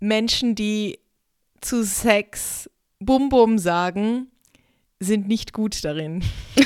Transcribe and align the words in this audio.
Menschen, 0.00 0.54
die 0.54 1.00
zu 1.60 1.84
Sex 1.84 2.70
Bum 3.00 3.28
Bum 3.28 3.58
sagen, 3.58 4.30
sind 5.00 5.28
nicht 5.28 5.52
gut 5.52 5.84
darin. 5.84 6.24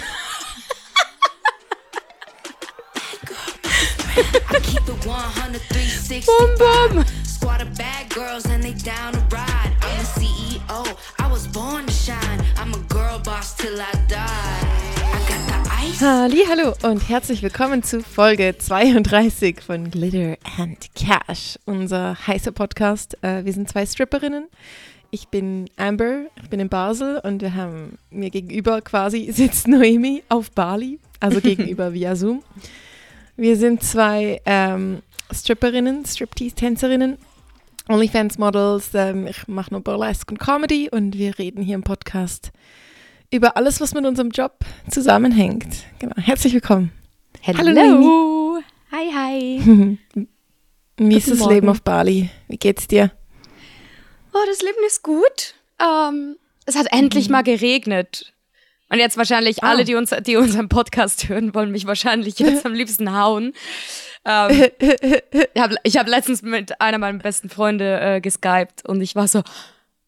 Bum 6.27 6.55
Bum. 6.59 7.05
Squad 7.25 7.63
of 7.63 7.77
bad 7.77 8.09
girls 8.11 8.45
and 8.47 8.63
they 8.63 8.75
down 8.75 9.13
to 9.13 9.19
ride. 9.35 9.73
I'm 9.81 9.99
a 9.99 10.05
CEO, 10.05 10.97
I 11.19 11.27
was 11.31 11.49
born 11.49 11.87
to 11.87 11.93
shine. 11.93 12.45
I'm 12.57 12.73
a 12.75 12.79
girl 12.89 13.19
boss 13.19 13.55
till 13.55 13.81
I 13.81 13.93
die. 14.09 14.27
I 14.97 15.29
got 15.29 15.65
the. 15.65 15.72
Halli, 15.83 16.45
hallo 16.49 16.75
und 16.85 17.09
herzlich 17.09 17.43
willkommen 17.43 17.83
zu 17.83 18.03
Folge 18.03 18.55
32 18.57 19.61
von 19.61 19.91
Glitter 19.91 20.37
and 20.57 20.79
Cash, 20.95 21.59
unser 21.65 22.17
heißer 22.25 22.53
Podcast. 22.53 23.19
Äh, 23.23 23.45
wir 23.45 23.53
sind 23.53 23.69
zwei 23.69 23.85
Stripperinnen. 23.85 24.47
Ich 25.11 25.27
bin 25.27 25.69
Amber, 25.77 26.27
ich 26.41 26.49
bin 26.49 26.61
in 26.61 26.69
Basel 26.69 27.21
und 27.25 27.43
wir 27.43 27.55
haben 27.55 27.99
mir 28.11 28.31
gegenüber 28.31 28.81
quasi 28.81 29.33
sitzt 29.33 29.67
Noemi 29.67 30.23
auf 30.29 30.53
Bali, 30.53 31.01
also 31.19 31.41
gegenüber 31.43 31.93
via 31.93 32.15
Zoom. 32.15 32.45
Wir 33.37 33.57
sind 33.57 33.83
zwei 33.83 34.41
ähm, 34.47 35.03
Stripperinnen, 35.33 36.05
Striptease-Tänzerinnen, 36.05 37.19
OnlyFans-Models. 37.89 38.91
Ähm, 38.95 39.27
ich 39.27 39.49
mache 39.49 39.75
nur 39.75 39.81
Burlesque 39.81 40.31
und 40.31 40.39
Comedy 40.39 40.89
und 40.91 41.19
wir 41.19 41.41
reden 41.41 41.61
hier 41.61 41.75
im 41.75 41.83
Podcast 41.83 42.53
über 43.33 43.57
alles, 43.57 43.81
was 43.81 43.95
mit 43.95 44.05
unserem 44.05 44.31
Job 44.31 44.59
zusammenhängt. 44.91 45.67
Genau. 45.99 46.15
Herzlich 46.17 46.53
willkommen. 46.53 46.93
Hallo. 47.45 47.73
Noemi. 47.73 48.63
Hi, 48.93 49.11
hi. 49.15 49.99
Wie 50.99 51.17
ist 51.17 51.31
das 51.31 51.45
Leben 51.47 51.69
auf 51.71 51.83
Bali? 51.83 52.31
Wie 52.49 52.59
geht's 52.59 52.87
dir? 52.87 53.11
Oh, 54.35 54.39
das 54.47 54.61
Leben 54.61 54.79
ist 54.87 55.03
gut. 55.03 55.55
Ähm, 55.81 56.37
es 56.67 56.77
hat 56.77 56.87
endlich 56.93 57.31
mal 57.31 57.43
geregnet. 57.43 58.33
Und 58.91 58.99
jetzt 58.99 59.17
wahrscheinlich 59.17 59.65
Ah. 59.65 59.71
alle, 59.71 59.85
die, 59.85 59.95
uns, 59.95 60.11
die 60.27 60.37
unseren 60.37 60.69
Podcast 60.69 61.29
hören, 61.31 61.55
wollen 61.55 61.71
mich 61.71 61.87
wahrscheinlich 61.87 62.39
jetzt 62.39 62.67
am 62.67 62.75
liebsten 62.75 63.19
hauen. 63.19 63.55
Ähm, 64.27 64.51
ich 65.55 65.61
habe 65.61 65.77
hab 65.87 66.07
letztens 66.07 66.43
mit 66.43 66.79
einer 66.83 66.99
meiner 66.99 67.19
besten 67.19 67.49
Freunde 67.49 67.99
äh, 67.99 68.21
geskypt 68.21 68.87
und 68.87 69.01
ich 69.01 69.17
war 69.17 69.27
so, 69.27 69.43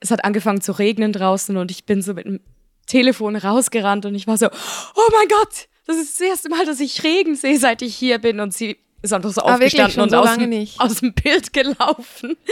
es 0.00 0.10
hat 0.10 0.24
angefangen 0.26 0.60
zu 0.60 0.72
regnen 0.72 1.12
draußen 1.14 1.56
und 1.56 1.70
ich 1.70 1.84
bin 1.86 2.02
so 2.02 2.12
mit 2.12 2.26
dem 2.26 2.40
Telefon 2.86 3.36
rausgerannt 3.36 4.06
und 4.06 4.14
ich 4.14 4.26
war 4.26 4.36
so, 4.38 4.46
oh 4.46 5.10
mein 5.18 5.28
Gott, 5.28 5.68
das 5.86 5.96
ist 5.96 6.20
das 6.20 6.26
erste 6.28 6.48
Mal, 6.48 6.64
dass 6.66 6.80
ich 6.80 7.02
Regen 7.04 7.34
sehe, 7.36 7.58
seit 7.58 7.82
ich 7.82 7.94
hier 7.96 8.18
bin. 8.18 8.40
Und 8.40 8.54
sie 8.54 8.78
ist 9.02 9.12
einfach 9.12 9.30
so 9.32 9.42
Ah, 9.42 9.54
aufgestanden 9.54 10.00
und 10.00 10.10
so 10.10 10.16
aus, 10.18 10.24
lange 10.24 10.44
dem, 10.44 10.50
nicht? 10.50 10.80
aus 10.80 10.96
dem 11.00 11.12
Bild 11.14 11.52
gelaufen. 11.52 12.36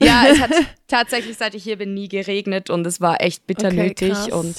Ja, 0.00 0.26
es 0.28 0.38
hat 0.38 0.50
tatsächlich, 0.86 1.36
seit 1.36 1.56
ich 1.56 1.64
hier 1.64 1.76
bin, 1.76 1.92
nie 1.92 2.06
geregnet 2.06 2.70
und 2.70 2.86
es 2.86 3.00
war 3.00 3.20
echt 3.20 3.48
bitter 3.48 3.66
Okay, 3.66 3.88
nötig. 3.88 4.12
krass. 4.12 4.28
Und 4.30 4.54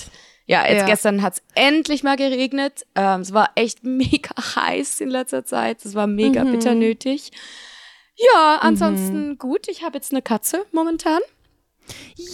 ja, 0.47 0.67
jetzt 0.67 0.81
Ja. 0.81 0.85
gestern 0.85 1.21
hat 1.21 1.35
es 1.35 1.41
endlich 1.55 2.03
mal 2.03 2.17
geregnet. 2.17 2.85
Ähm, 2.93 3.21
es 3.21 3.33
war 3.33 3.51
echt 3.55 3.81
mega 3.85 4.31
heiß 4.57 4.99
in 4.99 5.09
letzter 5.09 5.45
Zeit. 5.45 5.85
Es 5.85 5.95
war 5.95 6.07
mega 6.07 6.43
Mhm. 6.43 6.51
bitter 6.51 6.75
nötig. 6.75 7.31
Ja, 8.17 8.57
ansonsten 8.59 9.37
gut. 9.37 9.69
Ich 9.69 9.81
habe 9.81 9.95
jetzt 9.97 10.11
eine 10.11 10.21
Katze 10.21 10.65
momentan. 10.73 11.21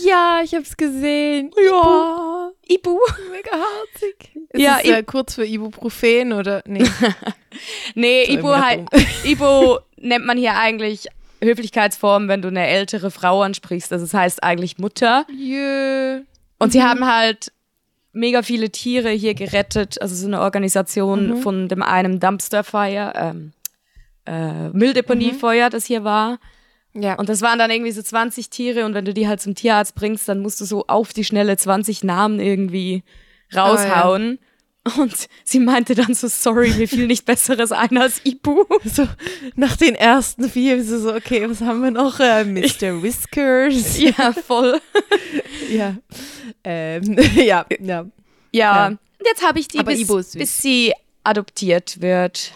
Ja, 0.03 0.42
ich 0.44 0.53
hab's 0.53 0.78
gesehen. 0.78 1.52
Ja, 1.64 2.52
Ibu. 2.67 2.98
Mega 3.31 3.52
herzig. 3.52 4.31
Ist 4.50 4.62
Ja, 4.62 4.80
es 4.81 4.89
äh, 4.89 5.03
kurz 5.03 5.36
für 5.36 5.45
Ibuprofen 5.45 6.34
oder? 6.34 6.62
Nee. 6.66 6.86
Nee, 7.95 8.25
So, 8.25 8.34
Ibu, 8.34 8.50
halt, 8.50 8.81
Ibu 9.23 9.78
nennt 9.95 10.25
man 10.25 10.38
hier 10.38 10.56
eigentlich 10.56 11.08
Höflichkeitsform, 11.42 12.28
wenn 12.28 12.42
du 12.42 12.50
eine 12.50 12.67
ältere 12.67 13.12
Frau 13.12 13.44
ansprichst. 13.44 13.94
Also 13.94 14.03
es 14.03 14.14
heißt 14.14 14.44
eigentlich 14.44 14.78
Mutter. 14.78 15.25
Jö. 15.31 16.22
Und 16.59 16.73
sie 16.73 16.84
haben 16.84 17.06
halt 17.06 17.53
mega 18.12 18.42
viele 18.42 18.69
Tiere 18.72 19.09
hier 19.09 19.36
gerettet. 19.36 20.02
Also 20.02 20.16
so 20.16 20.28
eine 20.28 20.41
Organisation 20.41 21.38
von 21.38 21.68
dem 21.69 21.81
einen 21.81 22.19
Dumpster 22.19 22.63
Fire, 22.63 23.13
ähm, 23.16 23.53
äh, 24.25 24.69
Mülldeponiefeuer, 24.69 25.69
das 25.69 25.85
hier 25.85 26.03
war. 26.03 26.40
Ja. 26.95 27.16
Und 27.16 27.29
das 27.29 27.41
waren 27.41 27.59
dann 27.59 27.69
irgendwie 27.72 27.91
so 27.91 28.01
20 28.01 28.50
Tiere 28.50 28.85
und 28.85 28.94
wenn 28.94 29.06
du 29.06 29.13
die 29.13 29.28
halt 29.28 29.41
zum 29.41 29.53
Tierarzt 29.53 29.95
bringst, 29.95 30.28
dann 30.29 30.39
musst 30.39 30.61
du 30.61 30.66
so 30.66 30.85
auf 30.88 31.11
die 31.13 31.23
Schnelle 31.25 31.57
20 31.57 32.03
Namen 32.03 32.39
irgendwie 32.39 33.03
raushauen. 33.56 34.39
Und 34.97 35.28
sie 35.44 35.59
meinte 35.59 35.95
dann 35.95 36.13
so, 36.13 36.28
sorry, 36.28 36.69
mir 36.78 36.88
fiel 36.88 37.07
nicht 37.07 37.25
Besseres 37.25 37.72
ein 37.72 37.97
als 37.97 38.22
Ibu. 38.23 38.66
so 38.83 39.07
nach 39.56 39.75
den 39.78 39.95
ersten 39.95 40.47
vier 40.47 40.75
ist 40.78 40.91
es 40.91 41.01
so, 41.01 41.13
okay, 41.16 41.50
was 41.50 41.61
haben 41.61 41.81
wir 41.81 41.89
noch? 41.89 42.19
Äh, 42.19 42.44
Mr. 42.45 42.61
Whiskers. 43.03 44.00
ja, 44.00 44.31
voll. 44.31 44.79
ja. 45.72 45.95
Ähm, 46.63 47.17
ja, 47.35 47.66
ja. 47.79 47.79
Ja, 47.79 48.06
Ja. 48.51 48.88
und 48.88 49.00
jetzt 49.25 49.44
habe 49.44 49.59
ich 49.59 49.67
die, 49.67 49.79
Aber 49.79 49.91
bis, 49.91 50.33
bis 50.33 50.62
sie 50.62 50.94
adoptiert 51.23 52.00
wird. 52.01 52.51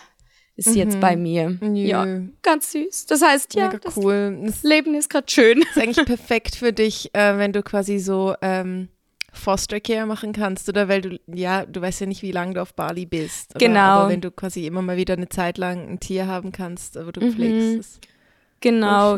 Ist 0.60 0.74
sie 0.74 0.80
jetzt 0.80 1.00
bei 1.00 1.16
mir. 1.16 1.58
Nö. 1.62 1.80
Ja, 1.80 2.06
ganz 2.42 2.72
süß. 2.72 3.06
Das 3.08 3.22
heißt, 3.22 3.56
ja, 3.56 3.68
Mega 3.68 3.80
das 3.80 3.98
cool. 3.98 4.40
Das 4.46 4.64
Leben 4.64 4.94
ist 4.94 5.10
gerade 5.10 5.30
schön. 5.30 5.62
ist 5.62 5.78
eigentlich 5.78 6.06
perfekt 6.06 6.56
für 6.56 6.74
dich, 6.74 7.14
äh, 7.14 7.38
wenn 7.38 7.54
du 7.54 7.64
quasi 7.64 8.00
so 8.00 8.36
ähm, 8.42 8.90
Foster 9.32 9.80
Care 9.80 10.06
machen 10.06 10.34
kannst 10.34 10.68
oder 10.70 10.88
weil 10.88 11.02
du, 11.02 11.20
ja, 11.28 11.66
du 11.66 11.82
weißt 11.82 12.02
ja 12.02 12.08
nicht, 12.08 12.22
wie 12.22 12.32
lange 12.32 12.54
du 12.56 12.62
auf 12.62 12.74
Bali 12.74 13.06
bist. 13.06 13.56
Oder? 13.56 13.66
Genau. 13.66 13.80
Aber 13.80 14.10
wenn 14.10 14.22
du 14.22 14.32
quasi 14.32 14.66
immer 14.66 14.82
mal 14.82 14.98
wieder 14.98 15.14
eine 15.14 15.30
Zeit 15.30 15.58
lang 15.58 15.88
ein 15.88 16.00
Tier 16.00 16.28
haben 16.28 16.52
kannst, 16.52 16.96
wo 16.96 17.12
du 17.12 17.32
pflegst, 17.32 17.80
ist 17.80 18.06
voll 18.06 18.14
Genau. 18.62 19.18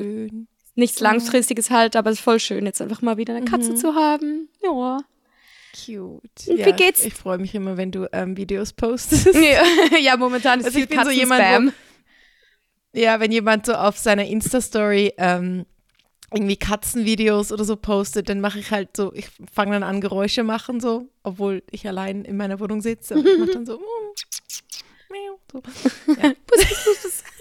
Nichts 0.76 1.00
Langfristiges 1.00 1.70
halt, 1.70 1.96
aber 1.96 2.12
es 2.12 2.20
ist 2.20 2.24
voll 2.24 2.40
schön, 2.40 2.66
jetzt 2.66 2.82
einfach 2.82 3.02
mal 3.02 3.18
wieder 3.18 3.36
eine 3.36 3.46
Katze 3.46 3.76
zu 3.76 3.96
haben. 3.96 4.48
Ja. 4.64 5.00
Cute. 5.74 6.46
Ja, 6.46 6.66
wie 6.68 6.74
geht's? 6.74 7.06
Ich, 7.06 7.14
freue 7.14 7.38
mich 7.38 7.56
immer, 7.56 7.78
wenn 7.78 7.92
du 7.92 8.08
ähm, 8.12 8.38
Videos 8.38 8.74
postest. 8.74 9.28
Ja, 9.34 9.64
ja, 9.98 10.18
momentan 10.18 10.60
ist 10.60 10.66
Also 10.66 10.80
viel 10.80 10.84
ich 10.84 10.90
bin 10.90 11.04
so 11.04 11.12
jemand, 11.12 11.74
Ja, 12.94 13.20
wenn 13.20 13.32
jemand 13.32 13.66
so 13.66 13.74
auf 13.74 13.98
seiner 13.98 14.26
Insta-Story 14.26 15.14
ähm, 15.18 15.66
irgendwie 16.34 16.58
Katzenvideos 16.58 17.52
oder 17.52 17.66
so 17.66 17.76
postet, 17.76 18.30
dann 18.30 18.40
mache 18.40 18.60
ich 18.60 18.72
halt 18.72 18.96
so, 18.96 19.14
ich 19.14 19.30
fange 19.52 19.74
dann 19.74 19.84
an, 19.84 20.00
Geräusche 20.02 20.44
machen, 20.44 20.80
so, 20.80 21.10
obwohl 21.24 21.64
ich 21.72 21.88
allein 21.88 22.24
in 22.24 22.38
meiner 22.38 22.60
Wohnung 22.60 22.82
sitze. 22.82 23.16
Und 23.16 23.28
ich 23.28 23.38
mache 23.38 23.52
dann 23.52 23.66
so, 23.66 23.78
mm, 23.80 23.82
so. 25.52 25.62
Ja. 26.22 26.34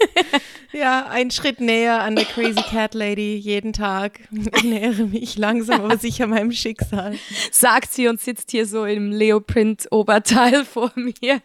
ja, 0.73 1.07
einen 1.07 1.31
Schritt 1.31 1.59
näher 1.59 2.01
an 2.01 2.15
der 2.15 2.25
Crazy 2.25 2.61
Cat 2.69 2.93
Lady 2.93 3.35
jeden 3.35 3.73
Tag. 3.73 4.19
Ich 4.55 4.63
nähere 4.63 5.03
mich 5.03 5.37
langsam, 5.37 5.81
aber 5.85 5.97
sicher 5.97 6.27
meinem 6.27 6.51
Schicksal. 6.51 7.17
sagt 7.51 7.93
sie 7.93 8.07
und 8.07 8.19
sitzt 8.21 8.51
hier 8.51 8.65
so 8.65 8.85
im 8.85 9.11
Leoprint-Oberteil 9.11 10.65
vor 10.71 10.91
mir. 10.95 11.41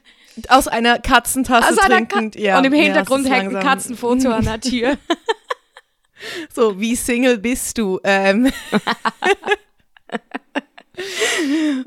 Aus 0.48 0.68
einer 0.68 0.98
Katzentasse 0.98 1.66
Also 1.68 1.80
einer 1.80 2.04
Ka 2.04 2.18
trinkend. 2.18 2.36
ja, 2.36 2.58
und 2.58 2.64
im 2.64 2.74
ja, 2.74 2.82
Hintergrund 2.82 3.24
ist 3.26 3.32
hängt 3.32 3.54
ein 3.56 3.62
Katzenfoto 3.62 4.30
an 4.30 4.44
der 4.44 4.60
Tür. 4.60 4.96
So, 6.54 6.80
wie 6.80 6.96
Single 6.96 7.36
bist 7.36 7.76
du? 7.76 8.00
Ähm, 8.02 8.50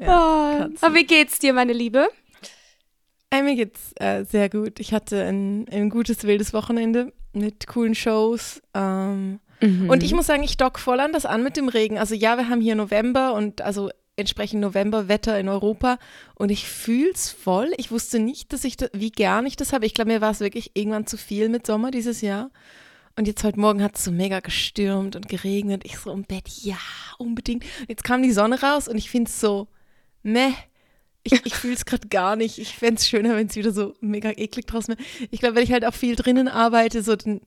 Ah, 0.05 0.67
Aber 0.81 0.95
wie 0.95 1.05
geht's 1.05 1.39
dir, 1.39 1.53
meine 1.53 1.73
Liebe? 1.73 2.09
Äh, 3.31 3.43
mir 3.43 3.55
geht's 3.55 3.93
äh, 3.97 4.23
sehr 4.25 4.49
gut. 4.49 4.79
Ich 4.79 4.93
hatte 4.93 5.23
ein, 5.23 5.67
ein 5.69 5.89
gutes, 5.89 6.23
wildes 6.23 6.53
Wochenende 6.53 7.13
mit 7.33 7.67
coolen 7.67 7.95
Shows. 7.95 8.61
Ähm, 8.73 9.39
Und 9.89 10.03
ich 10.03 10.13
muss 10.13 10.27
sagen, 10.27 10.43
ich 10.43 10.57
dock 10.57 10.79
voll 10.79 10.99
an 10.99 11.11
das 11.13 11.25
an 11.25 11.43
mit 11.43 11.57
dem 11.57 11.67
Regen. 11.67 11.97
Also 11.97 12.15
ja, 12.15 12.37
wir 12.37 12.49
haben 12.49 12.61
hier 12.61 12.75
November 12.75 13.33
und 13.33 13.61
also 13.61 13.89
entsprechend 14.15 14.61
Novemberwetter 14.61 15.39
in 15.39 15.47
Europa 15.47 15.97
und 16.35 16.49
ich 16.49 16.67
fühl's 16.67 17.29
voll. 17.29 17.71
Ich 17.77 17.91
wusste 17.91 18.19
nicht, 18.19 18.51
dass 18.51 18.63
ich 18.63 18.77
da, 18.77 18.87
wie 18.93 19.11
gern 19.11 19.45
ich 19.45 19.55
das 19.55 19.71
habe. 19.73 19.85
Ich 19.85 19.93
glaube, 19.93 20.11
mir 20.11 20.21
war 20.21 20.31
es 20.31 20.39
wirklich 20.39 20.71
irgendwann 20.73 21.07
zu 21.07 21.17
viel 21.17 21.49
mit 21.49 21.65
Sommer 21.67 21.91
dieses 21.91 22.21
Jahr. 22.21 22.51
Und 23.17 23.27
jetzt 23.27 23.43
heute 23.43 23.59
Morgen 23.59 23.83
hat 23.83 23.95
es 23.95 24.03
so 24.05 24.11
mega 24.11 24.39
gestürmt 24.39 25.15
und 25.15 25.27
geregnet. 25.27 25.83
Ich 25.85 25.97
so 25.97 26.11
im 26.11 26.23
Bett, 26.23 26.47
ja, 26.47 26.77
unbedingt. 27.17 27.65
Jetzt 27.87 28.03
kam 28.03 28.23
die 28.23 28.31
Sonne 28.31 28.61
raus 28.61 28.87
und 28.87 28.97
ich 28.97 29.09
finde 29.09 29.29
es 29.29 29.39
so, 29.39 29.67
meh. 30.23 30.53
Ich, 31.23 31.45
ich 31.45 31.53
fühle 31.53 31.73
es 31.73 31.85
gerade 31.85 32.07
gar 32.07 32.35
nicht. 32.35 32.57
Ich 32.59 32.75
fände 32.77 32.95
es 32.99 33.07
schöner, 33.07 33.35
wenn 33.35 33.47
es 33.47 33.55
wieder 33.55 33.71
so 33.71 33.93
mega 33.99 34.29
eklig 34.31 34.67
draußen 34.67 34.95
wäre. 34.97 35.07
Ich 35.31 35.39
glaube, 35.41 35.55
wenn 35.55 35.63
ich 35.63 35.71
halt 35.71 35.85
auch 35.85 35.93
viel 35.93 36.15
drinnen 36.15 36.47
arbeite, 36.47 37.03
so 37.03 37.15
dann, 37.15 37.41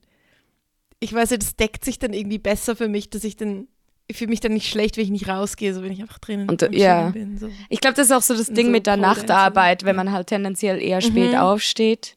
ich 0.99 1.11
weiß 1.13 1.31
ja, 1.31 1.37
das 1.37 1.55
deckt 1.55 1.83
sich 1.83 1.97
dann 1.99 2.13
irgendwie 2.13 2.37
besser 2.37 2.75
für 2.75 2.87
mich, 2.87 3.09
dass 3.09 3.23
ich 3.23 3.35
dann, 3.35 3.67
ich 4.07 4.17
fühle 4.17 4.29
mich 4.29 4.39
dann 4.41 4.53
nicht 4.53 4.69
schlecht, 4.69 4.95
wenn 4.97 5.05
ich 5.05 5.09
nicht 5.09 5.27
rausgehe, 5.27 5.73
so 5.73 5.81
wenn 5.81 5.91
ich 5.91 6.01
einfach 6.01 6.19
drinnen 6.19 6.49
Und, 6.49 6.61
am 6.63 6.71
ja. 6.73 7.11
Chillen 7.11 7.13
bin. 7.13 7.37
So. 7.39 7.49
Ich 7.69 7.81
glaube, 7.81 7.95
das 7.95 8.07
ist 8.07 8.11
auch 8.11 8.21
so 8.21 8.35
das 8.35 8.49
Und 8.49 8.55
Ding 8.57 8.67
so 8.67 8.71
mit 8.71 8.85
der. 8.85 8.97
Nachtarbeit, 8.97 9.83
wenn 9.85 9.95
man 9.95 10.11
halt 10.11 10.27
tendenziell 10.27 10.81
eher 10.81 11.01
spät 11.01 11.35
aufsteht. 11.35 12.13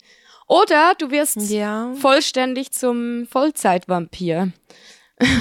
Oder 0.48 0.92
du 0.98 1.10
wirst 1.10 1.36
Ja. 1.50 1.92
vollständig 1.98 2.70
zum 2.72 3.26
Vollzeitvampir. 3.28 4.52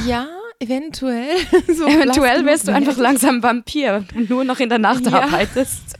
Ja, 0.07 0.27
eventuell. 0.59 1.35
so 1.67 1.85
Eventuell 1.85 2.45
wirst 2.45 2.67
du 2.67 2.73
einfach 2.73 2.97
langsam 2.97 3.43
Vampir 3.43 4.05
und 4.15 4.29
nur 4.29 4.43
noch 4.45 4.59
in 4.59 4.69
der 4.69 4.79
Nacht 4.79 5.05
Ja. 5.05 5.21
arbeitest. 5.23 5.95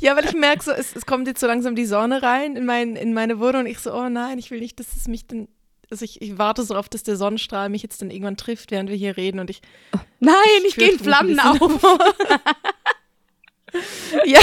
Ja, 0.00 0.16
weil 0.16 0.24
ich 0.24 0.34
merke, 0.34 0.62
so, 0.62 0.70
es, 0.72 0.94
es 0.94 1.06
kommt 1.06 1.26
jetzt 1.26 1.40
so 1.40 1.46
langsam 1.46 1.74
die 1.74 1.86
Sonne 1.86 2.22
rein 2.22 2.56
in, 2.56 2.64
mein, 2.64 2.96
in 2.96 3.14
meine 3.14 3.38
Wohnung 3.38 3.62
und 3.62 3.66
ich 3.66 3.78
so, 3.78 3.92
oh 3.92 4.08
nein, 4.08 4.38
ich 4.38 4.50
will 4.50 4.60
nicht, 4.60 4.78
dass 4.80 4.96
es 4.96 5.08
mich 5.08 5.26
dann 5.26 5.48
also 5.90 6.06
ich, 6.06 6.22
ich 6.22 6.38
warte 6.38 6.62
so 6.62 6.74
auf, 6.74 6.88
dass 6.88 7.02
der 7.02 7.16
Sonnenstrahl 7.16 7.68
mich 7.68 7.82
jetzt 7.82 8.00
dann 8.00 8.10
irgendwann 8.10 8.38
trifft, 8.38 8.70
während 8.70 8.88
wir 8.88 8.96
hier 8.96 9.18
reden 9.18 9.40
und 9.40 9.50
ich. 9.50 9.60
Nein, 10.20 10.34
ich, 10.66 10.74
gehe 10.74 10.90
in 10.90 10.98
Flammen 10.98 11.38
auf. 11.38 11.60
ja. 14.24 14.40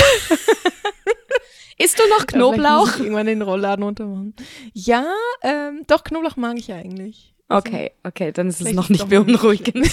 Isst 1.80 1.98
du 1.98 2.04
noch 2.10 2.28
Knoblauch? 2.28 2.98
Ja, 2.98 3.04
irgendwann 3.04 3.26
den 3.26 3.42
Rollladen 3.42 3.84
untermachen. 3.84 4.36
Ja, 4.74 5.12
ähm, 5.42 5.86
doch, 5.88 6.04
Knoblauch 6.04 6.36
mag 6.36 6.60
ich 6.60 6.72
eigentlich. 6.72 7.34
Also, 7.48 7.68
okay, 7.68 7.94
okay, 8.04 8.32
dann 8.32 8.48
ist 8.48 8.62
es 8.62 8.74
noch 8.74 8.90
nicht 8.90 9.10
beunruhigend. 9.10 9.90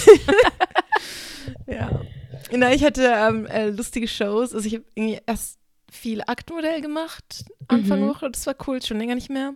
ja. 1.65 2.01
Na, 2.51 2.73
ich 2.73 2.83
hatte 2.83 3.03
ähm, 3.03 3.45
äh, 3.47 3.69
lustige 3.69 4.07
Shows. 4.07 4.53
Also 4.53 4.67
ich 4.67 4.75
habe 4.75 4.85
irgendwie 4.95 5.19
erst 5.25 5.59
viel 5.91 6.21
Aktmodell 6.25 6.81
gemacht 6.81 7.45
Anfang 7.67 8.01
mhm. 8.01 8.09
Woche. 8.09 8.31
Das 8.31 8.45
war 8.47 8.55
cool, 8.67 8.81
schon 8.81 8.97
länger 8.97 9.15
nicht 9.15 9.29
mehr. 9.29 9.55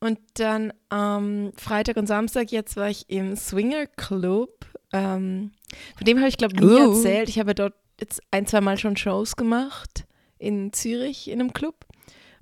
Und 0.00 0.18
dann 0.34 0.72
am 0.90 1.46
ähm, 1.46 1.52
Freitag 1.56 1.96
und 1.96 2.06
Samstag 2.06 2.52
jetzt 2.52 2.76
war 2.76 2.88
ich 2.88 3.08
im 3.08 3.36
Swinger 3.36 3.86
Club. 3.86 4.66
Ähm, 4.92 5.52
von 5.96 6.04
dem 6.04 6.18
habe 6.18 6.28
ich, 6.28 6.36
glaube 6.36 6.54
ich, 6.54 6.60
nie 6.60 6.66
uh. 6.66 6.92
erzählt. 6.92 7.28
Ich 7.28 7.38
habe 7.38 7.54
dort 7.54 7.74
jetzt 7.98 8.22
ein, 8.30 8.46
zwei 8.46 8.60
Mal 8.60 8.78
schon 8.78 8.96
Shows 8.96 9.36
gemacht 9.36 10.04
in 10.38 10.72
Zürich 10.72 11.28
in 11.28 11.40
einem 11.40 11.52
Club. 11.52 11.86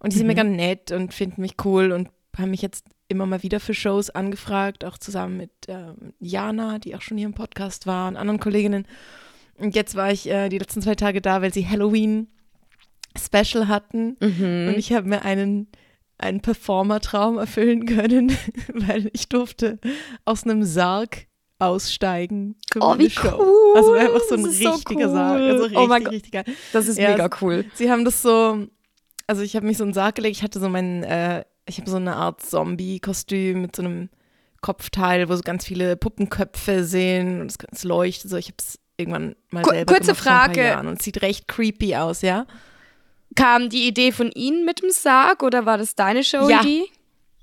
Und 0.00 0.12
die 0.12 0.16
sind 0.16 0.26
mhm. 0.26 0.34
mega 0.34 0.44
nett 0.44 0.90
und 0.90 1.14
finden 1.14 1.40
mich 1.40 1.54
cool 1.64 1.92
und 1.92 2.08
haben 2.36 2.50
mich 2.50 2.62
jetzt 2.62 2.86
immer 3.08 3.26
mal 3.26 3.42
wieder 3.42 3.60
für 3.60 3.74
Shows 3.74 4.10
angefragt, 4.10 4.84
auch 4.84 4.98
zusammen 4.98 5.36
mit 5.36 5.68
äh, 5.68 5.92
Jana, 6.18 6.78
die 6.78 6.96
auch 6.96 7.02
schon 7.02 7.18
hier 7.18 7.26
im 7.26 7.34
Podcast 7.34 7.86
war, 7.86 8.08
und 8.08 8.16
anderen 8.16 8.40
Kolleginnen. 8.40 8.86
Und 9.58 9.74
jetzt 9.74 9.94
war 9.94 10.10
ich 10.10 10.28
äh, 10.28 10.48
die 10.48 10.58
letzten 10.58 10.82
zwei 10.82 10.94
Tage 10.94 11.20
da, 11.20 11.42
weil 11.42 11.52
sie 11.52 11.68
Halloween 11.68 12.28
Special 13.18 13.68
hatten. 13.68 14.16
Mhm. 14.20 14.68
Und 14.68 14.78
ich 14.78 14.92
habe 14.92 15.08
mir 15.08 15.22
einen, 15.22 15.68
einen 16.18 16.40
Performer-Traum 16.40 17.38
erfüllen 17.38 17.86
können, 17.86 18.36
weil 18.74 19.10
ich 19.12 19.28
durfte 19.28 19.78
aus 20.24 20.44
einem 20.44 20.62
Sarg 20.64 21.26
aussteigen 21.58 22.56
oh, 22.80 22.98
wie 22.98 23.08
Show. 23.08 23.38
Cool. 23.38 23.76
Also 23.76 23.92
einfach 23.92 24.20
so 24.28 24.34
ein 24.34 24.44
richtiger 24.44 25.08
so 25.08 25.14
cool. 25.14 25.14
Sarg. 25.14 25.40
Also 25.40 25.62
richtig, 25.62 25.78
oh 25.78 25.86
mein 25.86 26.04
Gott. 26.04 26.12
richtig 26.12 26.32
geil. 26.32 26.44
Das 26.72 26.88
ist 26.88 26.98
ja, 26.98 27.10
mega 27.10 27.30
cool. 27.40 27.64
Sie 27.74 27.90
haben 27.90 28.04
das 28.04 28.20
so, 28.20 28.66
also 29.26 29.42
ich 29.42 29.54
habe 29.54 29.66
mich 29.66 29.78
so 29.78 29.84
einen 29.84 29.92
Sarg 29.92 30.16
gelegt, 30.16 30.36
ich 30.36 30.42
hatte 30.42 30.58
so 30.58 30.68
meinen, 30.68 31.04
äh, 31.04 31.44
ich 31.66 31.78
habe 31.78 31.88
so 31.88 31.96
eine 31.96 32.16
Art 32.16 32.42
Zombie-Kostüm 32.42 33.62
mit 33.62 33.76
so 33.76 33.82
einem 33.82 34.08
Kopfteil, 34.60 35.28
wo 35.28 35.36
so 35.36 35.42
ganz 35.42 35.64
viele 35.64 35.96
Puppenköpfe 35.96 36.84
sehen 36.84 37.40
und 37.40 37.50
es 37.50 37.58
ganz 37.58 37.84
leuchtet. 37.84 38.30
So, 38.30 38.36
ich 38.36 38.46
habe 38.46 38.56
es 38.58 38.78
irgendwann 39.02 39.36
mal 39.50 39.64
selber 39.64 39.94
Kurze 39.94 40.14
Frage. 40.14 40.78
und 40.80 41.02
sieht 41.02 41.22
recht 41.22 41.48
creepy 41.48 41.96
aus, 41.96 42.22
ja. 42.22 42.46
Kam 43.34 43.68
die 43.68 43.86
Idee 43.88 44.12
von 44.12 44.30
Ihnen 44.32 44.64
mit 44.64 44.82
dem 44.82 44.90
Sarg 44.90 45.42
oder 45.42 45.64
war 45.64 45.78
das 45.78 45.94
deine 45.94 46.22
Show-Idee? 46.22 46.84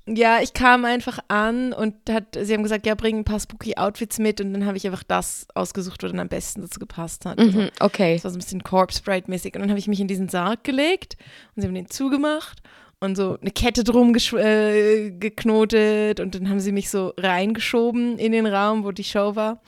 Ja. 0.06 0.14
ja. 0.14 0.42
ich 0.42 0.52
kam 0.52 0.84
einfach 0.84 1.18
an 1.28 1.72
und 1.72 1.94
hat, 2.08 2.38
sie 2.40 2.54
haben 2.54 2.62
gesagt, 2.62 2.86
ja, 2.86 2.94
bring 2.94 3.18
ein 3.18 3.24
paar 3.24 3.40
spooky 3.40 3.76
Outfits 3.76 4.18
mit 4.18 4.40
und 4.40 4.52
dann 4.52 4.66
habe 4.66 4.76
ich 4.76 4.86
einfach 4.86 5.02
das 5.02 5.46
ausgesucht, 5.54 6.02
was 6.02 6.12
dann 6.12 6.20
am 6.20 6.28
besten 6.28 6.62
dazu 6.62 6.78
gepasst 6.78 7.26
hat. 7.26 7.38
Also, 7.38 7.58
mhm, 7.58 7.70
okay. 7.80 8.14
Das 8.14 8.24
war 8.24 8.30
so 8.30 8.36
ein 8.36 8.40
bisschen 8.40 8.62
Corpse 8.62 9.02
Bride-mäßig 9.02 9.54
und 9.54 9.62
dann 9.62 9.70
habe 9.70 9.80
ich 9.80 9.88
mich 9.88 10.00
in 10.00 10.08
diesen 10.08 10.28
Sarg 10.28 10.62
gelegt 10.62 11.16
und 11.56 11.62
sie 11.62 11.66
haben 11.66 11.74
den 11.74 11.90
zugemacht 11.90 12.62
und 13.00 13.16
so 13.16 13.38
eine 13.40 13.50
Kette 13.50 13.82
drum 13.82 14.14
äh, 14.14 15.10
geknotet 15.10 16.20
und 16.20 16.34
dann 16.34 16.48
haben 16.48 16.60
sie 16.60 16.72
mich 16.72 16.90
so 16.90 17.14
reingeschoben 17.16 18.18
in 18.18 18.32
den 18.32 18.46
Raum, 18.46 18.84
wo 18.84 18.92
die 18.92 19.04
Show 19.04 19.34
war, 19.34 19.60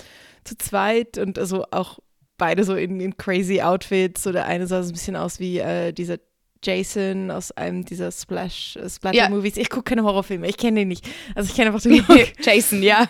zu 0.44 0.56
zweit 0.58 1.18
und 1.18 1.38
also 1.38 1.64
auch 1.70 1.98
beide 2.38 2.64
so 2.64 2.74
in, 2.74 3.00
in 3.00 3.16
crazy 3.16 3.60
Outfits. 3.60 4.22
So 4.22 4.32
der 4.32 4.46
eine 4.46 4.66
sah 4.66 4.82
so 4.82 4.90
ein 4.90 4.94
bisschen 4.94 5.16
aus 5.16 5.38
wie 5.40 5.58
äh, 5.58 5.92
dieser 5.92 6.18
Jason 6.62 7.30
aus 7.30 7.52
einem 7.52 7.84
dieser 7.84 8.10
Splash 8.12 8.76
äh, 8.76 8.88
Splatter 8.88 9.28
Movies. 9.28 9.56
Ja. 9.56 9.62
Ich 9.62 9.70
gucke 9.70 9.84
keine 9.84 10.04
Horrorfilme, 10.04 10.48
ich 10.48 10.56
kenne 10.56 10.80
den 10.80 10.88
nicht. 10.88 11.04
Also 11.34 11.50
ich 11.50 11.56
kenne 11.56 11.68
einfach 11.68 11.82
den. 11.82 12.04
Jason, 12.40 12.82
ja. 12.82 13.08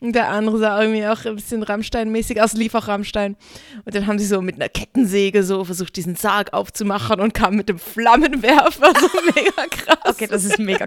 und 0.00 0.12
der 0.14 0.28
andere 0.28 0.58
sah 0.58 0.80
irgendwie 0.80 1.06
auch 1.06 1.24
ein 1.24 1.36
bisschen 1.36 1.62
Rammstein-mäßig 1.62 2.40
aus, 2.40 2.54
lief 2.54 2.74
auch 2.74 2.88
Rammstein. 2.88 3.36
Und 3.84 3.94
dann 3.94 4.06
haben 4.06 4.18
sie 4.18 4.26
so 4.26 4.40
mit 4.40 4.56
einer 4.56 4.68
Kettensäge 4.68 5.42
so 5.42 5.64
versucht, 5.64 5.96
diesen 5.96 6.16
Sarg 6.16 6.52
aufzumachen 6.52 7.20
und 7.20 7.34
kam 7.34 7.56
mit 7.56 7.68
dem 7.68 7.78
Flammenwerfer. 7.78 8.92
So 9.04 9.08
mega 9.34 9.66
krass. 9.68 9.98
Okay, 10.04 10.26
das 10.26 10.44
ist 10.44 10.58
mega. 10.58 10.86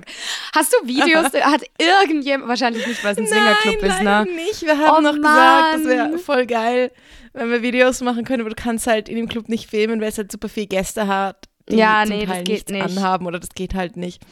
Hast 0.56 0.74
du 0.74 0.88
Videos? 0.88 1.26
Hat 1.34 1.62
irgendjemand, 1.78 2.50
wahrscheinlich 2.50 2.88
nicht, 2.88 3.04
weil 3.04 3.12
es 3.12 3.18
ein 3.20 3.28
Swingerclub 3.28 3.84
ist, 3.84 4.02
ne? 4.02 4.26
nicht. 4.36 4.62
Wir 4.64 4.78
haben 4.78 4.98
oh, 4.98 5.02
noch 5.02 5.18
Mann. 5.18 5.22
gesagt, 5.22 5.76
das 5.76 5.86
wäre 5.86 6.18
voll 6.18 6.46
geil 6.46 6.92
wenn 7.38 7.52
wir 7.52 7.62
Videos 7.62 8.02
machen 8.02 8.26
können, 8.26 8.42
aber 8.42 8.50
du 8.50 8.56
kannst 8.56 8.88
halt 8.88 9.10
in 9.10 9.16
dem 9.16 9.28
Club 9.28 9.48
nicht 9.48 9.70
filmen, 9.70 10.02
weil 10.02 10.10
es 10.10 10.18
halt 10.18 10.32
super 10.32 10.50
viele 10.50 10.68
Gäste 10.68 11.08
hat, 11.08 11.48
die 11.70 11.78
ja, 11.78 12.04
zum 12.06 12.18
nee, 12.18 12.26
Teil 12.26 12.44
das 12.44 12.44
geht 12.44 12.70
nichts 12.70 12.72
nicht. 12.72 12.98
anhaben 12.98 13.28
oder 13.28 13.40
das 13.40 13.50
geht 13.50 13.76
halt 13.76 13.98
nicht. 13.98 14.24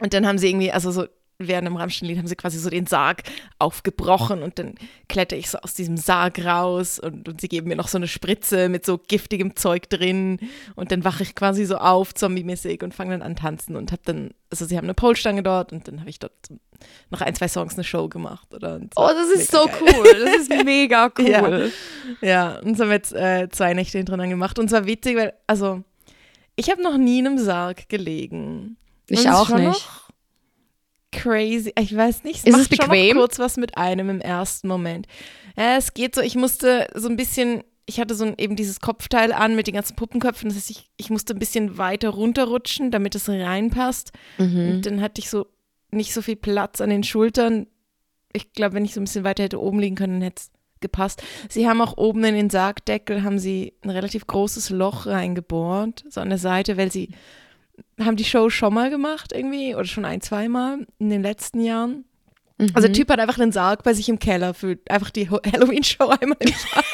Und 0.00 0.12
dann 0.12 0.26
haben 0.26 0.38
sie 0.38 0.48
irgendwie, 0.48 0.72
also 0.72 0.90
so 0.90 1.06
während 1.38 1.66
dem 1.66 1.76
Rammstein-Lied 1.76 2.18
haben 2.18 2.26
sie 2.26 2.36
quasi 2.36 2.58
so 2.58 2.70
den 2.70 2.86
Sarg 2.86 3.22
aufgebrochen 3.58 4.42
und 4.42 4.58
dann 4.58 4.74
kletter 5.08 5.36
ich 5.36 5.50
so 5.50 5.58
aus 5.58 5.74
diesem 5.74 5.96
Sarg 5.96 6.42
raus 6.44 6.98
und, 6.98 7.28
und 7.28 7.40
sie 7.40 7.48
geben 7.48 7.68
mir 7.68 7.76
noch 7.76 7.88
so 7.88 7.98
eine 7.98 8.08
Spritze 8.08 8.68
mit 8.68 8.86
so 8.86 8.98
giftigem 8.98 9.54
Zeug 9.54 9.88
drin 9.90 10.38
und 10.76 10.92
dann 10.92 11.04
wache 11.04 11.22
ich 11.22 11.34
quasi 11.34 11.66
so 11.66 11.76
auf, 11.76 12.14
zombie-mäßig 12.14 12.82
und 12.82 12.94
fange 12.94 13.12
dann 13.12 13.22
an 13.22 13.36
tanzen 13.36 13.76
und 13.76 13.92
habe 13.92 14.02
dann, 14.04 14.30
also 14.50 14.64
sie 14.64 14.76
haben 14.76 14.86
eine 14.86 14.94
Polstange 14.94 15.42
dort 15.42 15.72
und 15.72 15.86
dann 15.88 16.00
habe 16.00 16.10
ich 16.10 16.18
dort 16.18 16.32
ein, 16.50 16.60
zwei 17.34 17.48
Songs 17.48 17.74
eine 17.74 17.84
Show 17.84 18.08
gemacht. 18.08 18.52
Oder? 18.54 18.78
So. 18.78 18.86
Oh, 18.96 19.08
das 19.08 19.28
ist 19.40 19.50
so 19.50 19.66
geil. 19.66 19.76
cool, 19.82 20.24
das 20.24 20.36
ist 20.36 20.64
mega 20.64 21.10
cool. 21.18 21.72
ja. 22.20 22.54
ja, 22.54 22.58
und 22.60 22.76
so 22.76 22.84
haben 22.84 22.90
wir 22.90 22.96
jetzt 22.96 23.12
äh, 23.12 23.48
zwei 23.50 23.74
Nächte 23.74 23.98
hintereinander 23.98 24.30
gemacht 24.30 24.58
und 24.58 24.68
zwar 24.68 24.86
witzig, 24.86 25.16
weil, 25.16 25.32
also 25.46 25.82
ich 26.56 26.70
habe 26.70 26.82
noch 26.82 26.96
nie 26.96 27.18
in 27.18 27.26
einem 27.26 27.38
Sarg 27.38 27.88
gelegen. 27.88 28.76
Ich 29.08 29.28
auch 29.28 29.50
nicht 29.50 29.86
crazy. 31.12 31.72
Ich 31.78 31.96
weiß 31.96 32.24
nicht, 32.24 32.38
es 32.38 32.44
ist 32.44 32.52
macht 32.52 32.62
es 32.62 32.68
bequem? 32.68 33.10
schon 33.10 33.18
kurz 33.18 33.38
was 33.38 33.56
mit 33.56 33.76
einem 33.76 34.10
im 34.10 34.20
ersten 34.20 34.68
Moment. 34.68 35.06
Ja, 35.56 35.76
es 35.76 35.94
geht 35.94 36.14
so, 36.14 36.20
ich 36.20 36.36
musste 36.36 36.86
so 36.94 37.08
ein 37.08 37.16
bisschen, 37.16 37.62
ich 37.86 38.00
hatte 38.00 38.14
so 38.14 38.24
ein, 38.24 38.34
eben 38.38 38.56
dieses 38.56 38.80
Kopfteil 38.80 39.32
an 39.32 39.56
mit 39.56 39.66
den 39.66 39.74
ganzen 39.74 39.96
Puppenköpfen. 39.96 40.48
Das 40.48 40.56
heißt, 40.56 40.70
ich, 40.70 40.90
ich 40.96 41.10
musste 41.10 41.34
ein 41.34 41.38
bisschen 41.38 41.78
weiter 41.78 42.10
runterrutschen, 42.10 42.90
damit 42.90 43.14
es 43.14 43.28
reinpasst. 43.28 44.12
Mhm. 44.38 44.70
Und 44.70 44.86
dann 44.86 45.00
hatte 45.00 45.20
ich 45.20 45.30
so 45.30 45.46
nicht 45.90 46.12
so 46.12 46.22
viel 46.22 46.36
Platz 46.36 46.80
an 46.80 46.90
den 46.90 47.04
Schultern. 47.04 47.66
Ich 48.32 48.52
glaube, 48.52 48.74
wenn 48.74 48.84
ich 48.84 48.94
so 48.94 49.00
ein 49.00 49.04
bisschen 49.04 49.24
weiter 49.24 49.44
hätte 49.44 49.60
oben 49.60 49.80
liegen 49.80 49.96
können, 49.96 50.22
hätte 50.22 50.42
es 50.42 50.50
gepasst. 50.80 51.22
Sie 51.48 51.68
haben 51.68 51.80
auch 51.80 51.96
oben 51.96 52.24
in 52.24 52.34
den 52.34 52.50
Sargdeckel 52.50 53.22
haben 53.22 53.38
sie 53.38 53.74
ein 53.82 53.90
relativ 53.90 54.26
großes 54.26 54.70
Loch 54.70 55.06
reingebohrt, 55.06 56.04
so 56.10 56.20
an 56.20 56.28
der 56.28 56.38
Seite, 56.38 56.76
weil 56.76 56.92
sie 56.92 57.10
haben 58.00 58.16
die 58.16 58.24
Show 58.24 58.50
schon 58.50 58.74
mal 58.74 58.90
gemacht 58.90 59.32
irgendwie 59.32 59.74
oder 59.74 59.84
schon 59.84 60.04
ein, 60.04 60.20
zweimal 60.20 60.86
in 60.98 61.10
den 61.10 61.22
letzten 61.22 61.60
Jahren. 61.60 62.04
Mhm. 62.58 62.70
Also 62.74 62.88
der 62.88 62.92
Typ 62.92 63.10
hat 63.10 63.20
einfach 63.20 63.38
einen 63.38 63.52
Sarg 63.52 63.82
bei 63.82 63.94
sich 63.94 64.08
im 64.08 64.18
Keller 64.18 64.54
für 64.54 64.78
einfach 64.88 65.10
die 65.10 65.28
Halloween-Show 65.30 66.08
einmal 66.08 66.38
im 66.40 66.48
Jahr. 66.48 66.84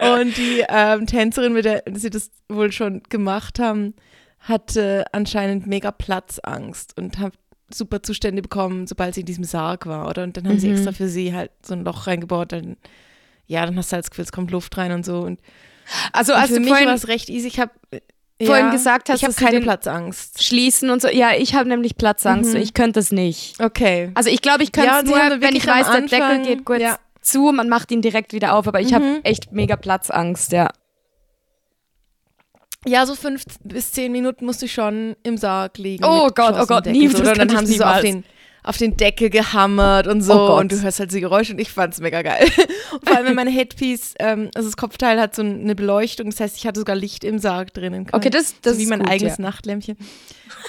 Und 0.18 0.36
die 0.36 0.64
ähm, 0.68 1.06
Tänzerin, 1.06 1.52
mit 1.52 1.64
der 1.64 1.82
sie 1.92 2.10
das 2.10 2.30
wohl 2.48 2.72
schon 2.72 3.02
gemacht 3.08 3.58
haben, 3.58 3.94
hatte 4.40 5.04
anscheinend 5.12 5.66
mega 5.66 5.90
Platzangst 5.90 6.96
und 6.98 7.18
hat 7.18 7.34
super 7.72 8.02
Zustände 8.02 8.42
bekommen, 8.42 8.86
sobald 8.86 9.14
sie 9.14 9.20
in 9.20 9.26
diesem 9.26 9.44
Sarg 9.44 9.86
war, 9.86 10.08
oder? 10.08 10.24
Und 10.24 10.36
dann 10.36 10.46
haben 10.46 10.54
mhm. 10.54 10.60
sie 10.60 10.70
extra 10.70 10.92
für 10.92 11.08
sie 11.08 11.34
halt 11.34 11.50
so 11.64 11.74
ein 11.74 11.84
Loch 11.84 12.06
reingebaut. 12.06 12.52
Dann, 12.52 12.76
ja, 13.46 13.64
dann 13.64 13.76
hast 13.76 13.92
du 13.92 13.94
halt 13.94 14.04
das 14.04 14.10
Gefühl, 14.10 14.24
es 14.24 14.32
kommt 14.32 14.50
Luft 14.50 14.76
rein 14.76 14.92
und 14.92 15.04
so. 15.04 15.20
Und, 15.20 15.40
also, 16.12 16.34
und 16.34 16.46
für 16.46 16.60
mich 16.60 16.70
war 16.70 16.94
es 16.94 17.08
recht 17.08 17.28
easy. 17.28 17.48
Ich 17.48 17.60
habe 17.60 17.72
vorhin 18.42 18.66
ja, 18.66 18.72
gesagt 18.72 19.08
hast, 19.08 19.18
ich 19.18 19.24
habe 19.24 19.34
keine 19.34 19.60
Platzangst. 19.60 20.42
Schließen 20.42 20.90
und 20.90 21.02
so. 21.02 21.08
Ja, 21.08 21.32
ich 21.36 21.54
habe 21.54 21.68
nämlich 21.68 21.96
Platzangst. 21.96 22.54
Mhm. 22.54 22.60
Ich 22.60 22.74
könnte 22.74 23.00
es 23.00 23.12
nicht. 23.12 23.60
Okay. 23.60 24.10
Also 24.14 24.30
ich 24.30 24.42
glaube, 24.42 24.62
ich 24.62 24.72
könnte 24.72 24.90
es 25.04 25.10
ja, 25.10 25.28
nur, 25.28 25.40
wenn 25.40 25.54
ich 25.54 25.66
weiß, 25.66 25.90
der 25.90 26.00
Deckel 26.02 26.42
geht 26.42 26.64
kurz 26.64 26.80
ja. 26.80 26.98
zu, 27.20 27.52
man 27.52 27.68
macht 27.68 27.90
ihn 27.90 28.02
direkt 28.02 28.32
wieder 28.32 28.54
auf. 28.54 28.66
Aber 28.66 28.80
ich 28.80 28.90
mhm. 28.90 28.94
habe 28.94 29.20
echt 29.24 29.52
mega 29.52 29.76
Platzangst, 29.76 30.52
ja. 30.52 30.70
Ja, 32.86 33.04
so 33.04 33.14
fünf 33.14 33.44
bis 33.62 33.92
zehn 33.92 34.10
Minuten 34.10 34.46
musste 34.46 34.64
ich 34.64 34.72
schon 34.72 35.16
im 35.22 35.36
Sarg 35.36 35.76
liegen. 35.78 36.04
Oh 36.04 36.28
Gott, 36.34 36.54
oh 36.58 36.66
Gott, 36.66 36.86
nie. 36.86 37.08
Und 37.08 37.24
dann 37.24 37.54
haben 37.54 37.66
sie 37.66 37.76
so 37.76 37.84
auf 37.84 38.00
den 38.00 38.24
auf 38.62 38.76
den 38.76 38.96
Deckel 38.96 39.30
gehammert 39.30 40.06
und 40.06 40.20
so 40.20 40.34
oh 40.34 40.58
und 40.58 40.70
du 40.70 40.80
hörst 40.82 41.00
halt 41.00 41.12
die 41.12 41.20
Geräusche 41.20 41.52
und 41.54 41.58
ich 41.58 41.70
fand's 41.70 42.00
mega 42.00 42.22
geil. 42.22 42.46
vor 43.02 43.16
allem, 43.16 43.26
wenn 43.26 43.34
mein 43.34 43.48
Headpiece, 43.48 44.14
ähm, 44.18 44.50
also 44.54 44.68
das 44.68 44.76
Kopfteil 44.76 45.18
hat 45.18 45.34
so 45.34 45.42
eine 45.42 45.74
Beleuchtung, 45.74 46.30
das 46.30 46.40
heißt, 46.40 46.56
ich 46.58 46.66
hatte 46.66 46.80
sogar 46.80 46.96
Licht 46.96 47.24
im 47.24 47.38
Sarg 47.38 47.72
drinnen. 47.72 48.06
Okay, 48.12 48.28
das, 48.28 48.54
das 48.60 48.74
so 48.74 48.78
wie 48.80 48.86
mein 48.86 49.00
gut, 49.00 49.08
eigenes 49.08 49.38
ja. 49.38 49.42
Nachtlämpchen. 49.42 49.96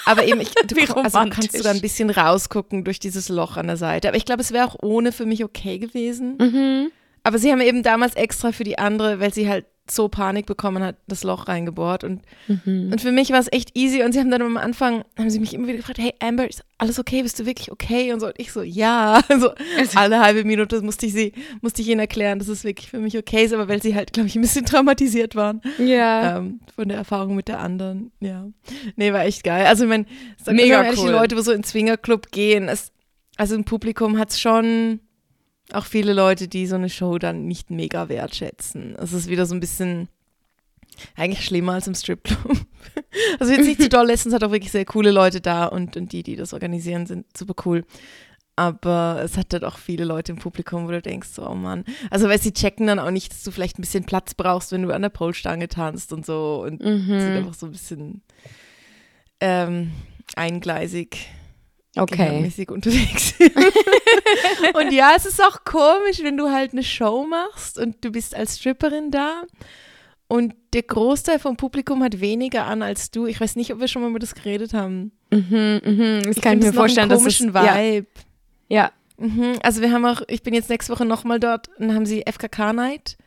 Aber 0.06 0.24
eben, 0.25 0.39
ich, 0.39 0.53
du, 0.68 0.75
also 0.96 1.20
kannst 1.30 1.53
du 1.53 1.63
da 1.63 1.72
ein 1.72 1.82
bisschen 1.82 2.10
rausgucken 2.10 2.86
durch 2.86 3.00
dieses 3.00 3.27
Loch 3.27 3.58
an 3.58 3.68
der 3.68 3.77
Seite. 3.77 4.08
Aber 4.08 4.18
ich 4.18 4.25
glaube, 4.25 4.41
es 4.41 4.53
wäre 4.53 4.65
auch 4.65 4.77
ohne 4.82 5.12
für 5.12 5.25
mich 5.25 5.44
okay 5.44 5.77
gewesen. 5.77 6.38
Mhm. 6.39 6.91
Aber 7.24 7.39
sie 7.39 7.51
haben 7.51 7.62
eben 7.62 7.84
damals 7.84 8.15
extra 8.15 8.51
für 8.51 8.63
die 8.63 8.80
andere, 8.80 9.20
weil 9.20 9.34
sie 9.34 9.50
halt 9.50 9.65
so 9.93 10.07
Panik 10.07 10.45
bekommen, 10.45 10.83
hat 10.83 10.95
das 11.07 11.24
Loch 11.24 11.48
reingebohrt. 11.48 12.03
Und, 12.03 12.21
und 12.65 13.01
für 13.01 13.12
mich 13.12 13.31
war 13.31 13.39
es 13.39 13.51
echt 13.51 13.77
easy. 13.77 14.03
Und 14.03 14.13
sie 14.13 14.19
haben 14.19 14.31
dann 14.31 14.41
am 14.41 14.57
Anfang, 14.57 15.03
haben 15.17 15.29
sie 15.29 15.39
mich 15.39 15.53
immer 15.53 15.67
wieder 15.67 15.77
gefragt, 15.77 16.00
hey 16.00 16.13
Amber, 16.19 16.50
ist 16.50 16.63
alles 16.77 16.98
okay? 16.98 17.21
Bist 17.24 17.39
du 17.39 17.45
wirklich 17.45 17.71
okay? 17.71 18.13
Und 18.13 18.21
so. 18.21 18.27
Und 18.27 18.36
ich 18.38 18.51
so, 18.51 18.62
ja. 18.62 19.21
Also 19.29 19.51
alle 19.95 20.19
halbe 20.19 20.43
Minute 20.43 20.81
musste 20.81 21.05
ich 21.05 21.13
sie, 21.13 21.33
musste 21.62 21.81
ich 21.81 21.89
ihnen 21.89 22.00
erklären, 22.00 22.39
dass 22.39 22.48
es 22.48 22.63
wirklich 22.63 22.89
für 22.89 23.00
mich 23.00 23.17
okay 23.17 23.45
ist, 23.45 23.53
aber 23.53 23.67
weil 23.67 23.81
sie 23.81 23.95
halt, 23.95 24.13
glaube 24.13 24.27
ich, 24.27 24.36
ein 24.36 24.41
bisschen 24.41 24.65
traumatisiert 24.71 25.36
waren. 25.36 25.62
Ja. 25.77 26.38
Ähm, 26.38 26.60
von 26.75 26.88
der 26.88 26.98
Erfahrung 26.98 27.36
mit 27.36 27.48
der 27.48 27.60
anderen. 27.60 28.12
Ja. 28.19 28.48
Nee, 28.95 29.13
war 29.13 29.25
echt 29.25 29.43
geil. 29.43 29.65
Also 29.65 29.83
ich 29.83 29.89
meine, 29.89 30.05
Mega 30.48 30.77
mal 30.77 30.86
ehrlich, 30.86 31.00
cool. 31.00 31.07
die 31.07 31.13
Leute, 31.13 31.38
wo 31.38 31.41
so 31.41 31.51
in 31.51 31.63
Swingerclub 31.63 32.31
gehen, 32.31 32.67
es, 32.67 32.91
also 33.38 33.55
im 33.55 33.63
Publikum 33.63 34.17
hat 34.17 34.29
es 34.29 34.39
schon 34.39 35.00
auch 35.73 35.85
viele 35.85 36.13
Leute, 36.13 36.47
die 36.47 36.67
so 36.67 36.75
eine 36.75 36.89
Show 36.89 37.17
dann 37.17 37.45
nicht 37.47 37.69
mega 37.69 38.09
wertschätzen. 38.09 38.95
Es 38.97 39.13
ist 39.13 39.29
wieder 39.29 39.45
so 39.45 39.53
ein 39.55 39.59
bisschen 39.59 40.07
eigentlich 41.15 41.45
schlimmer 41.45 41.73
als 41.73 41.87
im 41.87 41.95
Stripclub. 41.95 42.57
Also 43.39 43.53
jetzt 43.53 43.65
nicht 43.65 43.81
zu 43.81 43.89
doll, 43.89 44.07
letztens 44.07 44.33
hat 44.33 44.43
auch 44.43 44.51
wirklich 44.51 44.71
sehr 44.71 44.85
coole 44.85 45.11
Leute 45.11 45.41
da 45.41 45.65
und, 45.65 45.95
und 45.97 46.11
die, 46.13 46.23
die 46.23 46.35
das 46.35 46.53
organisieren, 46.53 47.05
sind 47.05 47.25
super 47.37 47.53
cool. 47.65 47.85
Aber 48.55 49.21
es 49.23 49.37
hat 49.37 49.53
halt 49.53 49.63
auch 49.63 49.77
viele 49.77 50.03
Leute 50.05 50.31
im 50.31 50.37
Publikum, 50.39 50.87
wo 50.87 50.91
du 50.91 51.01
denkst, 51.01 51.29
so, 51.29 51.47
oh 51.47 51.55
Mann. 51.55 51.83
Also, 52.09 52.27
weil 52.29 52.39
sie 52.41 52.53
checken 52.53 52.87
dann 52.87 52.99
auch 52.99 53.11
nicht, 53.11 53.31
dass 53.31 53.43
du 53.43 53.51
vielleicht 53.51 53.77
ein 53.77 53.81
bisschen 53.81 54.05
Platz 54.05 54.33
brauchst, 54.33 54.71
wenn 54.71 54.83
du 54.83 54.93
an 54.93 55.01
der 55.01 55.09
Polstange 55.09 55.67
tanzt 55.67 56.11
und 56.13 56.25
so. 56.25 56.63
Und 56.65 56.81
sind 57.21 57.37
einfach 57.37 57.53
so 57.53 57.65
ein 57.67 57.71
bisschen 57.73 58.21
ähm, 59.39 59.91
eingleisig 60.35 61.17
Okay. 61.97 62.29
unterwegs. 62.71 63.33
ja, 64.95 65.13
es 65.15 65.25
ist 65.25 65.41
auch 65.41 65.63
komisch, 65.63 66.21
wenn 66.21 66.38
du 66.38 66.50
halt 66.50 66.74
eine 66.74 66.83
Show 66.83 67.25
machst 67.25 67.79
und 67.79 68.03
du 68.03 68.12
bist 68.12 68.36
als 68.36 68.60
Stripperin 68.60 69.12
da 69.12 69.43
und 70.27 70.53
der 70.74 70.83
Großteil 70.83 71.39
vom 71.39 71.57
Publikum 71.57 72.03
hat 72.03 72.21
weniger 72.21 72.65
an 72.65 72.81
als 72.81 73.12
du. 73.12 73.25
Ich 73.25 73.41
weiß 73.41 73.57
nicht, 73.57 73.74
ob 73.74 73.79
wir 73.79 73.88
schon 73.88 74.01
mal 74.01 74.10
über 74.10 74.19
das 74.19 74.33
geredet 74.33 74.74
haben. 74.74 75.12
Mhm, 75.29 75.81
mhm. 75.83 76.21
Das 76.24 76.38
Ich 76.38 76.41
kann 76.41 76.60
ich 76.60 76.65
mir 76.65 76.74
vorstellen, 76.74 77.10
dass 77.10 77.19
es 77.19 77.24
komischen 77.24 77.53
ja, 77.53 77.75
Vibe. 77.75 78.07
ja. 78.69 78.91
Mhm. 79.17 79.60
Also 79.62 79.81
wir 79.81 79.91
haben 79.91 80.05
auch, 80.05 80.21
ich 80.27 80.41
bin 80.41 80.53
jetzt 80.53 80.69
nächste 80.69 80.93
Woche 80.93 81.05
nochmal 81.05 81.39
dort 81.39 81.67
und 81.77 81.88
dann 81.88 81.95
haben 81.95 82.05
sie 82.05 82.24
FKK 82.25 82.74
Night 82.74 83.17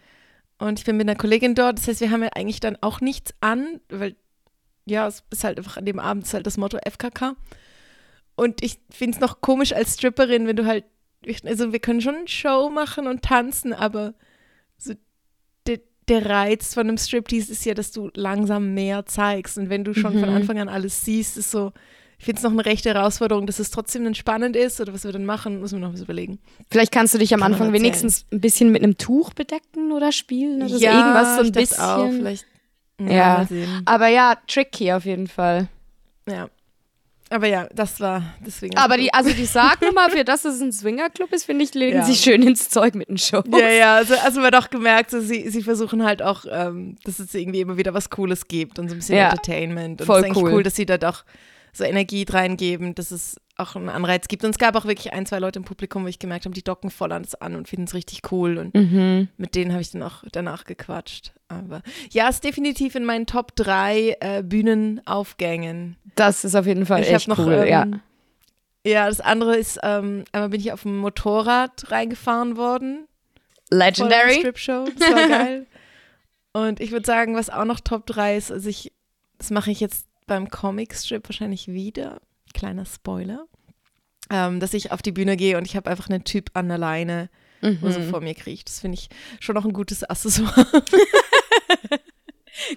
und 0.59 0.79
ich 0.79 0.85
bin 0.87 0.97
mit 0.97 1.09
einer 1.09 1.17
Kollegin 1.17 1.55
dort. 1.55 1.79
Das 1.79 1.89
heißt, 1.89 2.01
wir 2.01 2.11
haben 2.11 2.23
ja 2.23 2.31
eigentlich 2.35 2.61
dann 2.61 2.79
auch 2.81 3.01
nichts 3.01 3.35
an, 3.41 3.81
weil 3.91 4.17
ja, 4.87 5.07
es 5.07 5.25
ist 5.31 5.45
halt 5.45 5.59
einfach 5.59 5.77
an 5.77 5.85
dem 5.85 5.99
Abend 5.99 6.31
halt 6.33 6.47
das 6.47 6.57
Motto 6.57 6.79
FKK. 6.79 7.37
Und 8.37 8.63
ich 8.63 8.79
finde 8.91 9.17
es 9.17 9.21
noch 9.21 9.41
komisch 9.41 9.73
als 9.73 9.95
Stripperin, 9.95 10.47
wenn 10.47 10.57
du 10.57 10.67
halt, 10.67 10.85
also 11.45 11.73
wir 11.73 11.81
können 11.81 12.01
schon 12.01 12.17
eine 12.17 12.29
Show 12.29 12.71
machen 12.71 13.07
und 13.07 13.23
tanzen, 13.23 13.73
aber 13.73 14.15
so 14.77 14.95
der, 15.67 15.81
der 16.09 16.27
Reiz 16.27 16.75
von 16.75 16.89
einem 16.89 16.99
Striptease 16.99 17.53
ist 17.53 17.65
ja, 17.65 17.75
dass 17.75 17.93
du 17.93 18.11
langsam 18.15 18.75
mehr 18.75 19.07
zeigst. 19.07 19.59
Und 19.59 19.71
wenn 19.71 19.85
du 19.85 19.95
schon 19.95 20.19
von 20.19 20.29
Anfang 20.29 20.59
an 20.59 20.69
alles 20.69 21.05
siehst, 21.05 21.37
ist 21.37 21.51
so, 21.51 21.73
ich 22.19 22.25
finde 22.25 22.39
es 22.39 22.45
noch 22.45 22.53
eine 22.53 22.65
rechte 22.65 22.95
Herausforderung, 22.95 23.47
dass 23.47 23.59
es 23.59 23.71
trotzdem 23.71 24.05
dann 24.05 24.15
spannend 24.15 24.57
ist 24.57 24.81
oder 24.81 24.95
was 24.95 25.05
wir 25.05 25.13
dann 25.13 25.27
machen, 25.27 25.61
müssen 25.61 25.81
wir 25.81 25.87
noch 25.87 25.95
was 25.95 26.03
überlegen. 26.03 26.39
Vielleicht 26.71 26.93
kannst 26.93 27.15
du 27.15 27.19
dich 27.19 27.35
am 27.35 27.41
Kann 27.41 27.51
man 27.51 27.61
Anfang 27.61 27.73
wenigstens 27.73 28.27
ein 28.33 28.41
bisschen 28.41 28.73
mit 28.73 28.83
einem 28.83 28.97
Tuch 28.97 29.35
bedecken 29.35 29.93
oder 29.93 30.13
spielen. 30.13 30.63
Oder 30.63 30.69
so. 30.69 30.85
irgendwas 30.85 31.37
so 31.37 31.45
ein 31.45 31.53
bisschen. 31.53 31.85
Auch, 31.85 32.11
vielleicht, 32.11 32.47
ja, 33.01 33.43
Ja. 33.43 33.81
Aber 33.85 34.09
ja, 34.09 34.37
tricky 34.47 34.93
auf 34.93 35.05
jeden 35.05 35.27
Fall. 35.27 35.69
ja. 36.29 36.49
Aber 37.31 37.47
ja, 37.47 37.67
das 37.75 38.01
war 38.01 38.23
deswegen. 38.47 38.77
Aber 38.77 38.97
die, 38.99 39.13
also 39.13 39.31
die 39.31 39.47
Sargnummer, 39.47 40.11
für 40.11 40.25
das 40.25 40.45
es 40.45 40.61
ein 40.61 40.73
Swingerclub 40.73 41.33
ist, 41.33 41.45
finde 41.47 41.65
ich, 41.65 41.73
legen 41.75 41.97
Ja. 41.99 42.05
sie 42.05 42.15
schön 42.15 42.43
ins 42.43 42.69
Zeug 42.69 42.95
mit 42.95 43.09
den 43.09 43.17
Shows. 43.19 43.45
Ja, 43.51 43.69
ja, 43.71 43.97
also, 43.97 44.15
also 44.23 44.41
man 44.41 44.55
hat 44.55 44.57
auch 44.67 44.71
gemerkt, 44.71 45.11
so, 45.11 45.21
sie, 45.21 45.49
sie 45.49 45.63
versuchen 45.63 46.05
halt 46.05 46.23
auch, 46.23 46.45
ähm, 46.51 46.97
dass 47.05 47.19
es 47.19 47.35
irgendwie 47.35 47.61
immer 47.63 47.77
wieder 47.79 47.95
was 47.95 48.11
Cooles 48.11 48.47
gibt 48.47 48.79
und 48.79 48.89
so 48.89 48.95
ein 48.95 48.99
bisschen 48.99 49.17
Ja. 49.17 49.31
Entertainment. 49.31 50.01
Und 50.03 50.07
Voll 50.07 50.17
es 50.21 50.23
ist 50.25 50.31
eigentlich 50.31 50.45
cool. 50.45 50.53
cool, 50.55 50.63
dass 50.63 50.77
sie 50.77 50.87
da 50.87 50.99
doch 50.99 51.25
so 51.73 51.83
Energie 51.85 52.25
reingeben, 52.29 52.95
dass 52.95 53.11
es 53.11 53.37
auch 53.57 53.77
einen 53.77 53.89
Anreiz 53.89 54.27
gibt. 54.29 54.43
Und 54.45 54.51
es 54.51 54.59
gab 54.59 54.75
auch 54.75 54.85
wirklich 54.85 55.13
ein, 55.13 55.27
zwei 55.27 55.39
Leute 55.39 55.61
im 55.61 55.65
Publikum, 55.65 56.05
wo 56.05 56.09
ich 56.09 56.19
gemerkt 56.19 56.45
habe, 56.45 56.55
die 56.55 56.65
docken 56.65 56.91
voll 56.91 57.13
an 57.13 57.23
das 57.23 57.35
an 57.37 57.55
und 57.55 57.69
finden 57.69 57.85
es 57.87 57.95
richtig 57.95 58.33
cool. 58.33 58.59
Und 58.59 58.75
Mhm. 58.75 59.29
mit 59.37 59.55
denen 59.55 59.71
habe 59.73 59.81
ich 59.83 59.91
dann 59.93 60.03
auch 60.03 60.25
danach 60.33 60.65
gequatscht. 60.65 61.33
Aber 61.49 61.83
ja, 62.11 62.29
ist 62.29 62.43
definitiv 62.43 62.95
in 62.97 63.05
meinen 63.05 63.27
Top 63.27 63.55
3 63.55 64.17
äh, 64.21 64.43
Bühnenaufgängen. 64.43 65.97
Das 66.17 66.45
ist 66.45 66.55
auf 66.55 66.67
jeden 66.67 66.87
Fall 66.87 67.01
Ich 67.03 67.07
habe 67.09 67.17
echt 67.17 67.29
noch, 67.29 67.39
cool, 67.39 67.53
ähm, 67.53 67.69
ja. 67.69 67.87
Ja, 68.87 69.07
das 69.09 69.21
andere 69.21 69.57
ist, 69.57 69.79
ähm, 69.83 70.25
einmal 70.33 70.51
bin 70.51 70.61
ich 70.61 70.73
auf 70.73 70.83
dem 70.83 70.99
Motorrad 70.99 71.91
reingefahren 71.91 72.57
worden. 72.57 73.07
Legendary. 73.71 74.35
Strip-Show. 74.41 74.87
Das 74.99 75.11
war 75.11 75.29
geil. 75.29 75.67
Und 76.53 76.81
ich 76.81 76.91
würde 76.93 77.07
sagen, 77.07 77.35
was 77.35 77.51
auch 77.51 77.65
noch 77.65 77.81
Top 77.81 78.07
3 78.07 78.37
ist, 78.37 78.53
also 78.53 78.69
ich, 78.69 78.93
das 79.39 79.51
mache 79.51 79.71
ich 79.71 79.81
jetzt 79.81 80.07
beim 80.27 80.51
Comic-Strip 80.51 81.27
wahrscheinlich 81.29 81.69
wieder. 81.69 82.21
Kleiner 82.55 82.87
Spoiler. 82.87 83.47
Ähm, 84.31 84.59
dass 84.59 84.73
ich 84.73 84.91
auf 84.91 85.03
die 85.03 85.13
Bühne 85.13 85.37
gehe 85.37 85.59
und 85.59 85.67
ich 85.67 85.77
habe 85.77 85.91
einfach 85.91 86.09
einen 86.09 86.25
Typ 86.25 86.51
an 86.55 86.69
der 86.69 86.79
Leine, 86.79 87.29
wo 87.61 87.69
Mhm. 87.89 87.93
so 87.93 88.01
vor 88.11 88.21
mir 88.23 88.35
kriecht. 88.35 88.69
Das 88.69 88.81
finde 88.81 88.97
ich 88.99 89.09
schon 89.41 89.55
noch 89.55 89.67
ein 89.67 89.73
gutes 89.75 90.03
Accessoire. 90.03 90.67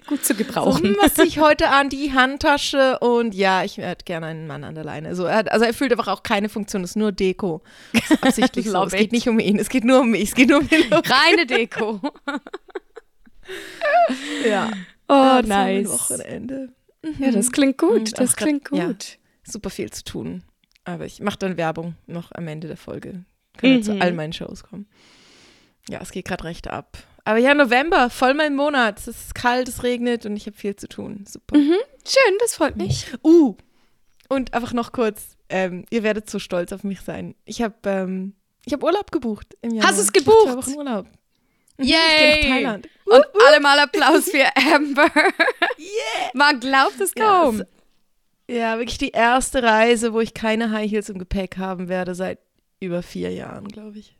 Gut 0.06 0.24
zu 0.24 0.34
So, 0.34 0.38
gebrauchen. 0.44 0.84
hm, 0.84 0.96
was 1.00 1.16
ich 1.18 1.38
heute 1.38 1.70
an? 1.70 1.88
Die 1.88 2.12
Handtasche 2.12 2.98
und 2.98 3.34
ja, 3.34 3.62
ich 3.64 3.78
hätte 3.78 4.04
gerne 4.04 4.26
einen 4.26 4.46
Mann 4.46 4.64
an 4.64 4.74
der 4.74 4.84
Leine. 4.84 5.14
So, 5.14 5.24
er 5.24 5.36
hat, 5.36 5.50
also 5.52 5.64
er 5.64 5.72
fühlt 5.72 5.92
einfach 5.92 6.08
auch 6.08 6.22
keine 6.22 6.48
Funktion, 6.48 6.82
es 6.84 6.90
ist 6.90 6.96
nur 6.96 7.12
Deko. 7.12 7.62
Das 7.94 8.10
ist 8.10 8.22
absichtlich 8.24 8.66
so. 8.70 8.82
Es 8.84 8.92
geht 8.92 9.12
nicht 9.12 9.28
um 9.28 9.38
ihn, 9.38 9.58
es 9.58 9.68
geht 9.68 9.84
nur 9.84 10.00
um 10.00 10.10
mich, 10.10 10.24
es 10.30 10.34
geht 10.34 10.48
nur 10.50 10.58
um 10.60 10.68
den 10.68 10.90
Look. 10.90 11.04
Reine 11.08 11.46
Deko. 11.46 12.00
Ja. 14.46 14.70
Oh, 15.08 15.14
Ja, 15.14 15.42
nice. 15.42 15.88
Wochenende. 15.88 16.74
Ja, 17.18 17.30
das 17.30 17.52
klingt 17.52 17.78
gut. 17.78 18.18
Das 18.18 18.36
klingt 18.36 18.68
ja. 18.72 18.92
Super 19.52 19.70
viel 19.70 19.90
zu 19.90 20.04
tun. 20.04 20.42
Aber 20.84 21.04
ich 21.04 21.20
mache 21.20 21.38
dann 21.38 21.56
Werbung 21.56 21.96
noch 22.06 22.32
am 22.32 22.48
Ende 22.48 22.66
der 22.68 22.76
Folge. 22.76 23.24
Kann 23.56 23.70
ja 23.76 23.82
zu 23.82 23.94
Mhm. 23.94 24.02
all 24.02 24.12
meinen 24.12 24.32
Shows 24.32 24.62
kommen. 24.62 24.86
Ja, 25.88 26.00
es 26.00 26.12
geht 26.12 26.26
gerade 26.26 26.44
recht 26.44 26.68
ab. 26.68 26.98
Aber 27.24 27.38
ja, 27.38 27.52
November, 27.54 28.08
voll 28.10 28.32
mein 28.34 28.54
Monat. 28.56 28.98
Es 29.00 29.08
ist 29.08 29.34
kalt, 29.34 29.68
es 29.68 29.82
regnet 29.82 30.24
und 30.24 30.36
ich 30.36 30.46
habe 30.46 30.56
viel 30.56 30.76
zu 30.76 30.88
tun. 30.88 31.24
Super. 31.28 31.56
Schön, 31.56 32.34
das 32.40 32.54
freut 32.54 32.76
mich. 32.76 33.06
Uh, 33.22 33.56
und 34.30 34.54
einfach 34.54 34.72
noch 34.72 34.92
kurz, 34.92 35.36
ähm, 35.50 35.84
ihr 35.90 36.02
werdet 36.02 36.30
so 36.30 36.38
stolz 36.38 36.72
auf 36.72 36.84
mich 36.84 37.00
sein. 37.02 37.34
Ich 37.44 37.60
habe 37.60 37.74
ähm, 37.84 38.34
ich 38.64 38.72
hab 38.72 38.82
Urlaub 38.82 39.10
gebucht 39.12 39.56
im 39.62 39.70
Januar. 39.74 39.88
Hast 39.92 39.98
Ich 39.98 40.06
mach 40.06 40.12
gebucht? 40.12 40.42
Zwei 40.44 40.56
Wochen 40.56 40.74
Urlaub. 40.78 41.06
Mhm, 41.76 41.84
Yay! 41.84 41.94
Ich 42.40 42.48
nach 42.48 42.54
Thailand. 42.54 42.88
Und 43.04 43.24
alle 43.46 43.60
mal 43.60 43.78
Applaus 43.78 44.30
für 44.30 44.44
Amber. 44.74 45.10
Man 46.34 46.60
glaubt 46.60 47.00
es 47.00 47.12
Ja, 47.16 47.24
kaum. 47.42 47.60
es- 47.60 47.66
Ja, 48.50 48.78
wirklich 48.78 48.98
die 48.98 49.10
erste 49.10 49.62
Reise, 49.62 50.12
wo 50.12 50.20
ich 50.20 50.32
keine 50.34 50.70
High 50.70 50.90
Heels 50.90 51.08
im 51.10 51.18
Gepäck 51.18 51.58
haben 51.58 51.88
werde 51.88 52.14
seit 52.14 52.38
über 52.80 53.02
vier 53.02 53.30
Jahren, 53.32 53.68
glaube 53.68 53.98
ich. 53.98 54.16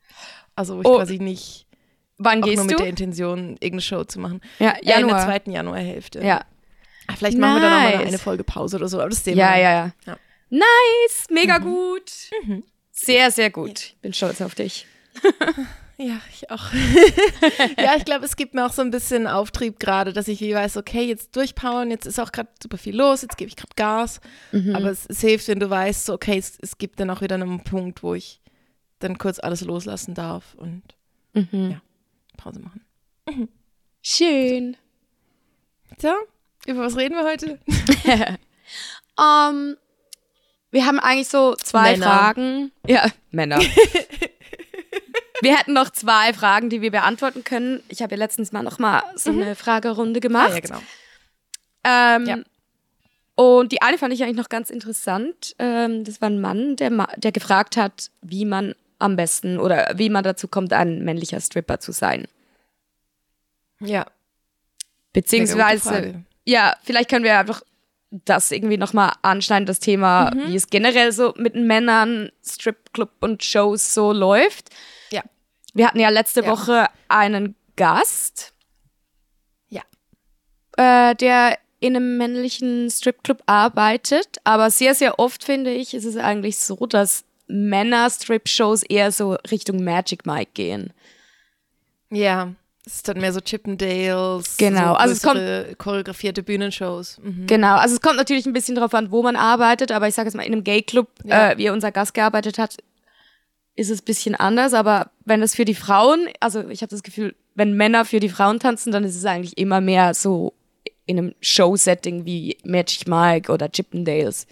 Also 0.55 0.77
wo 0.77 0.81
ich 0.83 0.87
Oh, 0.87 0.97
quasi 0.97 1.19
nicht 1.19 1.67
Wann 2.19 2.43
auch 2.43 2.47
nur 2.47 2.55
gehst 2.57 2.65
mit 2.65 2.73
du? 2.75 2.77
der 2.79 2.89
Intention, 2.89 3.39
irgendeine 3.61 3.81
Show 3.81 4.05
zu 4.05 4.19
machen. 4.21 4.41
Ja, 4.59 4.71
Äh, 4.73 4.79
in 4.81 4.87
der 4.87 4.99
Januar. 5.01 5.25
zweiten 5.25 5.51
Januarhälfte. 5.53 6.21
Ja. 6.21 6.45
Ah, 7.07 7.15
Vielleicht 7.17 7.39
machen 7.39 7.55
wir 7.55 7.61
dann 7.63 7.73
nochmal 7.73 7.97
Nice. 7.99 8.09
eine 8.09 8.19
Folge 8.19 8.45
Pause 8.45 8.77
oder 8.77 8.89
so, 8.89 9.01
aber 9.01 9.09
das 9.09 9.25
sehen 9.25 9.39
Ja, 9.39 9.55
wir 9.55 9.61
ja, 9.63 9.71
ja, 9.71 9.93
Ja. 10.07 10.19
Nice, 10.51 11.27
mega 11.31 11.59
gut. 11.59 12.11
Sehr, 12.91 13.31
sehr 13.31 13.51
gut. 13.51 13.79
Ich 13.81 13.97
bin 14.03 14.13
stolz 14.13 14.41
auf 14.43 14.55
dich. 14.55 14.87
Ja, 16.01 16.21
ich 16.33 16.49
auch. 16.51 16.73
ja, 17.77 17.97
ich 17.97 18.05
glaube, 18.05 18.25
es 18.25 18.37
gibt 18.37 18.55
mir 18.55 18.65
auch 18.65 18.73
so 18.73 18.83
ein 18.83 18.91
bisschen 18.93 19.27
Auftrieb 19.27 19.81
gerade, 19.81 20.13
dass 20.13 20.29
ich 20.29 20.41
wie 20.41 20.55
weiß, 20.55 20.77
okay, 20.77 21.03
jetzt 21.03 21.35
durchpowern, 21.35 21.91
jetzt 21.91 22.07
ist 22.07 22.21
auch 22.21 22.31
gerade 22.31 22.49
super 22.63 22.79
viel 22.79 22.97
los, 22.97 23.23
jetzt 23.23 23.37
gebe 23.37 23.49
ich 23.49 23.57
gerade 23.57 23.75
Gas. 23.75 24.21
Mhm. 24.53 24.77
Aber 24.77 24.91
es, 24.91 25.07
es 25.07 25.21
hilft, 25.21 25.49
wenn 25.49 25.59
du 25.59 25.69
weißt, 25.69 26.07
so, 26.07 26.15
okay, 26.15 26.39
es, 26.39 26.57
es 26.61 26.79
gibt 26.79 27.01
dann 27.01 27.11
auch 27.11 27.21
wieder 27.21 27.35
einen 27.35 27.65
Punkt, 27.65 28.05
wo 28.05 28.15
ich 28.15 28.41
dann 29.01 29.19
kurz 29.19 29.41
alles 29.41 29.63
loslassen 29.63 30.15
darf 30.15 30.55
und 30.57 30.83
Mhm. 31.35 31.71
Ja. 31.73 31.83
Pause 32.37 32.61
machen. 32.61 32.81
Schön. 34.03 34.77
So, 35.99 36.13
über 36.67 36.81
was 36.81 36.97
reden 36.97 37.15
wir 37.15 37.25
heute? 37.25 37.59
Ähm, 39.21 39.77
wir 40.71 40.87
haben 40.87 41.01
eigentlich 41.01 41.27
so 41.29 41.57
zwei 41.57 41.93
Männer. 41.93 42.07
Fragen. 42.07 42.71
Ja, 42.87 43.07
Männer. 43.33 43.59
wir 45.43 45.57
hätten 45.57 45.73
noch 45.73 45.91
zwei 45.91 46.33
Fragen, 46.33 46.71
die 46.71 46.81
wir 46.83 46.91
beantworten 46.91 47.45
können. 47.45 47.83
Ich 47.89 48.03
habe 48.03 48.15
ja 48.15 48.19
letztens 48.19 48.53
mal 48.53 48.63
noch 48.63 48.79
mal 48.79 49.03
so 49.17 49.31
eine 49.31 49.55
Fragerunde 49.55 50.21
gemacht. 50.21 50.51
Ah, 50.51 50.55
ja, 50.55 50.61
genau. 50.61 50.83
Ähm, 51.85 52.27
Ja. 52.27 52.39
Und 53.35 53.71
die 53.71 53.83
eine 53.83 53.99
fand 53.99 54.13
ich 54.13 54.23
eigentlich 54.25 54.37
noch 54.37 54.49
ganz 54.49 54.69
interessant. 54.69 55.55
Ähm, 55.61 56.03
das 56.03 56.21
war 56.21 56.29
ein 56.29 56.41
Mann, 56.41 56.75
der, 56.75 56.91
ma 56.91 57.07
der 57.17 57.31
gefragt 57.31 57.77
hat, 57.77 58.11
wie 58.21 58.45
man 58.45 58.75
am 58.99 59.15
besten 59.15 59.61
oder 59.61 59.93
wie 59.97 60.11
man 60.11 60.25
dazu 60.25 60.49
kommt, 60.49 60.73
ein 60.73 61.05
männlicher 61.05 61.41
Stripper 61.41 61.79
zu 61.79 61.93
sein. 61.93 62.27
Ja. 63.81 64.07
Beziehungsweise, 65.13 66.25
ja, 66.45 66.77
vielleicht 66.83 67.09
können 67.11 67.25
wir 67.25 67.39
einfach 67.39 67.63
das 68.11 68.51
irgendwie 68.51 68.77
nochmal 68.77 69.13
anschneiden, 69.23 69.67
das 69.67 69.81
Thema, 69.81 70.33
Mhm. 70.35 70.49
wie 70.49 70.57
es 70.57 70.69
generell 70.69 71.13
so 71.13 71.35
mit 71.37 71.55
Männern, 71.55 72.31
Stripclub 72.45 73.11
und 73.21 73.45
Shows 73.45 73.95
so 73.95 74.13
läuft. 74.13 74.71
Ja. 75.75 75.79
Wir 75.79 75.87
hatten 75.89 76.01
ja 76.01 76.09
letzte 76.09 76.43
Ja. 76.43 76.51
Woche 76.51 76.87
einen 77.09 77.55
Gast. 77.77 78.53
äh, 80.77 81.17
der 81.17 81.59
in 81.81 81.97
einem 81.97 82.19
männlichen 82.19 82.89
Stripclub 82.89 83.43
arbeitet, 83.47 84.37
aber 84.45 84.71
sehr, 84.71 84.95
sehr 84.95 85.19
oft 85.19 85.43
finde 85.43 85.73
ich, 85.73 85.93
ist 85.93 86.05
es 86.05 86.17
eigentlich 86.17 86.57
so, 86.59 86.87
dass 86.87 87.25
Männer 87.49 88.09
Strip-Shows 88.09 88.85
eher 88.85 89.11
so 89.11 89.33
Richtung 89.51 89.83
Magic 89.83 90.25
Mike 90.25 90.53
gehen. 90.55 90.93
Ja, 92.11 92.53
es 92.87 92.95
ist 92.97 93.09
dann 93.09 93.19
mehr 93.21 93.33
so 93.33 93.41
Chippendales. 93.41 94.57
Genau, 94.57 94.91
so 94.91 94.95
also 94.95 95.13
es 95.15 95.23
größere, 95.23 95.75
choreografierte 95.77 96.43
Bühnenshows. 96.45 97.19
Mhm. 97.23 97.47
Genau, 97.49 97.75
also 97.77 97.97
es 97.97 98.01
kommt 98.01 98.17
natürlich 98.17 98.47
ein 98.47 98.53
bisschen 98.53 98.77
drauf 98.77 98.95
an, 98.95 99.11
wo 99.11 99.23
man 99.25 99.35
arbeitet, 99.35 99.91
aber 99.91 100.07
ich 100.07 100.15
sage 100.15 100.29
jetzt 100.29 100.37
mal, 100.37 100.45
in 100.47 100.53
einem 100.53 100.63
Gay-Club, 100.63 101.09
Ja. 101.25 101.51
äh, 101.51 101.59
wie 101.59 101.71
unser 101.71 101.91
Gast 101.91 102.15
gearbeitet 102.15 102.57
hat, 102.59 102.77
ist 103.79 103.91
es 103.91 104.01
ein 104.03 104.05
bisschen 104.05 104.35
anders, 104.35 104.75
aber 104.75 105.11
wenn 105.25 105.41
es 105.43 105.55
für 105.55 105.65
die 105.65 105.75
Frauen, 105.75 106.29
also 106.41 106.69
ich 106.69 106.83
habe 106.83 106.91
das 106.91 107.03
Gefühl, 107.03 107.35
wenn 107.55 107.75
Männer 107.75 108.05
für 108.05 108.21
die 108.21 108.29
Frauen 108.29 108.59
tanzen, 108.59 108.93
dann 108.93 109.05
ist 109.05 109.17
es 109.17 109.25
eigentlich 109.25 109.57
immer 109.57 109.81
mehr 109.81 110.15
so 110.15 110.55
in 111.07 111.19
einem 111.19 111.35
Show-Setting 111.41 112.25
wie 112.25 112.59
Magic 112.65 113.07
Mike 113.09 113.51
oder 113.53 113.71
Chippendales. 113.71 114.47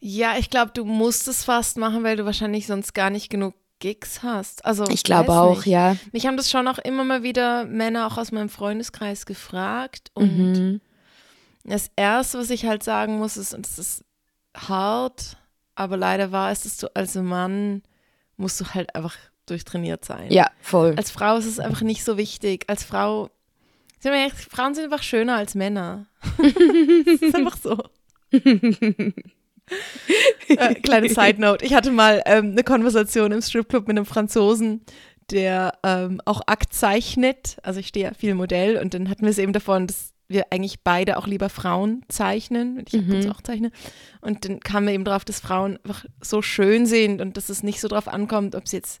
Ja, 0.00 0.36
ich 0.38 0.50
glaube, 0.50 0.72
du 0.74 0.84
musst 0.84 1.28
es 1.28 1.44
fast 1.44 1.76
machen, 1.78 2.04
weil 2.04 2.16
du 2.16 2.24
wahrscheinlich 2.24 2.66
sonst 2.66 2.94
gar 2.94 3.10
nicht 3.10 3.30
genug 3.30 3.54
Gigs 3.78 4.22
hast. 4.22 4.64
Also 4.64 4.84
Ich 4.88 5.02
glaube 5.02 5.32
auch, 5.32 5.56
nicht. 5.56 5.66
ja. 5.66 5.96
Mich 6.12 6.26
haben 6.26 6.36
das 6.36 6.50
schon 6.50 6.68
auch 6.68 6.78
immer 6.78 7.04
mal 7.04 7.22
wieder 7.22 7.64
Männer 7.64 8.06
auch 8.06 8.18
aus 8.18 8.30
meinem 8.32 8.48
Freundeskreis 8.48 9.26
gefragt 9.26 10.10
und 10.14 10.52
Mhm. 10.52 10.80
das 11.64 11.90
erste, 11.96 12.38
was 12.38 12.50
ich 12.50 12.66
halt 12.66 12.82
sagen 12.82 13.18
muss, 13.18 13.36
ist, 13.36 13.54
und 13.54 13.66
es 13.66 13.78
ist 13.78 14.04
hart, 14.56 15.36
aber 15.74 15.96
leider 15.96 16.32
wahr 16.32 16.52
ist, 16.52 16.64
dass 16.64 16.76
du 16.76 16.94
als 16.94 17.14
Mann 17.14 17.82
musst 18.36 18.60
du 18.60 18.66
halt 18.66 18.94
einfach 18.94 19.16
durchtrainiert 19.46 20.04
sein. 20.04 20.30
Ja, 20.30 20.50
voll. 20.60 20.94
Als 20.96 21.10
Frau 21.10 21.36
ist 21.36 21.46
es 21.46 21.58
einfach 21.58 21.82
nicht 21.82 22.04
so 22.04 22.16
wichtig. 22.16 22.64
Als 22.68 22.84
Frau, 22.84 23.30
sind 24.00 24.12
wir 24.12 24.18
ehrlich, 24.20 24.34
Frauen 24.34 24.74
sind 24.74 24.84
einfach 24.84 25.02
schöner 25.02 25.36
als 25.36 25.54
Männer. 25.54 26.06
das 26.38 27.20
ist 27.20 27.34
einfach 27.34 27.56
so. 27.56 27.78
äh, 30.48 30.74
kleine 30.76 31.08
Side 31.08 31.40
Note. 31.40 31.64
Ich 31.64 31.74
hatte 31.74 31.90
mal 31.90 32.22
ähm, 32.26 32.52
eine 32.52 32.64
Konversation 32.64 33.32
im 33.32 33.42
Stripclub 33.42 33.86
mit 33.86 33.96
einem 33.96 34.06
Franzosen, 34.06 34.82
der 35.30 35.78
ähm, 35.82 36.20
auch 36.24 36.42
Akt 36.46 36.72
zeichnet. 36.72 37.58
Also 37.62 37.80
ich 37.80 37.88
stehe 37.88 38.06
ja 38.06 38.14
viel 38.14 38.34
Modell 38.34 38.78
und 38.78 38.94
dann 38.94 39.08
hatten 39.08 39.22
wir 39.22 39.30
es 39.30 39.38
eben 39.38 39.52
davon, 39.52 39.86
dass 39.86 40.13
wir 40.28 40.46
eigentlich 40.50 40.80
beide 40.82 41.18
auch 41.18 41.26
lieber 41.26 41.48
Frauen 41.48 42.04
zeichnen, 42.08 42.76
wenn 42.76 42.84
ich 42.86 42.94
und 42.94 43.22
zu 43.22 43.30
auch 43.30 43.42
zeichne. 43.42 43.70
Und 44.20 44.44
dann 44.44 44.60
kamen 44.60 44.86
wir 44.86 44.94
eben 44.94 45.04
drauf, 45.04 45.24
dass 45.24 45.40
Frauen 45.40 45.78
einfach 45.84 46.04
so 46.20 46.42
schön 46.42 46.86
sind 46.86 47.20
und 47.20 47.36
dass 47.36 47.48
es 47.48 47.62
nicht 47.62 47.80
so 47.80 47.88
drauf 47.88 48.08
ankommt, 48.08 48.54
ob 48.54 48.68
sie 48.68 48.76
jetzt 48.76 49.00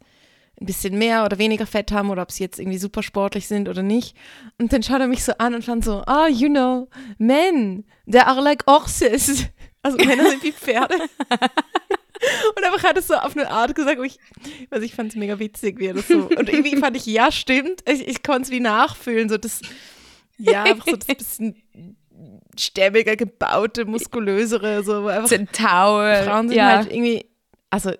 ein 0.60 0.66
bisschen 0.66 0.98
mehr 0.98 1.24
oder 1.24 1.38
weniger 1.38 1.66
Fett 1.66 1.90
haben 1.92 2.10
oder 2.10 2.22
ob 2.22 2.30
sie 2.30 2.44
jetzt 2.44 2.60
irgendwie 2.60 2.78
super 2.78 3.02
sportlich 3.02 3.48
sind 3.48 3.68
oder 3.68 3.82
nicht. 3.82 4.16
Und 4.58 4.72
dann 4.72 4.82
schaut 4.82 5.00
er 5.00 5.08
mich 5.08 5.24
so 5.24 5.32
an 5.38 5.54
und 5.54 5.64
fand 5.64 5.84
so, 5.84 6.02
ah, 6.06 6.28
you 6.28 6.48
know, 6.48 6.88
men, 7.18 7.84
they 8.10 8.20
are 8.20 8.40
like 8.40 8.66
horses. 8.66 9.46
Also 9.84 9.98
Männer 9.98 10.30
sind 10.30 10.42
wie 10.42 10.52
Pferde. 10.52 10.94
Und 12.56 12.64
einfach 12.64 12.84
hat 12.84 12.96
es 12.96 13.06
so 13.06 13.14
auf 13.14 13.36
eine 13.36 13.50
Art 13.50 13.74
gesagt, 13.74 13.98
wo 13.98 14.02
ich, 14.02 14.18
also 14.70 14.82
ich 14.82 14.94
fand 14.94 15.10
es 15.10 15.16
mega 15.16 15.38
witzig, 15.38 15.78
wie 15.78 15.88
er 15.88 15.94
das 15.94 16.08
so. 16.08 16.20
Und 16.20 16.48
irgendwie 16.48 16.76
fand 16.76 16.96
ich, 16.96 17.04
ja, 17.04 17.30
stimmt. 17.30 17.82
Ich, 17.86 18.08
ich 18.08 18.22
konnte 18.22 18.42
es 18.44 18.50
wie 18.50 18.60
nachfühlen, 18.60 19.28
so 19.28 19.36
das, 19.36 19.60
ja, 20.38 20.62
einfach 20.64 20.86
so 20.86 20.96
das 20.96 21.06
bisschen 21.06 21.64
stämmiger 22.58 23.16
gebaute, 23.16 23.84
muskulösere, 23.84 24.82
so 24.84 25.06
einfach 25.06 25.28
Zentaur. 25.28 26.22
Frauen 26.24 26.48
sind 26.48 26.56
ja. 26.56 26.76
halt 26.76 26.90
irgendwie, 26.90 27.26
also 27.70 27.92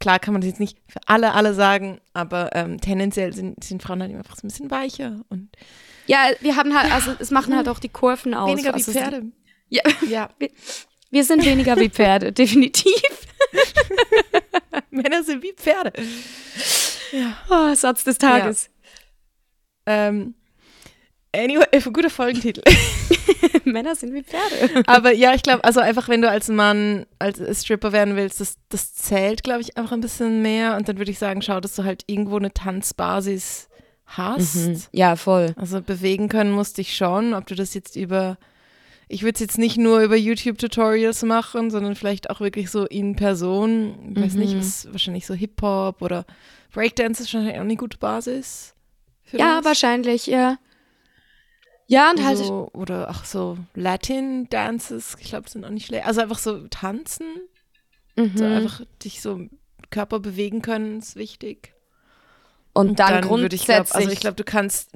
klar 0.00 0.18
kann 0.18 0.34
man 0.34 0.42
das 0.42 0.48
jetzt 0.48 0.60
nicht 0.60 0.78
für 0.86 1.00
alle, 1.06 1.32
alle 1.32 1.54
sagen, 1.54 2.00
aber 2.12 2.50
ähm, 2.54 2.80
tendenziell 2.80 3.32
sind, 3.32 3.62
sind 3.64 3.82
Frauen 3.82 4.00
halt 4.00 4.10
immer 4.10 4.20
einfach 4.20 4.36
so 4.36 4.46
ein 4.46 4.48
bisschen 4.48 4.70
weicher 4.70 5.24
und 5.28 5.50
ja, 6.06 6.30
wir 6.40 6.56
haben 6.56 6.74
halt, 6.74 6.90
also 6.90 7.14
es 7.18 7.30
machen 7.30 7.54
halt 7.54 7.68
auch 7.68 7.78
die 7.78 7.90
Kurven 7.90 8.32
aus. 8.32 8.50
weniger 8.50 8.70
wie 8.70 8.78
also, 8.78 8.92
Pferde. 8.92 9.24
Ja, 9.68 9.82
Ja, 10.08 10.30
wir 11.10 11.24
sind 11.24 11.44
weniger 11.44 11.76
wie 11.76 11.90
Pferde, 11.90 12.32
definitiv. 12.32 13.26
Männer 14.90 15.22
sind 15.22 15.42
wie 15.42 15.52
Pferde. 15.52 15.92
Oh, 17.50 17.74
Satz 17.74 18.04
des 18.04 18.18
Tages. 18.18 18.70
Ähm, 19.84 20.34
anyway, 21.34 21.66
guter 21.92 22.10
Folgentitel. 22.10 22.62
Männer 23.64 23.94
sind 23.94 24.14
wie 24.14 24.22
Pferde. 24.22 24.82
aber 24.86 25.12
ja, 25.12 25.34
ich 25.34 25.42
glaube, 25.42 25.62
also 25.64 25.80
einfach, 25.80 26.08
wenn 26.08 26.22
du 26.22 26.28
als 26.30 26.48
Mann, 26.48 27.06
als 27.18 27.64
Stripper 27.64 27.92
werden 27.92 28.16
willst, 28.16 28.40
das, 28.40 28.56
das 28.68 28.94
zählt, 28.94 29.44
glaube 29.44 29.60
ich, 29.60 29.76
einfach 29.76 29.92
ein 29.92 30.00
bisschen 30.00 30.42
mehr. 30.42 30.76
Und 30.76 30.88
dann 30.88 30.98
würde 30.98 31.10
ich 31.10 31.18
sagen, 31.18 31.42
schau, 31.42 31.60
dass 31.60 31.74
du 31.74 31.84
halt 31.84 32.04
irgendwo 32.06 32.36
eine 32.36 32.52
Tanzbasis 32.52 33.68
hast. 34.06 34.88
Ja, 34.92 35.16
voll. 35.16 35.54
Also 35.56 35.82
bewegen 35.82 36.28
können 36.28 36.50
musst 36.50 36.78
dich 36.78 36.96
schon, 36.96 37.34
ob 37.34 37.46
du 37.46 37.54
das 37.54 37.74
jetzt 37.74 37.94
über, 37.94 38.38
ich 39.06 39.22
würde 39.22 39.34
es 39.34 39.40
jetzt 39.40 39.58
nicht 39.58 39.76
nur 39.76 40.00
über 40.00 40.16
YouTube-Tutorials 40.16 41.22
machen, 41.24 41.70
sondern 41.70 41.94
vielleicht 41.94 42.30
auch 42.30 42.40
wirklich 42.40 42.70
so 42.70 42.86
in 42.86 43.16
Person. 43.16 44.14
Ich 44.14 44.22
weiß 44.22 44.34
nicht, 44.34 44.56
was 44.56 44.90
wahrscheinlich 44.90 45.26
so 45.26 45.34
Hip-Hop 45.34 46.00
oder 46.02 46.24
Breakdance 46.72 47.22
ist 47.22 47.32
wahrscheinlich 47.32 47.56
auch 47.56 47.62
eine 47.62 47.76
gute 47.76 47.98
Basis. 47.98 48.74
Ja, 49.32 49.56
das. 49.56 49.66
wahrscheinlich, 49.66 50.26
ja. 50.26 50.56
Ja, 51.90 52.10
und 52.10 52.22
halt, 52.24 52.36
so, 52.36 52.68
oder 52.74 53.10
auch 53.10 53.24
so 53.24 53.56
Latin-Dances, 53.74 55.16
ich 55.20 55.30
glaube, 55.30 55.48
sind 55.48 55.64
auch 55.64 55.70
nicht 55.70 55.86
schlecht. 55.86 56.06
Also 56.06 56.20
einfach 56.20 56.38
so 56.38 56.68
tanzen, 56.68 57.26
so 58.14 58.22
mhm. 58.22 58.42
einfach 58.44 58.82
dich 59.02 59.22
so 59.22 59.40
Körper 59.90 60.20
bewegen 60.20 60.60
können, 60.62 60.98
ist 60.98 61.16
wichtig. 61.16 61.72
und 62.74 63.00
dann, 63.00 63.24
würde 63.28 63.56
ich 63.56 63.64
glaube, 63.64 63.78
grundsätzlich 63.80 63.96
also 63.96 64.10
ich 64.10 64.20
glaube, 64.20 64.36
du 64.36 64.44
kannst 64.44 64.90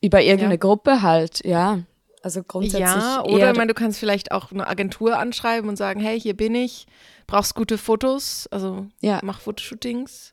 über 0.00 0.22
irgendeine 0.22 0.54
Ja. 0.54 0.58
Gruppe 0.58 1.02
halt, 1.02 1.44
ja. 1.44 1.80
Also 2.22 2.42
grundsätzlich 2.42 2.80
Ja, 2.80 3.22
oder 3.24 3.50
ich 3.50 3.56
meine, 3.56 3.72
du 3.72 3.74
kannst 3.74 3.98
vielleicht 3.98 4.30
auch 4.32 4.52
eine 4.52 4.66
Agentur 4.66 5.18
anschreiben 5.18 5.68
und 5.68 5.76
sagen, 5.76 6.00
hey, 6.00 6.20
hier 6.20 6.36
bin 6.36 6.54
ich, 6.54 6.86
brauchst 7.26 7.54
gute 7.54 7.76
Fotos, 7.76 8.46
also 8.52 8.86
Ja. 9.00 9.20
mach 9.22 9.40
Fotoshootings. 9.40 10.32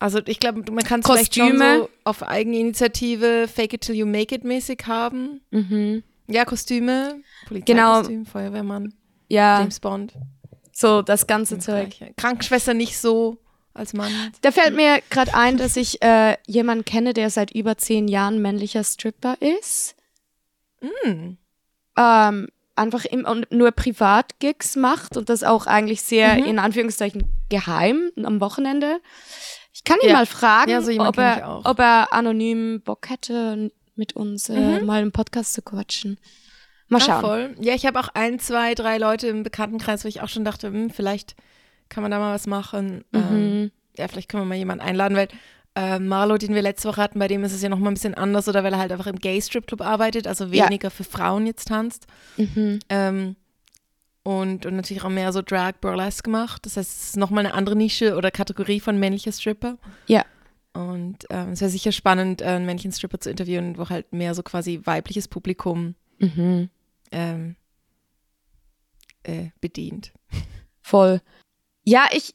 Also 0.00 0.18
ich 0.26 0.40
glaube, 0.40 0.64
man 0.72 0.82
kann 0.82 1.00
es 1.00 1.06
vielleicht 1.06 1.34
schon 1.36 1.50
Kostüme. 1.50 1.78
so 1.80 1.90
auf 2.04 2.22
Eigeninitiative 2.22 3.46
Fake 3.46 3.74
it 3.74 3.82
till 3.82 3.94
you 3.94 4.06
make 4.06 4.34
it 4.34 4.42
mäßig 4.44 4.82
haben. 4.86 5.40
mhm. 5.50 6.02
Ja, 6.26 6.44
Kostüme, 6.44 7.20
Genau. 7.48 7.94
Polizeikostüm, 8.02 8.24
Feuerwehrmann, 8.26 8.94
ja, 9.28 9.58
James 9.60 9.80
Bond. 9.80 10.14
so 10.72 11.02
das 11.02 11.26
ganze 11.26 11.58
Zeug. 11.58 11.90
Gleiche. 11.96 12.14
Krankenschwester 12.16 12.72
nicht 12.72 12.96
so 12.98 13.36
als 13.74 13.92
Mann. 13.94 14.12
Da 14.40 14.52
fällt 14.52 14.74
mir 14.76 15.00
gerade 15.10 15.34
ein, 15.34 15.56
dass 15.58 15.76
ich 15.76 16.00
äh, 16.02 16.36
jemanden 16.46 16.84
kenne, 16.84 17.14
der 17.14 17.30
seit 17.30 17.50
über 17.50 17.76
zehn 17.78 18.06
Jahren 18.08 18.40
männlicher 18.40 18.84
Stripper 18.84 19.36
ist. 19.40 19.96
Mm. 20.80 21.36
Ähm, 21.96 22.48
einfach 22.76 23.04
im, 23.04 23.24
und 23.24 23.50
nur 23.50 23.72
Privatgigs 23.72 24.76
macht 24.76 25.16
und 25.16 25.28
das 25.28 25.42
auch 25.42 25.66
eigentlich 25.66 26.00
sehr 26.02 26.36
Mhm. 26.36 26.44
in 26.44 26.58
Anführungszeichen 26.58 27.24
geheim 27.48 28.10
am 28.22 28.40
Wochenende. 28.40 29.00
Ich 29.80 29.84
kann 29.84 29.98
ihn 30.02 30.08
Ja. 30.10 30.14
mal 30.14 30.26
fragen, 30.26 30.70
Ja, 30.70 30.82
so 30.82 30.92
ob, 31.00 31.16
er, 31.16 31.60
ob 31.64 31.78
er 31.78 32.12
anonym 32.12 32.82
Bock 32.82 33.08
hätte, 33.08 33.70
mit 33.96 34.14
uns 34.14 34.50
äh, 34.50 34.80
Mhm. 34.80 34.84
mal 34.86 35.02
im 35.02 35.10
Podcast 35.10 35.54
zu 35.54 35.62
quatschen. 35.62 36.18
Mal 36.88 37.00
schauen. 37.00 37.20
voll. 37.20 37.54
Ja, 37.60 37.74
ich 37.74 37.86
habe 37.86 37.98
auch 37.98 38.08
ein, 38.12 38.38
zwei, 38.38 38.74
drei 38.74 38.98
Leute 38.98 39.28
im 39.28 39.42
Bekanntenkreis, 39.42 40.04
wo 40.04 40.08
ich 40.08 40.20
auch 40.20 40.28
schon 40.28 40.44
dachte, 40.44 40.66
hm, 40.68 40.90
vielleicht 40.90 41.34
kann 41.88 42.02
man 42.02 42.10
da 42.10 42.18
mal 42.18 42.34
was 42.34 42.46
machen. 42.46 43.04
Ähm, 43.14 43.60
Mhm. 43.62 43.70
ja, 43.96 44.06
vielleicht 44.08 44.28
können 44.28 44.42
wir 44.42 44.48
mal 44.48 44.54
jemanden 44.58 44.84
einladen, 44.84 45.16
weil 45.16 45.28
äh, 45.76 45.98
Marlo, 45.98 46.36
den 46.36 46.54
wir 46.54 46.62
letzte 46.62 46.88
Woche 46.88 47.00
hatten, 47.00 47.18
bei 47.20 47.28
dem 47.28 47.42
ist 47.44 47.52
es 47.52 47.62
ja 47.62 47.68
noch 47.68 47.78
mal 47.78 47.90
ein 47.90 47.94
bisschen 47.94 48.14
anders, 48.14 48.48
oder 48.48 48.64
weil 48.64 48.72
er 48.72 48.80
halt 48.80 48.90
einfach 48.92 49.06
im 49.06 49.16
Gay-Strip-Club 49.18 49.80
arbeitet, 49.80 50.26
also 50.26 50.44
Ja. 50.46 50.66
weniger 50.66 50.90
für 50.90 51.04
Frauen 51.04 51.46
jetzt 51.46 51.68
tanzt. 51.68 52.06
Mhm. 52.36 52.80
Ähm, 52.90 53.36
und, 54.22 54.66
und 54.66 54.76
natürlich 54.76 55.02
auch 55.02 55.08
mehr 55.08 55.32
so 55.32 55.42
Drag 55.42 55.72
Burlesque 55.80 56.24
gemacht. 56.24 56.66
Das 56.66 56.76
heißt, 56.76 56.90
es 56.90 57.04
ist 57.08 57.16
nochmal 57.16 57.46
eine 57.46 57.54
andere 57.54 57.76
Nische 57.76 58.16
oder 58.16 58.30
Kategorie 58.30 58.80
von 58.80 58.98
männlicher 58.98 59.32
Stripper. 59.32 59.78
Ja. 60.06 60.24
Und 60.72 61.26
ähm, 61.30 61.50
es 61.50 61.60
wäre 61.60 61.70
sicher 61.70 61.90
spannend, 61.92 62.42
äh, 62.42 62.46
einen 62.46 62.66
männlichen 62.66 62.92
Stripper 62.92 63.18
zu 63.18 63.30
interviewen, 63.30 63.76
wo 63.78 63.88
halt 63.88 64.12
mehr 64.12 64.34
so 64.34 64.42
quasi 64.42 64.80
weibliches 64.84 65.26
Publikum 65.28 65.94
Mhm. 66.18 66.68
ähm, 67.12 67.56
äh, 69.22 69.46
bedient. 69.60 70.12
Voll. 70.82 71.20
Ja, 71.82 72.08
ich 72.12 72.34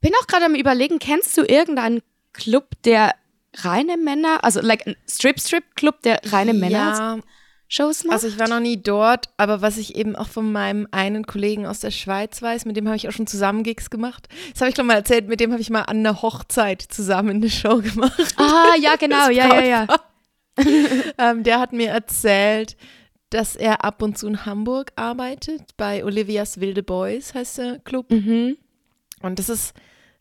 bin 0.00 0.12
auch 0.20 0.26
gerade 0.26 0.46
am 0.46 0.54
überlegen, 0.54 0.98
kennst 0.98 1.36
du 1.36 1.42
irgendeinen 1.42 2.00
Club, 2.32 2.70
der 2.84 3.14
reine 3.56 3.96
Männer, 3.96 4.44
also 4.44 4.60
like 4.60 4.86
ein 4.86 4.96
Strip-Strip-Club, 5.08 6.02
der 6.02 6.20
reine 6.26 6.54
Männer-Shows 6.54 6.98
Ja, 6.98 7.18
macht? 8.04 8.14
also 8.14 8.28
ich 8.28 8.38
war 8.38 8.48
noch 8.48 8.60
nie 8.60 8.82
dort, 8.82 9.26
aber 9.36 9.60
was 9.60 9.76
ich 9.76 9.94
eben 9.94 10.16
auch 10.16 10.28
von 10.28 10.50
meinem 10.50 10.88
einen 10.90 11.26
Kollegen 11.26 11.66
aus 11.66 11.80
der 11.80 11.90
Schweiz 11.90 12.40
weiß, 12.40 12.64
mit 12.64 12.76
dem 12.76 12.86
habe 12.86 12.96
ich 12.96 13.08
auch 13.08 13.12
schon 13.12 13.26
zusammen 13.26 13.62
Gigs 13.62 13.90
gemacht. 13.90 14.28
Das 14.52 14.62
habe 14.62 14.70
ich 14.70 14.74
glaube 14.74 14.88
mal 14.88 14.94
erzählt, 14.94 15.28
mit 15.28 15.40
dem 15.40 15.52
habe 15.52 15.60
ich 15.60 15.70
mal 15.70 15.82
an 15.82 15.98
einer 15.98 16.22
Hochzeit 16.22 16.80
zusammen 16.82 17.36
eine 17.36 17.50
Show 17.50 17.76
gemacht. 17.82 18.34
ah, 18.36 18.74
ja, 18.80 18.96
genau, 18.96 19.28
ja, 19.28 19.60
ja, 19.60 19.64
ja. 19.64 19.86
ähm, 21.18 21.42
der 21.42 21.60
hat 21.60 21.72
mir 21.72 21.90
erzählt, 21.90 22.76
dass 23.30 23.54
er 23.54 23.84
ab 23.84 24.02
und 24.02 24.16
zu 24.16 24.26
in 24.26 24.46
Hamburg 24.46 24.92
arbeitet, 24.96 25.76
bei 25.76 26.04
Olivias 26.04 26.60
Wilde 26.60 26.82
Boys 26.82 27.34
heißt 27.34 27.58
der 27.58 27.78
Club. 27.80 28.10
Mhm. 28.10 28.56
Und 29.20 29.38
das 29.38 29.48
ist 29.48 29.74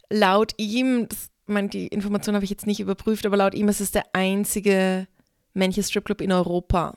laut 0.09 0.53
ihm, 0.57 1.07
das, 1.07 1.29
ich 1.47 1.53
meine, 1.53 1.69
die 1.69 1.87
Information 1.87 2.35
habe 2.35 2.43
ich 2.43 2.51
jetzt 2.51 2.67
nicht 2.67 2.81
überprüft, 2.81 3.25
aber 3.25 3.37
laut 3.37 3.53
ihm 3.53 3.69
ist 3.69 3.79
es 3.79 3.91
der 3.91 4.03
einzige 4.13 5.07
männliches 5.53 5.89
Stripclub 5.89 6.21
in 6.21 6.31
Europa. 6.31 6.93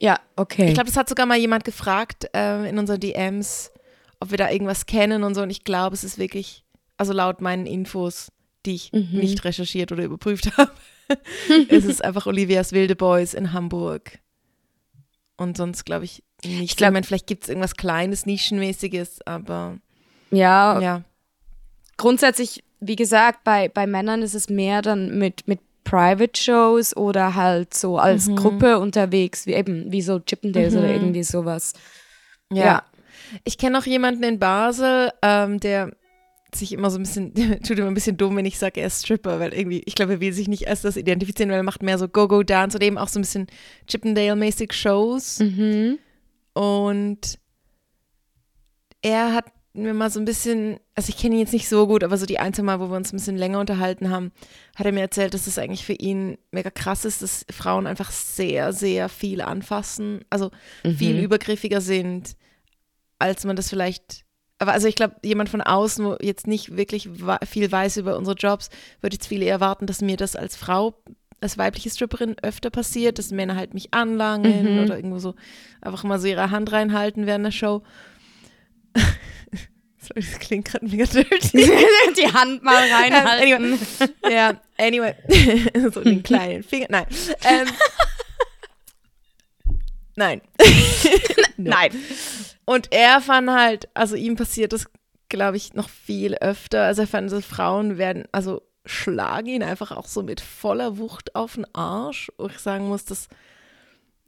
Ja, 0.00 0.18
okay. 0.36 0.68
Ich 0.68 0.74
glaube, 0.74 0.86
das 0.88 0.96
hat 0.96 1.08
sogar 1.08 1.26
mal 1.26 1.38
jemand 1.38 1.64
gefragt 1.64 2.28
äh, 2.34 2.68
in 2.68 2.78
unseren 2.78 3.00
DMs, 3.00 3.72
ob 4.20 4.30
wir 4.30 4.38
da 4.38 4.50
irgendwas 4.50 4.86
kennen 4.86 5.24
und 5.24 5.34
so. 5.34 5.42
Und 5.42 5.50
ich 5.50 5.64
glaube, 5.64 5.94
es 5.94 6.04
ist 6.04 6.18
wirklich, 6.18 6.64
also 6.96 7.12
laut 7.12 7.40
meinen 7.40 7.66
Infos, 7.66 8.30
die 8.66 8.74
ich 8.76 8.92
Mhm. 8.92 9.18
nicht 9.18 9.44
recherchiert 9.44 9.90
oder 9.92 10.04
überprüft 10.04 10.50
habe, 10.56 10.70
ist 11.68 11.84
es 11.86 12.00
einfach 12.00 12.26
Olivias 12.26 12.72
Wilde 12.72 12.94
Boys 12.96 13.34
in 13.34 13.52
Hamburg. 13.52 14.18
Und 15.36 15.56
sonst 15.56 15.84
glaube 15.84 16.04
ich 16.04 16.22
nicht. 16.44 16.62
Ich, 16.72 16.76
glaub- 16.76 16.92
meine, 16.92 17.04
vielleicht 17.06 17.26
gibt 17.26 17.44
es 17.44 17.48
irgendwas 17.48 17.74
Kleines, 17.76 18.26
Nischenmäßiges, 18.26 19.26
aber 19.26 19.78
ja, 20.30 20.80
ja. 20.80 21.02
grundsätzlich, 21.96 22.62
wie 22.80 22.96
gesagt, 22.96 23.42
bei, 23.44 23.68
bei 23.68 23.86
Männern 23.86 24.22
ist 24.22 24.34
es 24.34 24.48
mehr 24.48 24.82
dann 24.82 25.18
mit, 25.18 25.48
mit 25.48 25.60
Private 25.88 26.40
Shows 26.40 26.96
oder 26.96 27.34
halt 27.34 27.72
so 27.74 27.98
als 27.98 28.28
Mhm. 28.28 28.36
Gruppe 28.36 28.78
unterwegs, 28.78 29.46
wie 29.46 29.54
eben, 29.54 29.90
wie 29.90 30.02
so 30.02 30.18
Chippendales 30.20 30.74
oder 30.74 30.88
irgendwie 30.88 31.22
sowas. 31.22 31.72
Ja. 32.52 32.64
Ja. 32.64 32.82
Ich 33.44 33.58
kenne 33.58 33.78
auch 33.78 33.84
jemanden 33.86 34.22
in 34.22 34.38
Basel, 34.38 35.10
ähm, 35.22 35.60
der 35.60 35.92
sich 36.54 36.72
immer 36.72 36.90
so 36.90 36.98
ein 36.98 37.02
bisschen, 37.02 37.34
tut 37.62 37.78
immer 37.78 37.88
ein 37.88 37.94
bisschen 37.94 38.16
dumm, 38.16 38.36
wenn 38.36 38.46
ich 38.46 38.58
sage, 38.58 38.80
er 38.80 38.86
ist 38.86 39.04
Stripper, 39.04 39.38
weil 39.40 39.52
irgendwie, 39.52 39.82
ich 39.84 39.94
glaube, 39.94 40.14
er 40.14 40.20
will 40.20 40.32
sich 40.32 40.48
nicht 40.48 40.66
als 40.68 40.80
das 40.82 40.96
identifizieren, 40.96 41.50
weil 41.50 41.58
er 41.58 41.62
macht 41.62 41.82
mehr 41.82 41.98
so 41.98 42.08
Go-Go-Dance 42.08 42.76
und 42.78 42.82
eben 42.82 42.96
auch 42.98 43.08
so 43.08 43.18
ein 43.18 43.22
bisschen 43.22 43.46
Chippendale-mäßig 43.86 44.72
Shows. 44.72 45.40
Mhm. 45.40 45.98
Und 46.54 47.38
er 49.02 49.34
hat 49.34 49.44
mir 49.82 49.94
mal 49.94 50.10
so 50.10 50.18
ein 50.20 50.24
bisschen, 50.24 50.78
also 50.94 51.10
ich 51.10 51.16
kenne 51.16 51.36
ihn 51.36 51.40
jetzt 51.40 51.52
nicht 51.52 51.68
so 51.68 51.86
gut, 51.86 52.04
aber 52.04 52.16
so 52.16 52.26
die 52.26 52.38
ein, 52.38 52.54
zwei 52.54 52.62
Mal, 52.62 52.80
wo 52.80 52.88
wir 52.88 52.96
uns 52.96 53.12
ein 53.12 53.16
bisschen 53.16 53.36
länger 53.36 53.60
unterhalten 53.60 54.10
haben, 54.10 54.32
hat 54.76 54.86
er 54.86 54.92
mir 54.92 55.00
erzählt, 55.00 55.34
dass 55.34 55.46
es 55.46 55.58
eigentlich 55.58 55.84
für 55.84 55.94
ihn 55.94 56.38
mega 56.50 56.70
krass 56.70 57.04
ist, 57.04 57.22
dass 57.22 57.46
Frauen 57.50 57.86
einfach 57.86 58.10
sehr, 58.10 58.72
sehr 58.72 59.08
viel 59.08 59.40
anfassen, 59.40 60.20
also 60.30 60.50
viel 60.96 61.18
übergriffiger 61.18 61.80
sind, 61.80 62.36
als 63.18 63.44
man 63.44 63.56
das 63.56 63.68
vielleicht. 63.68 64.24
Aber 64.58 64.72
also 64.72 64.88
ich 64.88 64.96
glaube, 64.96 65.16
jemand 65.22 65.48
von 65.48 65.60
außen, 65.60 66.04
wo 66.04 66.16
jetzt 66.20 66.46
nicht 66.46 66.76
wirklich 66.76 67.08
viel 67.46 67.70
weiß 67.70 67.98
über 67.98 68.16
unsere 68.16 68.36
Jobs, 68.36 68.70
würde 69.00 69.14
jetzt 69.14 69.28
viel 69.28 69.42
eher 69.42 69.52
erwarten, 69.52 69.86
dass 69.86 70.00
mir 70.00 70.16
das 70.16 70.34
als 70.34 70.56
Frau, 70.56 70.94
als 71.40 71.58
weibliche 71.58 71.90
Stripperin 71.90 72.36
öfter 72.42 72.70
passiert, 72.70 73.18
dass 73.18 73.30
Männer 73.30 73.54
halt 73.54 73.74
mich 73.74 73.94
anlangen 73.94 74.84
oder 74.84 74.96
irgendwo 74.96 75.18
so 75.18 75.34
einfach 75.80 76.02
mal 76.04 76.18
so 76.18 76.26
ihre 76.26 76.50
Hand 76.50 76.72
reinhalten 76.72 77.26
während 77.26 77.44
der 77.44 77.52
Show. 77.52 77.82
Sorry, 80.08 80.20
das 80.20 80.38
klingt 80.38 80.64
gerade 80.66 80.86
mega 80.86 81.04
dirty. 81.04 81.50
Die 82.16 82.32
Hand 82.32 82.62
mal 82.62 82.90
reinhalten. 82.90 83.78
ja, 84.30 84.60
anyway. 84.78 85.14
so 85.92 86.00
den 86.00 86.22
kleinen 86.22 86.62
Finger. 86.62 86.86
Nein. 86.88 87.06
Ähm, 87.44 87.68
nein. 90.16 90.40
Nein. 91.56 91.92
Und 92.64 92.92
er 92.92 93.20
fand 93.20 93.50
halt, 93.50 93.88
also 93.94 94.16
ihm 94.16 94.36
passiert 94.36 94.72
das, 94.72 94.86
glaube 95.28 95.56
ich, 95.58 95.74
noch 95.74 95.88
viel 95.88 96.34
öfter. 96.36 96.84
Also 96.84 97.02
er 97.02 97.08
fand, 97.08 97.30
so 97.30 97.40
Frauen 97.40 97.98
werden, 97.98 98.24
also 98.32 98.62
schlagen 98.86 99.48
ihn 99.48 99.62
einfach 99.62 99.92
auch 99.92 100.06
so 100.06 100.22
mit 100.22 100.40
voller 100.40 100.96
Wucht 100.96 101.34
auf 101.34 101.54
den 101.54 101.66
Arsch. 101.74 102.32
Wo 102.38 102.46
ich 102.46 102.58
sagen 102.58 102.88
muss, 102.88 103.04
dass 103.04 103.28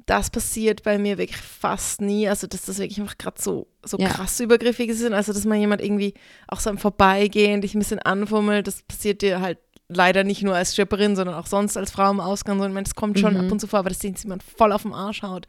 das 0.07 0.31
passiert 0.31 0.83
bei 0.83 0.99
mir 0.99 1.19
wirklich 1.19 1.37
fast 1.41 2.01
nie. 2.01 2.29
Also, 2.29 2.47
dass 2.47 2.63
das 2.63 2.79
wirklich 2.79 3.01
einfach 3.01 3.19
gerade 3.19 3.41
so, 3.41 3.67
so 3.85 3.97
Ja. 3.99 4.09
krass 4.09 4.41
übergriffig 4.41 4.93
sind. 4.95 5.13
Also, 5.15 5.33
dass 5.33 5.45
man 5.45 5.61
jemand 5.61 5.83
irgendwie 5.83 6.15
auch 6.49 6.61
so 6.61 6.71
am 6.71 6.79
Vorbeigehen 6.79 7.61
dich 7.61 7.75
ein 7.75 7.79
bisschen 7.81 7.99
anfummelt, 8.01 8.67
das 8.67 8.83
passiert 8.83 9.23
dir 9.23 9.41
halt 9.41 9.59
leider 9.89 10.23
nicht 10.25 10.43
nur 10.43 10.55
als 10.55 10.73
Stripperin, 10.73 11.17
sondern 11.17 11.35
auch 11.37 11.47
sonst 11.47 11.77
als 11.77 11.91
Frau 11.91 12.11
im 12.11 12.21
Ausgang. 12.21 12.59
So, 12.59 12.65
ich 12.67 12.73
meine, 12.73 12.85
das 12.85 12.95
kommt 12.95 13.19
schon 13.19 13.35
Mhm. 13.35 13.41
ab 13.41 13.53
und 13.53 13.61
zu 13.61 13.67
vor, 13.67 13.81
aber 13.81 13.89
dass 13.89 13.99
dir 13.99 14.13
jemand 14.13 14.43
voll 14.43 14.73
auf 14.73 14.83
den 14.83 14.95
Arsch 14.95 15.23
haut, 15.23 15.47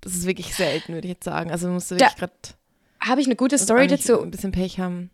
das 0.00 0.14
ist 0.14 0.26
wirklich 0.26 0.54
selten, 0.54 0.94
würde 0.94 1.06
ich 1.08 1.14
jetzt 1.14 1.24
sagen. 1.24 1.50
Also, 1.50 1.68
musst 1.68 1.90
du 1.90 1.96
wirklich 1.96 2.16
gerade 2.16 2.32
Habe 3.00 3.20
ich 3.20 3.26
eine 3.26 3.36
gute 3.36 3.58
Story 3.58 3.86
dazu. 3.86 4.20
ein 4.22 4.30
bisschen 4.30 4.52
Pech 4.52 4.78
haben. 4.78 5.10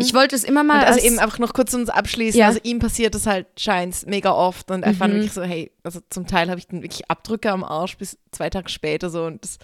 Ich 0.00 0.14
wollte 0.14 0.34
es 0.36 0.44
immer 0.44 0.62
mal 0.64 0.80
Und 0.80 0.84
also 0.86 0.94
als, 0.94 1.04
eben 1.04 1.18
einfach 1.18 1.38
noch 1.38 1.52
kurz 1.52 1.72
uns 1.74 1.88
abschließen. 1.88 2.38
Ja. 2.40 2.46
Also 2.48 2.60
ihm 2.62 2.78
passiert 2.78 3.14
das 3.14 3.26
halt 3.26 3.46
scheint 3.58 4.06
mega 4.06 4.32
oft 4.32 4.70
und 4.70 4.82
er 4.82 4.94
fand 4.94 5.12
Mhm. 5.12 5.16
wirklich 5.18 5.32
so, 5.32 5.42
hey, 5.42 5.70
also 5.82 6.00
zum 6.10 6.26
Teil 6.26 6.48
habe 6.50 6.58
ich 6.58 6.66
dann 6.68 6.82
wirklich 6.82 7.10
Abdrücke 7.10 7.50
am 7.50 7.64
Arsch 7.64 7.96
bis 7.96 8.18
zwei 8.32 8.50
Tage 8.50 8.68
später 8.68 9.10
so 9.10 9.24
und 9.24 9.42
das, 9.44 9.58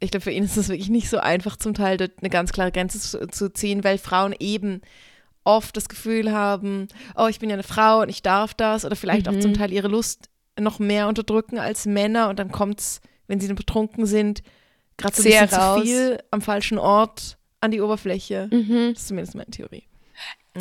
ich 0.00 0.10
glaube, 0.10 0.24
für 0.24 0.30
ihn 0.30 0.44
ist 0.44 0.56
das 0.56 0.68
wirklich 0.68 0.88
nicht 0.90 1.08
so 1.08 1.18
einfach 1.18 1.56
zum 1.56 1.74
Teil 1.74 1.96
dort 1.96 2.12
eine 2.20 2.30
ganz 2.30 2.52
klare 2.52 2.72
Grenze 2.72 2.98
zu, 3.00 3.26
zu 3.28 3.52
ziehen, 3.52 3.84
weil 3.84 3.98
Frauen 3.98 4.34
eben 4.38 4.80
oft 5.44 5.76
das 5.76 5.88
Gefühl 5.88 6.32
haben, 6.32 6.88
oh, 7.16 7.26
ich 7.28 7.38
bin 7.38 7.50
ja 7.50 7.54
eine 7.54 7.62
Frau 7.62 8.00
und 8.00 8.08
ich 8.08 8.22
darf 8.22 8.54
das 8.54 8.84
oder 8.84 8.96
vielleicht 8.96 9.28
auch 9.28 9.38
zum 9.38 9.50
Mhm. 9.52 9.56
Teil 9.56 9.72
ihre 9.72 9.88
Lust 9.88 10.28
noch 10.58 10.78
mehr 10.78 11.08
unterdrücken 11.08 11.58
als 11.58 11.84
Männer 11.86 12.28
und 12.28 12.38
dann 12.38 12.50
kommt 12.52 12.80
es, 12.80 13.00
wenn 13.26 13.40
sie 13.40 13.46
dann 13.46 13.56
betrunken 13.56 14.06
sind, 14.06 14.42
gerade 14.96 15.14
so 15.16 15.22
ein 15.22 15.24
Sehr 15.30 15.42
bisschen 15.42 15.58
raus. 15.60 15.80
zu 15.80 15.86
viel 15.86 16.18
am 16.30 16.40
falschen 16.40 16.78
Ort 16.78 17.36
an 17.64 17.70
die 17.72 17.80
Oberfläche. 17.80 18.48
Mhm. 18.52 18.92
Das 18.94 19.02
ist 19.02 19.08
zumindest 19.08 19.34
meine 19.34 19.50
Theorie. 19.50 19.84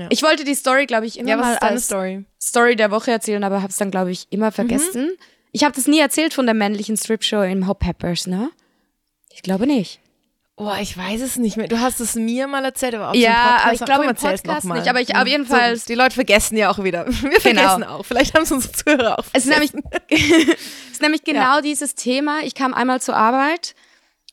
Ich 0.10 0.24
wollte 0.24 0.44
die 0.44 0.56
Story, 0.56 0.88
glaube 0.88 1.06
ich, 1.06 1.20
immer 1.20 1.30
Ja, 1.30 1.38
mal 1.38 1.58
als 1.58 1.86
Story? 1.86 2.26
Story 2.42 2.76
der 2.76 2.90
Woche 2.90 3.12
erzählen, 3.12 3.44
aber 3.44 3.58
habe 3.62 3.70
es 3.70 3.78
dann, 3.78 3.92
glaube 3.92 4.10
ich, 4.12 4.26
immer 4.32 4.52
vergessen. 4.52 5.12
Ich 5.52 5.64
habe 5.64 5.76
das 5.76 5.86
nie 5.86 6.00
erzählt 6.00 6.34
von 6.34 6.48
der 6.48 6.56
männlichen 6.56 6.98
Strip-Show 6.98 7.44
im 7.44 7.68
Hot 7.68 7.78
Peppers, 7.78 8.26
ne? 8.26 8.50
Ich 9.32 9.44
glaube 9.44 9.68
nicht. 9.68 10.00
Oh, 10.56 10.72
ich 10.80 10.96
weiß 10.98 11.22
es 11.22 11.38
nicht 11.38 11.58
mehr. 11.58 11.68
Du 11.68 11.80
hast 11.80 12.00
es 12.00 12.16
mir 12.16 12.48
mal 12.48 12.64
erzählt, 12.66 12.94
aber 12.96 13.10
auch 13.10 13.16
Ja, 13.16 13.32
so 13.32 13.36
Podcast. 13.38 13.64
aber 13.66 13.74
ich 13.74 13.86
glaube 13.86 14.04
im 14.06 14.16
Podcast 14.16 14.46
noch 14.46 14.64
mal. 14.64 14.80
nicht, 14.80 14.88
aber 14.88 15.02
ich- 15.02 15.16
auf 15.16 15.28
jeden 15.28 15.46
So, 15.46 15.56
Fall- 15.56 15.78
die 15.88 15.96
Leute 15.96 16.14
vergessen 16.16 16.58
ja 16.58 16.72
auch 16.72 16.84
wieder. 16.84 17.06
Wir 17.22 17.30
Genau. 17.30 17.40
vergessen 17.40 17.84
auch. 17.84 18.04
Vielleicht 18.06 18.34
haben 18.36 18.44
es 18.44 18.52
unsere 18.52 18.72
Zuhörer 18.74 19.20
auch 19.20 19.26
Es 19.34 19.46
ist 19.46 19.50
nämlich, 19.52 19.72
vergessen. 19.72 20.50
es 20.88 20.92
ist 20.94 21.02
nämlich 21.02 21.24
genau 21.24 21.62
dieses 21.62 21.94
Thema. 21.96 22.40
Ich 22.44 22.54
kam 22.56 22.74
einmal 22.74 23.02
zur 23.02 23.16
Arbeit 23.16 23.76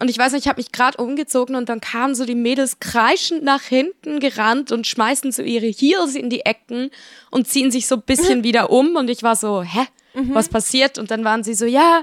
und 0.01 0.09
ich 0.09 0.19
weiß 0.19 0.33
nicht, 0.33 0.45
ich 0.45 0.49
habe 0.49 0.61
mich 0.61 0.73
gerade 0.73 0.97
umgezogen 0.97 1.55
und 1.57 1.69
dann 1.69 1.81
kamen 1.81 2.15
so 2.15 2.25
die 2.25 2.35
Mädels 2.35 2.81
kreischend 2.81 3.43
nach 3.43 3.63
hinten 3.63 4.19
gerannt 4.19 4.73
und 4.73 4.87
schmeißen 4.87 5.31
so 5.31 5.43
ihre 5.43 5.67
Heels 5.67 6.15
in 6.15 6.31
die 6.31 6.41
Ecken 6.41 6.91
und 7.31 7.47
ziehen 7.47 7.71
sich 7.71 7.87
so 7.87 7.97
ein 7.97 8.03
bisschen 8.03 8.43
wieder 8.43 8.71
um 8.71 8.97
und 8.97 9.11
ich 9.11 9.23
war 9.23 9.37
so, 9.37 9.63
hä, 9.63 9.87
was 10.15 10.49
passiert? 10.49 10.99
Und 10.99 11.11
dann 11.11 11.25
waren 11.25 11.45
sie 11.45 11.55
so, 11.55 11.67
ja, 11.67 12.01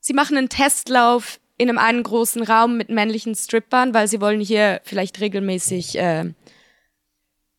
sie 0.00 0.14
machen 0.14 0.36
einen 0.36 0.48
Testlauf 0.48 1.40
in 1.56 1.68
einem 1.68 1.78
einen 1.78 2.02
großen 2.02 2.42
Raum 2.42 2.76
mit 2.76 2.88
männlichen 2.88 3.34
Strippern, 3.34 3.94
weil 3.94 4.08
sie 4.08 4.20
wollen 4.20 4.40
hier 4.40 4.80
vielleicht 4.84 5.20
regelmäßig 5.20 5.98
äh, 5.98 6.32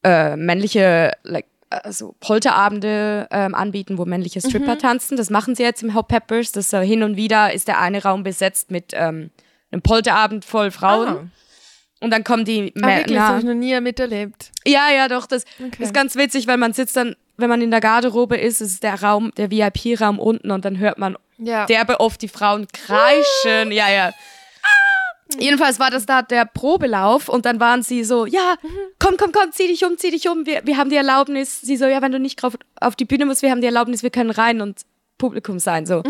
äh, 0.03 0.35
männliche 0.35 1.11
like, 1.23 1.47
also 1.69 2.15
Polterabende 2.19 3.27
ähm, 3.31 3.55
anbieten, 3.55 3.97
wo 3.97 4.05
männliche 4.05 4.39
Stripper 4.39 4.77
tanzen. 4.77 5.17
Das 5.17 5.29
machen 5.29 5.55
sie 5.55 5.63
jetzt 5.63 5.83
im 5.83 5.93
Hot 5.95 6.07
Peppers. 6.07 6.51
Das 6.51 6.69
so 6.69 6.79
hin 6.79 7.03
und 7.03 7.17
wieder 7.17 7.53
ist 7.53 7.67
der 7.67 7.79
eine 7.79 8.03
Raum 8.03 8.23
besetzt 8.23 8.71
mit 8.71 8.91
ähm, 8.93 9.31
einem 9.75 9.81
Polterabend 9.81 10.45
voll 10.45 10.71
Frauen. 10.71 11.07
Ah. 11.07 11.23
Und 12.01 12.11
dann 12.11 12.23
kommen 12.23 12.45
die 12.45 12.73
Ah, 12.81 12.87
wirklich, 12.87 13.17
das 13.17 13.23
habe 13.25 13.37
Männer. 13.37 13.39
ich 13.39 13.45
noch 13.45 13.53
nie 13.53 13.79
miterlebt. 13.81 14.51
Ja, 14.65 14.89
ja, 14.89 15.07
doch. 15.07 15.27
Das 15.27 15.43
Okay. 15.65 15.83
ist 15.83 15.93
ganz 15.93 16.15
witzig, 16.15 16.47
weil 16.47 16.57
man 16.57 16.73
sitzt 16.73 16.95
dann, 16.97 17.15
wenn 17.37 17.49
man 17.49 17.61
in 17.61 17.71
der 17.71 17.79
Garderobe 17.81 18.37
ist, 18.37 18.61
ist 18.61 18.83
der 18.83 19.01
Raum, 19.01 19.31
der 19.37 19.49
VIP-Raum 19.51 20.19
unten 20.19 20.51
und 20.51 20.65
dann 20.65 20.77
hört 20.77 20.97
man 20.97 21.17
Ja. 21.37 21.65
derbe 21.65 21.99
oft 21.99 22.21
die 22.21 22.27
Frauen 22.27 22.67
kreischen. 22.71 23.71
Ja, 23.71 23.89
ja. 23.89 24.11
Jedenfalls 25.39 25.79
war 25.79 25.89
das 25.89 26.05
da 26.05 26.21
der 26.21 26.45
Probelauf 26.45 27.29
und 27.29 27.45
dann 27.45 27.59
waren 27.59 27.81
sie 27.81 28.03
so, 28.03 28.25
ja, 28.27 28.55
komm, 28.99 29.17
komm, 29.17 29.31
komm, 29.31 29.51
zieh 29.51 29.67
dich 29.67 29.83
um, 29.83 29.97
zieh 29.97 30.11
dich 30.11 30.29
um, 30.29 30.45
wir, 30.45 30.61
wir 30.65 30.77
haben 30.77 30.89
die 30.91 30.95
Erlaubnis. 30.95 31.61
Sie 31.61 31.77
so, 31.77 31.85
ja, 31.87 32.01
wenn 32.01 32.11
du 32.11 32.19
nicht 32.19 32.35
drauf, 32.41 32.55
auf 32.79 32.95
die 32.95 33.05
Bühne 33.05 33.25
musst, 33.25 33.41
wir 33.41 33.49
haben 33.51 33.59
die 33.59 33.67
Erlaubnis, 33.67 34.03
wir 34.03 34.11
können 34.11 34.29
rein 34.29 34.61
und 34.61 34.81
Publikum 35.17 35.57
sein. 35.59 35.85
So, 35.87 36.03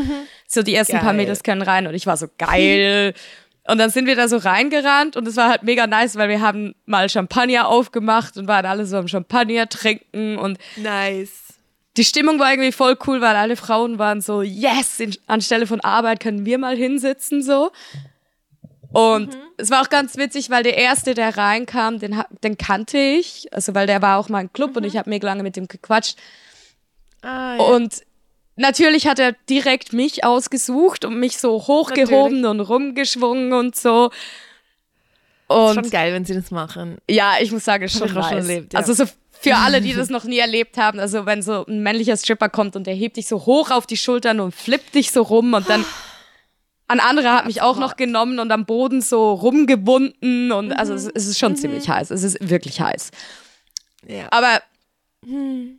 so 0.48 0.64
die 0.64 0.76
ersten 0.76 0.98
paar 0.98 1.06
Geil. 1.14 1.16
Mädels 1.16 1.44
können 1.44 1.62
rein 1.62 1.88
und 1.88 1.94
ich 1.96 2.06
war 2.08 2.18
so, 2.18 2.28
geil. 2.38 3.14
Und 3.68 3.80
dann 3.80 3.90
sind 3.90 4.06
wir 4.06 4.16
da 4.16 4.28
so 4.28 4.38
reingerannt 4.38 5.18
und 5.18 5.28
es 5.28 5.36
war 5.38 5.50
halt 5.50 5.64
mega 5.64 5.88
nice, 5.88 6.16
weil 6.18 6.30
wir 6.30 6.40
haben 6.40 6.76
mal 6.86 7.10
Champagner 7.10 7.68
aufgemacht 7.68 8.38
und 8.38 8.48
waren 8.48 8.66
alle 8.66 8.86
so 8.86 8.98
am 8.98 9.08
Champagner 9.08 9.68
trinken 9.68 10.38
und 10.38 10.60
Nice. 10.76 11.56
die 11.98 12.06
Stimmung 12.06 12.38
war 12.38 12.52
irgendwie 12.52 12.72
voll 12.72 12.96
cool, 13.08 13.22
weil 13.22 13.36
alle 13.36 13.56
Frauen 13.56 13.98
waren 13.98 14.22
so, 14.22 14.44
yes, 14.44 15.00
in, 15.00 15.16
anstelle 15.26 15.66
von 15.66 15.82
Arbeit 15.82 16.20
können 16.20 16.46
wir 16.46 16.60
mal 16.60 16.76
hinsitzen, 16.76 17.42
so. 17.42 17.72
Und 18.92 19.36
es 19.58 19.72
war 19.72 19.82
auch 19.82 19.90
ganz 19.90 20.16
witzig, 20.16 20.50
weil 20.52 20.64
der 20.64 20.78
Erste, 20.78 21.16
der 21.16 21.36
reinkam, 21.36 22.00
den, 22.00 22.22
den 22.44 22.58
kannte 22.58 22.98
ich, 22.98 23.52
also 23.52 23.74
weil 23.74 23.88
der 23.88 24.02
war 24.02 24.20
auch 24.20 24.30
mal 24.30 24.42
im 24.42 24.54
Club 24.54 24.78
und 24.78 24.84
ich 24.86 24.96
habe 24.96 25.10
mega 25.10 25.28
lange 25.28 25.44
mit 25.44 25.56
dem 25.56 25.68
gequatscht. 25.68 26.18
Ah, 27.22 27.56
ja. 27.58 27.64
Und 27.64 28.05
natürlich 28.56 29.08
hat 29.08 29.20
er 29.20 29.34
direkt 29.50 29.94
mich 29.94 30.24
ausgesucht 30.24 31.06
und 31.06 31.20
mich 31.20 31.38
so 31.38 31.68
hochgehoben 31.68 32.46
und 32.46 32.60
rumgeschwungen 32.60 33.54
und 33.54 33.76
so. 33.76 34.08
ist 34.08 34.14
Und 35.48 35.76
schon 35.76 35.90
geil, 35.90 36.14
wenn 36.14 36.26
sie 36.26 36.34
das 36.34 36.52
machen. 36.52 36.98
ja, 37.10 37.34
ich 37.42 37.52
muss 37.52 37.66
sagen, 37.66 37.84
ist 37.84 37.98
schon 37.98 38.10
ich 38.10 38.18
auch 38.18 38.30
schon 38.30 38.38
nice. 38.38 38.48
erlebt, 38.48 38.74
ja. 38.74 38.80
Also 38.80 38.94
so 38.94 39.06
für 39.32 39.56
alle, 39.58 39.82
die 39.82 39.94
das 39.94 40.10
noch 40.10 40.24
nie 40.24 40.40
erlebt 40.40 40.78
haben, 40.78 41.00
also 41.00 41.26
wenn 41.26 41.42
so 41.42 41.66
ein 41.66 41.84
männlicher 41.84 42.18
Stripper 42.18 42.50
kommt 42.50 42.76
und 42.76 42.88
der 42.88 42.94
hebt 42.96 43.18
dich 43.18 43.28
so 43.28 43.46
hoch 43.46 43.72
auf 43.72 43.86
die 43.86 43.98
Schultern 43.98 44.40
und 44.40 44.54
flippt 44.56 44.96
dich 44.96 45.12
so 45.12 45.22
rum 45.22 45.54
und 45.54 45.70
dann 45.70 45.86
ein 46.88 47.00
anderer 47.00 47.34
hat 47.34 47.46
mich 47.48 47.62
auch 47.62 47.78
noch 47.78 47.96
genommen 47.96 48.40
und 48.40 48.52
am 48.52 48.66
Boden 48.66 49.02
so 49.02 49.34
rumgebunden 49.34 50.52
und 50.52 50.72
also 50.72 50.94
es, 50.94 51.08
es 51.08 51.26
ist 51.28 51.40
schon 51.40 51.56
ziemlich 51.56 51.90
heiß. 51.90 52.12
Es 52.12 52.24
ist 52.24 52.38
wirklich 52.48 52.80
heiß. 52.80 53.10
Ja. 54.08 54.28
Aber 54.30 54.62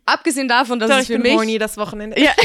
abgesehen 0.04 0.48
davon, 0.48 0.78
dass 0.78 0.90
Doch, 0.90 0.96
es 0.96 1.02
ich 1.02 1.06
für 1.08 1.14
bin 1.14 1.22
mich 1.22 1.32
horny 1.34 1.58
das 1.58 1.76
Wochenende. 1.76 2.20
Ja. 2.20 2.32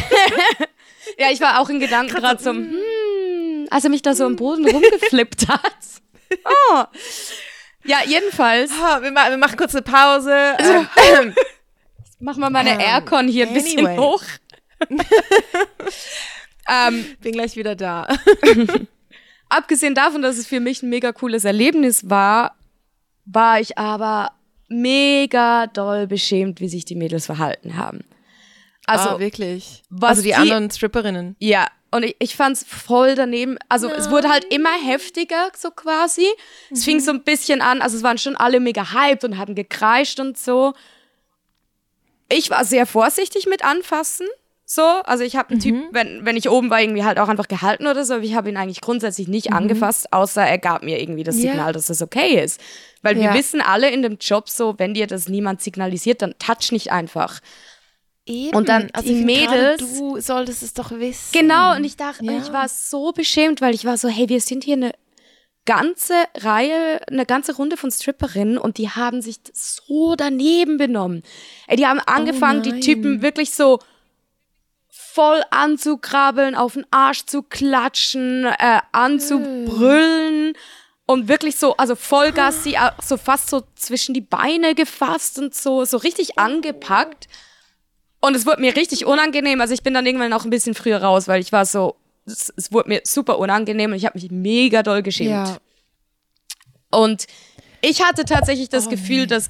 Ja, 1.17 1.31
ich 1.31 1.41
war 1.41 1.59
auch 1.59 1.67
in 1.69 1.79
Gedanken 1.79 2.13
gerade 2.13 2.41
so, 2.41 2.51
hm, 2.51 3.67
als 3.71 3.83
er 3.83 3.89
mich 3.89 4.03
da 4.03 4.13
so 4.13 4.23
am 4.25 4.35
Boden 4.35 4.67
rumgeflippt 4.69 5.47
hat. 5.47 5.61
Oh. 6.45 6.83
Ja, 7.83 7.97
jedenfalls. 8.05 8.71
Ah, 8.81 9.01
wir, 9.01 9.11
ma 9.11 9.29
wir 9.29 9.35
machen 9.37 9.57
kurz 9.57 9.73
eine 9.75 9.81
Pause. 9.81 10.33
Ähm, 11.17 11.35
Mach 12.19 12.37
mal 12.37 12.49
meine 12.49 12.69
Ähm, 12.75 12.79
Aircon 12.79 13.27
hier 13.27 13.47
ein 13.47 13.53
bisschen 13.53 13.85
anyway. 13.85 13.97
hoch. 13.97 14.23
ähm, 16.69 17.05
bin 17.21 17.33
gleich 17.33 17.55
wieder 17.57 17.75
da. 17.75 18.07
abgesehen 19.49 19.93
davon, 19.95 20.21
dass 20.21 20.37
es 20.37 20.47
für 20.47 20.59
mich 20.61 20.83
ein 20.83 20.89
mega 20.89 21.11
cooles 21.11 21.43
Erlebnis 21.43 22.09
war, 22.09 22.55
war 23.25 23.59
ich 23.59 23.77
aber 23.77 24.31
mega 24.71 25.67
doll 25.67 26.07
beschämt, 26.07 26.60
wie 26.62 26.69
sich 26.69 26.86
die 26.86 26.95
Mädels 26.95 27.25
verhalten 27.25 27.77
haben. 27.77 27.99
Also, 28.88 29.10
ah, 29.10 29.19
wirklich. 29.19 29.84
was 29.89 30.10
also 30.12 30.21
die, 30.23 30.29
die- 30.29 30.36
anderen 30.36 30.71
Stripperinnen. 30.71 31.36
ja, 31.39 31.67
und 31.93 32.03
ich, 32.03 32.15
ich 32.19 32.36
fand's 32.38 32.63
voll 32.65 33.15
daneben. 33.15 33.57
Also, 33.67 33.91
es 33.91 34.10
wurde 34.10 34.29
halt 34.29 34.45
immer 34.45 34.71
heftiger, 34.81 35.51
so 35.57 35.71
quasi. 35.71 36.25
Es 36.71 36.86
fing 36.86 37.01
so 37.01 37.12
ein 37.12 37.23
bisschen 37.23 37.62
an, 37.62 37.81
also 37.81 37.97
es 37.97 38.03
waren 38.03 38.17
schon 38.17 38.38
alle 38.38 38.62
mega 38.62 38.93
hyped 38.93 39.25
und 39.25 39.38
haben 39.38 39.55
gekreischt 39.55 40.21
und 40.21 40.38
so. 40.38 40.73
Ich 42.29 42.49
war 42.49 42.63
sehr 42.63 42.86
vorsichtig 42.86 43.45
mit 43.45 43.65
anfassen. 43.65 44.25
So, 44.73 44.84
also 44.84 45.25
ich 45.25 45.36
habe 45.36 45.49
einen 45.49 45.60
Typ, 45.60 45.75
wenn, 45.91 46.23
wenn 46.25 46.38
ich 46.38 46.49
oben 46.49 46.69
war, 46.69 46.79
irgendwie 46.79 47.03
halt 47.03 47.19
auch 47.19 47.27
einfach 47.27 47.49
gehalten 47.49 47.88
oder 47.88 48.05
so, 48.05 48.13
aber 48.13 48.23
ich 48.23 48.36
habe 48.36 48.47
ihn 48.49 48.55
eigentlich 48.55 48.79
grundsätzlich 48.79 49.27
nicht 49.27 49.51
angefasst, 49.51 50.13
außer 50.13 50.41
er 50.41 50.57
gab 50.60 50.84
mir 50.84 51.01
irgendwie 51.01 51.23
das. 51.23 51.36
Signal, 51.36 51.73
dass 51.73 51.88
das 51.88 52.01
okay 52.01 52.41
ist. 52.41 52.62
Weil 53.01 53.17
wir 53.17 53.23
Ja. 53.23 53.34
wissen 53.34 53.60
alle 53.60 53.89
in 53.89 54.01
dem 54.01 54.17
Job 54.21 54.47
so, 54.47 54.75
wenn 54.77 54.93
dir 54.93 55.07
das 55.07 55.27
niemand 55.27 55.62
signalisiert, 55.62 56.21
dann 56.21 56.36
touch 56.39 56.71
nicht 56.71 56.89
einfach. 56.89 57.41
Eben. 58.25 58.55
Und 58.55 58.69
dann 58.69 58.88
also 58.93 59.10
die 59.10 59.25
Mädels- 59.25 59.79
Du 59.81 60.19
solltest 60.21 60.63
es 60.63 60.73
doch 60.73 60.91
wissen. 60.91 61.38
Genau, 61.38 61.75
und 61.75 61.84
ich 61.84 61.97
dachte, 61.97 62.23
Ja. 62.23 62.38
ich 62.38 62.53
war 62.53 62.69
so 62.69 63.12
beschämt, 63.12 63.60
weil 63.60 63.75
ich 63.75 63.84
war 63.84 63.97
so, 63.97 64.07
hey, 64.07 64.29
wir 64.29 64.39
sind 64.39 64.63
hier 64.63 64.75
eine 64.77 64.93
ganze 65.65 66.13
Reihe, 66.38 67.01
eine 67.10 67.25
ganze 67.25 67.57
Runde 67.57 67.75
von 67.75 67.91
Stripperinnen 67.91 68.57
und 68.57 68.77
die 68.77 68.89
haben 68.89 69.21
sich 69.21 69.38
so 69.53 70.15
daneben 70.15 70.77
benommen. 70.77 71.23
Ey, 71.67 71.75
die 71.75 71.88
haben 71.88 71.99
angefangen, 71.99 72.63
die 72.63 72.69
Oh 72.69 72.73
nein. 72.73 72.81
Typen 72.81 73.21
wirklich 73.21 73.51
so 73.51 73.79
voll 75.13 75.41
anzukrabbeln, 75.50 76.56
auf 76.56 76.74
den 76.74 76.86
Arsch 76.91 77.26
zu 77.26 77.43
klatschen, 77.43 78.45
äh, 78.45 78.80
anzubrüllen 78.91 80.54
und 81.06 81.28
wirklich 81.28 81.58
so, 81.58 81.76
also 81.78 81.95
Vollgas, 81.95 82.63
sie 82.63 82.78
auch 82.78 82.93
so 83.04 83.17
fast 83.17 83.50
so 83.50 83.63
zwischen 83.76 84.13
die 84.13 84.21
Beine 84.21 84.76
gefasst 84.76 85.38
und 85.39 85.54
so, 85.54 85.84
so 85.86 85.97
richtig 85.97 86.39
angepackt. 86.39 87.28
Und 88.21 88.36
es 88.36 88.45
wurde 88.45 88.62
mir 88.62 88.76
richtig 88.76 89.06
unangenehm. 89.06 89.60
Also 89.62 89.74
ich 89.74 89.84
bin 89.84 89.93
dann 89.93 90.06
irgendwann 90.06 90.32
auch 90.34 90.45
ein 90.45 90.52
bisschen 90.52 90.76
früher 90.76 91.02
raus, 91.02 91.28
weil 91.28 91.41
ich 91.41 91.52
war 91.52 91.65
so, 91.65 91.95
es, 92.26 92.54
es 92.56 92.71
wurde 92.71 92.89
mir 92.89 93.02
super 93.04 93.39
unangenehm 93.39 93.91
und 93.91 93.97
ich 93.97 94.06
habe 94.06 94.17
mich 94.19 94.32
mega 94.32 94.84
doll 94.84 95.02
geschämt. 95.02 95.32
Ja. 95.32 95.58
Und 96.91 97.26
ich 97.82 98.04
hatte 98.04 98.26
tatsächlich 98.26 98.69
das 98.69 98.88
Oh, 98.88 98.89
Gefühl, 98.91 99.26
dass 99.28 99.47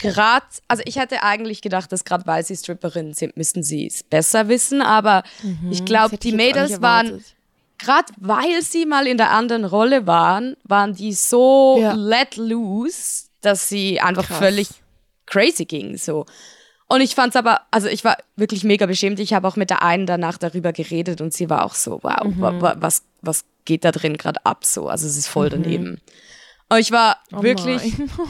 gerade, 0.00 0.46
also 0.68 0.82
ich 0.86 0.96
hätte 0.96 1.22
eigentlich 1.22 1.62
gedacht, 1.62 1.92
dass 1.92 2.04
gerade 2.04 2.26
weil 2.26 2.44
sie 2.44 2.56
Stripperinnen 2.56 3.14
sind, 3.14 3.36
müssten 3.36 3.62
sie 3.62 3.86
es 3.86 4.02
besser 4.02 4.48
wissen, 4.48 4.82
aber 4.82 5.22
ich 5.70 5.78
Das 5.80 5.84
glaube, 5.86 6.14
ich 6.14 6.20
die 6.20 6.32
auch 6.32 6.36
Mädels 6.36 6.82
waren, 6.82 7.24
gerade 7.78 8.12
weil 8.18 8.62
sie 8.62 8.86
mal 8.86 9.06
in 9.06 9.16
der 9.16 9.30
anderen 9.30 9.64
Rolle 9.64 10.06
waren, 10.06 10.56
waren 10.64 10.94
die 10.94 11.12
so 11.12 11.78
Ja. 11.80 11.92
let 11.94 12.36
loose, 12.36 13.26
dass 13.40 13.68
sie 13.68 14.00
einfach 14.00 14.26
Krass. 14.26 14.38
völlig 14.38 14.68
crazy 15.26 15.64
gingen, 15.64 15.96
so. 15.96 16.26
Und 16.88 17.02
ich 17.02 17.14
fand's 17.14 17.36
aber, 17.36 17.60
also 17.70 17.86
ich 17.86 18.04
war 18.04 18.16
wirklich 18.34 18.64
mega 18.64 18.84
beschämt. 18.86 19.20
Ich 19.20 19.32
habe 19.32 19.46
auch 19.46 19.54
mit 19.54 19.70
der 19.70 19.82
einen 19.82 20.06
danach 20.06 20.38
darüber 20.38 20.72
geredet 20.72 21.20
und 21.20 21.32
sie 21.32 21.48
war 21.48 21.64
auch 21.64 21.74
so, 21.74 22.00
wow, 22.02 22.26
wa, 22.36 22.60
wa, 22.60 22.74
was, 22.80 23.02
was 23.22 23.44
geht 23.64 23.84
da 23.84 23.92
drin 23.92 24.16
gerade 24.16 24.44
ab 24.44 24.64
so? 24.64 24.88
Also 24.88 25.06
es 25.06 25.16
ist 25.16 25.28
voll 25.28 25.50
daneben. 25.50 26.00
Und 26.72 26.78
ich 26.78 26.92
war 26.92 27.16
Oh 27.32 27.42
wirklich, 27.42 27.82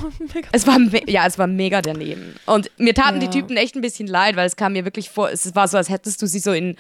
es 0.53 0.67
war, 0.67 0.79
ja, 1.07 1.27
es 1.27 1.39
war 1.39 1.47
mega 1.47 1.83
daneben. 1.83 2.35
Und 2.47 2.71
mir 2.79 2.95
taten 2.95 3.21
Ja. 3.21 3.29
die 3.29 3.39
Typen 3.39 3.57
echt 3.57 3.75
ein 3.77 3.83
bisschen 3.83 4.07
leid, 4.09 4.35
weil 4.37 4.47
es 4.47 4.57
kam 4.57 4.73
mir 4.73 4.85
wirklich 4.87 5.11
vor, 5.11 5.31
es 5.31 5.55
war 5.55 5.69
so, 5.69 5.77
als 5.77 5.91
hättest 5.91 6.23
du 6.23 6.27
sie 6.27 6.39
so 6.39 6.53
in, 6.53 6.77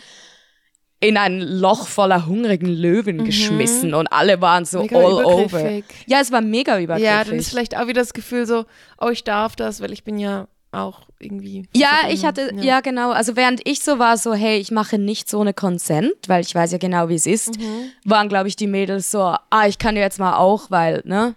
in 1.00 1.16
ein 1.16 1.40
Loch 1.40 1.86
voller 1.86 2.26
hungrigen 2.26 2.68
Löwen 2.68 3.24
geschmissen 3.24 3.94
und 3.94 4.06
alle 4.08 4.40
waren 4.40 4.64
so 4.64 4.78
Mhm. 4.78 4.84
Mega 4.84 4.98
all 4.98 5.24
over. 5.24 5.70
Ja, 6.06 6.20
es 6.20 6.32
war 6.32 6.40
mega 6.40 6.78
übergriffig. 6.78 7.10
ja, 7.10 7.24
dann 7.24 7.34
ist 7.36 7.50
vielleicht 7.50 7.76
auch 7.76 7.86
wieder 7.86 8.00
das 8.00 8.12
Gefühl 8.14 8.46
so, 8.46 8.64
oh, 9.00 9.08
ich 9.08 9.24
darf 9.24 9.54
das, 9.56 9.80
weil 9.80 9.92
ich 9.92 10.02
bin 10.04 10.18
ja 10.18 10.48
auch 10.72 11.00
irgendwie. 11.18 11.68
Ja, 11.74 12.08
ich 12.10 12.24
hatte, 12.24 12.52
ja. 12.60 12.80
genau. 12.80 13.10
Also 13.10 13.34
während 13.36 13.60
ich 13.68 13.80
so 13.80 13.98
war, 13.98 14.16
so, 14.16 14.32
hey, 14.34 14.58
ich 14.58 14.70
mache 14.70 14.98
nicht 14.98 15.28
so 15.28 15.40
eine 15.40 15.52
Consent, 15.52 16.12
weil 16.28 16.42
ich 16.42 16.54
weiß 16.54 16.72
ja 16.72 16.78
genau, 16.78 17.08
wie 17.08 17.16
es 17.16 17.26
ist, 17.26 17.58
Mhm. 17.58 17.90
waren, 18.04 18.28
glaube 18.28 18.48
ich, 18.48 18.56
die 18.56 18.66
Mädels 18.68 19.10
so, 19.10 19.20
ah, 19.20 19.66
ich 19.66 19.78
kann 19.78 19.96
ja 19.96 20.02
jetzt 20.02 20.18
mal 20.20 20.36
auch, 20.36 20.70
weil, 20.70 21.02
ne, 21.04 21.34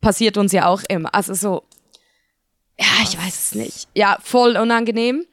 passiert 0.00 0.36
uns 0.36 0.52
ja 0.52 0.66
auch 0.68 0.82
immer. 0.88 1.14
Also 1.14 1.34
so, 1.34 1.62
ja, 2.78 2.86
ich 3.02 3.16
weiß 3.18 3.38
es 3.38 3.54
nicht. 3.54 3.88
Ja, 3.94 4.18
voll 4.22 4.56
unangenehm. 4.56 5.24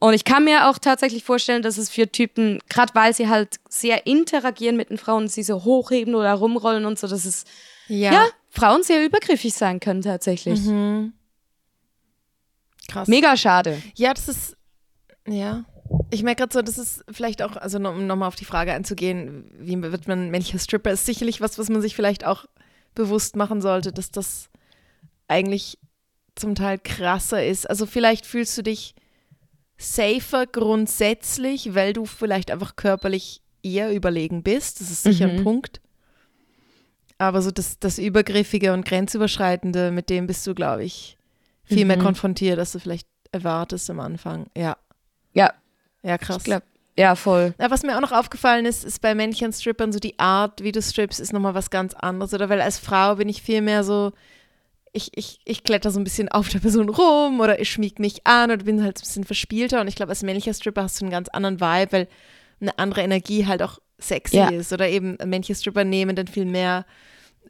Und 0.00 0.12
ich 0.12 0.24
kann 0.24 0.44
mir 0.44 0.68
auch 0.68 0.78
tatsächlich 0.78 1.24
vorstellen, 1.24 1.62
dass 1.62 1.78
es 1.78 1.88
für 1.88 2.10
Typen, 2.10 2.60
gerade 2.68 2.94
weil 2.94 3.14
sie 3.14 3.28
halt 3.28 3.56
sehr 3.70 4.06
interagieren 4.06 4.76
mit 4.76 4.90
den 4.90 4.98
Frauen, 4.98 5.28
sie 5.28 5.42
so 5.42 5.64
hochheben 5.64 6.14
oder 6.14 6.34
rumrollen 6.34 6.84
und 6.84 6.98
so, 6.98 7.06
dass 7.06 7.24
es, 7.24 7.44
Ja, 7.88 8.12
ja, 8.12 8.26
Frauen 8.50 8.82
sehr 8.82 9.04
übergriffig 9.04 9.54
sein 9.54 9.80
können 9.80 10.02
tatsächlich. 10.02 10.60
Mhm. 10.60 11.14
krass. 12.88 13.08
Mega 13.08 13.36
schade. 13.36 13.80
Ja, 13.94 14.12
das 14.14 14.28
ist, 14.28 14.56
ja. 15.26 15.64
Ich 16.10 16.22
merke 16.22 16.40
gerade 16.42 16.52
so, 16.52 16.62
das 16.62 16.76
ist 16.78 17.04
vielleicht 17.10 17.40
auch, 17.42 17.56
also 17.56 17.78
noch- 17.78 17.92
um 17.94 18.06
nochmal 18.06 18.28
auf 18.28 18.36
die 18.36 18.44
Frage 18.44 18.72
einzugehen, 18.72 19.50
wie 19.58 19.80
wird 19.80 20.06
man 20.08 20.30
männlicher 20.30 20.58
Stripper, 20.58 20.90
ist 20.90 21.06
sicherlich 21.06 21.40
was, 21.40 21.58
was 21.58 21.68
man 21.68 21.80
sich 21.82 21.94
vielleicht 21.94 22.24
auch 22.24 22.44
bewusst 22.94 23.36
machen 23.36 23.60
sollte, 23.60 23.92
dass 23.92 24.10
das 24.10 24.48
eigentlich 25.28 25.78
zum 26.34 26.54
Teil 26.54 26.78
krasser 26.78 27.44
ist. 27.44 27.68
Also 27.68 27.86
vielleicht 27.86 28.26
fühlst 28.26 28.56
du 28.58 28.62
dich 28.62 28.94
safer 29.76 30.46
grundsätzlich, 30.46 31.74
weil 31.74 31.92
du 31.92 32.04
vielleicht 32.06 32.50
einfach 32.50 32.76
körperlich 32.76 33.42
eher 33.62 33.92
überlegen 33.94 34.42
bist. 34.42 34.80
Das 34.80 34.90
ist 34.90 35.02
sicher 35.04 35.26
ein 35.28 35.36
Mhm. 35.36 35.44
Punkt. 35.44 35.80
Aber 37.18 37.42
so 37.42 37.50
das, 37.50 37.78
das 37.78 37.98
Übergriffige 37.98 38.72
und 38.72 38.84
Grenzüberschreitende, 38.84 39.90
mit 39.90 40.10
dem 40.10 40.26
bist 40.26 40.46
du, 40.46 40.54
glaube 40.54 40.84
ich, 40.84 41.16
viel 41.64 41.84
mehr 41.84 41.96
Mhm. 41.96 42.02
konfrontiert, 42.02 42.58
als 42.58 42.72
du 42.72 42.80
vielleicht 42.80 43.08
erwartest 43.32 43.88
am 43.90 44.00
Anfang. 44.00 44.46
Ja, 44.56 44.76
Ja, 45.32 45.52
ja, 46.02 46.18
krass. 46.18 46.38
ich 46.38 46.44
glaube, 46.44 46.64
ja, 46.96 47.14
voll. 47.16 47.54
Ja, 47.60 47.70
was 47.70 47.82
mir 47.82 47.96
auch 47.96 48.00
noch 48.00 48.12
aufgefallen 48.12 48.66
ist, 48.66 48.84
ist 48.84 49.00
bei 49.00 49.14
männlichen 49.14 49.52
Strippern 49.52 49.92
so 49.92 49.98
die 49.98 50.18
Art, 50.18 50.62
wie 50.62 50.72
du 50.72 50.80
strippst, 50.80 51.18
ist 51.20 51.32
nochmal 51.32 51.54
was 51.54 51.70
ganz 51.70 51.94
anderes. 51.94 52.32
Oder 52.34 52.48
weil 52.48 52.60
als 52.60 52.78
Frau 52.78 53.16
bin 53.16 53.28
ich 53.28 53.42
viel 53.42 53.62
mehr 53.62 53.82
so, 53.82 54.12
ich, 54.92 55.10
ich, 55.16 55.40
ich 55.44 55.64
kletter 55.64 55.90
so 55.90 55.98
ein 55.98 56.04
bisschen 56.04 56.28
auf 56.28 56.48
der 56.48 56.60
Person 56.60 56.88
rum 56.88 57.40
oder 57.40 57.58
ich 57.60 57.70
schmieg 57.70 57.98
mich 57.98 58.26
an 58.26 58.50
oder 58.52 58.64
bin 58.64 58.82
halt 58.84 58.98
ein 58.98 59.00
bisschen 59.00 59.24
verspielter. 59.24 59.80
Und 59.80 59.88
ich 59.88 59.96
glaube, 59.96 60.10
als 60.10 60.22
männlicher 60.22 60.54
Stripper 60.54 60.84
hast 60.84 61.00
du 61.00 61.04
einen 61.04 61.10
ganz 61.12 61.28
anderen 61.30 61.60
Vibe, 61.60 61.92
weil 61.92 62.08
eine 62.60 62.78
andere 62.78 63.02
Energie 63.02 63.46
halt 63.46 63.62
auch 63.62 63.80
sexy 63.98 64.36
Ja. 64.36 64.48
ist. 64.50 64.72
Oder 64.72 64.88
eben 64.88 65.16
männliche 65.24 65.56
Stripper 65.56 65.82
nehmen 65.84 66.14
dann 66.14 66.28
viel 66.28 66.44
mehr 66.44 66.86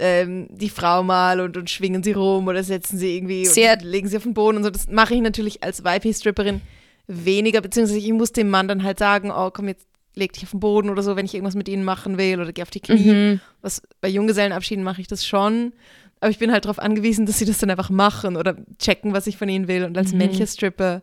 ähm, 0.00 0.48
die 0.50 0.70
Frau 0.70 1.02
mal 1.02 1.40
und, 1.40 1.56
und 1.56 1.70
schwingen 1.70 2.02
sie 2.02 2.12
rum 2.12 2.48
oder 2.48 2.64
setzen 2.64 2.98
sie 2.98 3.16
irgendwie 3.16 3.44
Sehr- 3.46 3.74
und 3.74 3.82
legen 3.82 4.08
sie 4.08 4.16
auf 4.16 4.24
den 4.24 4.34
Boden 4.34 4.56
und 4.56 4.64
so. 4.64 4.70
Das 4.70 4.88
mache 4.88 5.14
ich 5.14 5.20
natürlich 5.20 5.62
als 5.62 5.84
Weibhi-Stripperin 5.84 6.62
weniger, 7.06 7.60
beziehungsweise 7.60 7.98
ich 7.98 8.12
muss 8.12 8.32
dem 8.32 8.48
Mann 8.50 8.68
dann 8.68 8.82
halt 8.82 8.98
sagen, 8.98 9.30
oh 9.30 9.50
komm, 9.50 9.68
jetzt 9.68 9.86
leg 10.14 10.32
dich 10.32 10.44
auf 10.44 10.50
den 10.52 10.60
Boden 10.60 10.90
oder 10.90 11.02
so, 11.02 11.16
wenn 11.16 11.26
ich 11.26 11.34
irgendwas 11.34 11.56
mit 11.56 11.68
ihnen 11.68 11.84
machen 11.84 12.18
will 12.18 12.40
oder 12.40 12.52
geh 12.52 12.62
auf 12.62 12.70
die 12.70 12.80
Knie. 12.80 13.12
Mhm. 13.12 13.40
Was 13.62 13.82
bei 14.00 14.08
Junggesellenabschieden 14.08 14.84
mache 14.84 15.00
ich 15.00 15.08
das 15.08 15.26
schon. 15.26 15.72
Aber 16.20 16.30
ich 16.30 16.38
bin 16.38 16.52
halt 16.52 16.64
darauf 16.64 16.78
angewiesen, 16.78 17.26
dass 17.26 17.38
sie 17.38 17.44
das 17.44 17.58
dann 17.58 17.70
einfach 17.70 17.90
machen 17.90 18.36
oder 18.36 18.56
checken, 18.78 19.12
was 19.12 19.26
ich 19.26 19.36
von 19.36 19.48
ihnen 19.48 19.68
will. 19.68 19.84
Und 19.84 19.98
als 19.98 20.12
Mhm. 20.12 20.18
männlicher 20.18 20.46
Stripper 20.46 21.02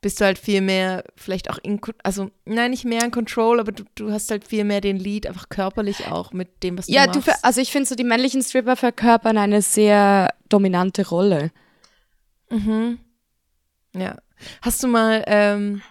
bist 0.00 0.20
du 0.20 0.24
halt 0.24 0.38
viel 0.38 0.60
mehr, 0.60 1.02
vielleicht 1.16 1.50
auch 1.50 1.58
in, 1.62 1.80
also 2.02 2.30
nein, 2.44 2.70
nicht 2.70 2.84
mehr 2.84 3.02
in 3.04 3.10
Control, 3.10 3.58
aber 3.58 3.72
du, 3.72 3.84
du 3.94 4.12
hast 4.12 4.30
halt 4.30 4.46
viel 4.46 4.62
mehr 4.64 4.80
den 4.80 4.98
Lead, 4.98 5.26
einfach 5.26 5.48
körperlich 5.48 6.06
auch 6.06 6.32
mit 6.32 6.62
dem, 6.62 6.78
was 6.78 6.88
Ja, 6.88 7.06
du 7.06 7.12
du, 7.12 7.18
machst. 7.18 7.30
ver- 7.30 7.38
also 7.42 7.60
ich 7.60 7.72
finde 7.72 7.88
so, 7.88 7.94
die 7.94 8.04
männlichen 8.04 8.42
Stripper 8.42 8.76
verkörpern 8.76 9.36
eine 9.38 9.62
sehr 9.62 10.32
dominante 10.48 11.08
Rolle. 11.08 11.50
Mhm. 12.50 12.98
Ja. 13.96 14.16
Hast 14.62 14.82
du 14.82 14.88
mal 14.88 15.22
ähm, 15.26 15.82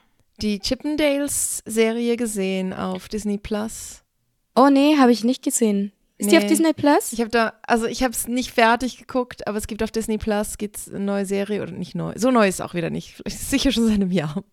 die 0.42 0.60
Chippendales-Serie 0.60 2.18
gesehen 2.18 2.74
auf 2.74 3.08
Disney 3.10 3.38
Plus? 3.38 4.04
Oh 4.56 4.70
nee, 4.70 4.98
habe 4.98 5.12
ich 5.12 5.24
nicht 5.24 5.44
gesehen. 5.44 5.92
Ist 6.18 6.32
die 6.32 6.38
auf 6.38 6.44
Nee. 6.44 6.50
Disney 6.50 6.74
Plus? 6.74 7.12
Ich 7.12 7.20
habe 7.22 7.32
da, 7.32 7.54
also 7.66 7.86
ich 7.88 8.04
habe 8.04 8.14
es 8.14 8.28
nicht 8.28 8.52
fertig 8.52 8.98
geguckt, 8.98 9.48
aber 9.48 9.58
es 9.58 9.68
gibt 9.68 9.82
auf 9.84 9.92
Disney 9.92 10.18
Plus 10.18 10.58
gibt's 10.58 10.88
eine 10.90 11.00
neue 11.00 11.26
Serie 11.26 11.62
oder 11.64 11.72
nicht 11.72 11.96
neu. 11.96 12.14
So 12.16 12.30
neu 12.32 12.48
ist 12.48 12.56
es 12.56 12.62
auch 12.62 12.76
wieder 12.76 12.90
nicht. 12.92 13.22
Sicher 13.28 13.72
schon 13.72 13.86
seit 13.86 13.96
einem 13.96 14.12
Jahr. 14.12 14.38
Und 14.38 14.46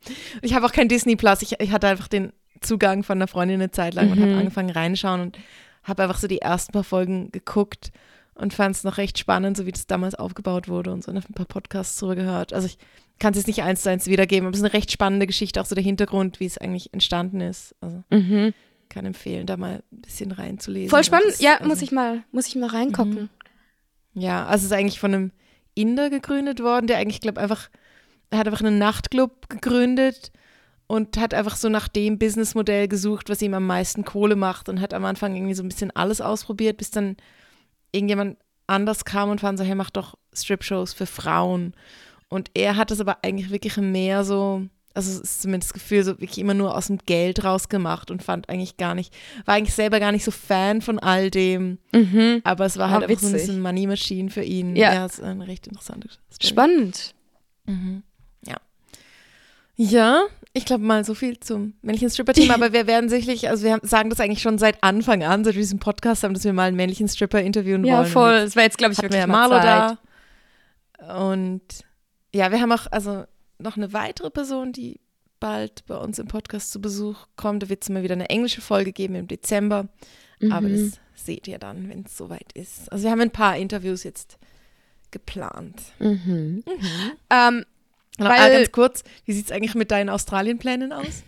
ich 0.42 0.54
habe 0.54 0.64
auch 0.66 0.72
kein 0.72 0.88
Disney 0.88 1.16
Plus. 1.16 1.42
Ich, 1.42 1.60
ich 1.60 1.70
hatte 1.70 1.86
einfach 1.88 2.08
den 2.08 2.32
Zugang 2.62 3.02
von 3.02 3.18
einer 3.18 3.28
Freundin 3.28 3.60
eine 3.60 3.70
Zeit 3.70 3.94
lang 3.94 4.10
und 4.10 4.20
habe 4.20 4.32
Mhm. 4.32 4.38
angefangen 4.38 4.70
reinschauen 4.70 5.20
und 5.20 5.38
habe 5.84 6.02
einfach 6.02 6.18
so 6.18 6.26
die 6.26 6.40
ersten 6.40 6.72
paar 6.72 6.84
Folgen 6.84 7.30
geguckt. 7.30 7.90
Und 8.40 8.54
fand 8.54 8.74
es 8.76 8.84
noch 8.84 8.96
recht 8.98 9.18
spannend, 9.18 9.56
so 9.56 9.66
wie 9.66 9.72
das 9.72 9.86
damals 9.86 10.14
aufgebaut 10.14 10.68
wurde 10.68 10.92
und 10.92 11.04
so. 11.04 11.10
Und 11.10 11.18
ein 11.18 11.34
paar 11.34 11.46
Podcasts 11.46 11.96
drüber 11.98 12.16
gehört. 12.16 12.52
Also 12.52 12.66
ich 12.66 12.78
kann 13.18 13.32
es 13.32 13.38
jetzt 13.38 13.46
nicht 13.46 13.62
eins 13.62 13.82
zu 13.82 13.90
eins 13.90 14.06
wiedergeben, 14.06 14.46
aber 14.46 14.54
es 14.54 14.60
ist 14.60 14.64
eine 14.64 14.72
recht 14.72 14.90
spannende 14.90 15.26
Geschichte, 15.26 15.60
auch 15.60 15.66
so 15.66 15.74
der 15.74 15.84
Hintergrund, 15.84 16.40
wie 16.40 16.46
es 16.46 16.58
eigentlich 16.58 16.92
entstanden 16.92 17.40
ist. 17.40 17.74
Also 17.80 18.02
Mhm. 18.10 18.54
kann 18.88 19.06
empfehlen, 19.06 19.46
da 19.46 19.56
mal 19.56 19.82
ein 19.92 20.00
bisschen 20.00 20.32
reinzulesen. 20.32 20.90
Voll 20.90 21.00
Und 21.00 21.04
spannend. 21.04 21.28
das, 21.28 21.40
ja, 21.40 21.56
also, 21.56 21.68
muss 21.68 21.82
ich 21.82 21.92
mal, 21.92 22.22
muss 22.32 22.46
ich 22.48 22.56
mal 22.56 22.68
reingucken. 22.70 23.28
Ja, 24.14 24.46
also 24.46 24.62
es 24.64 24.72
ist 24.72 24.72
eigentlich 24.72 24.98
von 25.00 25.14
einem 25.14 25.32
Inder 25.74 26.10
gegründet 26.10 26.60
worden, 26.60 26.86
der 26.88 26.96
eigentlich, 26.98 27.20
glaube 27.20 27.40
einfach, 27.40 27.68
er 28.30 28.38
hat 28.38 28.46
einfach 28.48 28.60
einen 28.62 28.78
Nachtclub 28.78 29.48
gegründet 29.48 30.32
und 30.88 31.16
hat 31.18 31.34
einfach 31.34 31.54
so 31.56 31.68
nach 31.68 31.86
dem 31.88 32.18
Businessmodell 32.18 32.88
gesucht, 32.88 33.28
was 33.28 33.42
ihm 33.42 33.54
am 33.54 33.66
meisten 33.66 34.04
Kohle 34.04 34.34
macht 34.34 34.68
und 34.68 34.80
hat 34.80 34.92
am 34.94 35.04
Anfang 35.04 35.36
irgendwie 35.36 35.54
so 35.54 35.62
ein 35.62 35.68
bisschen 35.68 35.92
alles 35.92 36.20
ausprobiert, 36.20 36.76
bis 36.78 36.90
dann 36.90 37.16
irgendjemand 37.92 38.38
anders 38.66 39.04
kam 39.04 39.30
und 39.30 39.40
fand 39.40 39.58
so, 39.58 39.64
hey, 39.64 39.74
mach 39.74 39.90
doch 39.90 40.16
Strip-Shows 40.32 40.92
für 40.92 41.06
Frauen. 41.06 41.74
Und 42.28 42.50
er 42.54 42.76
hat 42.76 42.90
es 42.90 43.00
aber 43.00 43.18
eigentlich 43.24 43.50
wirklich 43.50 43.76
mehr 43.76 44.22
so, 44.24 44.62
also 44.94 45.10
es 45.10 45.18
ist 45.20 45.42
zumindest 45.42 45.70
das 45.70 45.74
Gefühl, 45.74 46.04
so 46.04 46.12
wirklich 46.12 46.38
immer 46.38 46.54
nur 46.54 46.76
aus 46.76 46.86
dem 46.86 46.98
Geld 46.98 47.42
rausgemacht 47.42 48.10
und 48.12 48.22
fand 48.22 48.48
eigentlich 48.48 48.76
gar 48.76 48.94
nicht, 48.94 49.12
war 49.44 49.54
eigentlich 49.56 49.74
selber 49.74 49.98
gar 49.98 50.12
nicht 50.12 50.24
so 50.24 50.30
Fan 50.30 50.80
von 50.82 50.98
all 51.00 51.30
dem. 51.30 51.78
Mhm. 51.92 52.40
Aber 52.44 52.64
es 52.66 52.76
war 52.78 52.88
Ah, 52.88 52.90
halt 52.92 53.04
einfach 53.04 53.18
so 53.20 53.26
ein 53.26 53.32
witzig. 53.32 53.46
bisschen 53.48 53.62
Money 53.62 53.86
Machine 53.88 54.30
für 54.30 54.42
ihn. 54.44 54.76
Ja. 54.76 54.92
ja, 54.94 55.06
es 55.06 55.14
ist 55.14 55.24
eine 55.24 55.46
recht 55.48 55.66
interessante 55.66 56.08
Story. 56.08 56.48
Spannend. 56.48 57.14
Ja, 59.76 60.24
ich 60.52 60.64
glaube 60.64 60.82
mal 60.84 61.04
so 61.04 61.14
viel 61.14 61.38
zum 61.40 61.74
männlichen 61.82 62.10
Stripper-Thema, 62.10 62.54
aber 62.56 62.72
wir 62.72 62.86
werden 62.86 63.08
sicherlich, 63.08 63.48
also 63.48 63.64
wir 63.64 63.72
haben, 63.72 63.86
sagen 63.86 64.10
das 64.10 64.20
eigentlich 64.20 64.42
schon 64.42 64.58
seit 64.58 64.82
Anfang 64.82 65.22
an, 65.22 65.44
seit 65.44 65.54
wir 65.54 65.62
diesen 65.62 65.78
Podcast 65.78 66.22
haben, 66.24 66.34
dass 66.34 66.44
wir 66.44 66.52
mal 66.52 66.68
einen 66.68 66.76
männlichen 66.76 67.08
Stripper 67.08 67.40
interviewen 67.40 67.84
Ja, 67.84 67.98
wollen. 67.98 68.06
voll. 68.10 68.40
Das 68.40 68.56
wäre 68.56 68.64
jetzt, 68.66 68.78
glaube 68.78 68.92
ich, 68.92 68.98
wir 68.98 69.04
wirklich 69.04 69.20
ja 69.20 69.26
mal 69.26 69.48
Marlo 69.48 69.60
Zeit. 69.62 69.98
da. 70.98 71.26
Und 71.28 71.62
ja, 72.34 72.50
wir 72.50 72.60
haben 72.60 72.72
auch 72.72 72.86
also 72.90 73.24
noch 73.58 73.76
eine 73.76 73.92
weitere 73.92 74.30
Person, 74.30 74.72
die 74.72 75.00
bald 75.38 75.86
bei 75.86 75.96
uns 75.96 76.18
im 76.18 76.28
Podcast 76.28 76.70
zu 76.72 76.80
Besuch 76.80 77.26
kommt. 77.36 77.62
Da 77.62 77.68
wird 77.68 77.82
es 77.82 77.88
mal 77.88 78.02
wieder 78.02 78.14
eine 78.14 78.28
englische 78.28 78.60
Folge 78.60 78.92
geben 78.92 79.14
im 79.14 79.26
Dezember. 79.28 79.88
Aber 80.50 80.68
Mhm. 80.68 80.90
das 80.92 81.24
seht 81.26 81.48
ihr 81.48 81.58
dann, 81.58 81.88
wenn 81.88 82.04
es 82.04 82.16
soweit 82.16 82.52
ist. 82.54 82.90
Also 82.92 83.04
wir 83.04 83.10
haben 83.10 83.20
ein 83.20 83.30
paar 83.30 83.56
Interviews 83.56 84.04
jetzt 84.04 84.38
geplant. 85.10 85.80
Mhm. 85.98 86.62
Ähm, 87.30 87.64
Noch 88.18 88.28
Weil- 88.28 88.40
ah, 88.40 88.48
ganz 88.48 88.72
kurz, 88.72 89.04
wie 89.24 89.32
sieht 89.32 89.46
es 89.46 89.52
eigentlich 89.52 89.74
mit 89.74 89.90
deinen 89.90 90.08
Australien-Plänen 90.10 90.92
aus? 90.92 91.22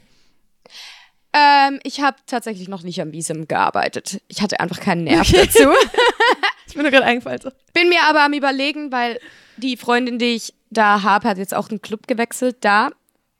ähm, 1.34 1.80
ich 1.82 2.00
habe 2.00 2.16
tatsächlich 2.26 2.68
noch 2.68 2.82
nicht 2.82 3.00
am 3.00 3.12
Visum 3.12 3.48
gearbeitet. 3.48 4.20
Ich 4.28 4.42
hatte 4.42 4.60
einfach 4.60 4.80
keinen 4.80 5.04
Nerv 5.04 5.30
dazu. 5.32 5.70
Ist 6.66 6.76
mir 6.76 6.82
nur 6.82 6.90
gerade 6.90 7.06
eingefallen. 7.06 7.40
So. 7.40 7.50
Bin 7.72 7.88
mir 7.88 8.02
aber 8.08 8.22
am 8.22 8.32
überlegen, 8.34 8.92
weil 8.92 9.18
die 9.56 9.76
Freundin, 9.76 10.18
die 10.18 10.34
ich 10.34 10.52
da 10.70 11.02
habe, 11.02 11.28
hat 11.28 11.38
jetzt 11.38 11.54
auch 11.54 11.70
einen 11.70 11.80
Club 11.82 12.06
gewechselt 12.06 12.56
da. 12.60 12.90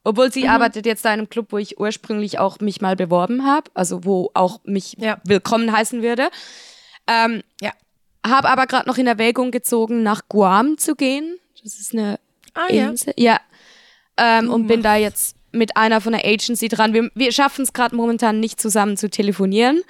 Obwohl 0.04 0.32
sie 0.32 0.48
arbeitet 0.48 0.84
jetzt 0.86 1.04
da 1.04 1.10
in 1.12 1.20
einem 1.20 1.30
Club, 1.30 1.48
wo 1.52 1.58
ich 1.58 1.78
ursprünglich 1.78 2.38
auch 2.38 2.58
mich 2.60 2.80
mal 2.80 2.96
beworben 2.96 3.46
habe, 3.46 3.70
also 3.74 4.04
wo 4.04 4.30
auch 4.34 4.58
mich 4.64 4.96
Ja. 4.98 5.20
willkommen 5.24 5.70
heißen 5.70 6.02
würde. 6.02 6.28
Ähm, 7.06 7.42
Ja. 7.60 7.72
Habe 8.26 8.48
aber 8.48 8.66
gerade 8.66 8.88
noch 8.88 8.98
in 8.98 9.06
Erwägung 9.06 9.50
gezogen, 9.50 10.02
nach 10.02 10.22
Guam 10.28 10.76
zu 10.78 10.94
gehen. 10.96 11.38
Das 11.62 11.74
ist 11.78 11.92
eine 11.92 12.18
Ah 12.54 12.72
ja. 12.72 12.88
Insel. 12.90 13.14
Ja. 13.16 13.40
Ähm, 14.16 14.50
und 14.50 14.66
bin 14.66 14.82
da 14.82 14.96
jetzt 14.96 15.36
mit 15.52 15.76
einer 15.76 16.00
von 16.00 16.12
der 16.12 16.24
Agency 16.24 16.68
dran. 16.68 16.92
Wir, 16.94 17.10
wir 17.14 17.32
schaffen 17.32 17.62
es 17.62 17.72
gerade 17.72 17.94
momentan 17.96 18.40
nicht 18.40 18.60
zusammen 18.60 18.96
zu 18.96 19.08
telefonieren, 19.10 19.82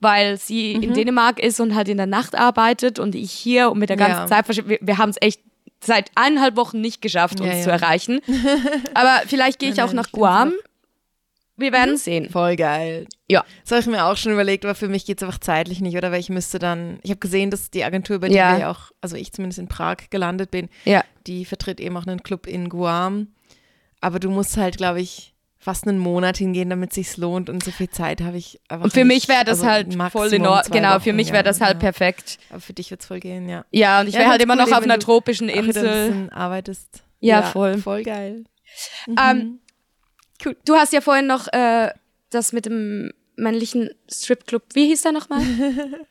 weil 0.00 0.36
sie 0.38 0.76
Mhm. 0.76 0.82
in 0.82 0.94
Dänemark 0.94 1.38
ist 1.40 1.60
und 1.60 1.74
halt 1.74 1.88
in 1.88 1.96
der 1.98 2.06
Nacht 2.06 2.34
arbeitet 2.34 2.98
und 2.98 3.14
ich 3.14 3.30
hier 3.32 3.70
und 3.70 3.78
mit 3.78 3.88
der 3.90 3.96
ganzen 3.96 4.20
Ja. 4.20 4.26
Zeit, 4.44 4.68
wir, 4.68 4.78
wir 4.80 4.98
haben 4.98 5.10
es 5.10 5.16
echt 5.20 5.40
seit 5.82 6.10
eineinhalb 6.14 6.56
Wochen 6.56 6.80
nicht 6.80 7.00
geschafft, 7.02 7.40
uns 7.40 7.48
Ja, 7.50 7.56
ja. 7.56 7.62
zu 7.62 7.70
erreichen. 7.70 8.20
Aber 8.94 9.22
vielleicht 9.26 9.58
gehe 9.58 9.70
ich 9.70 9.76
Nein, 9.76 9.86
auch 9.86 9.92
nein, 9.92 9.96
nach 10.04 10.12
Guam. 10.12 10.52
Wir 11.60 11.72
werden 11.72 11.96
sehen. 11.96 12.30
Voll 12.30 12.56
geil. 12.56 13.06
Ja. 13.28 13.44
Das 13.62 13.72
habe 13.72 13.80
ich 13.80 13.86
mir 13.86 14.04
auch 14.06 14.16
schon 14.16 14.32
überlegt, 14.32 14.64
aber 14.64 14.74
für 14.74 14.88
mich 14.88 15.04
geht 15.06 15.18
es 15.18 15.22
einfach 15.22 15.38
zeitlich 15.38 15.80
nicht, 15.80 15.96
oder? 15.96 16.10
Weil 16.10 16.20
ich 16.20 16.30
müsste 16.30 16.58
dann, 16.58 16.98
ich 17.02 17.10
habe 17.10 17.20
gesehen, 17.20 17.50
dass 17.50 17.70
die 17.70 17.84
Agentur, 17.84 18.18
bei 18.18 18.28
der 18.28 18.36
Ja. 18.36 18.58
wir 18.58 18.70
auch, 18.70 18.90
also 19.00 19.16
ich 19.16 19.32
zumindest 19.32 19.58
in 19.58 19.68
Prag 19.68 19.96
gelandet 20.10 20.50
bin, 20.50 20.68
Ja. 20.84 21.04
die 21.26 21.44
vertritt 21.44 21.80
eben 21.80 21.96
auch 21.96 22.06
einen 22.06 22.22
Club 22.22 22.46
in 22.46 22.68
Guam. 22.68 23.28
Aber 24.00 24.18
du 24.18 24.30
musst 24.30 24.56
halt, 24.56 24.78
glaube 24.78 25.00
ich, 25.00 25.34
fast 25.58 25.86
einen 25.86 25.98
Monat 25.98 26.38
hingehen, 26.38 26.70
damit 26.70 26.90
es 26.90 26.94
sich 26.94 27.16
lohnt 27.18 27.50
und 27.50 27.62
so 27.62 27.70
viel 27.70 27.90
Zeit 27.90 28.22
habe 28.22 28.38
ich 28.38 28.58
einfach 28.68 28.84
Und 28.84 28.92
für 28.94 29.00
nicht. 29.04 29.08
mich 29.08 29.28
wäre 29.28 29.44
das 29.44 29.60
Also 29.60 29.70
halt 29.70 29.94
voll 30.10 30.32
in 30.32 30.46
Ordnung. 30.46 30.74
Genau, 30.80 30.98
für 31.00 31.12
mich 31.12 31.32
wäre 31.32 31.44
das 31.44 31.60
halt 31.60 31.74
ja. 31.74 31.80
perfekt. 31.80 32.38
Aber 32.48 32.60
für 32.60 32.72
dich 32.72 32.90
wird 32.90 33.02
es 33.02 33.06
voll 33.06 33.20
gehen, 33.20 33.46
ja. 33.46 33.66
Ja, 33.70 34.00
und 34.00 34.06
ich 34.08 34.14
Ja, 34.14 34.20
wäre 34.20 34.30
halt 34.30 34.40
immer 34.42 34.54
cool, 34.56 34.70
noch 34.70 34.72
auf 34.78 34.82
einer 34.84 34.98
tropischen 34.98 35.50
ein 35.50 35.66
Insel. 35.66 35.82
bisschen 35.82 36.30
arbeitest. 36.30 37.02
Ja, 37.20 37.42
voll. 37.42 37.76
Voll 37.76 38.02
geil. 38.04 38.44
Ähm, 39.08 39.58
cool. 40.44 40.56
Du 40.64 40.74
hast 40.74 40.92
ja 40.92 41.00
vorhin 41.00 41.26
noch 41.26 41.48
äh, 41.52 41.90
das 42.30 42.52
mit 42.52 42.66
dem 42.66 43.12
männlichen 43.36 43.90
Stripclub, 44.10 44.62
wie 44.74 44.86
hieß 44.86 45.02
der 45.02 45.12
nochmal? 45.12 45.42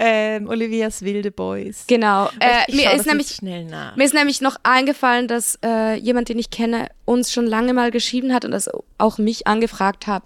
Ähm, 0.00 0.48
Olivias 0.48 1.02
Wilde 1.02 1.32
Boys. 1.32 1.84
genau. 1.88 2.28
Äh, 2.38 2.72
mir, 2.72 2.92
ist 2.92 3.06
nämlich, 3.06 3.42
mir 3.42 4.04
ist 4.04 4.14
nämlich 4.14 4.40
noch 4.40 4.56
eingefallen, 4.62 5.26
dass 5.26 5.58
äh, 5.64 5.94
jemand, 5.94 6.28
den 6.28 6.38
ich 6.38 6.50
kenne, 6.50 6.88
uns 7.04 7.32
schon 7.32 7.46
lange 7.46 7.74
mal 7.74 7.90
geschrieben 7.90 8.32
hat 8.32 8.44
und 8.44 8.52
das 8.52 8.70
auch 8.98 9.18
mich 9.18 9.48
angefragt 9.48 10.06
hat, 10.06 10.22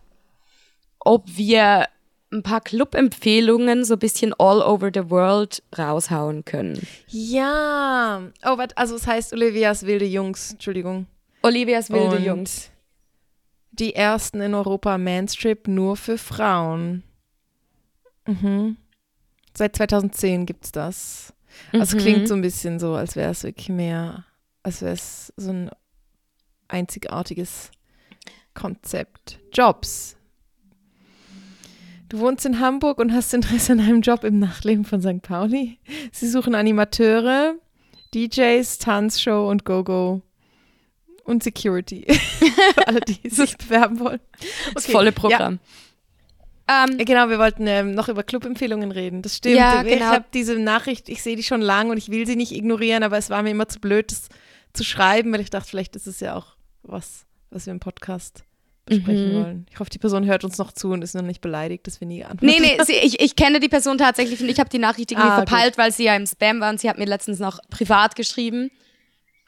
ob 1.00 1.24
wir 1.26 1.86
ein 2.30 2.42
paar 2.42 2.60
Club-Empfehlungen 2.60 3.84
so 3.84 3.94
ein 3.94 3.98
bisschen 3.98 4.34
all 4.38 4.60
over 4.60 4.90
the 4.92 5.08
world 5.08 5.62
raushauen 5.78 6.44
können. 6.44 6.86
Ja. 7.08 8.20
Oh, 8.44 8.58
warte, 8.58 8.76
also 8.76 8.94
es 8.96 9.06
heißt 9.06 9.32
Olivias 9.32 9.86
Wilde 9.86 10.04
Jungs, 10.04 10.52
Entschuldigung. 10.52 11.06
Olivias 11.42 11.88
wilde 11.90 12.16
Und 12.16 12.24
Jungs. 12.24 12.70
Die 13.72 13.94
ersten 13.94 14.40
in 14.40 14.54
Europa 14.54 14.98
Manstrip 14.98 15.66
nur 15.66 15.96
für 15.96 16.18
Frauen. 16.18 17.02
Mhm. 18.26 18.76
Seit 19.54 19.76
2010 19.76 20.46
gibt's 20.46 20.72
das. 20.72 21.32
Also 21.72 21.82
es 21.82 21.94
Mhm. 21.94 21.98
klingt 21.98 22.28
so 22.28 22.35
ein 22.35 22.42
bisschen 22.42 22.78
so, 22.78 22.94
als 22.94 23.16
wäre 23.16 23.30
es 23.30 23.42
wirklich 23.44 23.68
mehr, 23.68 24.24
als 24.62 24.82
wäre 24.82 24.92
es 24.94 25.32
so 25.37 25.50
ein 25.50 25.70
einzigartiges 26.68 27.70
Konzept. 28.54 29.38
Jobs. 29.52 30.16
Du 32.08 32.18
wohnst 32.18 32.44
in 32.44 32.61
Hamburg 32.61 32.98
und 32.98 33.12
hast 33.12 33.32
Interesse 33.32 33.72
an 33.72 33.80
einem 33.80 34.02
Job 34.02 34.22
im 34.24 34.38
Nachtleben 34.38 34.85
von 34.85 35.00
St. 35.00 35.22
Pauli. 35.22 35.78
Sie 36.12 36.28
suchen 36.28 36.54
Animateure, 36.54 37.54
DJs, 38.14 38.78
Tanzshow 38.78 39.48
und 39.50 39.64
Go-Go. 39.64 40.20
Und 41.24 41.42
Security. 41.42 42.04
Für 42.74 42.87
alle, 42.88 43.00
die 43.00 43.28
sich 43.28 43.56
bewerben 43.56 44.00
wollen. 44.00 44.20
Das 44.74 44.85
Okay, 44.85 44.92
volle 44.92 45.12
Programm. 45.12 45.61
Ähm, 46.68 46.96
Ja, 46.98 47.04
genau, 47.04 47.28
wir 47.28 47.38
wollten 47.38 47.66
ähm, 47.66 47.94
noch 47.94 48.08
über 48.08 48.22
Clubempfehlungen 48.22 48.90
reden. 48.92 49.22
Das 49.22 49.37
stimmt. 49.37 49.56
Ja, 49.56 49.82
ich 49.82 49.92
genau. 49.94 50.06
habe 50.06 50.24
diese 50.35 50.58
Nachricht, 50.58 51.08
ich 51.08 51.22
sehe 51.22 51.37
die 51.37 51.42
schon 51.42 51.61
lange 51.61 51.90
und 51.90 51.98
ich 51.98 52.11
will 52.11 52.26
sie 52.26 52.37
nicht 52.37 52.52
ignorieren, 52.52 53.02
aber 53.02 53.18
es 53.18 53.30
war 53.30 53.42
mir 53.42 53.50
immer 53.50 53.68
zu 53.68 53.78
blöd, 53.80 54.11
das 54.11 54.28
zu 54.72 54.85
schreiben, 54.85 55.32
weil 55.32 55.40
ich 55.40 55.50
dachte, 55.50 55.68
vielleicht 55.68 55.96
ist 55.96 56.06
es 56.06 56.20
ja 56.20 56.35
auch 56.35 56.56
was, 56.82 57.24
was 57.50 57.66
wir 57.66 57.72
im 57.72 57.80
Podcast 57.80 58.44
besprechen 58.87 59.30
Mhm. 59.32 59.35
wollen. 59.35 59.66
Ich 59.70 59.78
hoffe, 59.78 59.90
die 59.90 59.98
Person 59.98 60.24
hört 60.26 60.42
uns 60.44 60.58
noch 60.58 60.72
zu 60.72 60.90
und 60.90 61.02
ist 61.02 61.14
noch 61.14 61.22
nicht 61.22 61.40
beleidigt, 61.40 61.87
dass 61.87 62.00
wir 62.00 62.08
nie 62.08 62.18
geantwortet 62.18 62.61
Nee, 62.61 62.74
nee, 62.78 62.82
sie, 62.85 62.94
ich, 62.94 63.20
ich 63.20 63.37
kenne 63.37 63.61
die 63.61 63.68
Person 63.68 63.96
tatsächlich 63.98 64.40
und 64.40 64.48
ich 64.48 64.58
habe 64.58 64.70
die 64.70 64.78
Nachricht 64.78 65.12
irgendwie 65.12 65.28
Ah, 65.28 65.38
gut. 65.40 65.48
verpeilt, 65.48 65.78
weil 65.78 65.92
sie 65.92 66.04
ja 66.04 66.16
im 66.16 66.26
Spam 66.26 66.61
war 66.61 66.70
und 66.70 66.80
sie 66.80 66.88
hat 66.88 66.98
mir 66.98 67.04
letztens 67.06 67.38
noch 67.38 67.61
privat 67.70 68.16
geschrieben. 68.16 68.70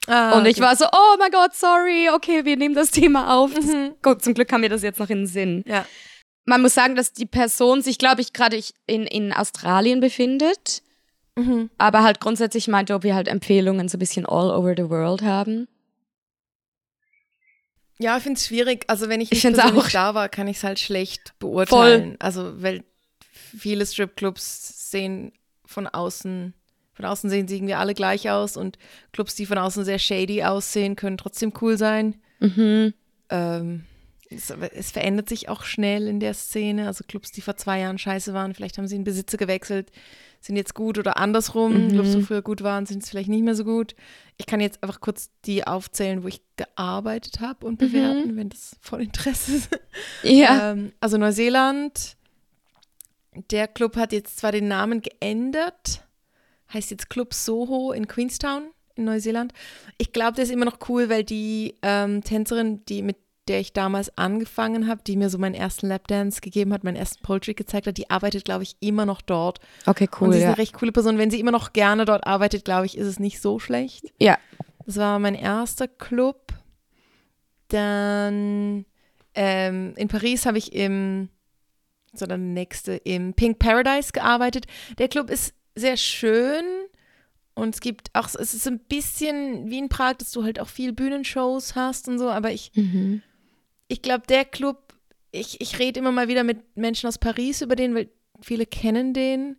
Ah, 0.07 0.37
und 0.39 0.45
ich 0.47 0.57
okay. 0.57 0.67
war 0.67 0.77
so, 0.77 0.85
oh 0.93 1.17
mein 1.19 1.31
Gott, 1.31 1.55
sorry, 1.55 2.11
okay, 2.13 2.45
wir 2.45 2.57
nehmen 2.57 2.75
das 2.75 2.91
Thema 2.91 3.35
auf. 3.37 3.55
Das, 3.55 3.65
Mhm. 3.65 3.95
Gott, 4.03 4.23
zum 4.23 4.35
Glück 4.35 4.49
kam 4.49 4.61
mir 4.61 4.69
das 4.69 4.83
jetzt 4.83 4.99
noch 4.99 5.09
in 5.11 5.19
den 5.21 5.27
Sinn. 5.27 5.65
Ja. 5.67 5.87
Man 6.45 6.61
muss 6.61 6.75
sagen, 6.75 6.95
dass 6.95 7.13
die 7.15 7.25
Person 7.27 7.81
sich, 7.81 7.97
glaube 7.97 8.21
ich, 8.21 8.33
gerade 8.35 8.61
in, 8.87 9.07
in 9.07 9.33
Australien 9.33 10.01
befindet, 10.01 10.83
Mhm. 11.37 11.71
aber 11.79 12.03
halt 12.03 12.21
grundsätzlich 12.21 12.69
meinte, 12.69 12.95
ob 12.95 13.03
wir 13.03 13.15
halt 13.15 13.29
Empfehlungen 13.29 13.89
so 13.89 13.97
ein 13.97 13.99
bisschen 13.99 14.27
all 14.27 14.51
over 14.51 14.75
the 14.77 14.89
world 14.91 15.23
haben. 15.23 15.67
Ja, 17.99 18.17
ich 18.17 18.23
finde 18.23 18.39
es 18.39 18.47
schwierig. 18.47 18.85
Also 18.89 19.09
wenn 19.09 19.21
ich 19.21 19.33
Ich 19.33 19.43
nicht 19.45 19.55
persönlich 19.57 19.85
auch. 19.85 19.91
da 19.91 20.15
war, 20.15 20.29
kann 20.29 20.49
ich 20.49 20.59
es 20.59 20.65
halt 20.65 20.79
schlecht 20.81 21.33
beurteilen. 21.39 22.17
Also 22.19 22.61
weil 22.63 22.85
viele 23.31 23.87
Stripclubs 23.87 24.91
sehen 24.91 25.33
von 25.65 25.87
außen, 25.87 26.55
von 26.95 27.05
außen 27.05 27.29
sehen 27.29 27.49
sie 27.49 27.57
irgendwie 27.57 27.75
alle 27.75 27.95
gleich 27.95 28.31
aus 28.31 28.57
und 28.57 28.79
Clubs, 29.13 29.35
die 29.35 29.47
von 29.47 29.59
außen 29.59 29.85
sehr 29.85 29.99
shady 29.99 30.43
aussehen, 30.45 30.97
können 30.97 31.19
trotzdem 31.19 31.53
cool 31.61 31.77
sein. 31.77 32.17
Mhm. 32.41 32.95
Ähm, 33.31 33.85
es, 34.31 34.51
es 34.51 34.91
verändert 34.91 35.29
sich 35.29 35.49
auch 35.49 35.65
schnell 35.65 36.09
in 36.09 36.21
der 36.21 36.35
Szene. 36.35 36.87
Also 36.87 37.05
Clubs, 37.07 37.33
die 37.33 37.41
vor 37.41 37.57
zwei 37.57 37.81
Jahren 37.81 37.99
scheiße 37.99 38.35
waren, 38.35 38.55
vielleicht 38.55 38.79
haben 38.79 38.87
sie 38.87 38.95
einen 38.95 39.05
Besitzer 39.05 39.37
gewechselt, 39.37 39.91
sind 40.41 40.57
jetzt 40.57 40.75
gut 40.75 40.99
oder 40.99 41.17
andersrum. 41.17 41.87
Mhm. 41.87 41.89
Clubs, 41.91 42.13
die 42.13 42.23
früher 42.23 42.43
gut 42.43 42.63
waren, 42.63 42.87
sind 42.87 43.03
es 43.03 43.11
vielleicht 43.11 43.29
nicht 43.29 43.45
mehr 43.45 43.55
so 43.55 43.65
gut. 43.65 43.95
Ich 44.37 44.47
kann 44.47 44.61
jetzt 44.61 44.83
einfach 44.83 45.01
kurz 45.01 45.31
die 45.47 45.67
aufzählen, 45.67 46.23
wo 46.23 46.29
ich 46.29 46.43
gearbeitet 46.57 47.41
habe 47.41 47.67
und 47.67 47.79
bewerten, 47.79 48.37
wenn 48.37 48.51
das 48.51 48.77
voll 48.81 49.03
Interesse 49.03 49.57
ist. 49.57 49.81
Ja. 50.23 50.73
Ähm, 50.73 50.93
also 51.01 51.17
Neuseeland, 51.17 52.17
der 53.51 53.69
Club 53.69 53.97
hat 53.97 54.13
jetzt 54.13 54.39
zwar 54.39 54.53
den 54.53 54.69
Namen 54.69 55.01
geändert, 55.01 56.05
heißt 56.75 56.91
jetzt 56.91 57.09
Club 57.09 57.33
Soho 57.33 57.93
in 57.93 58.09
Queenstown 58.09 58.71
in 58.97 59.05
Neuseeland. 59.05 59.53
Ich 59.99 60.13
glaube, 60.13 60.35
der 60.35 60.45
ist 60.45 60.51
immer 60.51 60.65
noch 60.65 60.79
cool, 60.89 61.09
weil 61.09 61.25
die 61.25 61.75
ähm, 61.83 62.23
Tänzerin, 62.23 62.85
die 62.87 63.03
mit 63.03 63.17
der 63.49 63.61
ich 63.61 63.73
damals 63.73 64.17
angefangen 64.17 64.89
habe, 64.89 65.03
die 65.07 65.17
mir 65.17 65.29
so 65.29 65.37
meinen 65.37 65.55
ersten 65.55 65.89
Lapdance 65.89 66.41
gegeben 66.41 66.73
hat, 66.73 66.83
meinen 66.83 66.97
ersten 66.97 67.23
Trick 67.23 67.57
gezeigt 67.57 67.87
hat, 67.87 67.99
die 67.99 68.09
arbeitet, 68.09 68.45
glaube 68.45 68.63
ich, 68.63 68.77
immer 68.81 69.05
noch 69.05 69.21
dort. 69.21 69.61
Okay, 69.85 70.09
cool. 70.19 70.29
Und 70.29 70.33
sie 70.33 70.39
ist 70.39 70.45
ja. 70.45 70.49
eine 70.49 70.59
recht 70.59 70.73
coole 70.73 70.93
Person. 70.93 71.19
Wenn 71.19 71.31
sie 71.31 71.41
immer 71.41 71.51
noch 71.51 71.75
gerne 71.75 72.07
dort 72.07 72.27
arbeitet, 72.27 72.65
glaube 72.65 72.87
ich, 72.87 72.97
ist 72.97 73.07
es 73.07 73.19
nicht 73.19 73.41
so 73.41 73.59
schlecht. 73.59 74.13
ja. 74.19 74.39
Das 74.87 74.97
war 74.97 75.19
mein 75.19 75.35
erster 75.35 75.89
Club. 75.89 76.53
Dann 77.69 78.85
ähm, 79.35 79.95
in 79.97 80.09
Paris 80.09 80.45
habe 80.45 80.59
ich 80.59 80.75
im, 80.75 81.31
so 82.13 82.27
der 82.27 82.37
nächste, 82.37 82.97
im 82.97 83.33
Pink 83.33 83.59
Paradise 83.59 84.13
gearbeitet. 84.13 84.67
Der 84.99 85.09
Club 85.09 85.31
ist 85.31 85.55
sehr 85.75 85.97
schön 85.97 86.65
und 87.55 87.75
es 87.75 87.81
gibt 87.81 88.09
auch, 88.15 88.29
es 88.29 88.55
ist 88.55 88.67
ein 88.67 88.79
bisschen 88.81 89.71
wie 89.71 89.79
in 89.79 89.89
Prag, 89.89 90.15
dass 90.19 90.33
du 90.33 90.45
halt 90.45 90.61
auch 90.61 90.69
viel 90.69 90.93
Bühnenshows 90.93 91.75
hast 91.75 92.09
und 92.09 92.19
so, 92.19 92.29
aber 92.31 92.51
ich, 92.53 92.73
Mhm. 92.75 93.23
ich 93.89 94.03
glaube, 94.03 94.25
der 94.29 94.45
Club, 94.45 94.95
ich, 95.31 95.61
ich 95.61 95.79
rede 95.79 96.01
immer 96.01 96.13
mal 96.13 96.29
wieder 96.29 96.45
mit 96.45 96.77
Menschen 96.77 97.07
aus 97.09 97.19
Paris 97.19 97.61
über 97.61 97.77
den, 97.77 97.95
weil 97.95 98.09
viele 98.41 98.67
kennen 98.67 99.13
den. 99.15 99.57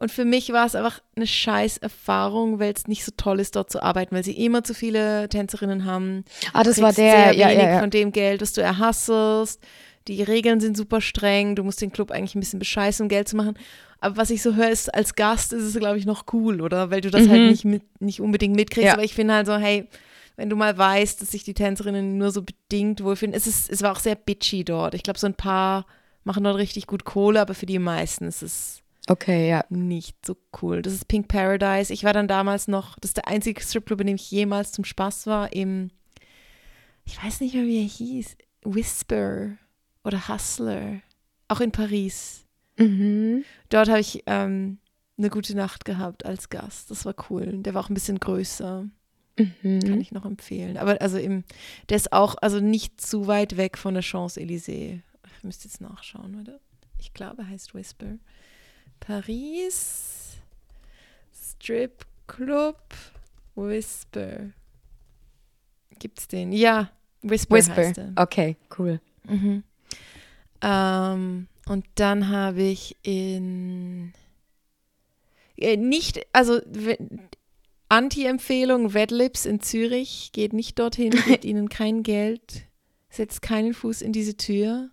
Und 0.00 0.12
für 0.12 0.24
mich 0.24 0.52
war 0.52 0.64
es 0.64 0.76
einfach 0.76 1.00
eine 1.16 1.26
scheiß 1.26 1.78
Erfahrung, 1.78 2.60
weil 2.60 2.72
es 2.72 2.86
nicht 2.86 3.04
so 3.04 3.10
toll 3.16 3.40
ist, 3.40 3.56
dort 3.56 3.68
zu 3.68 3.82
arbeiten, 3.82 4.14
weil 4.14 4.22
sie 4.22 4.44
immer 4.44 4.62
zu 4.62 4.72
viele 4.72 5.28
Tänzerinnen 5.28 5.84
haben. 5.86 6.24
Ah, 6.52 6.62
das 6.62 6.80
war 6.80 6.92
der, 6.92 7.10
sehr 7.10 7.32
ja, 7.32 7.48
wenig 7.48 7.62
ja, 7.64 7.70
ja. 7.72 7.80
von 7.80 7.90
dem 7.90 8.12
Geld, 8.12 8.40
das 8.40 8.52
du 8.52 8.60
erhasselst. 8.62 9.60
Die 10.08 10.22
Regeln 10.22 10.60
sind 10.60 10.76
super 10.76 11.00
streng. 11.00 11.54
Du 11.54 11.62
musst 11.64 11.80
den 11.80 11.92
Club 11.92 12.10
eigentlich 12.10 12.34
ein 12.34 12.40
bisschen 12.40 12.58
bescheißen, 12.58 13.04
um 13.04 13.08
Geld 13.08 13.28
zu 13.28 13.36
machen. 13.36 13.54
Aber 14.00 14.16
was 14.16 14.30
ich 14.30 14.42
so 14.42 14.54
höre, 14.54 14.70
ist, 14.70 14.92
als 14.94 15.14
Gast 15.14 15.52
ist 15.52 15.62
es, 15.64 15.76
glaube 15.78 15.98
ich, 15.98 16.06
noch 16.06 16.24
cool, 16.32 16.60
oder? 16.60 16.90
Weil 16.90 17.00
du 17.00 17.10
das 17.10 17.28
halt 17.28 17.42
Mhm. 17.42 17.48
nicht, 17.48 17.64
mit, 17.64 17.82
nicht 18.00 18.20
unbedingt 18.20 18.56
mitkriegst. 18.56 18.86
Ja. 18.88 18.92
Aber 18.94 19.04
ich 19.04 19.14
finde 19.14 19.34
halt 19.34 19.46
so, 19.46 19.56
hey, 19.56 19.88
wenn 20.36 20.48
du 20.50 20.56
mal 20.56 20.76
weißt, 20.78 21.20
dass 21.20 21.32
sich 21.32 21.42
die 21.44 21.54
Tänzerinnen 21.54 22.16
nur 22.16 22.30
so 22.30 22.42
bedingt 22.42 23.02
wohlfühlen. 23.02 23.34
Es, 23.34 23.46
ist, 23.46 23.68
es 23.70 23.82
war 23.82 23.92
auch 23.92 23.98
sehr 23.98 24.14
bitchy 24.14 24.64
dort. 24.64 24.94
Ich 24.94 25.02
glaube, 25.02 25.18
so 25.18 25.26
ein 25.26 25.34
paar 25.34 25.84
machen 26.24 26.44
dort 26.44 26.58
richtig 26.58 26.86
gut 26.86 27.04
Kohle, 27.04 27.40
aber 27.40 27.54
für 27.54 27.66
die 27.66 27.78
meisten 27.80 28.24
ist 28.26 28.42
es 28.42 28.82
Okay, 29.08 29.48
ja. 29.48 29.64
nicht 29.70 30.16
so 30.24 30.36
cool. 30.62 30.82
Das 30.82 30.92
ist 30.92 31.08
Pink 31.08 31.26
Paradise. 31.28 31.92
Ich 31.92 32.04
war 32.04 32.12
dann 32.12 32.28
damals 32.28 32.68
noch, 32.68 32.98
das 33.00 33.10
ist 33.10 33.16
der 33.16 33.26
einzige 33.26 33.60
Stripclub, 33.60 34.00
in 34.02 34.06
dem 34.08 34.16
ich 34.16 34.30
jemals 34.30 34.70
zum 34.70 34.84
Spaß 34.84 35.26
war, 35.26 35.52
im, 35.54 35.90
ich 37.04 37.22
weiß 37.22 37.40
nicht 37.40 37.54
mehr, 37.54 37.64
wie 37.64 37.78
er 37.82 37.88
hieß, 37.88 38.36
Whisper 38.64 39.52
oder 40.04 40.28
Hustler, 40.28 41.00
auch 41.48 41.60
in 41.60 41.72
Paris. 41.72 42.44
Mhm. 42.78 43.44
Dort 43.68 43.88
habe 43.88 44.00
ich 44.00 44.22
ähm, 44.26 44.78
eine 45.16 45.30
gute 45.30 45.56
Nacht 45.56 45.84
gehabt 45.84 46.24
als 46.24 46.48
Gast. 46.48 46.90
Das 46.90 47.04
war 47.04 47.14
cool. 47.30 47.46
Der 47.62 47.74
war 47.74 47.82
auch 47.84 47.88
ein 47.90 47.94
bisschen 47.94 48.20
größer. 48.20 48.86
Kann 49.36 49.52
Mhm. 49.62 50.00
ich 50.00 50.10
noch 50.12 50.24
empfehlen. 50.24 50.76
Aber 50.76 51.00
also 51.00 51.16
im, 51.16 51.44
der 51.88 51.96
ist 51.96 52.12
auch, 52.12 52.34
also 52.40 52.58
nicht 52.60 53.00
zu 53.00 53.26
weit 53.28 53.56
weg 53.56 53.78
von 53.78 53.94
der 53.94 54.02
Champs-Élysées. 54.02 55.00
Ich 55.36 55.44
müsste 55.44 55.68
jetzt 55.68 55.80
nachschauen, 55.80 56.40
oder? 56.40 56.58
Ich 56.98 57.12
glaube, 57.14 57.42
er 57.42 57.48
heißt 57.48 57.72
Whisper. 57.74 58.16
Paris 58.98 60.38
Strip 61.32 62.04
Club 62.26 62.80
Whisper. 63.54 64.50
Gibt's 65.98 66.28
den? 66.28 66.52
Ja, 66.52 66.90
Whisper, 67.22 67.54
Whisper. 67.56 67.76
heißt 67.76 67.98
er. 67.98 68.12
Okay, 68.16 68.56
cool. 68.78 69.00
Mhm. 69.24 69.62
Ähm, 70.62 71.46
und 71.66 71.84
dann 71.96 72.28
habe 72.28 72.62
ich 72.62 72.96
in 73.02 74.12
äh, 75.56 75.76
nicht, 75.76 76.26
also 76.32 76.60
Anti-Empfehlung, 77.88 78.86
Red 78.88 79.10
Lips 79.10 79.46
in 79.46 79.60
Zürich, 79.60 80.30
geht 80.32 80.52
nicht 80.52 80.78
dorthin, 80.78 81.10
gibt 81.26 81.44
ihnen 81.44 81.68
kein 81.68 82.02
Geld, 82.02 82.64
setzt 83.10 83.42
keinen 83.42 83.74
Fuß 83.74 84.02
in 84.02 84.12
diese 84.12 84.36
Tür. 84.36 84.90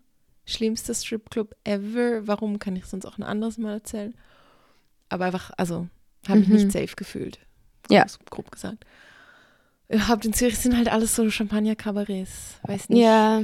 Schlimmster 0.48 0.94
Stripclub 0.94 1.56
ever. 1.64 2.28
Warum 2.28 2.60
kann 2.60 2.76
ich 2.76 2.86
sonst 2.86 3.06
auch 3.06 3.18
ein 3.18 3.24
anderes 3.24 3.58
Mal 3.58 3.74
erzählen? 3.74 4.14
Aber 5.10 5.26
einfach, 5.26 5.52
also, 5.58 5.88
habe 6.28 6.40
ich 6.42 6.48
Mhm. 6.48 6.54
nicht 6.56 6.72
safe 6.72 6.96
gefühlt. 6.96 7.40
Ja. 7.90 8.04
Grob, 8.06 8.30
grob 8.30 8.52
gesagt. 8.52 8.86
Überhaupt 9.90 10.26
in 10.26 10.34
Zürich 10.34 10.58
sind 10.58 10.78
halt 10.78 10.88
alles 10.92 11.16
so 11.16 11.30
Champagner-Kabarets. 11.30 12.56
Weiß 12.64 12.90
nicht. 12.90 13.02
Ja. 13.02 13.44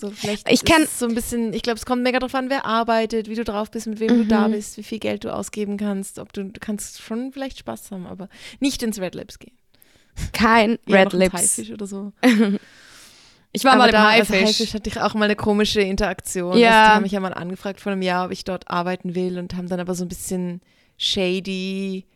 So 0.00 0.10
vielleicht 0.10 0.50
Ich 0.50 0.62
es 0.68 0.98
so 0.98 1.06
ein 1.06 1.14
bisschen, 1.14 1.52
ich 1.52 1.62
glaube, 1.62 1.78
es 1.78 1.84
kommt 1.86 2.02
mega 2.02 2.18
drauf 2.18 2.34
an, 2.34 2.48
wer 2.50 2.64
arbeitet, 2.64 3.28
wie 3.28 3.34
du 3.34 3.44
drauf 3.44 3.70
bist, 3.70 3.86
mit 3.86 4.00
wem 4.00 4.08
du 4.18 4.24
da 4.26 4.48
Mhm. 4.48 4.52
bist, 4.52 4.76
wie 4.78 4.82
viel 4.82 4.98
Geld 4.98 5.24
du 5.24 5.32
ausgeben 5.34 5.76
kannst, 5.76 6.18
ob 6.18 6.32
du, 6.32 6.44
du 6.44 6.60
kannst 6.60 7.00
schon 7.02 7.32
vielleicht 7.32 7.58
Spaß 7.58 7.90
haben, 7.90 8.06
aber 8.06 8.28
nicht 8.60 8.82
ins 8.82 8.98
Red 9.00 9.14
Lips 9.14 9.38
gehen. 9.38 9.52
Kein 10.32 10.78
Red 10.88 11.12
Lips. 11.12 11.34
Haifisch 11.34 11.70
oder 11.70 11.86
so. 11.86 12.12
Ich 13.52 13.64
war 13.64 13.72
aber 13.72 13.80
mal 13.80 13.86
im 13.88 13.92
da, 13.94 14.08
also 14.10 14.32
Haifisch. 14.32 14.46
Haifisch 14.60 14.74
hatte 14.74 14.88
ich 14.90 15.00
auch 15.00 15.14
mal 15.14 15.24
eine 15.24 15.34
komische 15.34 15.80
Interaktion. 15.80 16.56
Ja. 16.56 16.68
Also 16.68 16.90
die 16.90 16.94
haben 16.94 17.02
mich 17.02 17.10
ja 17.12 17.18
mal 17.18 17.34
angefragt 17.34 17.80
vor 17.80 17.90
einem 17.90 18.02
Jahr, 18.02 18.26
ob 18.26 18.30
ich 18.30 18.44
dort 18.44 18.70
arbeiten 18.70 19.16
will 19.16 19.38
und 19.40 19.56
haben 19.56 19.68
dann 19.68 19.80
aber 19.80 19.96
so 19.96 20.04
ein 20.04 20.08
bisschen 20.08 20.60
shady, 20.98 22.06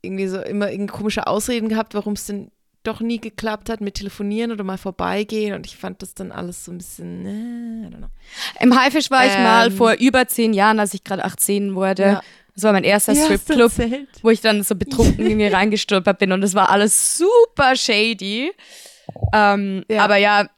irgendwie 0.00 0.26
so 0.28 0.40
immer 0.40 0.70
irgendwie 0.70 0.92
komische 0.92 1.26
Ausreden 1.26 1.68
gehabt, 1.68 1.92
warum 1.94 2.14
es 2.14 2.24
denn 2.24 2.50
doch 2.86 3.00
nie 3.00 3.20
geklappt 3.20 3.68
hat 3.70 3.80
mit 3.80 3.94
Telefonieren 3.94 4.52
oder 4.52 4.64
mal 4.64 4.78
vorbeigehen 4.78 5.54
und 5.54 5.66
ich 5.66 5.76
fand 5.76 6.02
das 6.02 6.14
dann 6.14 6.32
alles 6.32 6.64
so 6.64 6.72
ein 6.72 6.78
bisschen, 6.78 7.26
äh, 7.26 7.88
I 7.88 7.90
don't 7.90 7.96
know. 7.98 8.06
Im 8.60 8.78
Haifisch 8.78 9.10
war 9.10 9.26
ich 9.26 9.32
mal 9.38 9.68
Ähm. 9.68 9.76
vor 9.76 9.92
über 9.94 10.26
zehn 10.28 10.52
Jahren, 10.52 10.78
als 10.80 10.94
ich 10.94 11.04
gerade 11.04 11.24
18 11.24 11.74
wurde. 11.74 12.02
Ja. 12.02 12.22
Das 12.54 12.62
war 12.64 12.72
mein 12.72 12.84
erster 12.84 13.12
Ja, 13.12 13.24
Stripclub, 13.24 13.72
wo 14.22 14.30
ich 14.30 14.40
dann 14.40 14.62
so 14.62 14.74
betrunken 14.76 15.26
irgendwie 15.26 15.46
reingestolpert 15.48 16.18
bin 16.18 16.32
und 16.32 16.42
es 16.42 16.54
war 16.54 16.70
alles 16.70 17.18
super 17.18 17.76
shady. 17.76 18.50
Ähm, 19.34 19.84
Ja. 19.90 20.04
Aber 20.04 20.16
ja, 20.16 20.48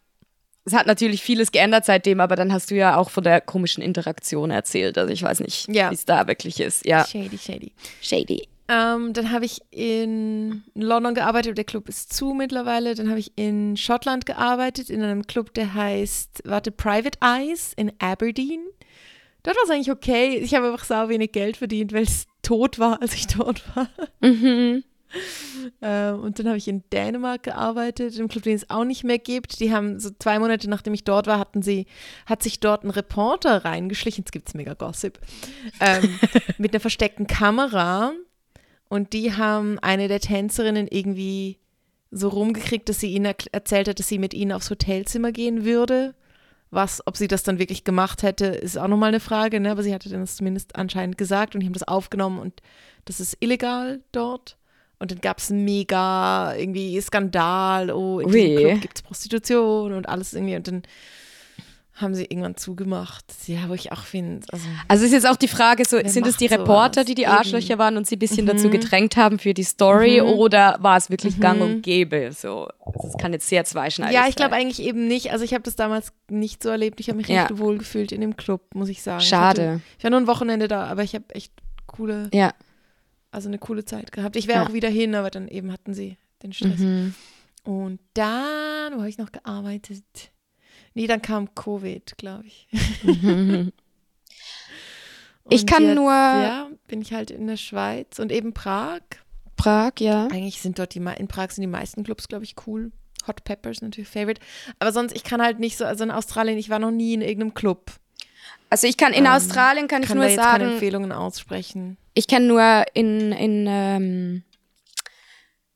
es 0.64 0.74
hat 0.74 0.86
natürlich 0.86 1.22
vieles 1.22 1.50
geändert 1.50 1.86
seitdem, 1.86 2.20
aber 2.20 2.36
dann 2.36 2.52
hast 2.52 2.70
du 2.70 2.74
ja 2.76 2.96
auch 2.96 3.10
von 3.10 3.24
der 3.24 3.40
komischen 3.40 3.82
Interaktion 3.82 4.50
erzählt. 4.50 4.96
Also 4.98 5.12
ich 5.12 5.22
weiß 5.22 5.40
nicht, 5.40 5.66
Ja. 5.74 5.90
wie 5.90 5.94
es 5.94 6.04
da 6.04 6.26
wirklich 6.28 6.60
ist. 6.60 6.86
Ja. 6.86 7.04
Shady, 7.06 7.38
shady. 7.38 7.72
Shady. 8.00 8.48
Ähm, 8.70 9.14
dann 9.14 9.32
habe 9.32 9.46
ich 9.46 9.62
in 9.70 10.62
London 10.74 11.14
gearbeitet, 11.14 11.56
der 11.56 11.64
Club 11.64 11.88
ist 11.88 12.12
zu 12.12 12.34
mittlerweile. 12.34 12.94
Dann 12.94 13.08
habe 13.08 13.18
ich 13.18 13.32
in 13.36 13.76
Schottland 13.78 14.26
gearbeitet, 14.26 14.90
in 14.90 15.02
einem 15.02 15.26
Club, 15.26 15.54
der 15.54 15.72
heißt, 15.72 16.42
warte, 16.44 16.70
Private 16.70 17.18
Eyes 17.22 17.72
in 17.76 17.92
Aberdeen. 17.98 18.60
Dort 19.42 19.56
war 19.56 19.64
es 19.64 19.70
eigentlich 19.70 19.90
okay. 19.90 20.36
Ich 20.36 20.54
habe 20.54 20.66
einfach 20.66 20.84
sau 20.84 21.08
wenig 21.08 21.32
Geld 21.32 21.56
verdient, 21.56 21.94
weil 21.94 22.02
es 22.02 22.26
tot 22.42 22.78
war, 22.78 23.00
als 23.00 23.14
ich 23.14 23.26
dort 23.28 23.64
war. 23.74 23.88
Mhm. 24.20 24.84
Ähm, 25.80 26.20
und 26.20 26.38
dann 26.38 26.48
habe 26.48 26.58
ich 26.58 26.68
in 26.68 26.84
Dänemark 26.92 27.44
gearbeitet, 27.44 28.18
im 28.18 28.28
Club, 28.28 28.44
den 28.44 28.54
es 28.54 28.68
auch 28.68 28.84
nicht 28.84 29.04
mehr 29.04 29.18
gibt. 29.18 29.60
Die 29.60 29.72
haben 29.72 29.98
so 29.98 30.10
zwei 30.18 30.38
Monate, 30.38 30.68
nachdem 30.68 30.92
ich 30.92 31.04
dort 31.04 31.26
war, 31.26 31.38
hatten 31.38 31.62
sie, 31.62 31.86
hat 32.26 32.42
sich 32.42 32.60
dort 32.60 32.84
ein 32.84 32.90
Reporter 32.90 33.64
reingeschlichen. 33.64 34.24
Jetzt 34.24 34.32
gibt 34.32 34.48
es 34.48 34.54
mega 34.54 34.74
Gossip. 34.74 35.18
Ähm, 35.80 36.18
mit 36.58 36.74
einer 36.74 36.80
versteckten 36.80 37.26
Kamera. 37.26 38.12
Und 38.88 39.12
die 39.12 39.34
haben 39.34 39.78
eine 39.80 40.08
der 40.08 40.20
Tänzerinnen 40.20 40.88
irgendwie 40.88 41.58
so 42.10 42.28
rumgekriegt, 42.28 42.88
dass 42.88 43.00
sie 43.00 43.12
ihnen 43.12 43.34
erzählt 43.52 43.88
hat, 43.88 43.98
dass 43.98 44.08
sie 44.08 44.18
mit 44.18 44.32
ihnen 44.32 44.52
aufs 44.52 44.70
Hotelzimmer 44.70 45.32
gehen 45.32 45.64
würde. 45.64 46.14
Was, 46.70 47.06
ob 47.06 47.16
sie 47.16 47.28
das 47.28 47.42
dann 47.42 47.58
wirklich 47.58 47.84
gemacht 47.84 48.22
hätte, 48.22 48.46
ist 48.46 48.78
auch 48.78 48.88
nochmal 48.88 49.08
eine 49.08 49.20
Frage, 49.20 49.58
ne? 49.58 49.70
aber 49.70 49.82
sie 49.82 49.94
hatte 49.94 50.10
das 50.10 50.36
zumindest 50.36 50.76
anscheinend 50.76 51.16
gesagt 51.16 51.54
und 51.54 51.60
die 51.60 51.66
haben 51.66 51.72
das 51.72 51.88
aufgenommen 51.88 52.38
und 52.38 52.60
das 53.06 53.20
ist 53.20 53.38
illegal 53.40 54.00
dort. 54.12 54.58
Und 54.98 55.12
dann 55.12 55.20
gab 55.20 55.38
es 55.38 55.50
mega 55.50 56.54
irgendwie 56.56 57.00
Skandal, 57.00 57.90
oh, 57.90 58.20
in 58.20 58.30
diesem 58.30 58.50
Ui. 58.50 58.56
Club 58.56 58.80
gibt 58.80 58.96
es 58.96 59.02
Prostitution 59.02 59.92
und 59.92 60.08
alles 60.08 60.34
irgendwie. 60.34 60.56
Und 60.56 60.66
dann 60.66 60.82
haben 62.00 62.14
sie 62.14 62.24
irgendwann 62.24 62.56
zugemacht. 62.56 63.24
Ja, 63.46 63.68
wo 63.68 63.74
ich 63.74 63.90
auch 63.92 64.02
finde, 64.02 64.46
also 64.52 64.64
Also 64.88 65.04
ist 65.04 65.12
jetzt 65.12 65.26
auch 65.28 65.36
die 65.36 65.48
Frage, 65.48 65.84
so, 65.84 65.98
sind 66.04 66.26
es 66.26 66.36
die 66.36 66.46
Reporter, 66.46 67.00
sowas? 67.00 67.06
die 67.06 67.14
die 67.14 67.22
Eben. 67.22 67.32
Arschlöcher 67.32 67.78
waren 67.78 67.96
und 67.96 68.06
sie 68.06 68.16
ein 68.16 68.18
bisschen 68.20 68.44
Mhm. 68.44 68.50
dazu 68.50 68.70
gedrängt 68.70 69.16
haben 69.16 69.38
für 69.38 69.52
die 69.54 69.64
Story 69.64 70.20
Mhm. 70.22 70.28
oder 70.28 70.76
war 70.80 70.96
es 70.96 71.10
wirklich 71.10 71.40
gang 71.40 71.58
Mhm. 71.58 71.64
und 71.64 71.82
gäbe? 71.82 72.30
So, 72.32 72.68
das 73.02 73.16
kann 73.18 73.32
jetzt 73.32 73.48
sehr 73.48 73.64
zweischneidig 73.64 74.14
Ja, 74.14 74.26
ich 74.28 74.36
glaube 74.36 74.52
sein. 74.52 74.60
eigentlich 74.62 74.80
eben 74.82 75.06
nicht. 75.08 75.32
Also 75.32 75.44
ich 75.44 75.52
habe 75.54 75.62
das 75.64 75.76
damals 75.76 76.12
nicht 76.30 76.62
so 76.62 76.68
erlebt. 76.68 77.00
Ich 77.00 77.08
habe 77.08 77.16
mich 77.18 77.28
Ja. 77.28 77.42
recht 77.46 77.58
wohl 77.58 77.78
gefühlt 77.78 78.12
in 78.12 78.20
dem 78.20 78.36
Club, 78.36 78.62
muss 78.74 78.88
ich 78.88 79.02
sagen. 79.02 79.20
Ich, 79.20 79.28
Schade. 79.28 79.70
hatte, 79.72 79.80
ich 79.98 80.04
war 80.04 80.10
nur 80.10 80.20
ein 80.20 80.26
Wochenende 80.26 80.68
da, 80.68 80.84
aber 80.86 81.02
ich 81.02 81.14
habe 81.14 81.24
echt 81.34 81.52
coole, 81.86 82.28
Ja. 82.32 82.52
also 83.32 83.48
eine 83.48 83.58
coole 83.58 83.84
Zeit 83.84 84.12
gehabt. 84.12 84.36
Ich 84.36 84.46
wäre 84.46 84.60
Ja. 84.60 84.66
auch 84.66 84.72
wieder 84.72 84.88
hin, 84.88 85.14
aber 85.14 85.30
dann 85.30 85.48
eben 85.48 85.72
hatten 85.72 85.94
sie 85.94 86.16
den 86.42 86.52
Stress. 86.52 86.78
Mhm. 86.78 87.14
Und 87.64 87.98
dann, 88.14 88.92
wo 88.94 88.98
habe 88.98 89.08
ich 89.08 89.18
noch 89.18 89.32
gearbeitet? 89.32 90.04
Nee, 90.98 91.06
dann 91.06 91.22
kam 91.22 91.54
Covid, 91.54 92.18
glaube 92.18 92.44
ich. 92.48 92.66
Ich 95.50 95.64
kann 95.64 95.82
jetzt, 95.84 95.94
nur- 95.94 96.10
Ja, 96.12 96.68
bin 96.88 97.00
ich 97.00 97.14
halt 97.14 97.30
in 97.30 97.46
der 97.46 97.56
Schweiz 97.56 98.18
und 98.18 98.30
eben 98.30 98.52
Prag. 98.52 99.00
Prag, 99.56 99.92
ja. 99.98 100.26
Eigentlich 100.26 100.60
sind 100.60 100.78
dort 100.78 100.94
die, 100.94 100.98
in 100.98 101.26
Prag 101.26 101.52
sind 101.52 101.62
die 101.62 101.66
meisten 101.68 102.04
Clubs, 102.04 102.28
glaube 102.28 102.44
ich, 102.44 102.54
cool. 102.66 102.92
Hot 103.26 103.44
Peppers 103.44 103.80
natürlich 103.80 104.10
Favorite. 104.10 104.42
Aber 104.78 104.92
sonst, 104.92 105.16
ich 105.16 105.24
kann 105.24 105.40
halt 105.40 105.58
nicht 105.58 105.78
so, 105.78 105.86
also 105.86 106.04
in 106.04 106.10
Australien, 106.10 106.58
ich 106.58 106.68
war 106.68 106.78
noch 106.78 106.90
nie 106.90 107.14
in 107.14 107.22
irgendeinem 107.22 107.54
Club. 107.54 107.92
Also 108.68 108.86
ich 108.88 108.98
kann 108.98 109.14
in 109.14 109.24
Ähm, 109.24 109.30
Australien 109.30 109.88
kann 109.88 110.02
ich 110.02 110.08
kann 110.08 110.18
nur 110.18 110.26
da 110.26 110.30
jetzt 110.32 110.40
keine 110.44 110.64
sagen, 110.64 110.72
Empfehlungen 110.74 111.12
aussprechen. 111.12 111.96
ich 112.12 112.26
kenne 112.26 112.46
nur 112.46 112.84
in, 112.92 113.32
in 113.32 113.66
ähm, 113.68 114.42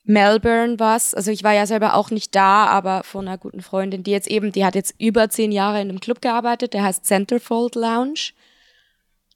Melbourne 0.05 0.79
was. 0.79 1.15
Also 1.15 1.31
ich 1.31 1.45
war 1.45 1.53
ja 1.53 1.67
selber 1.67 1.95
auch 1.95 2.11
nicht 2.11 2.35
da, 2.35 2.67
aber 2.67 3.05
von 3.05 3.29
einer 3.29 3.39
guten 3.39 3.63
Freundin, 3.63 4.03
die 4.03 4.11
jetzt 4.11 4.29
eben, 4.29 4.53
die 4.53 4.65
hat 4.65 4.75
jetzt 4.75 4.95
über 4.99 5.29
zehn 5.29 5.53
Jahre 5.53 5.81
in 5.81 5.89
einem 5.89 6.01
Club 6.01 6.21
gearbeitet, 6.21 6.75
der 6.75 6.83
heißt 6.83 7.05
Centerfold 7.05 7.75
Lounge. 7.77 8.33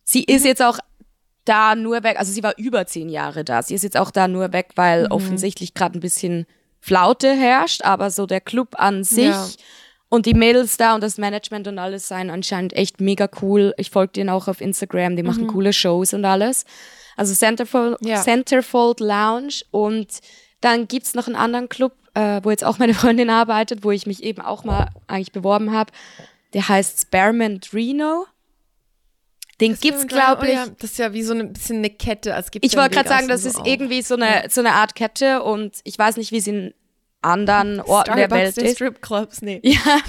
Sie 0.02 0.24
ist 0.24 0.42
mhm. 0.42 0.48
jetzt 0.48 0.62
auch 0.62 0.78
da 1.44 1.76
nur 1.76 2.02
weg, 2.02 2.18
also 2.18 2.32
sie 2.32 2.42
war 2.42 2.54
über 2.58 2.86
zehn 2.86 3.08
Jahre 3.08 3.44
da. 3.44 3.62
Sie 3.62 3.74
ist 3.74 3.82
jetzt 3.82 3.96
auch 3.96 4.10
da 4.10 4.26
nur 4.26 4.52
weg, 4.52 4.70
weil 4.74 5.04
mhm. 5.04 5.12
offensichtlich 5.12 5.74
gerade 5.74 5.98
ein 5.98 6.00
bisschen 6.00 6.46
Flaute 6.80 7.32
herrscht, 7.32 7.82
aber 7.82 8.10
so 8.10 8.26
der 8.26 8.40
Club 8.40 8.74
an 8.76 9.04
sich 9.04 9.26
ja. 9.26 9.46
und 10.08 10.26
die 10.26 10.34
Mädels 10.34 10.76
da 10.76 10.94
und 10.94 11.02
das 11.02 11.18
Management 11.18 11.68
und 11.68 11.78
alles 11.78 12.08
seien 12.08 12.30
anscheinend 12.30 12.72
echt 12.74 13.00
mega 13.00 13.28
cool. 13.40 13.72
Ich 13.76 13.90
folge 13.90 14.12
denen 14.14 14.30
auch 14.30 14.48
auf 14.48 14.60
Instagram, 14.60 15.16
die 15.16 15.22
machen 15.22 15.44
mhm. 15.44 15.48
coole 15.48 15.72
Shows 15.72 16.12
und 16.12 16.24
alles. 16.24 16.64
Also 17.16 17.34
Centerfold, 17.34 17.98
ja. 18.02 18.20
Centerfold 18.20 19.00
Lounge 19.00 19.62
und 19.70 20.08
dann 20.61 20.88
gibt's 20.88 21.14
noch 21.14 21.26
einen 21.26 21.36
anderen 21.36 21.68
Club, 21.68 21.92
äh, 22.14 22.40
wo 22.42 22.50
jetzt 22.50 22.64
auch 22.64 22.78
meine 22.78 22.94
Freundin 22.94 23.30
arbeitet, 23.30 23.84
wo 23.84 23.90
ich 23.90 24.07
mich 24.07 24.22
eben 24.22 24.40
auch 24.40 24.64
mal 24.64 24.88
eigentlich 25.07 25.32
beworben 25.32 25.72
habe. 25.72 25.92
Der 26.54 26.68
heißt 26.68 27.02
Spearmint 27.02 27.72
Reno. 27.72 28.26
Den 29.61 29.72
das 29.72 29.80
gibt's, 29.80 30.07
glaube 30.07 30.42
oh 30.42 30.44
ich. 30.44 30.50
Oh 30.50 30.54
ja, 30.54 30.66
das 30.78 30.90
ist 30.92 30.98
ja 30.98 31.12
wie 31.12 31.22
so 31.22 31.34
ein 31.34 31.52
bisschen 31.52 31.78
eine 31.78 31.90
Kette. 31.90 32.34
Also 32.34 32.50
ich 32.61 32.76
wollte 32.76 32.94
gerade 32.94 33.09
sagen, 33.09 33.28
das 33.28 33.44
ist 33.44 33.57
auch. 33.57 33.66
irgendwie 33.66 34.02
so 34.02 34.14
eine, 34.14 34.44
so 34.50 34.61
eine 34.61 34.72
Art 34.72 34.94
Kette 34.94 35.42
und 35.42 35.76
ich 35.84 35.98
weiß 35.98 36.18
nicht, 36.18 36.30
wie 36.32 36.40
sie 36.40 36.50
in 36.50 36.74
anderen 37.22 37.80
Orten 37.80 38.12
Starbucks 38.12 38.28
der 38.28 38.30
Welt 38.30 38.59
ist. 38.59 38.74
Stripclubs, 38.76 39.42
nee. 39.42 39.61
Ja, 39.64 40.00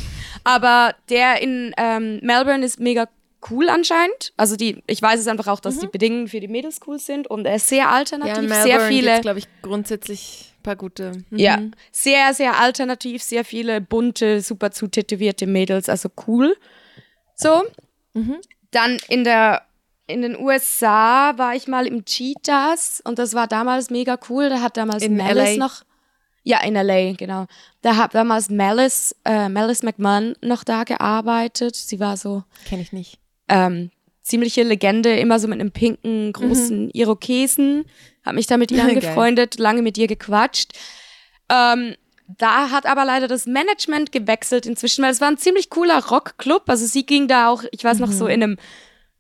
aber 0.44 0.96
der 1.10 1.42
in 1.42 1.74
ähm, 1.78 2.20
Melbourne 2.22 2.66
ist 2.66 2.80
mega 2.80 3.08
cool 3.50 3.70
anscheinend. 3.70 4.34
Also 4.38 4.56
die, 4.56 4.84
ich 4.88 5.02
weiß 5.02 5.20
es 5.20 5.28
einfach 5.28 5.48
auch, 5.48 5.60
dass 5.60 5.76
mhm. 5.76 5.82
die 5.82 5.88
Bedingungen 5.88 6.28
für 6.28 6.40
die 6.40 6.48
Mädels 6.48 6.80
cool 6.88 7.00
sind 7.00 7.28
und 7.28 7.46
er 7.46 7.56
ist 7.56 7.68
sehr 7.68 7.90
alternativ, 7.90 8.50
ja, 8.50 8.64
sehr 8.64 8.82
viele. 8.82 9.22
glaube 9.22 9.40
ich, 9.40 9.48
grundsätzlich 9.62 10.54
ein 10.60 10.64
paar 10.64 10.76
gute. 10.76 11.12
Mhm. 11.30 11.38
Ja, 11.38 11.62
sehr, 11.92 12.34
sehr 12.34 12.60
alternativ, 12.60 13.22
sehr 13.24 13.46
viele 13.46 13.82
bunte, 13.82 14.42
super 14.42 14.72
zutätowierte 14.72 15.48
Mädels, 15.48 15.90
also 15.90 16.10
cool. 16.28 16.56
So. 17.36 17.64
Mhm. 18.14 18.38
Dann 18.72 18.98
in 19.08 19.24
der 19.24 19.64
in 20.10 20.22
den 20.22 20.40
USA 20.40 21.38
war 21.38 21.54
ich 21.56 21.68
mal 21.68 21.86
im 21.86 22.06
Cheetahs 22.06 23.02
und 23.04 23.20
das 23.20 23.34
war 23.34 23.46
damals 23.46 23.90
mega 23.90 24.18
cool. 24.30 24.50
Da 24.50 24.62
hat 24.62 24.78
damals 24.78 25.04
in 25.04 25.18
Malice 25.18 25.58
LA. 25.58 25.66
noch 25.66 25.84
ja, 26.44 26.64
in 26.64 26.76
LA, 26.76 27.12
genau. 27.12 27.46
Da 27.82 27.98
hat 27.98 28.16
damals 28.16 28.50
Malice, 28.50 29.14
äh, 29.26 29.50
Malice 29.50 29.84
McMahon 29.84 30.34
noch 30.42 30.64
da 30.64 30.86
gearbeitet. 30.86 31.76
Sie 31.76 32.00
war 32.00 32.16
so. 32.16 32.46
Kenne 32.66 32.84
ich 32.84 32.94
nicht 32.94 33.20
ähm, 33.50 33.92
ziemliche 34.22 34.64
Legende, 34.64 35.18
immer 35.18 35.40
so 35.40 35.48
mit 35.48 35.60
einem 35.60 35.72
pinken, 35.72 36.34
großen 36.34 36.86
mhm. 36.86 36.92
Irokesen. 36.94 37.86
Hab 38.26 38.36
mich 38.36 38.48
da 38.48 38.58
mit 38.58 38.72
ihr 38.72 38.84
angefreundet, 38.84 39.58
lange 39.58 39.82
mit 39.82 39.98
ihr 39.98 40.08
gequatscht. 40.08 40.74
Ähm, 41.50 41.96
da 42.28 42.72
hat 42.72 42.86
aber 42.86 43.06
leider 43.06 43.28
das 43.28 43.46
Management 43.46 44.12
gewechselt 44.12 44.66
inzwischen, 44.66 45.04
weil 45.04 45.12
es 45.12 45.22
war 45.22 45.30
ein 45.30 45.38
ziemlich 45.38 45.70
cooler 45.70 46.06
Rockclub. 46.06 46.64
Also 46.68 46.86
sie 46.86 47.06
ging 47.06 47.28
da 47.28 47.50
auch, 47.50 47.64
ich 47.72 47.84
weiß 47.84 48.00
noch, 48.00 48.10
mhm. 48.10 48.14
so 48.14 48.28
in 48.28 48.44
einem 48.44 48.58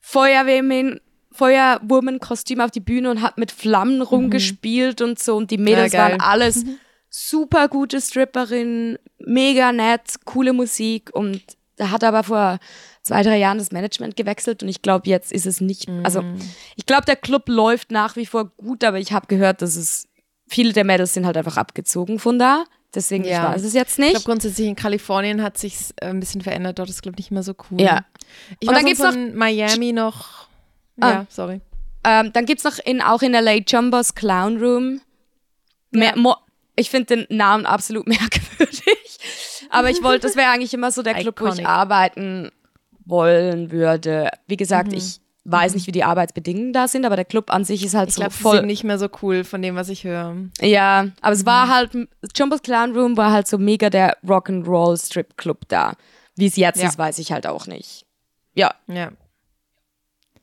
Feuerwehrmann, 0.01 0.99
Feuerwurmen-Kostüm 1.31 2.59
auf 2.59 2.71
die 2.71 2.79
Bühne 2.79 3.11
und 3.11 3.21
hat 3.21 3.37
mit 3.37 3.51
Flammen 3.51 3.97
mhm. 3.97 4.01
rumgespielt 4.01 5.01
und 5.01 5.19
so. 5.19 5.37
Und 5.37 5.51
die 5.51 5.57
Mädels 5.57 5.93
ja, 5.93 5.99
waren 6.01 6.19
alles 6.19 6.65
super 7.09 7.69
gute 7.69 8.01
Stripperinnen, 8.01 8.97
mega 9.19 9.71
nett, 9.71 10.15
coole 10.25 10.51
Musik. 10.51 11.11
Und 11.13 11.41
da 11.77 11.91
hat 11.91 12.03
aber 12.03 12.23
vor 12.23 12.59
zwei, 13.07 13.23
drei 13.23 13.37
Jahren 13.37 13.57
das 13.57 13.71
Management 13.71 14.15
gewechselt 14.15 14.63
und 14.63 14.69
ich 14.69 14.81
glaube, 14.81 15.09
jetzt 15.09 15.31
ist 15.31 15.45
es 15.45 15.61
nicht, 15.61 15.89
also 16.03 16.21
mhm. 16.21 16.39
ich 16.75 16.85
glaube, 16.85 17.05
der 17.05 17.15
Club 17.15 17.47
läuft 17.47 17.91
nach 17.91 18.15
wie 18.15 18.25
vor 18.25 18.51
gut, 18.57 18.83
aber 18.83 18.99
ich 18.99 19.11
habe 19.11 19.27
gehört, 19.27 19.61
dass 19.61 19.75
es, 19.75 20.07
viele 20.47 20.73
der 20.73 20.83
Mädels 20.83 21.13
sind 21.13 21.25
halt 21.25 21.37
einfach 21.37 21.57
abgezogen 21.57 22.19
von 22.19 22.37
da. 22.37 22.65
Deswegen, 22.95 23.25
ja. 23.25 23.49
ich 23.49 23.55
weiß 23.55 23.63
es 23.63 23.73
jetzt 23.73 23.99
nicht. 23.99 24.07
Ich 24.07 24.13
glaube, 24.15 24.25
grundsätzlich 24.25 24.67
in 24.67 24.75
Kalifornien 24.75 25.43
hat 25.43 25.57
sich 25.57 25.75
äh, 25.97 26.07
ein 26.07 26.19
bisschen 26.19 26.41
verändert. 26.41 26.79
Dort 26.79 26.89
ist, 26.89 27.01
glaube 27.01 27.15
ich, 27.15 27.25
nicht 27.25 27.31
mehr 27.31 27.43
so 27.43 27.53
cool. 27.69 27.81
Ja. 27.81 28.05
Ich 28.59 28.67
und 28.67 28.75
dann 28.75 28.85
gibt 28.85 28.99
es 28.99 29.05
noch 29.05 29.35
Miami 29.35 29.91
noch. 29.91 30.47
Ah. 30.99 31.09
Ja, 31.09 31.25
sorry. 31.29 31.61
Ähm, 32.03 32.31
dann 32.33 32.45
gibt 32.45 32.59
es 32.59 32.63
noch 32.63 32.83
in, 32.83 33.01
auch 33.01 33.21
in 33.21 33.33
LA 33.33 33.57
Jumbos 33.67 34.15
Clown 34.15 34.57
Room. 34.57 35.01
Mehr, 35.91 36.15
ja. 36.15 36.37
ich 36.75 36.89
finde 36.89 37.17
den 37.17 37.37
Namen 37.37 37.65
absolut 37.65 38.07
merkwürdig. 38.07 39.19
Aber 39.69 39.89
ich 39.89 40.01
wollte, 40.01 40.27
das 40.27 40.35
wäre 40.35 40.49
eigentlich 40.49 40.73
immer 40.73 40.91
so 40.91 41.03
der 41.03 41.13
Club, 41.15 41.35
Iconic. 41.39 41.57
wo 41.57 41.61
ich 41.61 41.67
arbeiten 41.67 42.51
wollen 43.07 43.71
würde. 43.71 44.29
Wie 44.47 44.57
gesagt, 44.57 44.91
mhm. 44.91 44.97
ich 44.97 45.19
weiß 45.45 45.73
nicht, 45.75 45.87
wie 45.87 45.91
die 45.91 46.03
Arbeitsbedingungen 46.03 46.73
da 46.73 46.87
sind, 46.87 47.05
aber 47.05 47.15
der 47.15 47.25
Club 47.25 47.53
an 47.53 47.63
sich 47.63 47.85
ist 47.85 47.95
halt 47.95 48.09
ich 48.09 48.15
so 48.15 48.21
glaub, 48.21 48.33
voll. 48.33 48.65
Nicht 48.65 48.83
mehr 48.83 48.99
so 48.99 49.07
cool 49.21 49.43
von 49.43 49.61
dem, 49.61 49.75
was 49.75 49.89
ich 49.89 50.03
höre. 50.03 50.35
Ja, 50.59 51.07
aber 51.21 51.33
es 51.33 51.45
war 51.45 51.67
mhm. 51.67 51.71
halt, 51.71 51.91
Jumbo's 52.35 52.61
Clown 52.61 52.95
Room 52.95 53.15
war 53.17 53.31
halt 53.31 53.47
so 53.47 53.57
mega 53.57 53.89
der 53.89 54.17
Rock'n'Roll 54.23 55.03
Strip 55.03 55.37
Club 55.37 55.61
da. 55.69 55.93
Wie 56.35 56.47
es 56.47 56.57
jetzt 56.57 56.81
ja. 56.81 56.87
ist, 56.87 56.97
weiß 56.97 57.17
ich 57.19 57.31
halt 57.31 57.47
auch 57.47 57.65
nicht. 57.65 58.05
Ja. 58.53 58.73
Ja. 58.87 59.11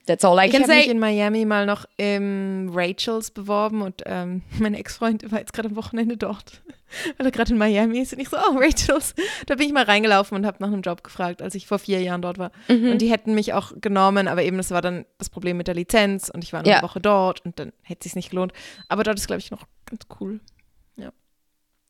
That's 0.07 0.25
all 0.25 0.39
I 0.39 0.51
can 0.51 0.63
ich 0.63 0.67
say. 0.67 0.73
Ich 0.73 0.79
habe 0.79 0.81
mich 0.81 0.89
in 0.89 0.99
Miami 0.99 1.45
mal 1.45 1.65
noch 1.65 1.87
im 1.97 2.71
Rachels 2.73 3.31
beworben 3.31 3.83
und 3.83 4.03
ähm, 4.05 4.43
mein 4.59 4.75
Ex-Freund 4.75 5.31
war 5.33 5.39
jetzt 5.39 5.53
gerade 5.53 5.71
am 5.71 5.77
Wochenende 5.77 6.17
dort, 6.17 6.63
weil 7.17 7.27
er 7.27 7.33
gerade 7.33 7.53
in 7.53 7.59
Miami 7.59 8.01
ist. 8.01 8.13
Und 8.13 8.21
ich 8.21 8.29
so, 8.29 8.37
oh, 8.37 8.59
Rachels. 8.59 9.15
Da 9.47 9.55
bin 9.55 9.67
ich 9.67 9.73
mal 9.73 9.85
reingelaufen 9.85 10.37
und 10.37 10.45
habe 10.45 10.59
nach 10.61 10.69
einem 10.69 10.83
Job 10.83 11.03
gefragt, 11.03 11.41
als 11.41 11.55
ich 11.55 11.67
vor 11.67 11.79
vier 11.79 12.03
Jahren 12.03 12.21
dort 12.21 12.39
war. 12.39 12.53
Mhm. 12.69 12.93
Und 12.93 12.99
die 12.99 13.11
hätten 13.11 13.35
mich 13.35 13.55
auch 13.55 13.73
genommen, 13.81 14.29
aber 14.29 14.43
eben 14.43 14.59
das 14.59 14.71
war 14.71 14.83
dann 14.83 15.07
das 15.19 15.31
Problem 15.31 15.57
mit 15.57 15.69
der 15.69 15.75
Lizenz 15.75 16.29
und 16.29 16.45
ich 16.45 16.53
war 16.53 16.61
eine 16.61 16.69
ja. 16.69 16.83
Woche 16.83 17.01
dort 17.01 17.45
und 17.45 17.59
dann 17.59 17.73
hätte 17.83 18.01
es 18.01 18.05
sich 18.05 18.17
nicht 18.17 18.31
gelohnt. 18.31 18.53
Aber 18.89 19.05
dort 19.05 19.19
ist, 19.19 19.27
glaube 19.27 19.41
ich, 19.41 19.51
noch 19.51 19.65
ganz 19.87 20.03
cool. 20.21 20.41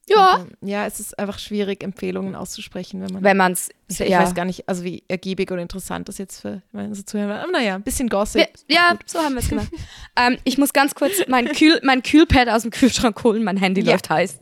Ja. 0.09 0.36
Und, 0.36 0.57
ja, 0.61 0.86
es 0.86 1.00
ist 1.00 1.18
einfach 1.18 1.38
schwierig, 1.38 1.82
Empfehlungen 1.82 2.34
auszusprechen, 2.34 3.00
wenn 3.00 3.12
man. 3.12 3.22
Wenn 3.22 3.36
man 3.36 3.52
es. 3.52 3.70
Ich, 3.88 4.00
ich 4.00 4.09
ja. 4.09 4.20
weiß 4.22 4.34
gar 4.34 4.44
nicht, 4.44 4.68
also 4.68 4.84
wie 4.84 5.02
ergiebig 5.09 5.50
oder 5.50 5.62
interessant 5.62 6.09
das 6.09 6.18
jetzt 6.18 6.40
für 6.40 6.62
meine 6.72 6.94
so 6.94 7.02
zuhören 7.02 7.30
Aber 7.30 7.52
naja, 7.52 7.74
ein 7.74 7.82
bisschen 7.82 8.09
Gossip. 8.09 8.48
Wir, 8.66 8.76
ja, 8.76 8.98
so 9.07 9.20
haben 9.20 9.34
wir 9.34 9.40
es 9.40 9.48
gemacht. 9.48 9.68
ähm, 10.16 10.38
ich 10.44 10.59
muss 10.59 10.72
ganz 10.72 10.94
kurz 10.94 11.12
mein, 11.28 11.46
Kühl, 11.46 11.80
mein 11.82 12.02
Kühlpad 12.02 12.48
aus 12.48 12.62
dem 12.62 12.70
Kühlschrank 12.70 13.22
holen. 13.24 13.44
Mein 13.44 13.57
Handy 13.57 13.82
ja. 13.82 13.92
läuft 13.92 14.11
heiß. 14.11 14.40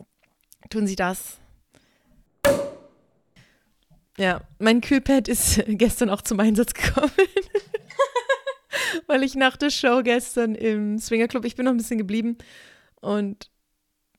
Tun 0.71 0.87
Sie 0.87 0.97
das. 0.97 1.39
Ja, 4.19 4.41
mein 4.59 4.81
Kühlpad 4.81 5.29
ist 5.29 5.63
gestern 5.67 6.11
auch 6.11 6.23
zum 6.23 6.41
Einsatz 6.41 6.75
gekommen. 6.75 7.13
Weil 9.07 9.23
ich 9.23 9.35
nach 9.35 9.57
der 9.57 9.71
Show 9.71 10.03
gestern 10.03 10.55
im 10.55 10.99
Swingerclub, 10.99 11.45
ich 11.45 11.57
bin 11.57 11.65
noch 11.65 11.73
ein 11.73 11.79
bisschen 11.79 11.99
geblieben 11.99 12.37
und 13.01 13.51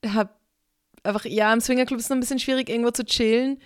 habe 0.05 0.31
einfach, 1.03 1.25
ja, 1.25 1.53
im 1.53 1.61
Swingerclub 1.61 1.99
ist 1.99 2.05
es 2.05 2.09
noch 2.09 2.17
ein 2.17 2.21
bisschen 2.21 2.39
schwierig, 2.39 2.69
irgendwo 2.69 2.91
zu 2.91 3.05
chillen, 3.05 3.59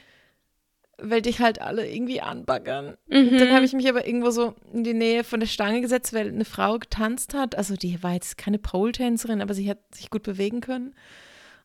weil 0.99 1.21
dich 1.21 1.39
halt 1.39 1.61
alle 1.61 1.89
irgendwie 1.89 2.21
anbaggern. 2.21 2.97
Mhm. 3.07 3.37
Dann 3.37 3.53
habe 3.53 3.65
ich 3.65 3.73
mich 3.73 3.87
aber 3.87 4.07
irgendwo 4.07 4.31
so 4.31 4.55
in 4.73 4.83
die 4.83 4.95
Nähe 4.95 5.23
von 5.23 5.39
der 5.39 5.47
Stange 5.47 5.81
gesetzt, 5.81 6.13
weil 6.13 6.27
eine 6.27 6.45
Frau 6.45 6.79
getanzt 6.79 7.33
hat. 7.33 7.55
Also 7.55 7.75
die 7.75 8.01
war 8.01 8.13
jetzt 8.13 8.37
keine 8.37 8.57
Pole-Tänzerin, 8.57 9.41
aber 9.41 9.53
sie 9.53 9.69
hat 9.69 9.79
sich 9.93 10.09
gut 10.09 10.23
bewegen 10.23 10.61
können 10.61 10.95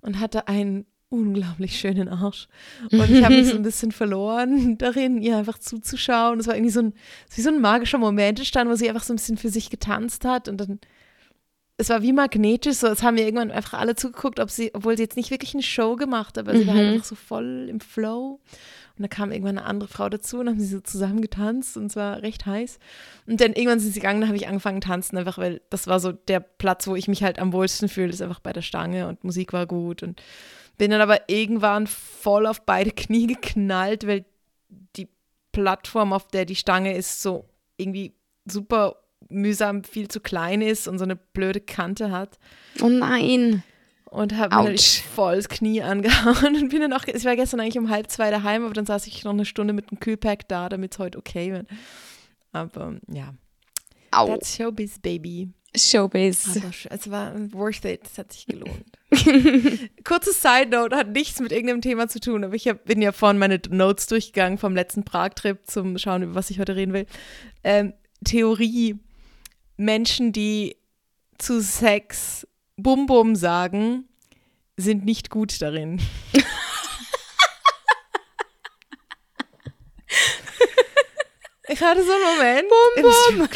und 0.02 0.20
hatte 0.20 0.48
einen 0.48 0.86
unglaublich 1.08 1.78
schönen 1.78 2.08
Arsch. 2.08 2.48
Und 2.90 3.10
ich 3.10 3.22
habe 3.22 3.36
mich 3.36 3.48
so 3.48 3.56
ein 3.56 3.62
bisschen 3.62 3.92
verloren 3.92 4.78
darin, 4.78 5.20
ihr 5.20 5.36
einfach 5.36 5.58
zuzuschauen. 5.58 6.40
Es 6.40 6.46
war 6.46 6.54
irgendwie 6.54 6.72
so 6.72 6.80
ein, 6.80 6.94
wie 7.34 7.40
so 7.40 7.50
ein 7.50 7.60
magischer 7.60 7.98
Moment 7.98 8.38
entstanden, 8.38 8.72
wo 8.72 8.76
sie 8.76 8.88
einfach 8.88 9.04
so 9.04 9.12
ein 9.12 9.16
bisschen 9.16 9.36
für 9.38 9.50
sich 9.50 9.70
getanzt 9.70 10.24
hat 10.24 10.48
und 10.48 10.58
dann 10.58 10.80
es 11.82 11.90
war 11.90 12.02
wie 12.02 12.12
magnetisch, 12.12 12.76
so 12.76 12.86
es 12.86 13.02
haben 13.02 13.16
mir 13.16 13.24
irgendwann 13.24 13.50
einfach 13.50 13.78
alle 13.78 13.94
zugeguckt, 13.96 14.40
ob 14.40 14.50
sie, 14.50 14.70
obwohl 14.72 14.96
sie 14.96 15.02
jetzt 15.02 15.16
nicht 15.16 15.30
wirklich 15.30 15.52
eine 15.54 15.62
Show 15.62 15.96
gemacht, 15.96 16.38
aber 16.38 16.54
mhm. 16.54 16.58
sie 16.58 16.66
war 16.66 16.74
halt 16.74 16.86
mhm. 16.86 16.92
einfach 16.94 17.06
so 17.06 17.14
voll 17.14 17.66
im 17.68 17.80
Flow. 17.80 18.40
Und 18.96 19.02
da 19.02 19.08
kam 19.08 19.32
irgendwann 19.32 19.58
eine 19.58 19.66
andere 19.66 19.88
Frau 19.88 20.08
dazu 20.08 20.38
und 20.38 20.48
haben 20.48 20.60
sie 20.60 20.66
so 20.66 20.80
zusammen 20.80 21.22
getanzt 21.22 21.76
und 21.76 21.86
es 21.86 21.96
war 21.96 22.22
recht 22.22 22.46
heiß. 22.46 22.78
Und 23.26 23.40
dann 23.40 23.54
irgendwann 23.54 23.80
sind 23.80 23.92
sie 23.92 24.00
gegangen, 24.00 24.20
da 24.20 24.26
habe 24.28 24.36
ich 24.36 24.46
angefangen 24.46 24.80
tanzen, 24.80 25.16
einfach 25.16 25.38
weil 25.38 25.60
das 25.70 25.86
war 25.86 25.98
so 25.98 26.12
der 26.12 26.40
Platz, 26.40 26.86
wo 26.86 26.94
ich 26.94 27.08
mich 27.08 27.22
halt 27.22 27.38
am 27.38 27.52
wohlsten 27.52 27.88
fühle, 27.88 28.10
ist 28.10 28.22
einfach 28.22 28.40
bei 28.40 28.52
der 28.52 28.62
Stange 28.62 29.08
und 29.08 29.24
Musik 29.24 29.52
war 29.52 29.66
gut 29.66 30.02
und 30.02 30.22
bin 30.78 30.90
dann 30.90 31.00
aber 31.00 31.28
irgendwann 31.28 31.86
voll 31.86 32.46
auf 32.46 32.64
beide 32.64 32.90
Knie 32.92 33.26
geknallt, 33.26 34.06
weil 34.06 34.24
die 34.96 35.08
Plattform, 35.52 36.12
auf 36.12 36.28
der 36.28 36.44
die 36.44 36.56
Stange 36.56 36.96
ist, 36.96 37.22
so 37.22 37.48
irgendwie 37.76 38.14
super 38.44 38.96
mühsam 39.28 39.84
viel 39.84 40.08
zu 40.08 40.20
klein 40.20 40.62
ist 40.62 40.88
und 40.88 40.98
so 40.98 41.04
eine 41.04 41.16
blöde 41.16 41.60
Kante 41.60 42.10
hat. 42.10 42.38
Oh 42.80 42.88
nein. 42.88 43.62
Und 44.04 44.36
habe 44.36 44.70
mir 44.70 44.78
voll 44.78 45.36
das 45.36 45.48
Knie 45.48 45.80
angehauen 45.80 46.56
und 46.62 46.68
bin 46.68 46.80
dann 46.80 46.92
auch, 46.92 47.04
ich 47.06 47.24
war 47.24 47.34
gestern 47.34 47.60
eigentlich 47.60 47.78
um 47.78 47.88
halb 47.88 48.10
zwei 48.10 48.30
daheim, 48.30 48.64
aber 48.64 48.74
dann 48.74 48.84
saß 48.84 49.06
ich 49.06 49.24
noch 49.24 49.32
eine 49.32 49.46
Stunde 49.46 49.72
mit 49.72 49.90
dem 49.90 50.00
Kühlpack 50.00 50.48
da, 50.48 50.68
damit 50.68 50.92
es 50.92 50.98
heute 50.98 51.18
okay 51.18 51.52
wird. 51.52 51.66
Aber 52.52 52.96
ja. 53.08 53.34
Au. 54.10 54.26
That's 54.26 54.54
Showbiz, 54.54 54.98
Baby. 54.98 55.48
Showbiz. 55.74 56.56
Aber 56.56 56.70
es 56.90 57.10
war 57.10 57.52
worth 57.52 57.86
it, 57.86 58.02
es 58.04 58.18
hat 58.18 58.32
sich 58.32 58.46
gelohnt. 58.46 58.84
Kurzes 60.04 60.42
Side 60.42 60.68
Note, 60.70 60.94
hat 60.94 61.08
nichts 61.08 61.40
mit 61.40 61.50
irgendeinem 61.50 61.80
Thema 61.80 62.08
zu 62.08 62.20
tun, 62.20 62.44
aber 62.44 62.54
ich 62.54 62.68
hab, 62.68 62.84
bin 62.84 63.00
ja 63.00 63.12
vorhin 63.12 63.38
meine 63.38 63.60
Notes 63.70 64.06
durchgegangen 64.06 64.58
vom 64.58 64.74
letzten 64.74 65.04
Prag-Trip 65.04 65.60
zum 65.64 65.96
Schauen, 65.96 66.22
über 66.22 66.34
was 66.34 66.50
ich 66.50 66.60
heute 66.60 66.76
reden 66.76 66.92
will. 66.92 67.06
Ähm, 67.64 67.94
Theorie, 68.24 68.98
Menschen, 69.76 70.32
die 70.32 70.76
zu 71.38 71.60
Sex 71.60 72.46
Bum 72.76 73.06
Bum 73.06 73.36
sagen, 73.36 74.08
sind 74.76 75.04
nicht 75.04 75.30
gut 75.30 75.60
darin. 75.60 76.00
ich 81.68 81.80
hatte 81.80 82.04
so 82.04 82.12
einen 82.12 82.22
Moment 82.22 82.68
Bum, 82.68 83.02
bum. 83.38 83.48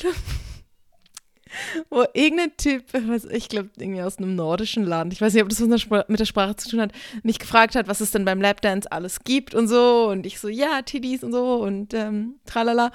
Wo 1.90 2.04
irgendein 2.14 2.57
Typ, 2.57 2.84
was, 2.92 3.24
ich 3.24 3.48
glaube 3.48 3.70
irgendwie 3.78 4.02
aus 4.02 4.18
einem 4.18 4.34
nordischen 4.34 4.84
Land, 4.84 5.12
ich 5.12 5.20
weiß 5.20 5.34
nicht, 5.34 5.42
ob 5.42 5.48
das 5.48 5.61
was 5.61 6.09
mit 6.09 6.20
der 6.20 6.24
Sprache 6.24 6.57
zu 6.57 6.68
tun 6.68 6.80
hat, 6.80 6.92
mich 7.22 7.38
gefragt 7.38 7.74
hat, 7.74 7.88
was 7.88 8.00
es 8.00 8.11
denn 8.11 8.24
beim 8.24 8.40
Lapdance 8.40 8.90
alles 8.90 9.20
gibt 9.24 9.54
und 9.54 9.68
so 9.68 10.09
und 10.11 10.26
ich 10.26 10.40
so, 10.40 10.48
ja, 10.48 10.82
Tiddies 10.82 11.22
und 11.22 11.32
so 11.32 11.57
und 11.57 11.94
ähm, 11.94 12.40
tralala 12.46 12.90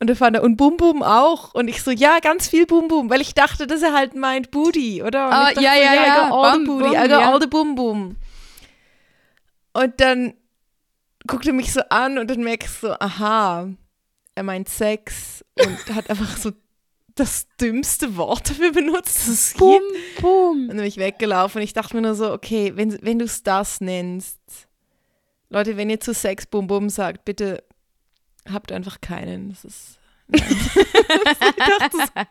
und 0.00 0.08
er 0.08 0.16
fand 0.16 0.36
er, 0.36 0.42
und 0.42 0.56
Bum 0.56 0.76
Bum 0.76 1.02
auch 1.02 1.54
und 1.54 1.68
ich 1.68 1.82
so, 1.82 1.90
ja, 1.90 2.18
ganz 2.20 2.48
viel 2.48 2.66
Bum 2.66 2.88
Bum, 2.88 3.10
weil 3.10 3.20
ich 3.20 3.34
dachte, 3.34 3.66
dass 3.66 3.82
er 3.82 3.92
halt 3.92 4.14
meint 4.14 4.50
Booty, 4.50 5.02
oder? 5.02 5.26
Und 5.26 5.32
ich 5.32 5.54
dachte 5.54 5.62
ja, 5.62 5.74
ja, 5.74 5.92
I 5.92 5.96
ja, 5.96 6.28
got 6.28 6.32
all 6.32 6.52
the 6.52 6.58
Bum, 6.58 6.66
Booty, 6.66 6.88
Bum, 6.88 7.04
I 7.04 7.08
got 7.08 7.10
ja. 7.10 7.32
all 7.32 7.40
the 7.40 7.46
Bum 7.46 7.74
Bum. 7.74 8.16
Und 9.72 10.00
dann 10.00 10.34
guckt 11.26 11.46
er 11.46 11.52
mich 11.52 11.72
so 11.72 11.80
an 11.90 12.18
und 12.18 12.30
dann 12.30 12.42
merke 12.42 12.66
ich 12.66 12.72
so, 12.72 12.92
aha, 12.92 13.68
er 14.34 14.42
meint 14.42 14.68
Sex 14.68 15.44
und 15.58 15.94
hat 15.94 16.08
einfach 16.10 16.36
so 16.36 16.52
das 17.16 17.48
dümmste 17.60 18.16
Wort 18.16 18.50
dafür 18.50 18.72
benutzt, 18.72 19.28
das 19.28 19.54
Bum, 19.54 19.80
gibt. 19.92 20.22
bum. 20.22 20.62
Und 20.62 20.68
dann 20.68 20.76
bin 20.76 20.86
ich 20.86 20.98
weggelaufen 20.98 21.58
und 21.58 21.64
ich 21.64 21.72
dachte 21.72 21.96
mir 21.96 22.02
nur 22.02 22.14
so, 22.14 22.32
okay, 22.32 22.72
wenn, 22.76 22.96
wenn 23.02 23.18
du 23.18 23.24
es 23.24 23.42
das 23.42 23.80
nennst, 23.80 24.38
Leute, 25.48 25.76
wenn 25.76 25.90
ihr 25.90 26.00
zu 26.00 26.12
Sex 26.12 26.46
Bum 26.46 26.66
Bum 26.66 26.88
sagt, 26.88 27.24
bitte 27.24 27.64
habt 28.52 28.72
einfach 28.72 29.00
keinen. 29.00 29.50
Das 29.50 29.64
ist. 29.64 29.98
ich 30.32 30.40
dachte 31.78 32.26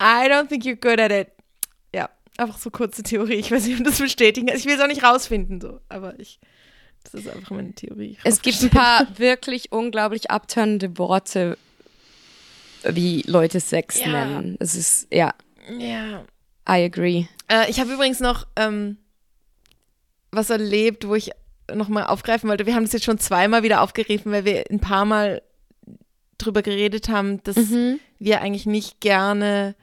I 0.00 0.28
don't 0.28 0.48
think 0.48 0.64
you're 0.64 0.76
good 0.76 1.00
at 1.00 1.10
it. 1.10 1.28
Ja, 1.94 2.08
einfach 2.36 2.58
so 2.58 2.70
kurze 2.70 3.02
Theorie. 3.02 3.34
Ich 3.34 3.50
weiß 3.50 3.66
nicht, 3.66 3.78
ob 3.78 3.84
das 3.84 3.98
bestätigen. 3.98 4.48
Ich 4.48 4.64
will 4.64 4.74
es 4.74 4.80
auch 4.80 4.86
nicht 4.86 5.02
rausfinden, 5.02 5.60
so, 5.60 5.80
aber 5.88 6.18
ich. 6.18 6.38
Das 7.04 7.14
ist 7.14 7.28
einfach 7.28 7.50
meine 7.50 7.72
Theorie. 7.74 8.18
Es 8.24 8.42
gibt 8.42 8.60
ein 8.62 8.70
paar 8.70 9.06
wirklich 9.18 9.72
unglaublich 9.72 10.30
abtönende 10.30 10.98
Worte, 10.98 11.56
wie 12.84 13.22
Leute 13.26 13.60
Sex 13.60 14.00
Ja. 14.00 14.08
nennen. 14.08 14.56
Es 14.60 14.74
ist, 14.74 15.08
ja, 15.12 15.34
Ja. 15.78 16.24
I 16.68 16.84
agree. 16.84 17.26
Äh, 17.50 17.70
ich 17.70 17.80
habe 17.80 17.92
übrigens 17.92 18.20
noch 18.20 18.46
ähm, 18.56 18.98
was 20.30 20.50
erlebt, 20.50 21.06
wo 21.08 21.14
ich 21.14 21.30
nochmal 21.74 22.04
aufgreifen 22.04 22.48
wollte. 22.48 22.66
Wir 22.66 22.74
haben 22.74 22.84
das 22.84 22.92
jetzt 22.92 23.04
schon 23.04 23.18
zweimal 23.18 23.62
wieder 23.62 23.80
aufgegriffen, 23.82 24.32
weil 24.32 24.44
wir 24.44 24.64
ein 24.70 24.80
paar 24.80 25.04
Mal 25.04 25.42
drüber 26.38 26.62
geredet 26.62 27.08
haben, 27.08 27.42
dass 27.42 27.56
Mhm. 27.56 28.00
wir 28.18 28.40
eigentlich 28.42 28.66
nicht 28.66 29.00
gerne 29.00 29.74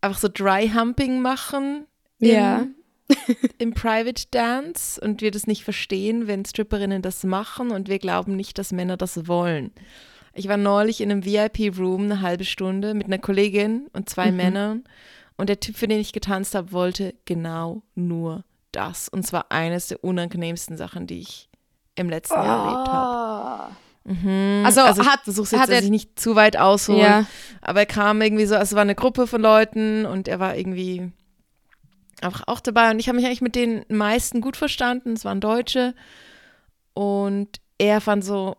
einfach 0.00 0.18
so 0.18 0.28
Dry 0.32 0.70
Humping 0.74 1.20
machen 1.20 1.86
Ja. 2.18 2.66
im 3.58 3.74
Private 3.74 4.24
Dance 4.30 5.00
und 5.00 5.20
wir 5.20 5.30
das 5.30 5.46
nicht 5.46 5.64
verstehen, 5.64 6.26
wenn 6.28 6.44
Stripperinnen 6.44 7.02
das 7.02 7.24
machen 7.24 7.70
und 7.70 7.88
wir 7.88 7.98
glauben 7.98 8.36
nicht, 8.36 8.56
dass 8.58 8.70
Männer 8.72 8.96
das 8.96 9.26
wollen. 9.26 9.72
Ich 10.34 10.48
war 10.48 10.56
neulich 10.56 11.00
in 11.00 11.10
einem 11.10 11.24
VIP-Room 11.24 12.04
eine 12.04 12.20
halbe 12.22 12.44
Stunde 12.44 12.94
mit 12.94 13.06
einer 13.06 13.18
Kollegin 13.18 13.88
und 13.92 14.08
zwei 14.08 14.30
Mhm. 14.30 14.36
Männern 14.36 14.84
und 15.36 15.48
der 15.48 15.60
Typ, 15.60 15.76
für 15.76 15.88
den 15.88 16.00
ich 16.00 16.12
getanzt 16.12 16.54
habe, 16.54 16.72
wollte 16.72 17.14
genau 17.24 17.82
nur 17.94 18.44
das. 18.72 19.08
Und 19.08 19.26
zwar 19.26 19.50
eines 19.50 19.88
der 19.88 20.04
unangenehmsten 20.04 20.76
Sachen, 20.76 21.06
die 21.06 21.20
ich 21.20 21.48
im 21.96 22.08
letzten 22.08 22.34
Jahr 22.34 22.64
erlebt 22.66 22.88
habe. 22.92 23.72
Mhm. 24.04 24.62
Also 24.64 24.80
ich 24.80 25.08
hat- 25.08 25.24
versuch's 25.24 25.52
hat 25.52 25.68
jetzt, 25.68 25.70
dass 25.78 25.84
ich 25.84 25.90
nicht 25.90 26.18
zu 26.18 26.36
weit 26.36 26.56
aushole. 26.56 27.00
Ja. 27.02 27.26
Aber 27.60 27.80
er 27.80 27.86
kam 27.86 28.22
irgendwie 28.22 28.46
so, 28.46 28.54
also 28.54 28.70
es 28.70 28.74
war 28.74 28.82
eine 28.82 28.94
Gruppe 28.94 29.26
von 29.26 29.42
Leuten 29.42 30.06
und 30.06 30.28
er 30.28 30.38
war 30.40 30.56
irgendwie 30.56 31.10
einfach 32.22 32.44
auch 32.46 32.60
dabei. 32.60 32.90
Und 32.90 32.98
ich 33.00 33.08
habe 33.08 33.16
mich 33.16 33.26
eigentlich 33.26 33.40
mit 33.42 33.54
den 33.56 33.84
meisten 33.88 34.40
gut 34.40 34.56
verstanden. 34.56 35.12
Es 35.14 35.24
waren 35.24 35.40
Deutsche. 35.40 35.94
Und 36.94 37.60
er 37.78 38.00
fand 38.00 38.24
so, 38.24 38.56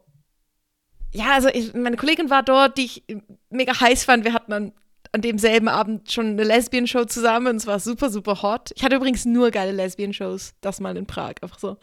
ja, 1.13 1.31
also 1.33 1.49
ich, 1.49 1.73
meine 1.73 1.97
Kollegin 1.97 2.29
war 2.29 2.43
dort, 2.43 2.77
die 2.77 2.85
ich 2.85 3.03
mega 3.49 3.79
heiß 3.79 4.05
fand. 4.05 4.23
Wir 4.25 4.33
hatten 4.33 4.53
an, 4.53 4.71
an 5.13 5.21
demselben 5.21 5.67
Abend 5.67 6.09
schon 6.11 6.27
eine 6.27 6.43
Lesbian-Show 6.45 7.05
zusammen 7.05 7.47
und 7.47 7.55
es 7.57 7.67
war 7.67 7.79
super, 7.79 8.09
super 8.09 8.41
hot. 8.41 8.71
Ich 8.75 8.83
hatte 8.83 8.95
übrigens 8.95 9.25
nur 9.25 9.51
geile 9.51 9.73
Lesbian-Shows, 9.73 10.53
das 10.61 10.79
mal 10.79 10.95
in 10.95 11.05
Prag, 11.05 11.33
einfach 11.41 11.59
so. 11.59 11.77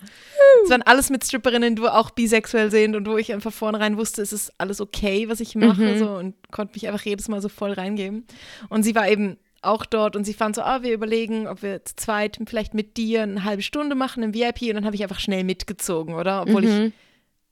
Es 0.65 0.71
waren 0.71 0.81
alles 0.83 1.11
mit 1.11 1.25
Stripperinnen, 1.25 1.77
die 1.77 1.83
auch 1.83 2.11
bisexuell 2.11 2.71
sind 2.71 2.97
und 2.97 3.07
wo 3.07 3.19
ich 3.19 3.33
einfach 3.33 3.53
vornherein 3.53 3.99
wusste, 3.99 4.23
es 4.23 4.33
ist 4.33 4.51
alles 4.59 4.81
okay, 4.81 5.29
was 5.29 5.41
ich 5.41 5.55
mache 5.55 5.83
Mhm. 5.83 5.99
so 5.99 6.09
und 6.17 6.35
konnte 6.51 6.73
mich 6.75 6.89
einfach 6.89 7.05
jedes 7.05 7.29
Mal 7.29 7.43
so 7.43 7.49
voll 7.51 7.73
reingeben. 7.73 8.27
Und 8.71 8.83
sie 8.83 8.95
war 8.95 9.09
eben 9.09 9.37
auch 9.61 9.85
dort 9.85 10.17
und 10.17 10.25
sie 10.25 10.35
fand 10.35 10.55
so, 10.55 10.63
ah, 10.63 10.83
wir 10.83 10.95
überlegen, 10.95 11.49
ob 11.49 11.63
wir 11.63 11.85
zu 11.85 11.97
zweit 11.97 12.39
vielleicht 12.47 12.73
mit 12.75 12.97
dir 12.97 13.25
eine 13.25 13.45
halbe 13.45 13.61
Stunde 13.63 13.95
machen 13.95 14.23
im 14.23 14.33
VIP 14.33 14.63
und 14.71 14.75
dann 14.77 14.85
habe 14.87 14.95
ich 14.97 15.03
einfach 15.03 15.21
schnell 15.21 15.45
mitgezogen, 15.45 16.15
oder? 16.15 16.43
Obwohl 16.43 16.65
ich 16.65 16.71
Mhm. 16.71 16.93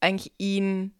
eigentlich 0.00 0.32
ihn 0.38 0.92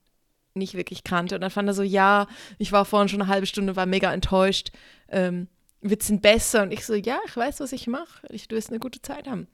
nicht 0.56 0.74
wirklich 0.74 1.04
kannte. 1.04 1.34
Und 1.34 1.40
dann 1.42 1.50
fand 1.50 1.68
er 1.68 1.74
so, 1.74 1.82
ja, 1.82 2.26
ich 2.58 2.72
war 2.72 2.84
vorhin 2.84 3.08
schon 3.08 3.22
eine 3.22 3.30
halbe 3.30 3.46
Stunde, 3.46 3.76
war 3.76 3.86
mega 3.86 4.12
enttäuscht. 4.12 4.70
Ähm, 5.08 5.48
wir 5.80 5.96
sind 6.00 6.22
besser. 6.22 6.62
Und 6.62 6.72
ich 6.72 6.84
so, 6.84 6.94
ja, 6.94 7.18
ich 7.26 7.36
weiß, 7.36 7.60
was 7.60 7.72
ich 7.72 7.86
mache. 7.86 8.26
Ich, 8.30 8.48
du 8.48 8.56
wirst 8.56 8.70
eine 8.70 8.78
gute 8.78 9.02
Zeit 9.02 9.28
haben. 9.28 9.46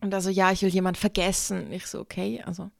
Und 0.00 0.12
er 0.12 0.20
so, 0.20 0.30
ja, 0.30 0.52
ich 0.52 0.62
will 0.62 0.68
jemand 0.68 0.96
vergessen. 0.96 1.66
Und 1.66 1.72
ich 1.72 1.86
so, 1.86 2.00
okay, 2.00 2.42
also 2.44 2.70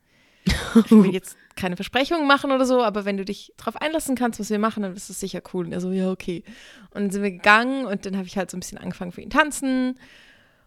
ich 0.84 0.91
will 0.91 1.12
jetzt 1.12 1.36
keine 1.57 1.76
Versprechungen 1.76 2.26
machen 2.26 2.53
oder 2.53 2.64
so, 2.64 2.82
aber 2.82 3.05
wenn 3.05 3.16
du 3.16 3.24
dich 3.24 3.53
darauf 3.57 3.76
einlassen 3.76 4.14
kannst, 4.14 4.41
was 4.41 4.51
wir 4.51 4.59
machen, 4.59 4.82
dann 4.82 4.95
ist 4.95 5.11
es 5.11 5.20
sicher 5.20 5.43
cool. 5.53 5.66
Und 5.66 5.72
er 5.72 5.80
so, 5.80 5.91
ja, 5.91 6.11
okay. 6.11 6.45
Und 6.91 7.03
dann 7.03 7.11
sind 7.11 7.22
wir 7.22 7.32
gegangen 7.32 7.86
und 7.86 8.07
dann 8.07 8.16
habe 8.16 8.26
ich 8.26 8.36
halt 8.36 8.51
so 8.51 8.57
ein 8.57 8.61
bisschen 8.61 8.78
angefangen 8.78 9.12
für 9.12 9.20
ihn 9.20 9.30
tanzen. 9.30 9.99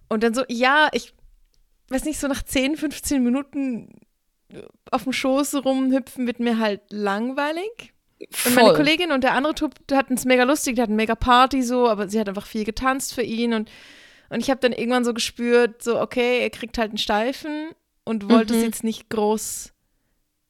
Und 0.09 0.23
dann 0.23 0.33
so, 0.33 0.43
ja, 0.49 0.89
ich 0.91 1.13
weiß 1.89 2.03
nicht, 2.05 2.19
so 2.19 2.27
nach 2.27 2.43
10, 2.43 2.77
15 2.77 3.23
Minuten 3.23 4.01
auf 4.91 5.03
dem 5.03 5.13
Schoß 5.13 5.63
rumhüpfen 5.65 6.27
wird 6.27 6.39
mir 6.39 6.59
halt 6.59 6.81
langweilig. 6.89 7.93
Und 8.19 8.55
meine 8.55 8.67
Voll. 8.67 8.75
Kollegin 8.77 9.11
und 9.11 9.23
der 9.23 9.33
andere 9.33 9.55
Typ, 9.55 9.75
die 9.89 9.95
hatten 9.95 10.13
es 10.13 10.25
mega 10.25 10.43
lustig, 10.43 10.75
die 10.75 10.81
hatten 10.81 10.95
mega 10.95 11.15
Party 11.15 11.63
so, 11.63 11.87
aber 11.89 12.07
sie 12.07 12.19
hat 12.19 12.29
einfach 12.29 12.45
viel 12.45 12.63
getanzt 12.65 13.13
für 13.15 13.23
ihn 13.23 13.53
und, 13.53 13.71
und 14.29 14.39
ich 14.41 14.49
habe 14.51 14.59
dann 14.59 14.73
irgendwann 14.73 15.03
so 15.05 15.13
gespürt, 15.13 15.81
so 15.81 15.99
okay, 15.99 16.39
er 16.41 16.49
kriegt 16.51 16.77
halt 16.77 16.89
einen 16.91 16.97
Steifen 16.99 17.69
und 18.03 18.29
wollte 18.29 18.53
es 18.53 18.59
Mhm. 18.59 18.65
jetzt 18.65 18.83
nicht 18.83 19.09
groß 19.09 19.73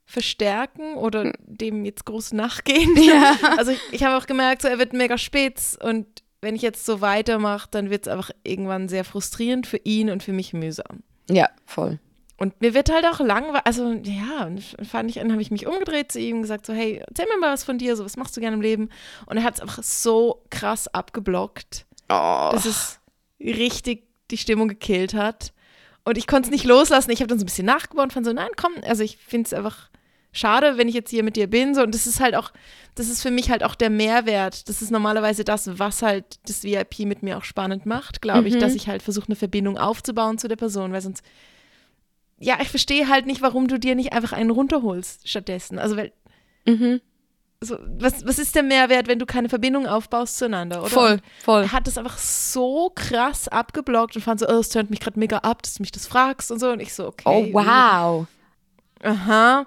verstärken 0.06 0.96
oder 0.96 1.32
dem 1.46 1.86
jetzt 1.86 2.06
groß 2.06 2.34
nachgehen. 2.34 2.96
Ja. 2.98 3.38
Also 3.58 3.72
ich, 3.72 3.80
ich 3.92 4.04
habe 4.04 4.18
auch 4.22 4.28
gemerkt, 4.28 4.62
so 4.64 4.68
er 4.68 4.78
wird 4.80 4.94
mega 4.94 5.18
spitz 5.18 5.78
und 5.82 6.06
wenn 6.42 6.56
ich 6.56 6.62
jetzt 6.64 6.86
so 6.86 7.02
weitermache, 7.02 7.68
dann 7.72 7.90
wird 7.90 8.08
es 8.08 8.12
einfach 8.12 8.32
irgendwann 8.44 8.90
sehr 8.90 9.06
frustrierend 9.06 9.68
für 9.68 9.78
ihn 9.84 10.10
und 10.10 10.24
für 10.24 10.34
mich 10.34 10.54
mühsam. 10.54 11.04
Ja, 11.30 11.50
voll. 11.66 12.00
Und 12.42 12.60
mir 12.60 12.74
wird 12.74 12.92
halt 12.92 13.06
auch 13.06 13.20
langweilig, 13.20 13.62
also 13.66 13.92
ja, 14.04 14.46
und 14.48 14.62
fand 14.88 15.10
ich, 15.12 15.18
dann 15.18 15.32
habe 15.32 15.44
ich 15.44 15.52
mich 15.52 15.68
umgedreht 15.68 16.12
zu 16.12 16.20
ihm 16.20 16.38
und 16.38 16.42
gesagt 16.42 16.66
so, 16.66 16.74
hey, 16.74 17.04
erzähl 17.08 17.28
mir 17.28 17.38
mal 17.40 17.54
was 17.54 17.64
von 17.64 17.78
dir, 17.78 17.96
so, 17.96 18.04
was 18.04 18.18
machst 18.18 18.36
du 18.36 18.42
gerne 18.42 18.56
im 18.56 18.62
Leben? 18.64 18.90
Und 19.28 19.38
er 19.38 19.44
hat 19.44 19.56
es 19.56 19.60
einfach 19.62 19.84
so 19.84 20.42
krass 20.50 20.88
abgeblockt, 20.88 21.86
Oh. 22.10 22.50
dass 22.52 22.66
es 22.66 23.00
richtig 23.40 24.04
die 24.32 24.38
Stimmung 24.38 24.68
gekillt 24.68 25.14
hat. 25.14 25.54
Und 26.04 26.18
ich 26.18 26.26
konnte 26.26 26.48
es 26.48 26.52
nicht 26.52 26.66
loslassen. 26.66 27.12
Ich 27.12 27.20
habe 27.20 27.28
dann 27.28 27.38
so 27.38 27.44
ein 27.44 27.46
bisschen 27.46 27.66
nachgebaut 27.68 28.06
und 28.06 28.14
fand 28.14 28.26
so, 28.26 28.34
nein, 28.34 28.50
komm, 28.58 28.72
also 28.88 29.04
ich 29.04 29.18
finde 29.18 29.46
es 29.48 29.54
einfach 29.54 29.90
schade, 30.32 30.78
wenn 30.78 30.88
ich 30.88 30.96
jetzt 30.96 31.12
hier 31.12 31.24
mit 31.24 31.36
dir 31.36 31.48
bin. 31.48 31.76
So, 31.76 31.84
und 31.84 31.94
das 31.94 32.08
ist 32.08 32.20
halt 32.20 32.36
auch, 32.36 32.52
das 32.96 33.08
ist 33.10 33.22
für 33.22 33.30
mich 33.30 33.52
halt 33.52 33.64
auch 33.64 33.76
der 33.76 33.92
Mehrwert. 33.92 34.68
Das 34.68 34.82
ist 34.82 34.90
normalerweise 34.90 35.44
das, 35.44 35.78
was 35.78 36.02
halt 36.02 36.40
das 36.48 36.64
VIP 36.64 37.02
mit 37.06 37.22
mir 37.22 37.38
auch 37.38 37.44
spannend 37.44 37.86
macht, 37.86 38.22
glaube 38.22 38.48
ich, 38.48 38.56
Mhm. 38.56 38.60
dass 38.62 38.74
ich 38.74 38.88
halt 38.88 39.04
versuche, 39.04 39.28
eine 39.28 39.36
Verbindung 39.36 39.78
aufzubauen 39.78 40.40
zu 40.40 40.48
der 40.48 40.56
Person, 40.56 40.92
weil 40.92 41.02
sonst 41.02 41.24
ja, 42.42 42.58
ich 42.62 42.70
verstehe 42.70 43.08
halt 43.08 43.26
nicht, 43.28 43.42
warum 43.42 43.68
du 43.68 43.80
dir 43.80 43.96
nicht 43.96 44.14
einfach 44.14 44.34
einen 44.34 44.50
runterholst 44.50 45.30
stattdessen. 45.30 45.80
Also, 45.80 45.96
weil, 45.96 46.12
Mhm. 46.66 47.00
so, 47.62 47.78
was, 48.00 48.26
was 48.26 48.40
ist 48.40 48.56
der 48.56 48.64
Mehrwert, 48.64 49.08
wenn 49.08 49.20
du 49.20 49.26
keine 49.26 49.48
Verbindung 49.50 49.86
aufbaust 49.88 50.38
zueinander, 50.38 50.82
oder? 50.82 50.90
Voll, 50.90 51.12
Und 51.14 51.22
voll. 51.44 51.62
Er 51.64 51.72
hat 51.72 51.88
das 51.88 51.98
einfach 51.98 52.18
so 52.18 52.92
krass 52.96 53.48
abgeblockt 53.48 54.16
und 54.16 54.22
fand 54.24 54.40
so, 54.40 54.48
oh, 54.50 54.60
es 54.60 54.70
tönt 54.70 54.90
mich 54.90 55.00
gerade 55.00 55.20
mega 55.20 55.38
ab, 55.38 55.62
dass 55.64 55.76
du 55.76 55.84
mich 55.84 55.92
das 55.92 56.08
fragst 56.08 56.52
und 56.52 56.60
so. 56.60 56.72
Und 56.72 56.80
ich 56.82 56.94
so, 56.94 57.08
okay. 57.08 57.24
Oh, 57.26 57.54
wow. 57.54 58.28
Aha. 59.04 59.66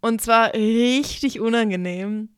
Und 0.00 0.20
zwar 0.20 0.52
richtig 0.54 1.40
unangenehm. 1.40 2.28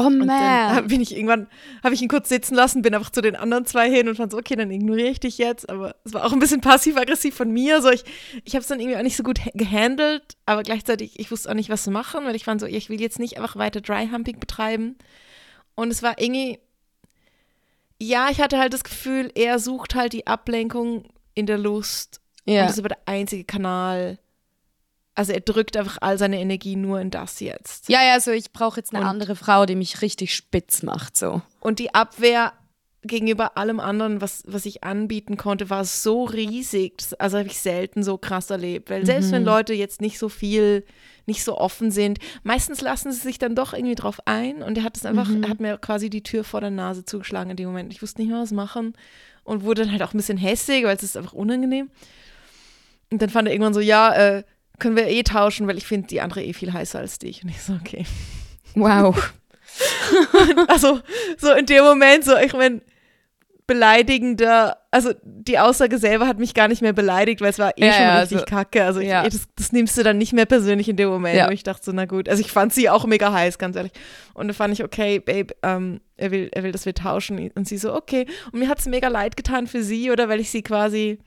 Oh, 0.00 0.06
Und 0.06 0.20
dann 0.20 0.26
man. 0.74 0.86
bin 0.88 1.00
ich 1.00 1.14
irgendwann, 1.16 1.48
habe 1.82 1.94
ich 1.94 2.02
ihn 2.02 2.08
kurz 2.08 2.28
sitzen 2.28 2.54
lassen, 2.54 2.82
bin 2.82 2.94
einfach 2.94 3.10
zu 3.10 3.20
den 3.20 3.34
anderen 3.36 3.66
zwei 3.66 3.90
hin 3.90 4.08
und 4.08 4.16
fand 4.16 4.32
so, 4.32 4.38
okay, 4.38 4.54
dann 4.56 4.70
ignoriere 4.70 5.08
ich 5.08 5.20
dich 5.20 5.38
jetzt. 5.38 5.68
Aber 5.68 5.96
es 6.04 6.12
war 6.12 6.24
auch 6.24 6.32
ein 6.32 6.38
bisschen 6.38 6.60
passiv-aggressiv 6.60 7.34
von 7.34 7.50
mir. 7.50 7.82
So, 7.82 7.90
ich 7.90 8.04
ich 8.44 8.54
habe 8.54 8.60
es 8.62 8.68
dann 8.68 8.80
irgendwie 8.80 8.96
auch 8.98 9.02
nicht 9.02 9.16
so 9.16 9.22
gut 9.22 9.40
ha- 9.44 9.50
gehandelt, 9.54 10.36
aber 10.46 10.62
gleichzeitig, 10.62 11.18
ich 11.18 11.30
wusste 11.30 11.50
auch 11.50 11.54
nicht, 11.54 11.70
was 11.70 11.82
zu 11.82 11.90
machen, 11.90 12.24
weil 12.24 12.36
ich 12.36 12.44
fand 12.44 12.60
so, 12.60 12.66
ich 12.66 12.88
will 12.90 13.00
jetzt 13.00 13.18
nicht 13.18 13.36
einfach 13.36 13.56
weiter 13.56 13.80
Dry-Humping 13.80 14.38
betreiben. 14.40 14.96
Und 15.74 15.90
es 15.90 16.02
war 16.02 16.20
irgendwie, 16.20 16.58
ja, 18.00 18.28
ich 18.30 18.40
hatte 18.40 18.58
halt 18.58 18.72
das 18.72 18.84
Gefühl, 18.84 19.30
er 19.34 19.58
sucht 19.58 19.94
halt 19.94 20.12
die 20.12 20.26
Ablenkung 20.26 21.04
in 21.34 21.46
der 21.46 21.58
Lust. 21.58 22.20
Und 22.46 22.54
Ja. 22.54 22.62
das 22.62 22.72
ist 22.72 22.78
aber 22.78 22.88
der 22.90 22.98
einzige 23.06 23.44
Kanal. 23.44 24.18
Also 25.18 25.32
er 25.32 25.40
drückt 25.40 25.76
einfach 25.76 25.98
all 26.00 26.16
seine 26.16 26.38
Energie 26.38 26.76
nur 26.76 27.00
in 27.00 27.10
das 27.10 27.40
jetzt. 27.40 27.88
Ja, 27.88 28.04
ja, 28.04 28.20
so 28.20 28.30
ich 28.30 28.52
brauche 28.52 28.78
jetzt 28.78 28.94
eine 28.94 29.02
Und- 29.02 29.10
andere 29.10 29.34
Frau, 29.34 29.66
die 29.66 29.74
mich 29.74 30.00
richtig 30.00 30.32
spitz 30.32 30.84
macht, 30.84 31.16
so. 31.16 31.42
Und 31.58 31.80
die 31.80 31.92
Abwehr 31.92 32.52
gegenüber 33.02 33.56
allem 33.56 33.80
anderen, 33.80 34.20
was, 34.20 34.44
was 34.46 34.64
ich 34.64 34.84
anbieten 34.84 35.36
konnte, 35.36 35.70
war 35.70 35.84
so 35.84 36.22
riesig. 36.22 36.94
Also 37.18 37.38
habe 37.38 37.48
ich 37.48 37.58
selten 37.58 38.04
so 38.04 38.16
krass 38.16 38.50
erlebt. 38.50 38.90
Weil 38.90 39.04
selbst 39.06 39.32
wenn 39.32 39.44
Leute 39.44 39.72
jetzt 39.74 40.00
nicht 40.00 40.18
so 40.20 40.28
viel, 40.28 40.84
nicht 41.26 41.42
so 41.42 41.58
offen 41.58 41.90
sind, 41.90 42.18
meistens 42.44 42.80
lassen 42.80 43.10
sie 43.10 43.18
sich 43.20 43.38
dann 43.40 43.56
doch 43.56 43.72
irgendwie 43.72 43.96
drauf 43.96 44.20
ein. 44.24 44.62
Und 44.62 44.78
er 44.78 44.84
hat 44.84 44.96
es 44.96 45.04
einfach, 45.04 45.28
er 45.42 45.48
hat 45.48 45.58
mir 45.58 45.78
quasi 45.78 46.10
die 46.10 46.22
Tür 46.22 46.44
vor 46.44 46.60
der 46.60 46.70
Nase 46.70 47.04
zugeschlagen 47.04 47.50
in 47.50 47.56
dem 47.56 47.66
Moment. 47.66 47.92
Ich 47.92 48.02
wusste 48.02 48.20
nicht 48.20 48.30
mehr, 48.30 48.40
was 48.40 48.52
machen. 48.52 48.94
Und 49.42 49.64
wurde 49.64 49.82
dann 49.82 49.90
halt 49.92 50.02
auch 50.04 50.14
ein 50.14 50.16
bisschen 50.18 50.38
hässig, 50.38 50.84
weil 50.84 50.96
es 50.96 51.02
ist 51.02 51.16
einfach 51.16 51.32
unangenehm. 51.32 51.90
Und 53.10 53.20
dann 53.22 53.30
fand 53.30 53.48
er 53.48 53.54
irgendwann 53.54 53.74
so, 53.74 53.80
ja, 53.80 54.14
äh, 54.14 54.44
können 54.78 54.96
wir 54.96 55.08
eh 55.08 55.22
tauschen, 55.22 55.66
weil 55.66 55.78
ich 55.78 55.86
finde 55.86 56.08
die 56.08 56.20
andere 56.20 56.42
eh 56.42 56.52
viel 56.52 56.72
heißer 56.72 56.98
als 56.98 57.18
dich. 57.18 57.42
Und 57.42 57.50
ich 57.50 57.60
so, 57.62 57.74
okay. 57.74 58.04
Wow. 58.74 59.32
also 60.68 61.00
so 61.36 61.52
in 61.52 61.66
dem 61.66 61.84
Moment, 61.84 62.24
so 62.24 62.36
ich 62.36 62.52
meine, 62.52 62.80
beleidigender, 63.68 64.78
also 64.90 65.12
die 65.22 65.58
Aussage 65.58 65.98
selber 65.98 66.26
hat 66.26 66.38
mich 66.38 66.54
gar 66.54 66.68
nicht 66.68 66.80
mehr 66.80 66.94
beleidigt, 66.94 67.42
weil 67.42 67.50
es 67.50 67.58
war 67.58 67.76
eh 67.76 67.86
Ja, 67.86 67.92
schon 67.92 68.02
ja, 68.02 68.18
richtig 68.20 68.38
also- 68.38 68.46
kacke. 68.46 68.82
Also 68.82 69.00
ich, 69.00 69.08
ja. 69.08 69.22
das, 69.22 69.46
das 69.56 69.72
nimmst 69.72 69.96
du 69.98 70.02
dann 70.02 70.16
nicht 70.16 70.32
mehr 70.32 70.46
persönlich 70.46 70.88
in 70.88 70.96
dem 70.96 71.10
Moment. 71.10 71.46
Und 71.46 71.52
ich 71.52 71.64
dachte 71.64 71.84
so, 71.84 71.92
na 71.92 72.06
gut. 72.06 72.30
Also 72.30 72.40
ich 72.40 72.50
fand 72.50 72.72
sie 72.72 72.88
auch 72.88 73.04
mega 73.04 73.30
heiß, 73.30 73.58
ganz 73.58 73.76
ehrlich. 73.76 73.92
Und 74.32 74.48
dann 74.48 74.54
fand 74.54 74.72
ich, 74.72 74.82
okay, 74.82 75.20
Babe, 75.20 75.54
ähm, 75.62 76.00
er, 76.16 76.30
will, 76.30 76.48
er 76.52 76.62
will, 76.62 76.72
dass 76.72 76.86
wir 76.86 76.94
tauschen. 76.94 77.50
Und 77.54 77.68
sie 77.68 77.76
so, 77.76 77.94
okay. 77.94 78.26
Und 78.52 78.60
mir 78.60 78.68
hat 78.68 78.78
es 78.78 78.86
mega 78.86 79.08
leid 79.08 79.36
getan 79.36 79.66
für 79.66 79.82
sie, 79.82 80.10
oder 80.10 80.30
weil 80.30 80.40
ich 80.40 80.50
sie 80.50 80.62
quasi 80.62 81.18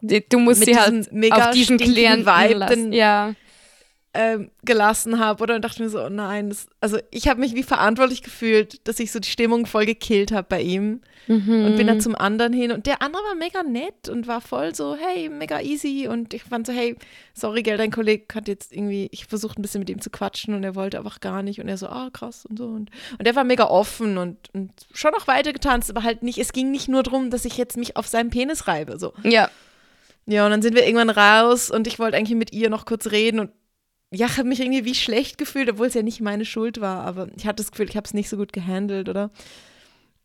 Du 0.00 0.38
musst 0.38 0.64
sie 0.64 0.76
halt 0.76 1.12
mega 1.12 1.36
auf 1.48 1.50
diesen 1.50 1.78
Klienten 1.78 2.26
Vibe 2.26 2.94
Ja. 2.96 3.34
ähm, 4.14 4.50
gelassen 4.64 5.18
habe 5.18 5.42
oder 5.42 5.56
und 5.56 5.62
dachte 5.64 5.82
mir 5.82 5.90
so, 5.90 6.00
oh 6.02 6.08
nein, 6.08 6.48
das, 6.48 6.68
also 6.80 6.98
ich 7.10 7.28
habe 7.28 7.40
mich 7.40 7.54
wie 7.54 7.62
verantwortlich 7.62 8.22
gefühlt, 8.22 8.86
dass 8.88 8.98
ich 8.98 9.12
so 9.12 9.18
die 9.20 9.28
Stimmung 9.28 9.66
voll 9.66 9.84
gekillt 9.84 10.32
habe 10.32 10.46
bei 10.48 10.62
ihm 10.62 11.00
Mhm. 11.28 11.64
und 11.66 11.76
bin 11.76 11.88
dann 11.88 12.00
zum 12.00 12.14
anderen 12.14 12.52
hin 12.52 12.70
und 12.70 12.86
der 12.86 13.02
andere 13.02 13.20
war 13.24 13.34
mega 13.34 13.64
nett 13.64 14.08
und 14.08 14.28
war 14.28 14.40
voll 14.40 14.76
so, 14.76 14.96
hey, 14.96 15.28
mega 15.28 15.60
easy 15.60 16.06
und 16.06 16.32
ich 16.32 16.44
fand 16.44 16.68
so, 16.68 16.72
hey, 16.72 16.94
sorry, 17.34 17.64
gell, 17.64 17.76
dein 17.76 17.90
Kollege 17.90 18.32
hat 18.32 18.46
jetzt 18.46 18.72
irgendwie, 18.72 19.08
ich 19.10 19.26
versucht 19.26 19.58
ein 19.58 19.62
bisschen 19.62 19.80
mit 19.80 19.90
ihm 19.90 20.00
zu 20.00 20.08
quatschen 20.08 20.54
und 20.54 20.62
er 20.62 20.76
wollte 20.76 20.98
einfach 20.98 21.18
gar 21.18 21.42
nicht 21.42 21.60
und 21.60 21.66
er 21.68 21.78
so, 21.78 21.88
ah, 21.88 22.10
krass 22.12 22.46
und 22.46 22.58
so 22.58 22.66
und, 22.66 22.90
und 23.18 23.26
der 23.26 23.34
war 23.34 23.42
mega 23.42 23.64
offen 23.64 24.18
und, 24.18 24.36
und 24.54 24.70
schon 24.94 25.12
auch 25.16 25.26
weiter 25.26 25.52
getanzt, 25.52 25.90
aber 25.90 26.04
halt 26.04 26.22
nicht, 26.22 26.38
es 26.38 26.52
ging 26.52 26.70
nicht 26.70 26.86
nur 26.88 27.02
darum, 27.02 27.30
dass 27.30 27.44
ich 27.44 27.56
jetzt 27.58 27.76
mich 27.76 27.96
auf 27.96 28.06
seinem 28.06 28.30
Penis 28.30 28.68
reibe, 28.68 28.96
so. 28.96 29.12
Ja. 29.24 29.50
Ja, 30.26 30.44
und 30.44 30.50
dann 30.50 30.62
sind 30.62 30.74
wir 30.74 30.84
irgendwann 30.84 31.10
raus 31.10 31.70
und 31.70 31.86
ich 31.86 31.98
wollte 31.98 32.16
eigentlich 32.16 32.36
mit 32.36 32.52
ihr 32.52 32.68
noch 32.70 32.84
kurz 32.84 33.06
reden 33.12 33.38
und 33.40 33.50
ja, 34.12 34.26
ich 34.26 34.38
habe 34.38 34.48
mich 34.48 34.60
irgendwie 34.60 34.84
wie 34.84 34.94
schlecht 34.94 35.36
gefühlt, 35.38 35.68
obwohl 35.70 35.86
es 35.88 35.94
ja 35.94 36.02
nicht 36.02 36.20
meine 36.20 36.44
Schuld 36.44 36.80
war, 36.80 37.04
aber 37.04 37.28
ich 37.36 37.46
hatte 37.46 37.62
das 37.62 37.70
Gefühl, 37.70 37.88
ich 37.88 37.96
habe 37.96 38.06
es 38.06 38.14
nicht 38.14 38.28
so 38.28 38.36
gut 38.36 38.52
gehandelt, 38.52 39.08
oder? 39.08 39.30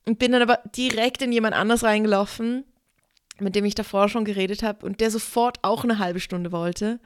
Und 0.05 0.19
bin 0.19 0.31
dann 0.31 0.41
aber 0.41 0.59
direkt 0.75 1.21
in 1.21 1.31
jemand 1.31 1.55
anders 1.55 1.83
reingelaufen, 1.83 2.63
mit 3.39 3.55
dem 3.55 3.65
ich 3.65 3.75
davor 3.75 4.07
schon 4.09 4.25
geredet 4.25 4.61
habe 4.63 4.85
und 4.85 5.01
der 5.01 5.09
sofort 5.11 5.57
auch 5.63 5.83
eine 5.83 5.97
halbe 5.99 6.19
Stunde 6.19 6.51
wollte. 6.51 6.99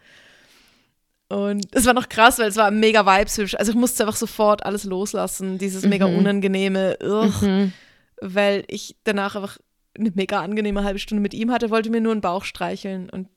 Und 1.27 1.65
es 1.71 1.85
war 1.85 1.93
noch 1.93 2.07
krass, 2.09 2.37
weil 2.39 2.47
es 2.49 2.55
war 2.57 2.69
mega 2.71 3.05
vibeshübsch. 3.05 3.55
Also 3.55 3.71
ich 3.71 3.77
musste 3.77 4.03
einfach 4.03 4.15
sofort 4.17 4.65
alles 4.65 4.83
loslassen, 4.83 5.57
dieses 5.57 5.85
mega 5.85 6.05
unangenehme, 6.05 6.97
ugh, 7.01 7.41
Mhm. 7.45 7.73
weil 8.21 8.63
ich 8.67 8.95
danach 9.05 9.35
einfach 9.35 9.57
eine 9.97 10.11
mega 10.15 10.41
angenehme 10.41 10.83
halbe 10.83 10.99
Stunde 10.99 11.21
mit 11.21 11.33
ihm 11.33 11.51
hatte, 11.51 11.69
wollte 11.69 11.89
mir 11.89 12.01
nur 12.01 12.11
einen 12.11 12.21
Bauch 12.21 12.43
streicheln 12.43 13.09
und 13.09 13.27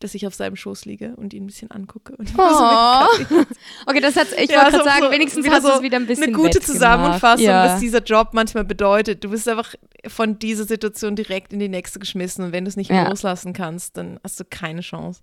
dass 0.00 0.14
ich 0.14 0.28
auf 0.28 0.34
seinem 0.34 0.54
Schoß 0.54 0.84
liege 0.84 1.14
und 1.16 1.34
ihn 1.34 1.42
ein 1.42 1.46
bisschen 1.48 1.72
angucke. 1.72 2.14
Und 2.16 2.30
Oh. 2.38 3.04
so 3.28 3.44
Okay, 3.86 4.00
das 4.00 4.14
hat, 4.14 4.28
ich 4.40 4.48
Ja, 4.50 4.58
wollte 4.62 4.70
gerade 4.78 4.84
sagen, 4.84 5.04
so 5.06 5.10
wenigstens 5.10 5.48
hast 5.50 5.64
du 5.64 5.70
es 5.70 5.82
wieder 5.82 5.96
ein 5.96 6.06
bisschen 6.06 6.24
eine 6.24 6.32
gute. 6.34 6.60
Zusammenfassung, 6.60 7.44
ja. 7.46 7.64
was 7.64 7.80
dieser 7.80 8.00
Job 8.02 8.28
manchmal 8.32 8.64
bedeutet. 8.64 9.24
Du 9.24 9.30
bist 9.30 9.48
einfach 9.48 9.74
von 10.06 10.38
dieser 10.38 10.64
Situation 10.64 11.16
direkt 11.16 11.52
in 11.52 11.58
die 11.58 11.68
nächste 11.68 11.98
geschmissen 11.98 12.44
und 12.44 12.52
wenn 12.52 12.64
du 12.64 12.68
es 12.68 12.76
nicht 12.76 12.90
Ja. 12.90 13.08
loslassen 13.08 13.52
kannst, 13.54 13.96
dann 13.96 14.20
hast 14.22 14.38
du 14.38 14.44
keine 14.44 14.82
Chance. 14.82 15.22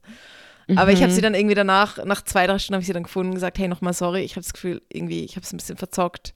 Aber 0.75 0.91
ich 0.91 1.01
habe 1.01 1.11
Mhm. 1.11 1.15
sie 1.15 1.21
dann 1.21 1.35
irgendwie 1.35 1.55
danach, 1.55 2.03
nach 2.03 2.23
zwei, 2.23 2.45
drei 2.47 2.57
Stunden 2.59 2.73
habe 2.75 2.81
ich 2.81 2.87
sie 2.87 2.93
dann 2.93 3.03
gefunden 3.03 3.29
und 3.29 3.35
gesagt, 3.35 3.57
hey, 3.59 3.67
nochmal 3.69 3.93
sorry, 3.93 4.21
ich 4.23 4.31
habe 4.33 4.41
das 4.43 4.51
Gefühl, 4.51 4.81
irgendwie, 4.91 5.23
ich 5.23 5.35
habe 5.37 5.45
es 5.45 5.53
ein 5.53 5.57
bisschen 5.57 5.77
verzockt, 5.77 6.33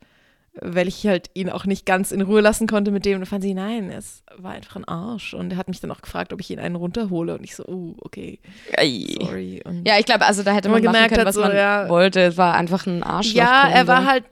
weil 0.54 0.88
ich 0.88 1.06
halt 1.06 1.30
ihn 1.34 1.50
auch 1.50 1.66
nicht 1.66 1.86
ganz 1.86 2.12
in 2.12 2.22
Ruhe 2.22 2.42
lassen 2.42 2.68
konnte 2.68 2.92
mit 2.92 3.06
dem. 3.06 3.16
Und 3.16 3.22
dann 3.22 3.28
fand 3.28 3.44
sie, 3.44 3.54
nein, 3.54 3.92
es 3.92 4.24
war 4.38 4.52
einfach 4.52 4.76
ein 4.76 4.86
Arsch. 4.86 5.34
Und 5.34 5.52
er 5.52 5.58
hat 5.58 5.68
mich 5.68 5.80
dann 5.80 5.92
auch 5.92 6.02
gefragt, 6.02 6.34
ob 6.34 6.42
ich 6.42 6.50
ihn 6.50 6.60
einen 6.60 6.76
runterhole. 6.76 7.36
Und 7.38 7.44
ich 7.44 7.56
so, 7.56 7.66
oh, 7.66 7.96
okay, 8.00 8.40
Ei. 8.78 9.16
sorry. 9.20 9.62
Und 9.66 9.88
Ja, 9.88 9.98
ich 10.00 10.06
glaube, 10.06 10.26
also 10.26 10.44
da 10.44 10.52
hätte 10.52 10.70
man 10.70 10.82
gemerkt 10.82 11.14
können, 11.14 11.26
was 11.26 11.36
so, 11.36 11.42
man 11.42 11.56
ja. 11.56 11.88
wollte. 11.90 12.22
Es 12.22 12.38
war 12.38 12.56
einfach 12.56 12.86
ein 12.86 13.04
Arschloch. 13.04 13.36
Ja, 13.36 13.70
er 13.70 13.88
war 13.88 14.06
halt, 14.06 14.26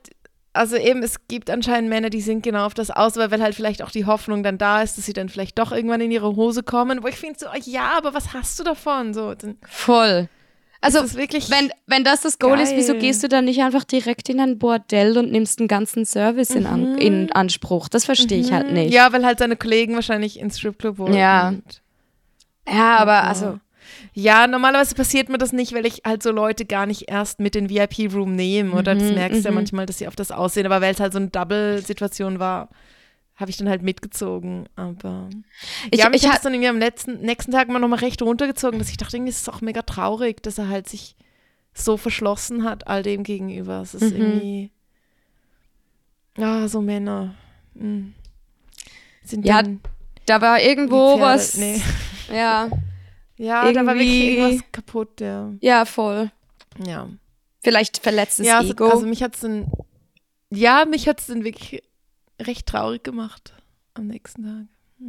also 0.54 0.76
eben, 0.76 1.04
es 1.04 1.28
gibt 1.28 1.50
anscheinend 1.50 1.90
Männer, 1.90 2.10
die 2.10 2.22
sind 2.22 2.44
genau 2.44 2.66
auf 2.66 2.74
das 2.74 2.90
aus, 2.90 3.16
weil 3.16 3.32
weil 3.32 3.42
halt 3.42 3.56
vielleicht 3.56 3.84
auch 3.84 3.92
die 3.92 4.06
Hoffnung 4.06 4.44
dann 4.44 4.58
da 4.58 4.82
ist, 4.82 4.98
dass 4.98 5.06
sie 5.06 5.14
dann 5.14 5.30
vielleicht 5.30 5.60
doch 5.60 5.72
irgendwann 5.72 6.02
in 6.02 6.12
ihre 6.12 6.36
Hose 6.36 6.64
kommen, 6.64 7.04
wo 7.04 7.08
ich 7.08 7.16
finde 7.16 7.40
so, 7.40 7.48
ja, 7.64 7.92
aber 7.98 8.14
was 8.14 8.34
hast 8.34 8.60
du 8.60 8.64
davon? 8.64 9.14
So, 9.14 9.34
Voll. 9.68 10.30
Also, 10.88 11.00
ist 11.06 11.12
es 11.14 11.18
wirklich, 11.18 11.50
wenn, 11.52 11.72
wenn 11.86 12.04
das 12.04 12.22
das 12.22 12.40
Goal 12.40 12.60
ist, 12.60 12.76
wieso 12.76 12.94
Geil. 12.94 13.02
gehst 13.02 13.24
du 13.24 13.28
dann 13.28 13.46
nicht 13.46 13.62
einfach 13.62 13.84
direkt 13.84 14.30
in 14.30 14.40
ein 14.40 14.58
Bordell 14.58 15.18
und 15.18 15.32
nimmst 15.32 15.60
den 15.60 15.68
ganzen 15.68 16.06
Service 16.06 16.52
in, 16.52 16.66
an, 16.66 16.98
in 16.98 17.32
Anspruch? 17.32 17.90
Das 17.90 18.06
verstehe 18.06 18.40
ich 18.40 18.52
halt 18.52 18.72
nicht. 18.72 18.88
Mhm. 18.90 18.94
ja, 18.94 19.12
weil 19.14 19.26
halt 19.26 19.40
seine 19.40 19.56
Kollegen 19.56 19.96
wahrscheinlich 19.96 20.40
ins 20.40 20.58
Stripclub 20.60 20.98
wollen. 20.98 21.14
Ja. 21.14 21.54
Ja, 22.68 22.98
aber 22.98 23.14
Ja. 23.14 23.22
also, 23.22 23.60
Ja, 24.14 24.48
normalerweise 24.48 24.96
passiert 24.96 25.30
mir 25.30 25.38
das 25.38 25.54
nicht, 25.54 25.74
weil 25.74 25.86
ich 25.86 26.02
halt 26.06 26.22
so 26.24 26.32
Leute 26.32 26.66
gar 26.66 26.86
nicht 26.86 27.10
erst 27.10 27.40
mit 27.40 27.56
in 27.56 27.68
den 27.68 27.90
VIP-Room 27.90 28.36
nehme. 28.36 28.76
Oder 28.76 28.96
das 28.96 29.04
Mhm, 29.10 29.14
merkst 29.16 29.40
du 29.42 29.46
ja 29.46 29.52
mhm. 29.52 29.56
manchmal, 29.56 29.86
dass 29.86 29.98
sie 30.00 30.08
auf 30.08 30.16
das 30.16 30.32
aussehen. 30.32 30.66
Aber 30.66 30.82
weil 30.82 30.94
es 30.94 31.00
halt 31.00 31.14
so 31.14 31.20
eine 31.20 31.28
Double-Situation 31.30 32.40
war, 32.40 32.70
habe 33.38 33.50
ich 33.52 33.58
dann 33.58 33.70
halt 33.70 33.82
mitgezogen. 33.84 34.68
Aber 34.76 35.30
ich, 35.92 36.00
ja, 36.00 36.10
mich 36.10 36.24
ich 36.24 36.30
hat 36.30 36.38
es 36.38 36.42
dann 36.44 36.54
irgendwie 36.54 36.70
am 36.70 36.80
letzten, 36.80 37.22
nächsten 37.22 37.52
Tag 37.52 37.70
mal 37.70 37.80
nochmal 37.80 38.00
recht 38.00 38.22
runtergezogen, 38.22 38.80
dass 38.80 38.90
ich 38.90 38.98
dachte, 38.98 39.16
irgendwie 39.18 39.30
ist 39.32 39.42
es 39.42 39.50
auch 39.50 39.62
mega 39.62 39.84
traurig, 39.84 40.42
dass 40.44 40.58
er 40.58 40.68
halt 40.70 40.90
sich 40.90 41.16
so 41.74 41.96
verschlossen 41.98 42.64
hat 42.64 42.88
all 42.88 43.04
dem 43.04 43.24
gegenüber. 43.24 43.82
Es 43.82 43.94
ist 43.94 44.14
Mhm. 44.14 44.22
irgendwie, 44.22 44.72
ja, 46.38 46.68
so 46.68 46.82
Männer 46.82 47.36
mm, 47.76 48.10
sind 49.24 49.46
Ja, 49.46 49.62
dann 49.62 49.80
da 50.26 50.42
war 50.42 50.62
irgendwo 50.62 51.18
Pferde. 51.18 51.22
was. 51.22 51.58
Nee. 51.58 51.82
Ja, 52.32 52.70
Ja, 53.38 53.72
da 53.72 53.86
war 53.86 53.94
wirklich 53.96 54.10
Irgendwie- 54.12 54.38
irgendwas 54.38 54.72
kaputt, 54.74 55.22
ja. 55.22 55.54
ja, 55.62 55.86
voll. 55.86 56.30
Ja. 56.86 57.08
Vielleicht 57.64 58.00
verletztes 58.00 58.46
ja, 58.48 58.58
also, 58.58 58.72
Ego. 58.74 58.90
also 58.90 59.06
mich 59.08 59.24
hat 59.24 59.36
es 59.36 59.42
dann, 59.42 59.72
ja, 60.50 60.84
mich 60.86 61.08
hat 61.08 61.20
es 61.22 61.28
dann 61.28 61.44
wirklich 61.46 61.82
recht 62.42 62.68
traurig 62.68 63.04
gemacht 63.04 63.54
am 63.94 64.08
nächsten 64.08 64.44
Tag. 64.44 64.66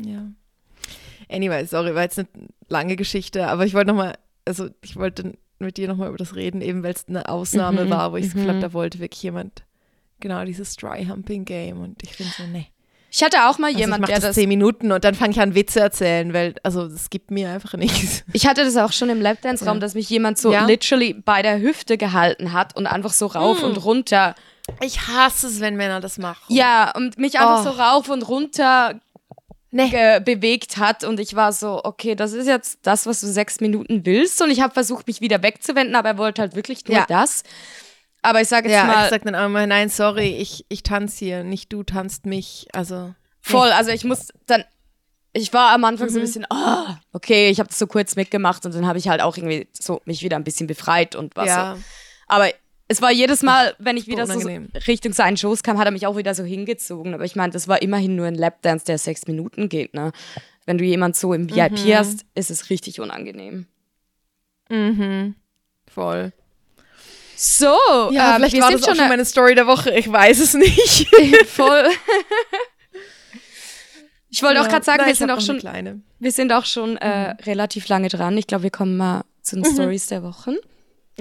Ja. 0.07 0.27
Anyway, 1.31 1.65
sorry, 1.67 1.95
war 1.95 2.03
jetzt 2.03 2.19
eine 2.19 2.29
lange 2.69 2.97
Geschichte, 2.97 3.49
aber 3.49 3.67
ich 3.67 3.75
wollte 3.75 3.89
nochmal, 3.89 4.17
also 4.45 4.69
ich 4.83 4.97
wollte 4.97 5.35
mit 5.59 5.77
dir 5.77 5.89
nochmal 5.89 6.09
über 6.09 6.17
das 6.19 6.37
reden, 6.37 6.61
eben 6.61 6.83
weil 6.83 6.93
es 6.95 7.07
eine 7.09 7.29
Ausnahme 7.29 7.85
Mhm, 7.85 7.91
war, 7.91 8.13
wo 8.13 8.17
ich 8.17 8.27
Gefühl 8.27 8.45
mhm. 8.45 8.49
habe, 8.49 8.61
da 8.61 8.73
wollte 8.73 8.99
wirklich 9.01 9.23
jemand 9.23 9.65
genau 10.21 10.45
dieses 10.45 10.77
Dry-Humping-Game 10.77 11.81
und 11.81 12.03
ich 12.03 12.13
finde 12.15 12.33
so, 12.37 12.45
nee. 12.45 12.67
ich 13.11 13.23
hatte 13.23 13.49
auch 13.49 13.59
mal 13.59 13.69
Also 13.69 13.79
jemand, 13.81 13.99
ich 14.05 14.11
mache 14.11 14.21
der 14.21 14.29
das 14.29 14.35
zehn 14.37 14.49
Minuten 14.49 14.93
und 14.93 15.05
dann 15.05 15.15
fange 15.15 15.33
ich 15.33 15.41
an, 15.41 15.55
Witze 15.55 15.81
erzählen, 15.81 16.33
weil, 16.33 16.55
also 16.63 16.85
es 16.85 17.11
gibt 17.11 17.31
mir 17.31 17.51
einfach 17.51 17.75
nichts. 17.75 18.25
Ich 18.33 18.47
hatte 18.47 18.65
das 18.65 18.77
auch 18.77 18.93
schon 18.93 19.11
im 19.11 19.21
Lapdance-Raum, 19.21 19.77
Ja. 19.77 19.81
dass 19.81 19.95
mich 19.95 20.09
jemand 20.09 20.39
so 20.39 20.53
Ja? 20.53 20.65
literally 20.65 21.13
bei 21.15 21.43
der 21.43 21.61
Hüfte 21.61 21.99
gehalten 21.99 22.53
hat 22.53 22.77
und 22.77 22.87
einfach 22.87 23.13
so 23.13 23.27
rauf 23.27 23.59
Hm. 23.63 23.71
und 23.71 23.85
runter. 23.85 24.35
Ich 24.81 25.07
hasse 25.09 25.47
es, 25.49 25.61
wenn 25.61 25.77
Männer 25.77 26.01
das 26.01 26.19
machen. 26.19 26.43
Ja, 26.55 26.93
und 26.95 27.19
mich 27.19 27.39
einfach 27.39 27.61
Oh. 27.61 27.65
so 27.65 27.71
rauf 27.71 28.09
und 28.09 28.23
runter 28.29 29.01
Nee. 29.71 30.21
bewegt 30.21 30.79
hat 30.79 31.05
und 31.05 31.21
ich 31.21 31.35
war 31.35 31.53
so, 31.53 31.83
okay, 31.85 32.15
das 32.15 32.33
ist 32.33 32.47
jetzt 32.47 32.79
das, 32.83 33.05
was 33.07 33.21
du 33.21 33.27
sechs 33.27 33.61
Minuten 33.61 34.07
willst 34.07 34.41
und 34.41 34.51
ich 34.51 34.61
habe 34.63 34.73
versucht, 34.73 35.07
mich 35.07 35.21
wieder 35.21 35.43
wegzuwenden, 35.43 35.95
aber 35.95 36.09
er 36.11 36.19
wollte 36.19 36.41
halt 36.43 36.55
wirklich 36.55 36.87
nur 36.87 36.97
Ja. 36.97 37.07
das. 37.07 37.43
Aber 38.23 38.41
ich 38.41 38.49
sage 38.49 38.69
jetzt 38.69 38.77
Ja, 38.79 38.85
mal, 38.85 39.05
ich 39.05 39.11
sag 39.11 39.23
dann 39.25 39.35
auch 39.35 39.45
immer, 39.47 39.67
nein, 39.67 39.89
sorry, 39.91 40.37
ich, 40.37 40.65
ich 40.69 40.83
tanze 40.83 41.19
hier, 41.25 41.45
nicht 41.45 41.73
du 41.73 41.83
tanzt 41.83 42.25
mich. 42.27 42.67
Also, 42.73 43.15
voll, 43.43 43.71
also 43.73 43.91
ich 43.91 44.05
muss 44.05 44.29
dann, 44.47 44.65
ich 45.35 45.53
war 45.53 45.73
am 45.73 45.85
Anfang 45.85 46.07
Mhm. 46.09 46.13
so 46.13 46.19
ein 46.19 46.23
bisschen, 46.23 46.47
ah, 46.51 46.99
okay, 47.13 47.51
ich 47.51 47.61
habe 47.61 47.69
das 47.69 47.79
so 47.79 47.87
kurz 47.87 48.17
mitgemacht 48.17 48.65
und 48.65 48.75
dann 48.75 48.87
habe 48.87 48.99
ich 48.99 49.09
halt 49.09 49.21
auch 49.21 49.37
irgendwie 49.37 49.69
so 49.73 50.01
mich 50.07 50.23
wieder 50.23 50.37
ein 50.37 50.45
bisschen 50.45 50.67
befreit 50.67 51.15
und 51.15 51.37
war 51.37 51.47
ja. 51.47 51.77
so. 51.77 51.83
Aber 52.27 52.49
es 52.89 53.03
war 53.03 53.13
jedes 53.13 53.43
Mal, 53.43 53.75
wenn 53.79 53.97
ich 53.97 54.07
wieder 54.07 54.27
so. 54.27 54.39
Richtung 54.87 55.13
seinen 55.13 55.37
Schoß 55.37 55.63
kam, 55.63 55.79
hat 55.79 55.87
er 55.87 55.91
mich 55.91 56.07
auch 56.07 56.17
wieder 56.17 56.35
so 56.35 56.45
hingezogen. 56.45 57.15
Aber 57.15 57.25
ich 57.25 57.37
meine, 57.37 57.53
das 57.53 57.69
war 57.69 57.83
immerhin 57.83 58.17
nur 58.17 58.27
ein 58.27 58.35
Lapdance, 58.35 58.85
der 58.87 58.99
sechs 58.99 59.27
Minuten 59.27 59.69
geht, 59.69 59.95
ne? 59.95 60.13
Wenn 60.67 60.79
du 60.79 60.85
jemand 60.85 61.17
so 61.17 61.33
im 61.35 61.51
VIP 61.55 61.73
Mhm. 61.87 61.95
hast, 61.95 62.25
ist 62.35 62.51
es 62.51 62.71
richtig 62.71 63.01
unangenehm. 63.01 63.67
Mhm. 64.71 65.35
Voll. 65.87 66.33
So, 67.37 67.77
Ja, 68.11 68.31
ähm, 68.31 68.37
vielleicht 68.37 68.55
wir 68.55 68.63
war 68.63 68.69
sind 68.71 68.81
das 68.81 68.89
auch 68.89 68.95
schon 68.95 69.01
eine- 69.01 69.09
meine 69.09 69.25
Story 69.25 69.55
der 69.55 69.67
Woche, 69.67 69.91
ich 69.97 70.11
weiß 70.11 70.41
es 70.41 70.55
nicht. 70.55 71.07
voll. 71.47 71.89
ich 74.31 74.43
wollte 74.43 74.61
auch 74.61 74.65
Ja, 74.65 74.71
gerade 74.71 74.85
sagen, 74.85 74.99
nein, 74.99 75.09
wir 75.09 75.15
sind 75.15 75.31
auch 75.31 75.41
schon, 75.41 76.03
wir 76.19 76.33
sind 76.33 76.53
auch 76.53 76.65
schon 76.65 76.97
äh, 76.97 77.31
relativ 77.45 77.89
lange 77.89 78.09
dran. 78.09 78.37
Ich 78.37 78.47
glaube, 78.47 78.65
wir 78.65 78.71
kommen 78.71 78.97
mal 78.97 79.25
zu 79.43 79.57
den 79.57 79.65
Stories 79.65 80.07
der 80.09 80.23
Wochen. 80.23 80.57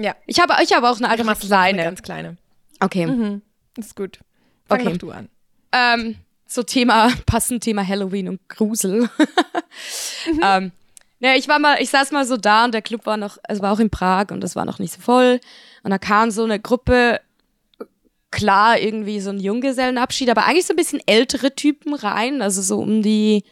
Ja, 0.00 0.14
Ich 0.26 0.40
habe, 0.40 0.54
ich 0.62 0.72
habe 0.72 0.88
auch 0.88 0.96
eine 0.96 1.06
ich 1.06 1.12
einfach 1.12 1.24
mach 1.24 1.40
eine 1.40 1.48
kleine. 1.48 1.82
ganz 1.82 2.02
kleine. 2.02 2.36
Okay. 2.80 3.06
Mhm. 3.06 3.42
Ist 3.76 3.96
gut. 3.96 4.20
Fang 4.66 4.80
Okay. 4.80 4.98
du 4.98 5.10
an. 5.10 5.28
Ähm, 5.72 6.16
so 6.46 6.62
Thema, 6.62 7.12
passend 7.26 7.62
Thema 7.62 7.86
Halloween 7.86 8.28
und 8.28 8.48
Grusel. 8.48 9.02
mhm. 10.32 10.40
ähm, 10.42 10.72
ja, 11.20 11.34
ich 11.34 11.48
war 11.48 11.58
mal, 11.58 11.82
ich 11.82 11.90
saß 11.90 12.12
mal 12.12 12.24
so 12.24 12.36
da 12.36 12.64
und 12.64 12.74
der 12.74 12.82
Club 12.82 13.04
war 13.06 13.16
noch, 13.16 13.38
es 13.48 13.60
war 13.60 13.72
auch 13.72 13.80
in 13.80 13.90
Prag 13.90 14.26
und 14.30 14.44
es 14.44 14.54
war 14.54 14.64
noch 14.64 14.78
nicht 14.78 14.94
so 14.94 15.00
voll. 15.00 15.40
Und 15.82 15.90
da 15.90 15.98
kam 15.98 16.30
so 16.30 16.44
eine 16.44 16.60
Gruppe, 16.60 17.20
klar, 18.30 18.78
irgendwie 18.78 19.20
so 19.20 19.30
ein 19.30 19.40
Junggesellenabschied, 19.40 20.30
aber 20.30 20.44
eigentlich 20.44 20.66
so 20.66 20.74
ein 20.74 20.76
bisschen 20.76 21.02
ältere 21.06 21.54
Typen 21.54 21.94
rein, 21.94 22.40
also 22.40 22.62
so 22.62 22.78
um 22.78 23.02
die 23.02 23.42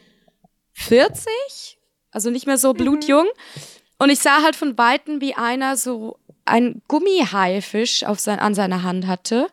40, 0.74 1.78
also 2.12 2.30
nicht 2.30 2.46
mehr 2.46 2.58
so 2.58 2.72
mhm. 2.72 2.76
blutjung. 2.76 3.24
Mhm. 3.24 3.62
Und 3.98 4.10
ich 4.10 4.20
sah 4.20 4.42
halt 4.42 4.54
von 4.54 4.78
Weitem, 4.78 5.20
wie 5.20 5.34
einer 5.34 5.76
so 5.76 6.18
ein 6.46 6.82
Gummihaifisch 6.88 8.04
auf 8.04 8.18
sein, 8.18 8.38
an 8.38 8.54
seiner 8.54 8.82
Hand 8.82 9.06
hatte. 9.06 9.48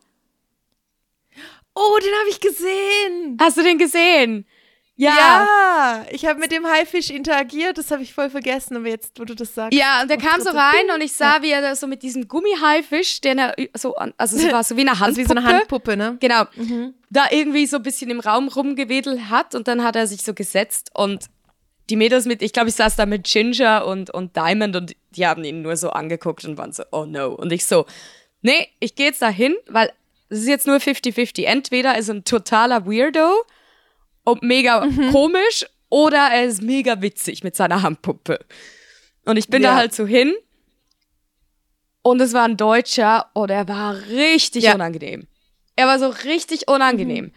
Oh, 1.76 1.98
den 2.02 2.14
habe 2.20 2.30
ich 2.30 2.40
gesehen. 2.40 3.38
Hast 3.40 3.58
du 3.58 3.64
den 3.64 3.78
gesehen? 3.78 4.46
Ja. 4.96 5.10
Ja, 5.18 6.06
ich 6.12 6.26
habe 6.28 6.40
mit 6.40 6.52
dem 6.52 6.68
Haifisch 6.68 7.10
interagiert, 7.10 7.80
das 7.80 7.90
habe 7.90 8.04
ich 8.04 8.14
voll 8.14 8.30
vergessen, 8.30 8.78
aber 8.78 8.88
jetzt, 8.88 9.20
wo 9.20 9.26
du 9.26 9.34
das 9.34 9.56
sagst. 9.56 9.78
Ja, 9.78 10.04
und 10.04 10.10
der 10.10 10.18
kam 10.18 10.40
so 10.40 10.52
rein 10.52 10.92
und 10.94 11.02
ich 11.02 11.14
sah, 11.14 11.42
wie 11.42 11.50
er 11.50 11.62
da 11.62 11.76
so 11.76 11.88
mit 11.88 12.04
diesem 12.04 12.28
Gummihaifisch, 12.28 13.20
der 13.22 13.56
so, 13.76 13.96
also 13.96 14.38
es 14.38 14.52
war 14.52 14.64
so 14.64 14.78
wie 14.78 14.82
eine 14.82 15.00
Handpuppe. 15.00 15.04
Also 15.14 15.20
wie 15.20 15.26
so 15.26 15.36
eine 15.36 15.44
Handpuppe, 15.44 15.98
ne? 15.98 16.18
Genau. 16.20 16.44
Mhm. 16.56 16.94
Da 17.10 17.26
irgendwie 17.32 17.66
so 17.66 17.78
ein 17.78 17.84
bisschen 17.84 18.10
im 18.10 18.20
Raum 18.20 18.48
rumgewedelt 18.48 19.30
hat 19.30 19.56
und 19.56 19.68
dann 19.68 19.84
hat 19.84 19.96
er 19.96 20.08
sich 20.08 20.22
so 20.22 20.34
gesetzt 20.34 20.92
und 20.94 21.26
die 21.94 21.98
Mädels 21.98 22.26
mit, 22.26 22.42
ich 22.42 22.54
glaube, 22.54 22.70
ich 22.70 22.76
saß 22.76 22.96
da 22.96 23.06
mit 23.06 23.24
Ginger 23.26 23.86
und, 23.86 24.10
und 24.10 24.36
Diamond 24.36 24.76
und 24.76 24.96
die 25.12 25.28
haben 25.28 25.44
ihn 25.44 25.62
nur 25.62 25.78
so 25.78 25.92
angeguckt 25.92 26.44
und 26.44 26.58
waren 26.58 26.74
so, 26.74 26.82
oh 26.92 27.06
no. 27.06 27.28
Und 27.28 27.54
ich 27.54 27.68
so, 27.68 27.86
nee, 28.42 28.68
ich 28.80 28.96
gehe 28.96 29.06
jetzt 29.06 29.22
da 29.22 29.30
hin, 29.30 29.56
weil 29.68 29.94
es 30.30 30.40
ist 30.40 30.48
jetzt 30.48 30.66
nur 30.66 30.78
50-50. 30.78 31.44
Entweder 31.44 31.96
ist 31.96 32.10
ein 32.10 32.24
totaler 32.24 32.88
Weirdo 32.88 33.32
und 34.24 34.42
mega 34.42 34.84
mhm. 34.84 35.12
komisch 35.12 35.68
oder 35.90 36.18
er 36.18 36.46
ist 36.46 36.64
mega 36.64 37.00
witzig 37.04 37.44
mit 37.44 37.56
seiner 37.56 37.84
Handpuppe. 37.84 38.40
Und 39.26 39.38
ich 39.38 39.50
bin 39.50 39.62
ja. 39.62 39.70
da 39.70 39.76
halt 39.76 39.94
so 39.94 40.08
hin 40.08 40.34
und 42.02 42.22
es 42.22 42.34
war 42.34 42.46
ein 42.46 42.58
Deutscher 42.58 43.30
und 43.34 43.52
er 43.52 43.68
war 43.68 43.96
richtig 44.08 44.64
ja. 44.64 44.74
unangenehm. 44.74 45.28
Er 45.76 45.86
war 45.86 46.00
so 46.00 46.08
richtig 46.08 46.68
unangenehm. 46.68 47.26
Mhm. 47.26 47.34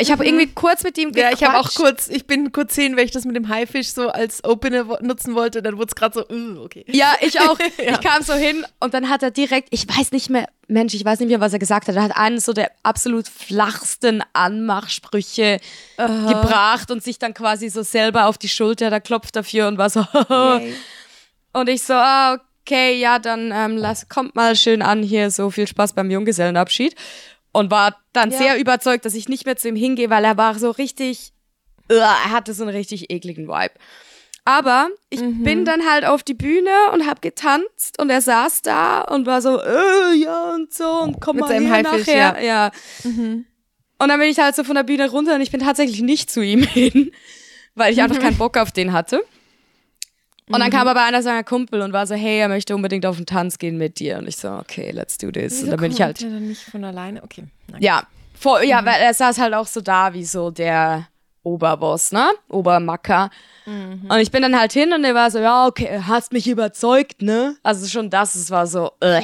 Ich 0.00 0.10
habe 0.10 0.24
mhm. 0.24 0.28
irgendwie 0.28 0.54
kurz 0.54 0.82
mit 0.82 0.98
ihm 0.98 1.12
gequatscht. 1.12 1.40
Ja, 1.40 1.46
ich 1.46 1.54
habe 1.54 1.60
auch 1.60 1.72
kurz, 1.72 2.08
ich 2.08 2.26
bin 2.26 2.50
kurz 2.50 2.74
sehen, 2.74 2.96
weil 2.96 3.04
ich 3.04 3.12
das 3.12 3.24
mit 3.24 3.36
dem 3.36 3.48
Haifisch 3.48 3.92
so 3.92 4.08
als 4.08 4.42
Opener 4.42 4.84
nutzen 5.02 5.36
wollte, 5.36 5.62
dann 5.62 5.76
wurde 5.76 5.86
es 5.86 5.94
gerade 5.94 6.14
so, 6.14 6.34
uh, 6.34 6.64
okay. 6.64 6.84
Ja, 6.88 7.14
ich 7.20 7.40
auch. 7.40 7.56
ja. 7.78 7.92
Ich 7.92 8.00
kam 8.00 8.22
so 8.24 8.32
hin 8.32 8.66
und 8.80 8.92
dann 8.92 9.08
hat 9.08 9.22
er 9.22 9.30
direkt, 9.30 9.68
ich 9.70 9.88
weiß 9.88 10.10
nicht 10.10 10.30
mehr, 10.30 10.48
Mensch, 10.66 10.94
ich 10.94 11.04
weiß 11.04 11.20
nicht 11.20 11.28
mehr, 11.28 11.40
was 11.40 11.52
er 11.52 11.60
gesagt 11.60 11.86
hat. 11.86 11.94
Er 11.94 12.02
hat 12.02 12.16
einen 12.16 12.40
so 12.40 12.52
der 12.52 12.72
absolut 12.82 13.28
flachsten 13.28 14.24
Anmachsprüche 14.32 15.60
Aha. 15.96 16.32
gebracht 16.32 16.90
und 16.90 17.02
sich 17.02 17.20
dann 17.20 17.32
quasi 17.32 17.68
so 17.68 17.82
selber 17.82 18.26
auf 18.26 18.36
die 18.36 18.48
Schulter, 18.48 18.90
da 18.90 18.98
klopft 18.98 19.36
dafür 19.36 19.68
und 19.68 19.78
war 19.78 19.90
so, 19.90 20.00
und 21.52 21.68
ich 21.68 21.82
so, 21.82 21.94
ah, 21.94 22.40
okay, 22.62 22.98
ja, 22.98 23.20
dann 23.20 23.52
ähm, 23.54 23.76
lass, 23.76 24.08
kommt 24.08 24.34
mal 24.34 24.56
schön 24.56 24.82
an 24.82 25.04
hier, 25.04 25.30
so 25.30 25.50
viel 25.50 25.68
Spaß 25.68 25.92
beim 25.92 26.10
Junggesellenabschied 26.10 26.96
und 27.54 27.70
war 27.70 27.96
dann 28.12 28.32
ja. 28.32 28.38
sehr 28.38 28.58
überzeugt, 28.58 29.04
dass 29.04 29.14
ich 29.14 29.28
nicht 29.28 29.46
mehr 29.46 29.56
zu 29.56 29.68
ihm 29.68 29.76
hingehe, 29.76 30.10
weil 30.10 30.24
er 30.24 30.36
war 30.36 30.58
so 30.58 30.70
richtig, 30.70 31.32
uh, 31.90 31.94
er 31.94 32.30
hatte 32.30 32.52
so 32.52 32.64
einen 32.64 32.74
richtig 32.76 33.10
ekligen 33.10 33.46
Vibe. 33.46 33.74
Aber 34.44 34.88
ich 35.08 35.20
mhm. 35.20 35.42
bin 35.42 35.64
dann 35.64 35.88
halt 35.88 36.04
auf 36.04 36.22
die 36.22 36.34
Bühne 36.34 36.70
und 36.92 37.06
hab 37.06 37.22
getanzt 37.22 37.98
und 37.98 38.10
er 38.10 38.20
saß 38.20 38.60
da 38.62 39.02
und 39.02 39.24
war 39.24 39.40
so, 39.40 39.58
äh, 39.58 40.14
ja 40.16 40.52
und 40.52 40.74
so 40.74 40.84
und 41.00 41.20
komm 41.20 41.36
Mit 41.36 41.46
mal 41.46 41.58
hier 41.58 41.70
Haifisch, 41.70 42.06
nachher. 42.06 42.42
Ja. 42.42 42.42
ja. 42.42 42.70
Mhm. 43.04 43.46
Und 43.98 44.08
dann 44.08 44.18
bin 44.18 44.28
ich 44.28 44.38
halt 44.38 44.56
so 44.56 44.64
von 44.64 44.74
der 44.74 44.82
Bühne 44.82 45.08
runter 45.08 45.36
und 45.36 45.40
ich 45.40 45.52
bin 45.52 45.60
tatsächlich 45.60 46.02
nicht 46.02 46.30
zu 46.30 46.42
ihm 46.42 46.62
hin, 46.64 47.12
weil 47.76 47.92
ich 47.92 48.02
einfach 48.02 48.18
keinen 48.18 48.36
Bock 48.36 48.56
auf 48.56 48.72
den 48.72 48.92
hatte. 48.92 49.24
Und 50.50 50.60
dann 50.60 50.70
kam 50.70 50.82
mhm. 50.82 50.88
aber 50.88 51.04
einer 51.04 51.22
seiner 51.22 51.42
Kumpel 51.42 51.80
und 51.80 51.92
war 51.92 52.06
so, 52.06 52.14
hey, 52.14 52.40
er 52.40 52.48
möchte 52.48 52.74
unbedingt 52.74 53.06
auf 53.06 53.16
den 53.16 53.24
Tanz 53.24 53.58
gehen 53.58 53.78
mit 53.78 53.98
dir. 53.98 54.18
Und 54.18 54.28
ich 54.28 54.36
so, 54.36 54.50
okay, 54.50 54.90
let's 54.90 55.16
do 55.16 55.30
this. 55.30 55.52
Wieso 55.52 55.64
und 55.64 55.70
dann 55.70 55.80
bin 55.80 55.92
ich 55.92 56.02
halt. 56.02 56.20
Der 56.20 56.30
dann 56.30 56.48
nicht 56.48 56.62
von 56.62 56.84
alleine? 56.84 57.22
Okay. 57.22 57.44
Ja, 57.78 58.02
vor, 58.38 58.62
ja, 58.62 58.82
mhm. 58.82 58.86
weil 58.86 59.00
er 59.00 59.14
saß 59.14 59.38
halt 59.38 59.54
auch 59.54 59.66
so 59.66 59.80
da 59.80 60.12
wie 60.12 60.24
so 60.24 60.50
der 60.50 61.08
Oberboss, 61.44 62.12
ne? 62.12 62.30
Obermacker. 62.48 63.30
Mhm. 63.64 64.06
Und 64.08 64.18
ich 64.18 64.30
bin 64.30 64.42
dann 64.42 64.58
halt 64.58 64.72
hin 64.72 64.92
und 64.92 65.02
er 65.04 65.14
war 65.14 65.30
so, 65.30 65.38
ja, 65.38 65.66
okay, 65.66 66.00
hast 66.06 66.32
mich 66.32 66.46
überzeugt, 66.46 67.22
ne? 67.22 67.56
Also 67.62 67.86
schon 67.86 68.10
das, 68.10 68.34
es 68.34 68.50
war 68.50 68.66
so, 68.66 68.92
äh. 69.00 69.22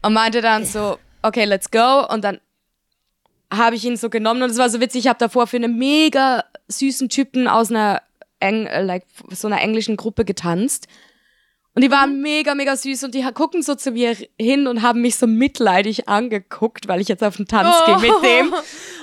Und 0.00 0.14
meinte 0.14 0.40
dann 0.40 0.64
so, 0.64 0.98
okay, 1.22 1.44
let's 1.44 1.70
go. 1.70 2.06
Und 2.08 2.24
dann 2.24 2.40
habe 3.52 3.76
ich 3.76 3.84
ihn 3.84 3.96
so 3.96 4.08
genommen 4.08 4.42
und 4.42 4.50
es 4.50 4.58
war 4.58 4.70
so 4.70 4.80
witzig, 4.80 5.00
ich 5.04 5.08
habe 5.08 5.18
davor 5.18 5.46
für 5.46 5.56
einen 5.56 5.76
mega 5.76 6.44
süßen 6.68 7.10
Typen 7.10 7.46
aus 7.46 7.70
einer 7.70 8.02
Eng 8.42 8.66
äh, 8.66 8.82
like, 8.82 9.04
so 9.30 9.46
einer 9.46 9.60
englischen 9.60 9.96
Gruppe 9.96 10.24
getanzt. 10.24 10.88
Und 11.74 11.82
die 11.82 11.90
waren 11.90 12.20
mega, 12.20 12.54
mega 12.54 12.76
süß 12.76 13.04
und 13.04 13.14
die 13.14 13.22
gucken 13.32 13.62
so 13.62 13.74
zu 13.74 13.92
mir 13.92 14.14
hin 14.38 14.66
und 14.66 14.82
haben 14.82 15.00
mich 15.00 15.16
so 15.16 15.26
mitleidig 15.26 16.06
angeguckt, 16.06 16.86
weil 16.86 17.00
ich 17.00 17.08
jetzt 17.08 17.24
auf 17.24 17.36
den 17.36 17.46
Tanz 17.48 17.74
oh. 17.80 17.86
gehe 17.86 17.96
mit 17.96 18.22
dem. 18.22 18.52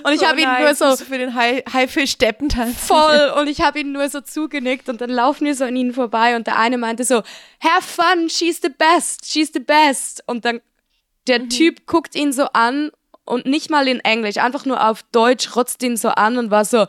Und 0.04 0.14
ich 0.14 0.22
oh 0.22 0.26
habe 0.26 0.40
ihn 0.40 0.48
nur 0.60 0.76
so 0.76 0.96
für 0.96 1.18
den 1.18 1.34
Haifisch-Steppentanz. 1.34 2.76
Voll. 2.78 3.34
Und 3.40 3.48
ich 3.48 3.62
habe 3.62 3.80
ihn 3.80 3.92
nur 3.92 4.08
so 4.10 4.22
zugenickt 4.22 4.88
und 4.88 5.02
dann 5.02 5.10
laufen 5.10 5.46
wir 5.46 5.56
so 5.56 5.66
an 5.66 5.76
ihnen 5.76 5.94
vorbei 5.94 6.36
und 6.36 6.48
der 6.48 6.58
eine 6.58 6.78
meinte 6.78 7.04
so, 7.04 7.24
have 7.60 7.82
fun, 7.82 8.30
she's 8.30 8.62
the 8.62 8.70
best, 8.70 9.26
she's 9.26 9.52
the 9.52 9.60
best. 9.60 10.24
Und 10.28 10.46
dann 10.46 10.62
der 11.28 11.40
mhm. 11.40 11.50
Typ 11.50 11.86
guckt 11.86 12.16
ihn 12.16 12.32
so 12.32 12.46
an 12.54 12.92
und 13.26 13.46
nicht 13.46 13.70
mal 13.70 13.88
in 13.88 14.00
Englisch, 14.00 14.38
einfach 14.38 14.66
nur 14.66 14.88
auf 14.88 15.04
Deutsch 15.12 15.56
rotzt 15.56 15.84
ihn 15.84 15.98
so 15.98 16.10
an 16.10 16.38
und 16.38 16.52
war 16.52 16.66
so, 16.66 16.86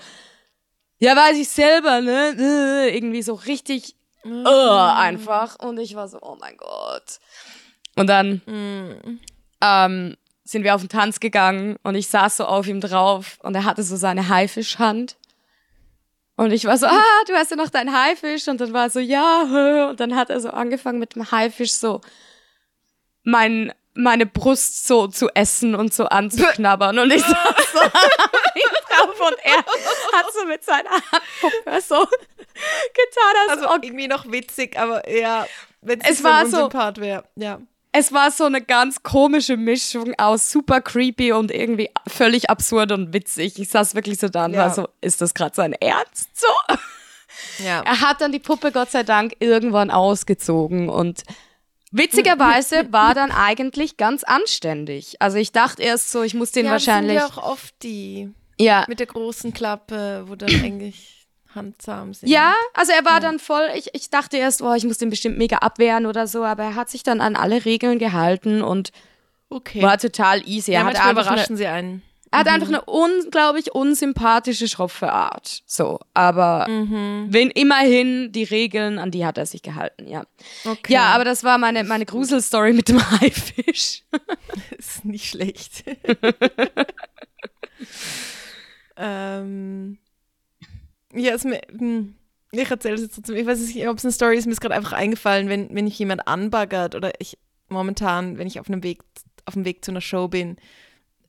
ja, 1.00 1.16
weiß 1.16 1.36
ich 1.38 1.48
selber, 1.48 2.00
ne? 2.00 2.36
Äh, 2.38 2.96
irgendwie 2.96 3.22
so 3.22 3.34
richtig 3.34 3.96
mm. 4.22 4.46
uh, 4.46 4.92
einfach. 4.94 5.58
Und 5.58 5.78
ich 5.78 5.94
war 5.94 6.06
so, 6.08 6.18
oh 6.20 6.36
mein 6.38 6.56
Gott. 6.56 7.18
Und 7.96 8.06
dann 8.06 8.42
mm. 8.46 9.18
ähm, 9.62 10.16
sind 10.44 10.62
wir 10.62 10.74
auf 10.74 10.82
den 10.82 10.90
Tanz 10.90 11.18
gegangen 11.18 11.76
und 11.82 11.94
ich 11.94 12.08
saß 12.08 12.36
so 12.36 12.44
auf 12.44 12.66
ihm 12.68 12.80
drauf 12.80 13.38
und 13.42 13.54
er 13.54 13.64
hatte 13.64 13.82
so 13.82 13.96
seine 13.96 14.28
Haifischhand. 14.28 15.16
Und 16.36 16.52
ich 16.52 16.64
war 16.64 16.78
so, 16.78 16.86
ah, 16.86 17.24
du 17.26 17.34
hast 17.34 17.50
ja 17.50 17.56
noch 17.56 17.68
deinen 17.68 17.92
Haifisch. 17.92 18.48
Und 18.48 18.60
dann 18.62 18.72
war 18.72 18.88
so, 18.88 18.98
ja. 18.98 19.90
Und 19.90 20.00
dann 20.00 20.16
hat 20.16 20.30
er 20.30 20.40
so 20.40 20.48
angefangen 20.48 20.98
mit 20.98 21.14
dem 21.14 21.30
Haifisch 21.30 21.72
so 21.72 22.00
mein, 23.24 23.74
meine 23.94 24.26
Brust 24.26 24.86
so 24.86 25.08
zu 25.08 25.28
essen 25.34 25.74
und 25.74 25.92
so 25.92 26.06
anzuknabbern. 26.06 26.98
Und 26.98 27.12
ich 27.12 27.22
saß 27.22 27.32
so 27.72 27.78
drauf 27.80 29.20
und 29.20 29.36
er 29.42 29.58
hat 29.58 30.32
so 30.32 30.46
mit 30.46 30.64
seiner 30.64 30.90
Handpuppe 30.90 31.80
so 31.80 32.04
getan. 32.04 33.48
Also, 33.48 33.66
also 33.66 33.82
irgendwie 33.82 34.08
noch 34.08 34.30
witzig, 34.30 34.78
aber 34.78 35.08
ja, 35.10 35.46
wenn 35.80 36.00
es 36.00 36.22
war 36.22 36.46
so 36.46 36.68
Part 36.68 37.00
wäre, 37.00 37.24
ja. 37.36 37.60
Es 37.92 38.12
war 38.12 38.30
so 38.30 38.44
eine 38.44 38.62
ganz 38.62 39.02
komische 39.02 39.56
Mischung 39.56 40.14
aus 40.16 40.48
super 40.48 40.80
creepy 40.80 41.32
und 41.32 41.50
irgendwie 41.50 41.90
völlig 42.06 42.48
absurd 42.48 42.92
und 42.92 43.12
witzig. 43.12 43.58
Ich 43.58 43.68
saß 43.68 43.96
wirklich 43.96 44.20
so 44.20 44.28
da 44.28 44.44
und 44.44 44.54
ja. 44.54 44.60
war 44.60 44.72
so, 44.72 44.88
ist 45.00 45.20
das 45.20 45.34
gerade 45.34 45.56
sein 45.56 45.72
Ernst? 45.72 46.30
So. 46.38 46.46
Ja. 47.64 47.82
Er 47.82 48.00
hat 48.00 48.20
dann 48.20 48.30
die 48.30 48.38
Puppe 48.38 48.70
Gott 48.70 48.92
sei 48.92 49.02
Dank 49.02 49.34
irgendwann 49.40 49.90
ausgezogen 49.90 50.88
und 50.88 51.24
Witzigerweise 51.90 52.86
war 52.92 53.14
dann 53.14 53.30
eigentlich 53.32 53.96
ganz 53.96 54.24
anständig. 54.24 55.16
Also 55.20 55.38
ich 55.38 55.52
dachte 55.52 55.82
erst 55.82 56.10
so, 56.12 56.22
ich 56.22 56.34
muss 56.34 56.52
den 56.52 56.66
ja, 56.66 56.72
wahrscheinlich. 56.72 57.16
Das 57.16 57.26
sind 57.26 57.36
ja 57.36 57.42
auch 57.42 57.50
oft 57.52 57.74
die. 57.82 58.32
Ja. 58.58 58.84
Mit 58.88 59.00
der 59.00 59.06
großen 59.06 59.52
Klappe, 59.52 60.24
wo 60.26 60.36
dann 60.36 60.50
eigentlich 60.64 61.26
handsam 61.54 62.14
sind. 62.14 62.28
Ja, 62.28 62.54
also 62.74 62.92
er 62.92 63.04
war 63.04 63.14
ja. 63.14 63.20
dann 63.20 63.38
voll, 63.38 63.68
ich, 63.74 63.94
ich 63.94 64.10
dachte 64.10 64.36
erst, 64.36 64.62
oh, 64.62 64.72
ich 64.74 64.84
muss 64.84 64.98
den 64.98 65.10
bestimmt 65.10 65.38
mega 65.38 65.58
abwehren 65.58 66.06
oder 66.06 66.26
so, 66.26 66.44
aber 66.44 66.62
er 66.62 66.74
hat 66.74 66.90
sich 66.90 67.02
dann 67.02 67.20
an 67.20 67.36
alle 67.36 67.64
Regeln 67.64 67.98
gehalten 67.98 68.62
und 68.62 68.92
okay. 69.48 69.82
war 69.82 69.98
total 69.98 70.46
easy. 70.46 70.72
Er 70.72 70.82
ja, 70.82 70.86
hat 70.86 70.96
einfach 70.96 71.10
überraschen 71.10 71.56
eine, 71.56 71.56
sie 71.56 71.66
einen. 71.66 72.02
Er 72.32 72.40
hat 72.40 72.46
mhm. 72.46 72.52
einfach 72.52 72.68
eine 72.68 72.82
unglaublich 72.82 73.72
unsympathische, 73.74 74.68
schroffe 74.68 75.12
Art. 75.12 75.62
So, 75.66 75.98
aber 76.14 76.68
mhm. 76.68 77.26
wenn 77.28 77.50
immerhin 77.50 78.30
die 78.30 78.44
Regeln, 78.44 78.98
an 78.98 79.10
die 79.10 79.26
hat 79.26 79.36
er 79.36 79.46
sich 79.46 79.62
gehalten, 79.62 80.06
ja. 80.06 80.24
Okay. 80.64 80.92
Ja, 80.92 81.06
aber 81.06 81.24
das 81.24 81.42
war 81.42 81.58
meine, 81.58 81.82
meine 81.84 82.06
Gruselstory 82.06 82.72
mit 82.72 82.88
dem 82.88 83.00
Haifisch. 83.20 84.02
ist 84.78 85.04
nicht 85.04 85.28
schlecht. 85.28 85.84
Ähm, 89.00 89.96
ja, 91.14 91.32
es 91.32 91.44
mir, 91.44 91.62
hm, 91.70 92.14
ich 92.52 92.70
erzähle 92.70 92.96
es 92.96 93.00
jetzt 93.00 93.14
trotzdem. 93.14 93.36
Ich 93.36 93.46
weiß 93.46 93.58
nicht, 93.60 93.88
ob 93.88 93.96
es 93.96 94.04
eine 94.04 94.12
Story 94.12 94.36
ist, 94.36 94.44
mir 94.44 94.52
ist 94.52 94.60
gerade 94.60 94.74
einfach 94.74 94.92
eingefallen, 94.92 95.48
wenn, 95.48 95.74
wenn 95.74 95.86
ich 95.86 95.98
jemand 95.98 96.28
anbaggert 96.28 96.94
oder 96.94 97.12
ich 97.18 97.38
momentan, 97.68 98.36
wenn 98.36 98.46
ich 98.46 98.60
auf 98.60 98.68
einem 98.68 98.82
Weg, 98.82 99.00
auf 99.46 99.54
dem 99.54 99.64
Weg 99.64 99.84
zu 99.84 99.90
einer 99.90 100.02
Show 100.02 100.28
bin, 100.28 100.56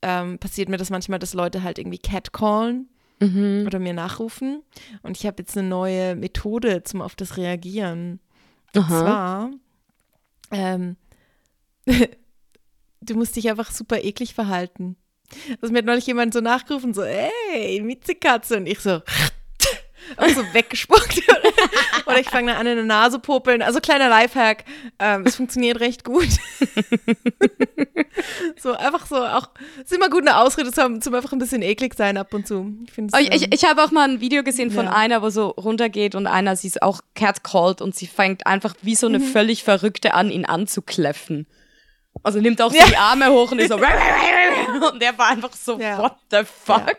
ähm, 0.02 0.40
passiert 0.40 0.70
mir 0.70 0.78
das 0.78 0.90
manchmal, 0.90 1.20
dass 1.20 1.34
Leute 1.34 1.64
halt 1.64 1.78
irgendwie 1.78 1.98
catcallen 1.98 2.90
mhm. 3.20 3.64
oder 3.66 3.80
mir 3.80 3.94
nachrufen. 3.94 4.64
Und 5.04 5.18
ich 5.18 5.26
habe 5.26 5.38
jetzt 5.40 5.58
eine 5.58 5.68
neue 5.68 6.16
Methode 6.16 6.84
zum 6.84 7.02
auf 7.02 7.16
das 7.16 7.38
Reagieren. 7.38 8.20
Und 8.74 8.82
Aha. 8.84 9.00
zwar, 9.02 9.52
ähm, 10.52 10.96
du 13.02 13.16
musst 13.16 13.36
dich 13.36 13.50
einfach 13.50 13.72
super 13.72 14.04
eklig 14.04 14.34
verhalten. 14.34 14.96
Also 15.62 15.72
mir 15.72 15.80
hat 15.80 15.86
neulich 15.86 16.08
jemand 16.08 16.34
so 16.34 16.42
nachgerufen, 16.42 16.94
so, 16.94 17.04
ey, 17.04 17.82
Miezekatze. 17.82 18.58
Und 18.58 18.68
ich 18.68 18.80
so, 18.80 18.92
auch 20.18 20.30
so 20.30 20.42
weggespuckt. 20.54 21.22
Oder 22.06 22.20
ich 22.20 22.30
fange 22.30 22.52
dann 22.52 22.60
an, 22.60 22.68
in 22.68 22.76
der 22.76 22.86
Nase 22.86 23.20
popeln. 23.20 23.62
Also 23.62 23.80
kleiner 23.80 24.10
Lifehack. 24.10 24.66
Ähm, 25.00 25.24
es 25.26 25.36
funktioniert 25.36 25.80
recht 25.80 26.04
gut. 26.04 26.28
so 28.62 28.74
einfach 28.74 29.06
so 29.06 29.18
auch, 29.18 29.50
es 29.78 29.92
ist 29.92 29.94
immer 29.94 30.10
gut, 30.10 30.28
eine 30.28 30.38
Ausrede 30.38 30.72
zu 30.72 30.82
haben, 30.82 31.02
zum 31.02 31.14
einfach 31.14 31.32
ein 31.32 31.40
bisschen 31.40 31.62
eklig 31.62 31.94
sein 31.96 32.18
ab 32.18 32.34
und 32.34 32.48
zu. 32.48 32.74
Ich, 32.86 32.98
oh, 32.98 33.18
ich, 33.18 33.32
ich, 33.32 33.54
ich 33.54 33.66
habe 33.66 33.84
auch 33.84 33.92
mal 33.92 34.10
ein 34.10 34.22
Video 34.22 34.44
gesehen 34.44 34.72
von 34.72 34.86
ja. 34.86 34.94
einer, 34.94 35.22
wo 35.22 35.30
so 35.30 35.50
runtergeht 35.50 36.16
und 36.16 36.28
einer 36.28 36.56
sie 36.56 36.68
ist 36.68 36.82
auch 36.82 37.02
catcalled 37.16 37.82
und 37.82 37.96
sie 37.96 38.08
fängt 38.08 38.48
einfach 38.48 38.76
wie 38.82 38.96
so 38.96 39.08
eine 39.08 39.20
mhm. 39.20 39.24
völlig 39.24 39.64
Verrückte 39.64 40.14
an, 40.14 40.30
ihn 40.30 40.46
anzukläffen. 40.46 41.48
Also 42.24 42.40
nimmt 42.40 42.62
auch 42.62 42.72
so 42.72 42.78
ja. 42.78 42.86
die 42.86 42.98
Arme 42.98 43.30
hoch 43.30 43.52
und 43.52 43.60
ist 43.60 43.70
so 43.70 43.76
und 43.76 45.02
der 45.02 45.18
war 45.18 45.28
einfach 45.28 45.54
so, 45.54 45.80
ja. 45.80 45.98
what 45.98 46.16
the 46.30 46.44
fuck? 46.44 46.98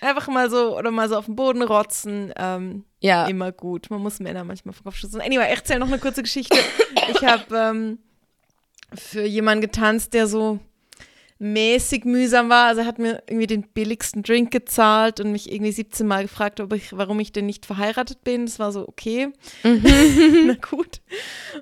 Einfach 0.00 0.28
mal 0.28 0.50
so 0.50 0.76
oder 0.76 0.90
mal 0.90 1.08
so 1.08 1.16
auf 1.16 1.26
den 1.26 1.36
Boden 1.36 1.62
rotzen. 1.62 2.32
Ähm, 2.36 2.84
ja. 3.06 3.26
Immer 3.26 3.52
gut. 3.52 3.88
Man 3.90 4.02
muss 4.02 4.18
Männer 4.18 4.44
manchmal 4.44 4.74
vom 4.74 4.84
Kopf 4.84 4.96
schützen. 4.96 5.20
Anyway, 5.20 5.46
ich 5.52 5.58
erzähle 5.58 5.80
noch 5.80 5.88
eine 5.88 5.98
kurze 5.98 6.22
Geschichte. 6.22 6.56
ich 7.08 7.24
habe 7.24 7.56
ähm, 7.56 7.98
für 8.94 9.24
jemanden 9.24 9.62
getanzt, 9.62 10.12
der 10.12 10.26
so 10.26 10.58
mäßig 11.38 12.04
mühsam 12.04 12.48
war. 12.48 12.66
Also 12.66 12.80
er 12.80 12.86
hat 12.86 12.98
mir 12.98 13.22
irgendwie 13.28 13.46
den 13.46 13.62
billigsten 13.62 14.22
Drink 14.22 14.50
gezahlt 14.50 15.20
und 15.20 15.32
mich 15.32 15.52
irgendwie 15.52 15.70
17 15.70 16.06
Mal 16.06 16.22
gefragt, 16.22 16.60
ob 16.60 16.72
ich, 16.72 16.96
warum 16.96 17.20
ich 17.20 17.30
denn 17.30 17.46
nicht 17.46 17.66
verheiratet 17.66 18.24
bin. 18.24 18.46
Das 18.46 18.58
war 18.58 18.72
so, 18.72 18.88
okay. 18.88 19.28
Mhm. 19.62 19.84
Na 20.46 20.54
gut. 20.54 21.00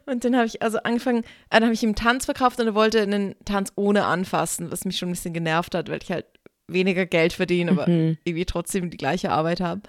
Und 0.06 0.24
dann 0.24 0.36
habe 0.36 0.46
ich 0.46 0.62
also 0.62 0.78
angefangen, 0.78 1.24
äh, 1.24 1.24
dann 1.50 1.64
habe 1.64 1.74
ich 1.74 1.82
ihm 1.82 1.94
Tanz 1.94 2.24
verkauft 2.24 2.60
und 2.60 2.66
er 2.66 2.74
wollte 2.74 3.02
einen 3.02 3.34
Tanz 3.44 3.72
ohne 3.74 4.04
anfassen, 4.04 4.70
was 4.70 4.84
mich 4.84 4.96
schon 4.96 5.10
ein 5.10 5.12
bisschen 5.12 5.34
genervt 5.34 5.74
hat, 5.74 5.90
weil 5.90 6.00
ich 6.02 6.10
halt 6.10 6.26
weniger 6.68 7.04
Geld 7.04 7.32
verdiene, 7.32 7.72
aber 7.72 7.88
mhm. 7.88 8.16
irgendwie 8.24 8.46
trotzdem 8.46 8.90
die 8.90 8.96
gleiche 8.96 9.30
Arbeit 9.30 9.60
habe. 9.60 9.82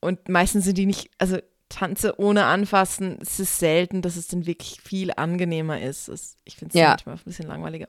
Und 0.00 0.28
meistens 0.28 0.64
sind 0.64 0.78
die 0.78 0.86
nicht, 0.86 1.10
also 1.18 1.38
Tanze 1.68 2.18
ohne 2.18 2.46
Anfassen, 2.46 3.18
es 3.20 3.38
ist 3.38 3.58
selten, 3.58 4.02
dass 4.02 4.16
es 4.16 4.28
dann 4.28 4.46
wirklich 4.46 4.80
viel 4.82 5.12
angenehmer 5.14 5.80
ist. 5.80 6.08
Das, 6.08 6.36
ich 6.44 6.56
finde 6.56 6.74
es 6.74 6.80
ja. 6.80 6.88
manchmal 6.88 7.14
ein 7.14 7.24
bisschen 7.24 7.46
langweiliger. 7.46 7.86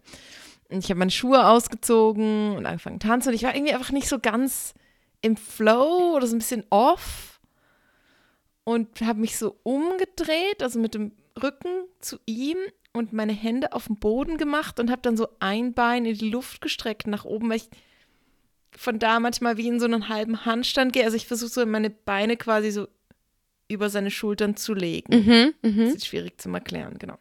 Und 0.70 0.80
ich 0.80 0.90
habe 0.90 1.00
meine 1.00 1.12
Schuhe 1.12 1.48
ausgezogen 1.48 2.56
und 2.56 2.66
angefangen 2.66 3.02
zu 3.02 3.08
tanzen 3.08 3.30
und 3.30 3.36
ich 3.36 3.44
war 3.44 3.56
irgendwie 3.56 3.74
einfach 3.74 3.92
nicht 3.92 4.08
so 4.08 4.20
ganz 4.20 4.74
im 5.22 5.36
Flow 5.36 6.16
oder 6.16 6.28
so 6.28 6.36
ein 6.36 6.40
bisschen 6.40 6.64
off 6.70 7.42
und 8.64 9.02
habe 9.02 9.20
mich 9.20 9.38
so 9.38 9.58
umgedreht, 9.64 10.62
also 10.62 10.80
mit 10.80 10.94
dem 10.94 11.12
Rücken 11.42 11.70
zu 12.00 12.20
ihm 12.26 12.58
und 12.94 13.14
meine 13.14 13.34
Hände 13.34 13.74
auf 13.74 13.88
den 13.88 14.00
Boden 14.00 14.38
gemacht 14.38 14.80
und 14.80 14.92
habe 14.92 15.02
dann 15.02 15.18
so 15.18 15.28
ein 15.40 15.74
Bein 15.74 16.06
in 16.06 16.18
die 16.18 16.30
Luft 16.30 16.62
gestreckt 16.62 17.08
nach 17.08 17.26
oben, 17.26 17.50
weil 17.50 17.58
ich 17.58 17.70
von 18.76 19.00
da 19.00 19.20
manchmal 19.20 19.58
wie 19.58 19.68
in 19.68 19.80
so 19.80 19.86
einen 19.86 20.10
halben 20.10 20.46
Handstand 20.46 20.94
gehe. 20.94 21.04
Also 21.04 21.18
ich 21.18 21.28
versuche 21.28 21.50
so 21.50 21.66
meine 21.66 21.90
Beine 21.90 22.38
quasi 22.38 22.72
so 22.72 22.88
über 23.68 23.90
seine 23.90 24.12
Schultern 24.12 24.56
zu 24.56 24.74
legen. 24.74 25.16
Mhm, 25.16 25.54
mh. 25.62 25.86
Das 25.86 25.96
ist 25.96 26.08
schwierig 26.08 26.40
zu 26.40 26.50
erklären, 26.50 26.98
genau. 27.00 27.18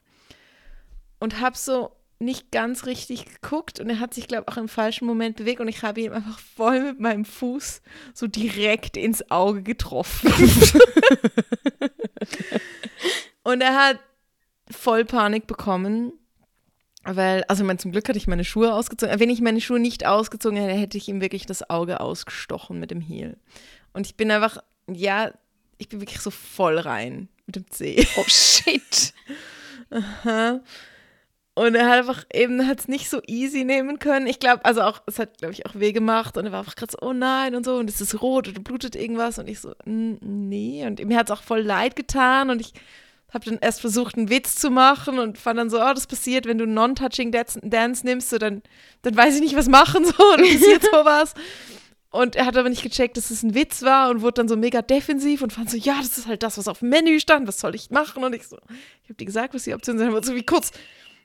Und 1.19 1.41
habe 1.41 1.57
so 1.57 1.91
nicht 2.19 2.51
ganz 2.51 2.85
richtig 2.85 3.25
geguckt 3.25 3.81
und 3.81 3.89
er 3.89 3.99
hat 3.99 4.13
sich, 4.13 4.29
glaube 4.29 4.45
ich, 4.47 4.53
auch 4.53 4.59
im 4.59 4.69
falschen 4.69 5.07
Moment 5.07 5.37
bewegt 5.37 5.61
und 5.61 5.69
ich 5.69 5.83
habe 5.83 6.03
ihm 6.03 6.13
einfach 6.13 6.39
voll 6.39 6.83
mit 6.83 7.01
meinem 7.01 7.25
Fuß 7.25 7.81
so 8.13 8.27
direkt 8.27 8.99
ins 8.99 9.31
Auge 9.31 9.63
getroffen. 9.63 10.31
und 13.43 13.63
er 13.63 13.75
hat 13.75 14.01
voll 14.71 15.07
Panik 15.07 15.47
bekommen, 15.47 16.13
weil, 17.05 17.45
also 17.45 17.63
ich 17.63 17.67
meine, 17.67 17.79
zum 17.79 17.93
Glück 17.93 18.09
hatte 18.09 18.19
ich 18.19 18.27
meine 18.27 18.45
Schuhe 18.45 18.75
ausgezogen. 18.75 19.19
Wenn 19.19 19.31
ich 19.31 19.41
meine 19.41 19.61
Schuhe 19.61 19.81
nicht 19.81 20.07
ausgezogen 20.07 20.59
hätte, 20.59 20.79
hätte 20.79 20.99
ich 20.99 21.09
ihm 21.09 21.21
wirklich 21.21 21.47
das 21.47 21.69
Auge 21.71 22.01
ausgestochen 22.01 22.79
mit 22.79 22.91
dem 22.91 23.01
Heel. 23.01 23.39
Und 23.93 24.07
ich 24.07 24.17
bin 24.17 24.31
einfach, 24.31 24.59
ja, 24.87 25.33
ich 25.79 25.89
bin 25.89 26.01
wirklich 26.01 26.21
so 26.21 26.31
voll 26.31 26.79
rein 26.79 27.29
mit 27.47 27.57
dem 27.57 27.71
Zeh. 27.71 28.07
Oh 28.17 28.25
shit. 28.27 29.15
Aha. 29.91 30.61
Und 31.55 31.75
er 31.75 31.89
hat 31.89 31.99
einfach 31.99 32.25
eben, 32.33 32.67
hat 32.67 32.81
es 32.81 32.89
nicht 32.89 33.11
so 33.11 33.21
easy 33.27 33.65
nehmen 33.65 33.99
können. 33.99 34.27
Ich 34.27 34.39
glaube, 34.39 34.65
also 34.65 34.83
auch, 34.83 35.03
es 35.07 35.19
hat, 35.19 35.39
glaube 35.39 35.53
ich, 35.53 35.67
auch 35.67 35.75
weh 35.75 35.93
gemacht. 35.93 36.37
Und 36.37 36.47
er 36.47 36.53
war 36.53 36.61
einfach 36.61 36.77
gerade 36.77 36.93
so, 36.93 36.99
oh 37.01 37.13
nein 37.13 37.55
und 37.55 37.65
so. 37.65 37.77
Und 37.77 37.91
es 37.91 38.01
ist 38.01 38.23
rot 38.23 38.49
und 38.49 38.63
blutet 38.63 38.95
irgendwas. 38.95 39.39
Und 39.39 39.49
ich 39.49 39.61
so, 39.61 39.75
nee. 39.85 40.87
Und 40.87 41.05
mir 41.05 41.19
hat 41.19 41.29
es 41.29 41.37
auch 41.37 41.43
voll 41.43 41.61
leid 41.61 41.97
getan. 41.97 42.51
Und 42.51 42.61
ich 42.61 42.73
habe 43.33 43.45
dann 43.45 43.59
erst 43.61 43.81
versucht, 43.81 44.17
einen 44.17 44.31
Witz 44.31 44.57
zu 44.57 44.71
machen 44.71 45.19
und 45.19 45.39
fand 45.39 45.59
dann 45.59 45.71
so, 45.71 45.81
oh, 45.81 45.93
das 45.95 46.07
passiert, 46.07 46.47
wenn 46.47 46.59
du 46.59 46.67
Non-Touching 46.67 47.33
Dance 47.33 48.05
nimmst, 48.05 48.31
so, 48.31 48.39
dann, 48.39 48.63
dann 49.03 49.17
weiß 49.17 49.37
ich 49.37 49.41
nicht, 49.41 49.57
was 49.57 49.69
machen 49.69 50.05
so 50.07 50.33
und 50.33 50.43
passiert 50.43 50.83
sowas. 50.93 51.35
Und 52.13 52.35
er 52.35 52.45
hat 52.45 52.57
aber 52.57 52.69
nicht 52.69 52.83
gecheckt, 52.83 53.17
dass 53.17 53.31
es 53.31 53.45
ein 53.45 53.55
Witz 53.55 53.83
war 53.83 54.11
und 54.11 54.21
wurde 54.21 54.35
dann 54.35 54.49
so 54.49 54.57
mega 54.57 54.83
defensiv 54.83 55.43
und 55.43 55.53
fand 55.53 55.71
so, 55.71 55.77
ja, 55.77 55.97
das 55.99 56.19
ist 56.19 56.27
halt 56.27 56.43
das, 56.43 56.59
was 56.59 56.67
auf 56.67 56.81
dem 56.81 56.89
Menü 56.89 57.21
stand, 57.21 57.47
was 57.47 57.61
soll 57.61 57.75
ich 57.77 57.91
machen? 57.91 58.25
Und 58.25 58.35
ich 58.35 58.49
so, 58.49 58.59
ich 59.05 59.09
habe 59.09 59.15
dir 59.15 59.27
gesagt, 59.27 59.55
was 59.55 59.63
die 59.63 59.75
Optionen 59.75 60.01
sind, 60.01 60.09
aber 60.09 60.23
so 60.23 60.35
wie 60.35 60.43
kurz, 60.43 60.73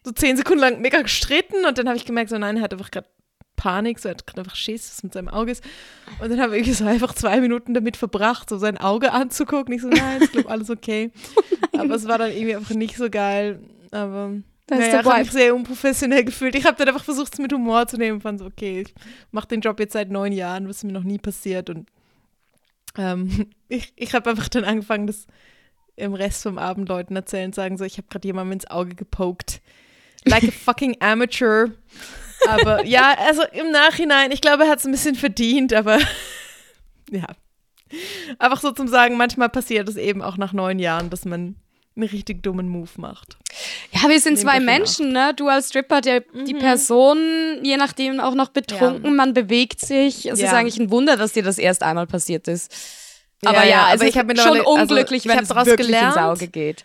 so 0.04 0.12
zehn 0.12 0.38
Sekunden 0.38 0.60
lang 0.60 0.82
mega 0.82 1.02
gestritten 1.02 1.66
und 1.66 1.80
dann 1.80 1.88
habe 1.88 1.98
ich 1.98 2.06
gemerkt, 2.06 2.30
so 2.30 2.38
nein, 2.38 2.58
er 2.58 2.64
hat 2.64 2.74
einfach 2.74 2.92
gerade 2.92 3.08
Panik, 3.56 4.00
so 4.00 4.10
er 4.10 4.16
hat 4.16 4.38
einfach 4.38 4.56
Schiss, 4.56 4.92
was 4.92 5.04
mit 5.04 5.14
seinem 5.14 5.30
Auge 5.30 5.52
ist. 5.52 5.64
Und 6.20 6.30
dann 6.30 6.42
habe 6.42 6.58
ich 6.58 6.76
so 6.76 6.86
einfach 6.86 7.14
zwei 7.14 7.40
Minuten 7.42 7.74
damit 7.74 7.98
verbracht, 7.98 8.50
so 8.50 8.58
sein 8.58 8.78
Auge 8.78 9.12
anzugucken. 9.12 9.74
Ich 9.74 9.82
so, 9.82 9.90
nein, 9.90 10.22
ist 10.22 10.32
glaube 10.32 10.50
alles 10.50 10.70
okay. 10.70 11.12
Oh 11.74 11.80
aber 11.80 11.96
es 11.96 12.08
war 12.08 12.18
dann 12.18 12.32
irgendwie 12.32 12.56
einfach 12.56 12.74
nicht 12.74 12.96
so 12.96 13.10
geil. 13.10 13.60
Aber 13.92 14.32
das 14.68 14.80
naja, 14.80 15.02
ich 15.02 15.06
habe 15.06 15.20
mich 15.20 15.32
sehr 15.32 15.56
unprofessionell 15.56 16.24
gefühlt. 16.24 16.56
Ich 16.56 16.66
habe 16.66 16.78
dann 16.78 16.88
einfach 16.88 17.04
versucht, 17.04 17.34
es 17.34 17.40
mit 17.40 17.54
Humor 17.54 17.86
zu 17.88 17.98
nehmen 17.98 18.16
und 18.16 18.22
fand 18.22 18.40
so, 18.40 18.46
okay, 18.46 18.82
ich 18.82 18.96
mache 19.32 19.48
den 19.48 19.62
Job 19.62 19.80
jetzt 19.80 19.94
seit 19.94 20.10
neun 20.10 20.32
Jahren, 20.32 20.68
was 20.68 20.84
mir 20.84 20.94
noch 20.94 21.04
nie 21.04 21.20
passiert. 21.20 21.70
Und 21.70 21.88
ähm, 22.98 23.48
ich, 23.68 23.94
ich 23.96 24.14
habe 24.14 24.30
einfach 24.30 24.50
dann 24.50 24.64
angefangen, 24.64 25.08
das 25.08 25.28
im 25.98 26.14
Rest 26.14 26.44
vom 26.44 26.58
Abend 26.58 26.90
Leuten 26.90 27.16
erzählen, 27.16 27.54
sagen 27.54 27.78
so, 27.78 27.86
ich 27.86 27.98
habe 27.98 28.08
gerade 28.10 28.28
jemandem 28.28 28.54
ins 28.54 28.70
Auge 28.70 28.96
gepokt. 28.96 29.62
Like 30.26 30.44
a 30.44 30.52
fucking 30.66 30.98
amateur. 31.00 31.70
Aber 32.48 32.86
ja, 32.86 33.16
also 33.28 33.44
im 33.52 33.72
Nachhinein, 33.72 34.32
ich 34.32 34.42
glaube, 34.42 34.64
er 34.64 34.70
hat 34.70 34.80
es 34.80 34.86
ein 34.86 34.92
bisschen 34.92 35.16
verdient, 35.16 35.74
aber 35.74 36.00
ja. 37.12 37.28
Einfach 38.40 38.60
so 38.62 38.72
zum 38.72 38.88
Sagen, 38.88 39.16
manchmal 39.16 39.50
passiert 39.50 39.88
es 39.88 39.96
eben 39.96 40.22
auch 40.22 40.38
nach 40.38 40.54
neun 40.54 40.80
Jahren, 40.80 41.10
dass 41.10 41.24
man 41.24 41.56
einen 41.96 42.10
richtig 42.10 42.44
dummen 42.44 42.68
Move 42.68 42.90
macht. 42.98 43.38
Ja, 43.92 44.10
wir 44.10 44.20
sind 44.20 44.38
zwei 44.38 44.60
Menschen, 44.60 45.14
ne? 45.14 45.34
Du 45.36 45.48
als 45.48 45.70
Stripper, 45.70 46.02
der, 46.02 46.24
mhm. 46.34 46.46
die 46.46 46.56
Person, 46.56 47.18
je 47.64 47.78
nachdem 47.78 48.20
auch 48.20 48.36
noch 48.36 48.50
betrunken, 48.50 49.06
ja. 49.06 49.12
man 49.12 49.34
bewegt 49.34 49.80
sich. 49.80 50.26
Es 50.26 50.40
ja. 50.40 50.48
ist 50.48 50.54
eigentlich 50.54 50.80
ein 50.80 50.92
Wunder, 50.92 51.16
dass 51.16 51.34
dir 51.34 51.44
das 51.44 51.58
erst 51.58 51.84
einmal 51.84 52.08
passiert 52.08 52.48
ist. 52.48 52.74
Aber 53.46 53.64
ja, 53.64 53.70
ja 53.70 53.86
also 53.86 54.06
ich 54.06 54.18
habe 54.18 54.36
schon 54.36 54.58
also 54.58 54.66
unglücklich, 54.66 55.30
also, 55.30 55.38
wenn 55.38 55.60
es 55.60 55.66
wirklich 55.66 55.88
gelernt. 55.88 56.16
ins 56.16 56.24
Auge 56.24 56.48
geht. 56.48 56.84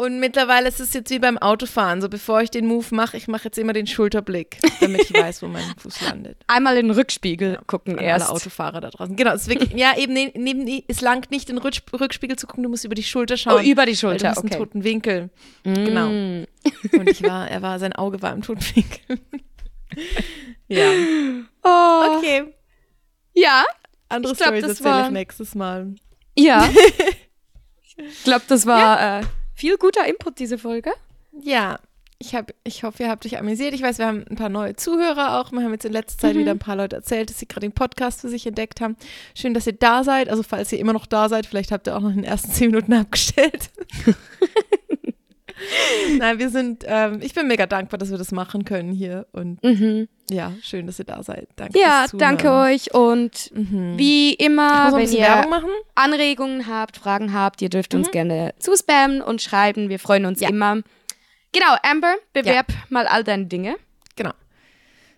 Und 0.00 0.18
mittlerweile 0.18 0.66
ist 0.66 0.80
es 0.80 0.94
jetzt 0.94 1.10
wie 1.10 1.18
beim 1.18 1.36
Autofahren. 1.36 2.00
So 2.00 2.08
bevor 2.08 2.40
ich 2.40 2.50
den 2.50 2.64
Move 2.64 2.86
mache, 2.92 3.18
ich 3.18 3.28
mache 3.28 3.44
jetzt 3.44 3.58
immer 3.58 3.74
den 3.74 3.86
Schulterblick, 3.86 4.56
damit 4.80 5.02
ich 5.02 5.12
weiß, 5.14 5.42
wo 5.42 5.46
mein 5.46 5.62
Fuß 5.76 6.00
landet. 6.00 6.38
Einmal 6.46 6.78
in 6.78 6.86
den 6.86 6.96
Rückspiegel 6.96 7.52
ja, 7.52 7.60
gucken 7.66 7.98
erst. 7.98 8.24
Alle 8.24 8.34
Autofahrer 8.34 8.80
da 8.80 8.88
draußen. 8.88 9.14
Genau, 9.14 9.34
es, 9.34 9.46
wirklich, 9.46 9.74
ja, 9.74 9.94
eben 9.98 10.14
ne, 10.14 10.32
neben 10.34 10.66
es 10.88 11.02
langt 11.02 11.30
nicht 11.30 11.50
in 11.50 11.56
den 11.56 11.62
Rückspiegel 11.62 12.38
zu 12.38 12.46
gucken, 12.46 12.62
du 12.62 12.70
musst 12.70 12.86
über 12.86 12.94
die 12.94 13.02
Schulter 13.02 13.36
schauen. 13.36 13.62
Oh, 13.62 13.70
über 13.70 13.84
die 13.84 13.94
Schulter, 13.94 14.28
weil 14.28 14.32
du 14.32 14.40
okay. 14.40 14.54
einen 14.54 14.58
toten 14.58 14.84
Winkel. 14.84 15.30
Mm. 15.64 15.74
Genau. 15.74 16.06
Und 16.98 17.10
ich 17.10 17.22
war, 17.22 17.50
er 17.50 17.60
war, 17.60 17.78
sein 17.78 17.92
Auge 17.92 18.22
war 18.22 18.32
im 18.32 18.40
toten 18.40 18.64
Winkel. 18.74 19.20
ja. 20.68 20.92
Oh. 21.62 22.16
Okay. 22.16 22.44
Ja. 23.34 23.64
Andere 24.08 24.34
Storys 24.34 24.64
erzähle 24.64 25.04
ich 25.04 25.10
nächstes 25.10 25.54
Mal. 25.54 25.94
Ja. 26.38 26.70
ich 27.98 28.24
glaube, 28.24 28.44
das 28.48 28.64
war 28.64 28.98
ja. 28.98 29.20
äh, 29.20 29.24
viel 29.60 29.76
guter 29.76 30.06
Input, 30.06 30.38
diese 30.38 30.56
Folge. 30.56 30.90
Ja, 31.38 31.78
ich, 32.18 32.34
hab, 32.34 32.52
ich 32.64 32.82
hoffe, 32.82 33.02
ihr 33.02 33.10
habt 33.10 33.26
euch 33.26 33.38
amüsiert. 33.38 33.74
Ich 33.74 33.82
weiß, 33.82 33.98
wir 33.98 34.06
haben 34.06 34.24
ein 34.30 34.36
paar 34.36 34.48
neue 34.48 34.74
Zuhörer 34.74 35.38
auch. 35.38 35.52
Wir 35.52 35.62
haben 35.62 35.72
jetzt 35.72 35.84
in 35.84 35.92
letzter 35.92 36.18
Zeit 36.18 36.34
mhm. 36.34 36.40
wieder 36.40 36.50
ein 36.52 36.58
paar 36.58 36.76
Leute 36.76 36.96
erzählt, 36.96 37.28
dass 37.28 37.38
sie 37.38 37.46
gerade 37.46 37.66
den 37.66 37.72
Podcast 37.72 38.22
für 38.22 38.30
sich 38.30 38.46
entdeckt 38.46 38.80
haben. 38.80 38.96
Schön, 39.34 39.52
dass 39.52 39.66
ihr 39.66 39.74
da 39.74 40.02
seid. 40.02 40.30
Also, 40.30 40.42
falls 40.42 40.72
ihr 40.72 40.78
immer 40.78 40.94
noch 40.94 41.04
da 41.04 41.28
seid, 41.28 41.44
vielleicht 41.44 41.72
habt 41.72 41.86
ihr 41.88 41.96
auch 41.96 42.00
noch 42.00 42.08
in 42.08 42.16
den 42.16 42.24
ersten 42.24 42.50
zehn 42.50 42.70
Minuten 42.70 42.94
abgestellt. 42.94 43.70
Nein, 46.18 46.38
wir 46.38 46.50
sind, 46.50 46.84
ähm, 46.86 47.20
ich 47.22 47.34
bin 47.34 47.46
mega 47.48 47.66
dankbar, 47.66 47.98
dass 47.98 48.10
wir 48.10 48.18
das 48.18 48.32
machen 48.32 48.64
können 48.64 48.92
hier. 48.92 49.26
Und 49.32 49.62
mhm. 49.62 50.08
ja, 50.30 50.52
schön, 50.62 50.86
dass 50.86 50.98
ihr 50.98 51.04
da 51.04 51.22
seid. 51.22 51.48
Danke. 51.56 51.78
Ja, 51.78 52.06
danke 52.12 52.50
euch. 52.50 52.94
Und 52.94 53.50
mhm. 53.54 53.98
wie 53.98 54.34
immer, 54.34 54.92
wenn 54.92 55.12
ihr 55.12 55.46
Anregungen 55.94 56.66
habt, 56.66 56.96
Fragen 56.96 57.32
habt, 57.32 57.62
ihr 57.62 57.68
dürft 57.68 57.92
mhm. 57.92 58.00
uns 58.00 58.10
gerne 58.10 58.54
zuspammen 58.58 59.22
und 59.22 59.42
schreiben. 59.42 59.88
Wir 59.88 59.98
freuen 59.98 60.26
uns 60.26 60.40
ja. 60.40 60.48
immer. 60.48 60.82
Genau, 61.52 61.74
Amber, 61.82 62.14
bewerb 62.32 62.70
ja. 62.70 62.76
mal 62.88 63.06
all 63.06 63.24
deine 63.24 63.46
Dinge. 63.46 63.76
Genau. 64.16 64.32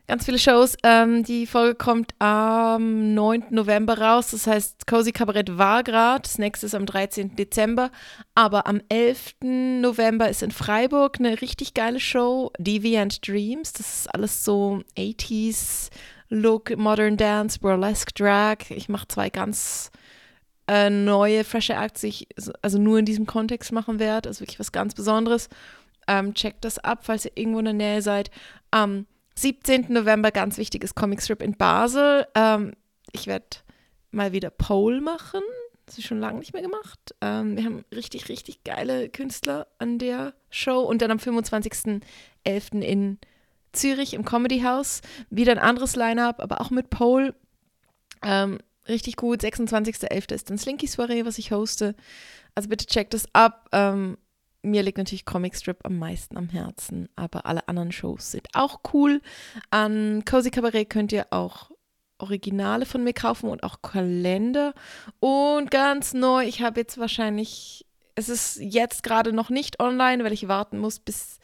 Ganz 0.08 0.24
viele 0.24 0.38
Shows. 0.38 0.76
Ähm, 0.82 1.22
die 1.22 1.46
Folge 1.46 1.76
kommt 1.76 2.12
am 2.18 3.14
9. 3.14 3.46
November 3.50 3.98
raus. 3.98 4.32
Das 4.32 4.46
heißt, 4.46 4.86
Cozy 4.86 5.12
Kabarett 5.12 5.56
war 5.58 5.84
gerade. 5.84 6.22
Das 6.22 6.38
nächste 6.38 6.66
ist 6.66 6.74
am 6.74 6.86
13. 6.86 7.36
Dezember. 7.36 7.90
Aber 8.34 8.66
am 8.66 8.80
11. 8.88 9.36
November 9.80 10.28
ist 10.28 10.42
in 10.42 10.50
Freiburg 10.50 11.18
eine 11.18 11.40
richtig 11.40 11.74
geile 11.74 12.00
Show. 12.00 12.50
Deviant 12.58 13.26
Dreams. 13.26 13.72
Das 13.72 14.00
ist 14.00 14.14
alles 14.14 14.44
so 14.44 14.82
80s 14.98 15.90
Look, 16.28 16.76
Modern 16.76 17.16
Dance, 17.16 17.60
Burlesque 17.60 18.12
Drag. 18.14 18.70
Ich 18.70 18.88
mache 18.88 19.06
zwei 19.06 19.30
ganz 19.30 19.90
äh, 20.66 20.90
neue, 20.90 21.44
frische 21.44 21.74
Acts, 21.74 22.00
die 22.00 22.08
ich 22.08 22.28
also 22.60 22.78
nur 22.78 22.98
in 22.98 23.04
diesem 23.04 23.26
Kontext 23.26 23.70
machen 23.70 23.98
werde. 24.00 24.30
Also 24.30 24.40
wirklich 24.40 24.58
was 24.58 24.72
ganz 24.72 24.94
Besonderes. 24.94 25.48
Ähm, 26.08 26.34
checkt 26.34 26.64
das 26.64 26.78
ab, 26.78 27.00
falls 27.02 27.24
ihr 27.24 27.32
irgendwo 27.36 27.60
in 27.60 27.66
der 27.66 27.74
Nähe 27.74 28.02
seid. 28.02 28.30
Am 28.70 29.06
17. 29.34 29.86
November, 29.88 30.30
ganz 30.30 30.58
wichtiges 30.58 30.94
Comic 30.94 31.22
Strip 31.22 31.42
in 31.42 31.56
Basel. 31.56 32.26
Ähm, 32.34 32.72
ich 33.12 33.26
werde 33.26 33.46
mal 34.10 34.32
wieder 34.32 34.50
Pole 34.50 35.00
machen. 35.00 35.42
Das 35.86 35.98
ist 35.98 36.06
schon 36.06 36.20
lange 36.20 36.38
nicht 36.38 36.52
mehr 36.52 36.62
gemacht. 36.62 37.14
Ähm, 37.20 37.56
wir 37.56 37.64
haben 37.64 37.84
richtig, 37.94 38.28
richtig 38.28 38.64
geile 38.64 39.08
Künstler 39.08 39.66
an 39.78 39.98
der 39.98 40.34
Show. 40.50 40.80
Und 40.80 41.02
dann 41.02 41.10
am 41.10 41.18
25.11. 41.18 42.80
in 42.80 43.18
Zürich 43.72 44.14
im 44.14 44.24
Comedy 44.24 44.60
House. 44.60 45.00
Wieder 45.30 45.52
ein 45.52 45.58
anderes 45.58 45.96
Line-Up, 45.96 46.40
aber 46.40 46.60
auch 46.60 46.70
mit 46.70 46.90
Pole. 46.90 47.34
Ähm, 48.22 48.58
richtig 48.88 49.16
gut. 49.16 49.42
26.11. 49.42 50.34
ist 50.34 50.50
dann 50.50 50.58
Slinky 50.58 50.86
Soiree, 50.86 51.24
was 51.24 51.38
ich 51.38 51.52
hoste. 51.52 51.94
Also 52.54 52.68
bitte 52.68 52.86
checkt 52.86 53.14
das 53.14 53.26
ab. 53.32 53.68
Ähm, 53.72 54.18
mir 54.62 54.82
liegt 54.82 54.98
natürlich 54.98 55.24
Comic 55.24 55.56
Strip 55.56 55.78
am 55.84 55.98
meisten 55.98 56.36
am 56.36 56.48
Herzen, 56.48 57.08
aber 57.16 57.46
alle 57.46 57.68
anderen 57.68 57.92
Shows 57.92 58.30
sind 58.30 58.48
auch 58.54 58.80
cool. 58.92 59.20
An 59.70 60.24
Cozy 60.24 60.50
Cabaret 60.50 60.88
könnt 60.88 61.12
ihr 61.12 61.26
auch 61.30 61.70
Originale 62.18 62.86
von 62.86 63.02
mir 63.04 63.12
kaufen 63.12 63.48
und 63.48 63.64
auch 63.64 63.82
Kalender. 63.82 64.74
Und 65.20 65.70
ganz 65.70 66.14
neu, 66.14 66.44
ich 66.46 66.62
habe 66.62 66.80
jetzt 66.80 66.98
wahrscheinlich, 66.98 67.84
es 68.14 68.28
ist 68.28 68.58
jetzt 68.60 69.02
gerade 69.02 69.32
noch 69.32 69.50
nicht 69.50 69.80
online, 69.80 70.24
weil 70.24 70.32
ich 70.32 70.48
warten 70.48 70.78
muss, 70.78 71.00
bis 71.00 71.38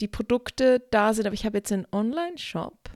die 0.00 0.08
Produkte 0.08 0.82
da 0.90 1.12
sind, 1.14 1.26
aber 1.26 1.34
ich 1.34 1.44
habe 1.44 1.58
jetzt 1.58 1.70
einen 1.70 1.86
Online-Shop, 1.92 2.90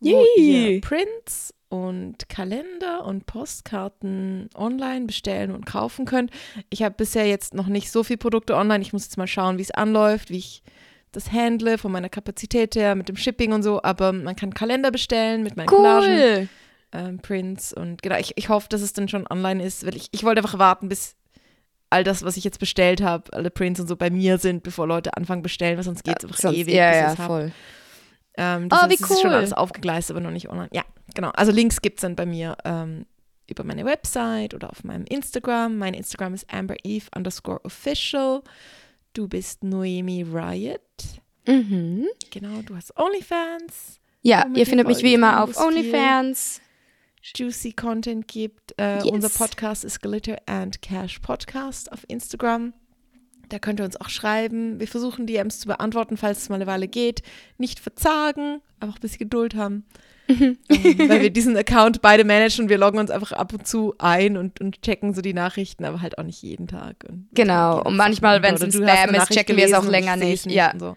wo 0.00 0.24
ihr 0.36 0.80
Prints 0.80 1.53
und 1.68 2.28
Kalender 2.28 3.04
und 3.04 3.26
Postkarten 3.26 4.48
online 4.54 5.06
bestellen 5.06 5.50
und 5.50 5.66
kaufen 5.66 6.04
könnt. 6.04 6.30
Ich 6.70 6.82
habe 6.82 6.94
bisher 6.94 7.26
jetzt 7.26 7.54
noch 7.54 7.66
nicht 7.66 7.90
so 7.90 8.04
viele 8.04 8.18
Produkte 8.18 8.54
online. 8.56 8.82
Ich 8.82 8.92
muss 8.92 9.04
jetzt 9.04 9.16
mal 9.16 9.26
schauen, 9.26 9.58
wie 9.58 9.62
es 9.62 9.70
anläuft, 9.70 10.30
wie 10.30 10.38
ich 10.38 10.62
das 11.12 11.32
handle 11.32 11.78
von 11.78 11.92
meiner 11.92 12.08
Kapazität 12.08 12.74
her 12.76 12.94
mit 12.94 13.08
dem 13.08 13.16
Shipping 13.16 13.52
und 13.52 13.62
so. 13.62 13.82
Aber 13.82 14.12
man 14.12 14.36
kann 14.36 14.52
Kalender 14.54 14.90
bestellen 14.90 15.42
mit 15.42 15.56
meinen 15.56 15.68
Cool. 15.68 15.76
Collagen, 15.78 16.48
ähm, 16.92 17.18
Prints 17.18 17.72
und 17.72 18.02
genau. 18.02 18.16
Ich, 18.18 18.32
ich 18.36 18.48
hoffe, 18.48 18.68
dass 18.68 18.80
es 18.82 18.92
dann 18.92 19.08
schon 19.08 19.26
online 19.28 19.62
ist, 19.64 19.84
weil 19.86 19.96
ich, 19.96 20.08
ich 20.12 20.22
wollte 20.24 20.40
einfach 20.40 20.58
warten, 20.58 20.88
bis 20.88 21.16
all 21.90 22.04
das, 22.04 22.24
was 22.24 22.36
ich 22.36 22.44
jetzt 22.44 22.58
bestellt 22.58 23.02
habe, 23.02 23.32
alle 23.32 23.50
Prints 23.50 23.78
und 23.80 23.86
so 23.88 23.96
bei 23.96 24.10
mir 24.10 24.38
sind, 24.38 24.62
bevor 24.64 24.86
Leute 24.86 25.16
anfangen 25.16 25.42
bestellen, 25.42 25.76
weil 25.76 25.84
sonst 25.84 26.02
geht 26.04 26.18
es 26.18 26.24
einfach 26.24 26.38
Sonst- 26.38 26.56
ewig. 26.56 26.74
ja, 26.74 27.08
bis 27.08 27.18
ja, 27.18 27.26
voll. 27.26 27.52
Ähm, 28.36 28.64
Oh, 28.64 28.68
das 28.70 28.82
heißt, 28.82 28.90
wie 28.90 28.94
es 28.94 29.10
ist 29.10 29.20
schon 29.20 29.30
cool. 29.30 29.36
alles 29.36 29.52
aufgegleist, 29.52 30.10
aber 30.10 30.18
noch 30.18 30.32
nicht 30.32 30.48
online. 30.48 30.68
Ja, 30.72 30.82
genau. 31.14 31.30
Also 31.30 31.52
Links 31.52 31.80
gibt 31.82 31.98
es 31.98 32.02
dann 32.02 32.16
bei 32.16 32.26
mir 32.26 32.56
ähm, 32.64 33.06
über 33.48 33.64
meine 33.64 33.84
Website 33.84 34.54
oder 34.54 34.70
auf 34.70 34.84
meinem 34.84 35.04
Instagram. 35.04 35.76
Mein 35.78 35.94
Instagram 35.94 36.34
ist 36.34 36.52
ambereve 36.52 37.06
underscore 37.14 37.64
official. 37.64 38.42
Du 39.12 39.28
bist 39.28 39.62
Noemi 39.62 40.22
Riot. 40.22 40.80
Mhm. 41.46 42.06
Genau, 42.30 42.62
du 42.62 42.74
hast 42.74 42.96
OnlyFans, 42.98 44.00
Ja, 44.22 44.46
ihr 44.54 44.66
findet 44.66 44.86
mich 44.88 45.02
wie 45.02 45.12
immer 45.14 45.42
auf 45.42 45.56
OnlyFans. 45.58 46.60
juicy 47.36 47.72
Content 47.72 48.26
gibt. 48.28 48.74
Äh, 48.78 48.96
Yes. 49.04 49.04
Unser 49.12 49.28
Podcast 49.28 49.84
ist 49.84 50.00
Glitter 50.00 50.38
and 50.46 50.80
Cash 50.82 51.18
Podcast 51.20 51.92
auf 51.92 52.04
Instagram. 52.08 52.72
Da 53.50 53.58
könnt 53.58 53.78
ihr 53.78 53.84
uns 53.84 54.00
auch 54.00 54.08
schreiben. 54.08 54.80
Wir 54.80 54.88
versuchen 54.88 55.26
DMs 55.26 55.60
zu 55.60 55.68
beantworten, 55.68 56.16
falls 56.16 56.38
es 56.38 56.48
mal 56.48 56.54
eine 56.56 56.66
Weile 56.66 56.88
geht. 56.88 57.22
Nicht 57.58 57.78
verzagen, 57.78 58.62
einfach 58.80 58.96
ein 58.96 59.00
bisschen 59.02 59.18
Geduld 59.18 59.54
haben. 59.54 59.84
Ähm, 60.28 60.56
weil 60.68 61.20
wir 61.22 61.30
diesen 61.32 61.56
Account 61.56 62.00
beide 62.02 62.24
managen. 62.24 62.68
Wir 62.68 62.78
loggen 62.78 62.98
uns 62.98 63.10
einfach 63.10 63.32
ab 63.32 63.52
und 63.52 63.66
zu 63.66 63.94
ein 63.98 64.36
und, 64.36 64.60
und 64.60 64.82
checken 64.82 65.14
so 65.14 65.20
die 65.22 65.34
Nachrichten, 65.34 65.84
aber 65.84 66.00
halt 66.00 66.18
auch 66.18 66.22
nicht 66.24 66.42
jeden 66.42 66.66
Tag. 66.68 67.04
Und 67.08 67.28
Genau, 67.32 67.82
und 67.82 67.96
manchmal, 67.96 68.36
Sache. 68.36 68.42
wenn 68.44 68.54
es 68.54 68.62
ein 68.62 68.72
Spam 68.72 69.14
ist, 69.14 69.30
checken 69.30 69.56
wir 69.56 69.66
es 69.66 69.72
auch 69.72 69.84
und 69.84 69.90
länger 69.90 70.14
ich 70.16 70.22
seh's 70.22 70.46
nicht. 70.46 70.54
Ja, 70.54 70.72
und 70.72 70.80
so. 70.80 70.96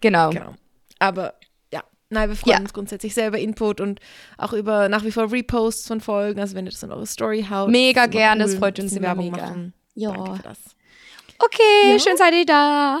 genau. 0.00 0.30
Genau. 0.30 0.54
Aber 0.98 1.34
ja, 1.72 1.82
nein, 2.10 2.28
wir 2.28 2.36
freuen 2.36 2.52
Ja. 2.56 2.60
uns 2.60 2.72
grundsätzlich 2.74 3.14
sehr 3.14 3.28
über 3.28 3.38
Input 3.38 3.80
und 3.80 4.00
auch 4.36 4.52
über 4.52 4.88
nach 4.88 5.04
wie 5.04 5.12
vor 5.12 5.32
Reposts 5.32 5.86
von 5.88 6.00
Folgen. 6.00 6.40
Also 6.40 6.54
wenn 6.54 6.66
ihr 6.66 6.72
das 6.72 6.82
in 6.82 6.92
eure 6.92 7.06
Story 7.06 7.46
haut. 7.48 7.70
Mega 7.70 8.02
ist 8.04 8.06
immer 8.14 8.20
gern, 8.20 8.38
das 8.40 8.52
cool, 8.52 8.58
freut 8.58 8.78
uns 8.80 8.92
immer 8.92 9.06
Werbung 9.08 9.30
mega. 9.30 9.46
Machen. 9.46 9.72
Ja. 9.94 10.10
Okay, 10.10 11.92
Ja. 11.92 11.98
schön 11.98 12.16
seid 12.18 12.34
ihr 12.34 12.44
da. 12.46 13.00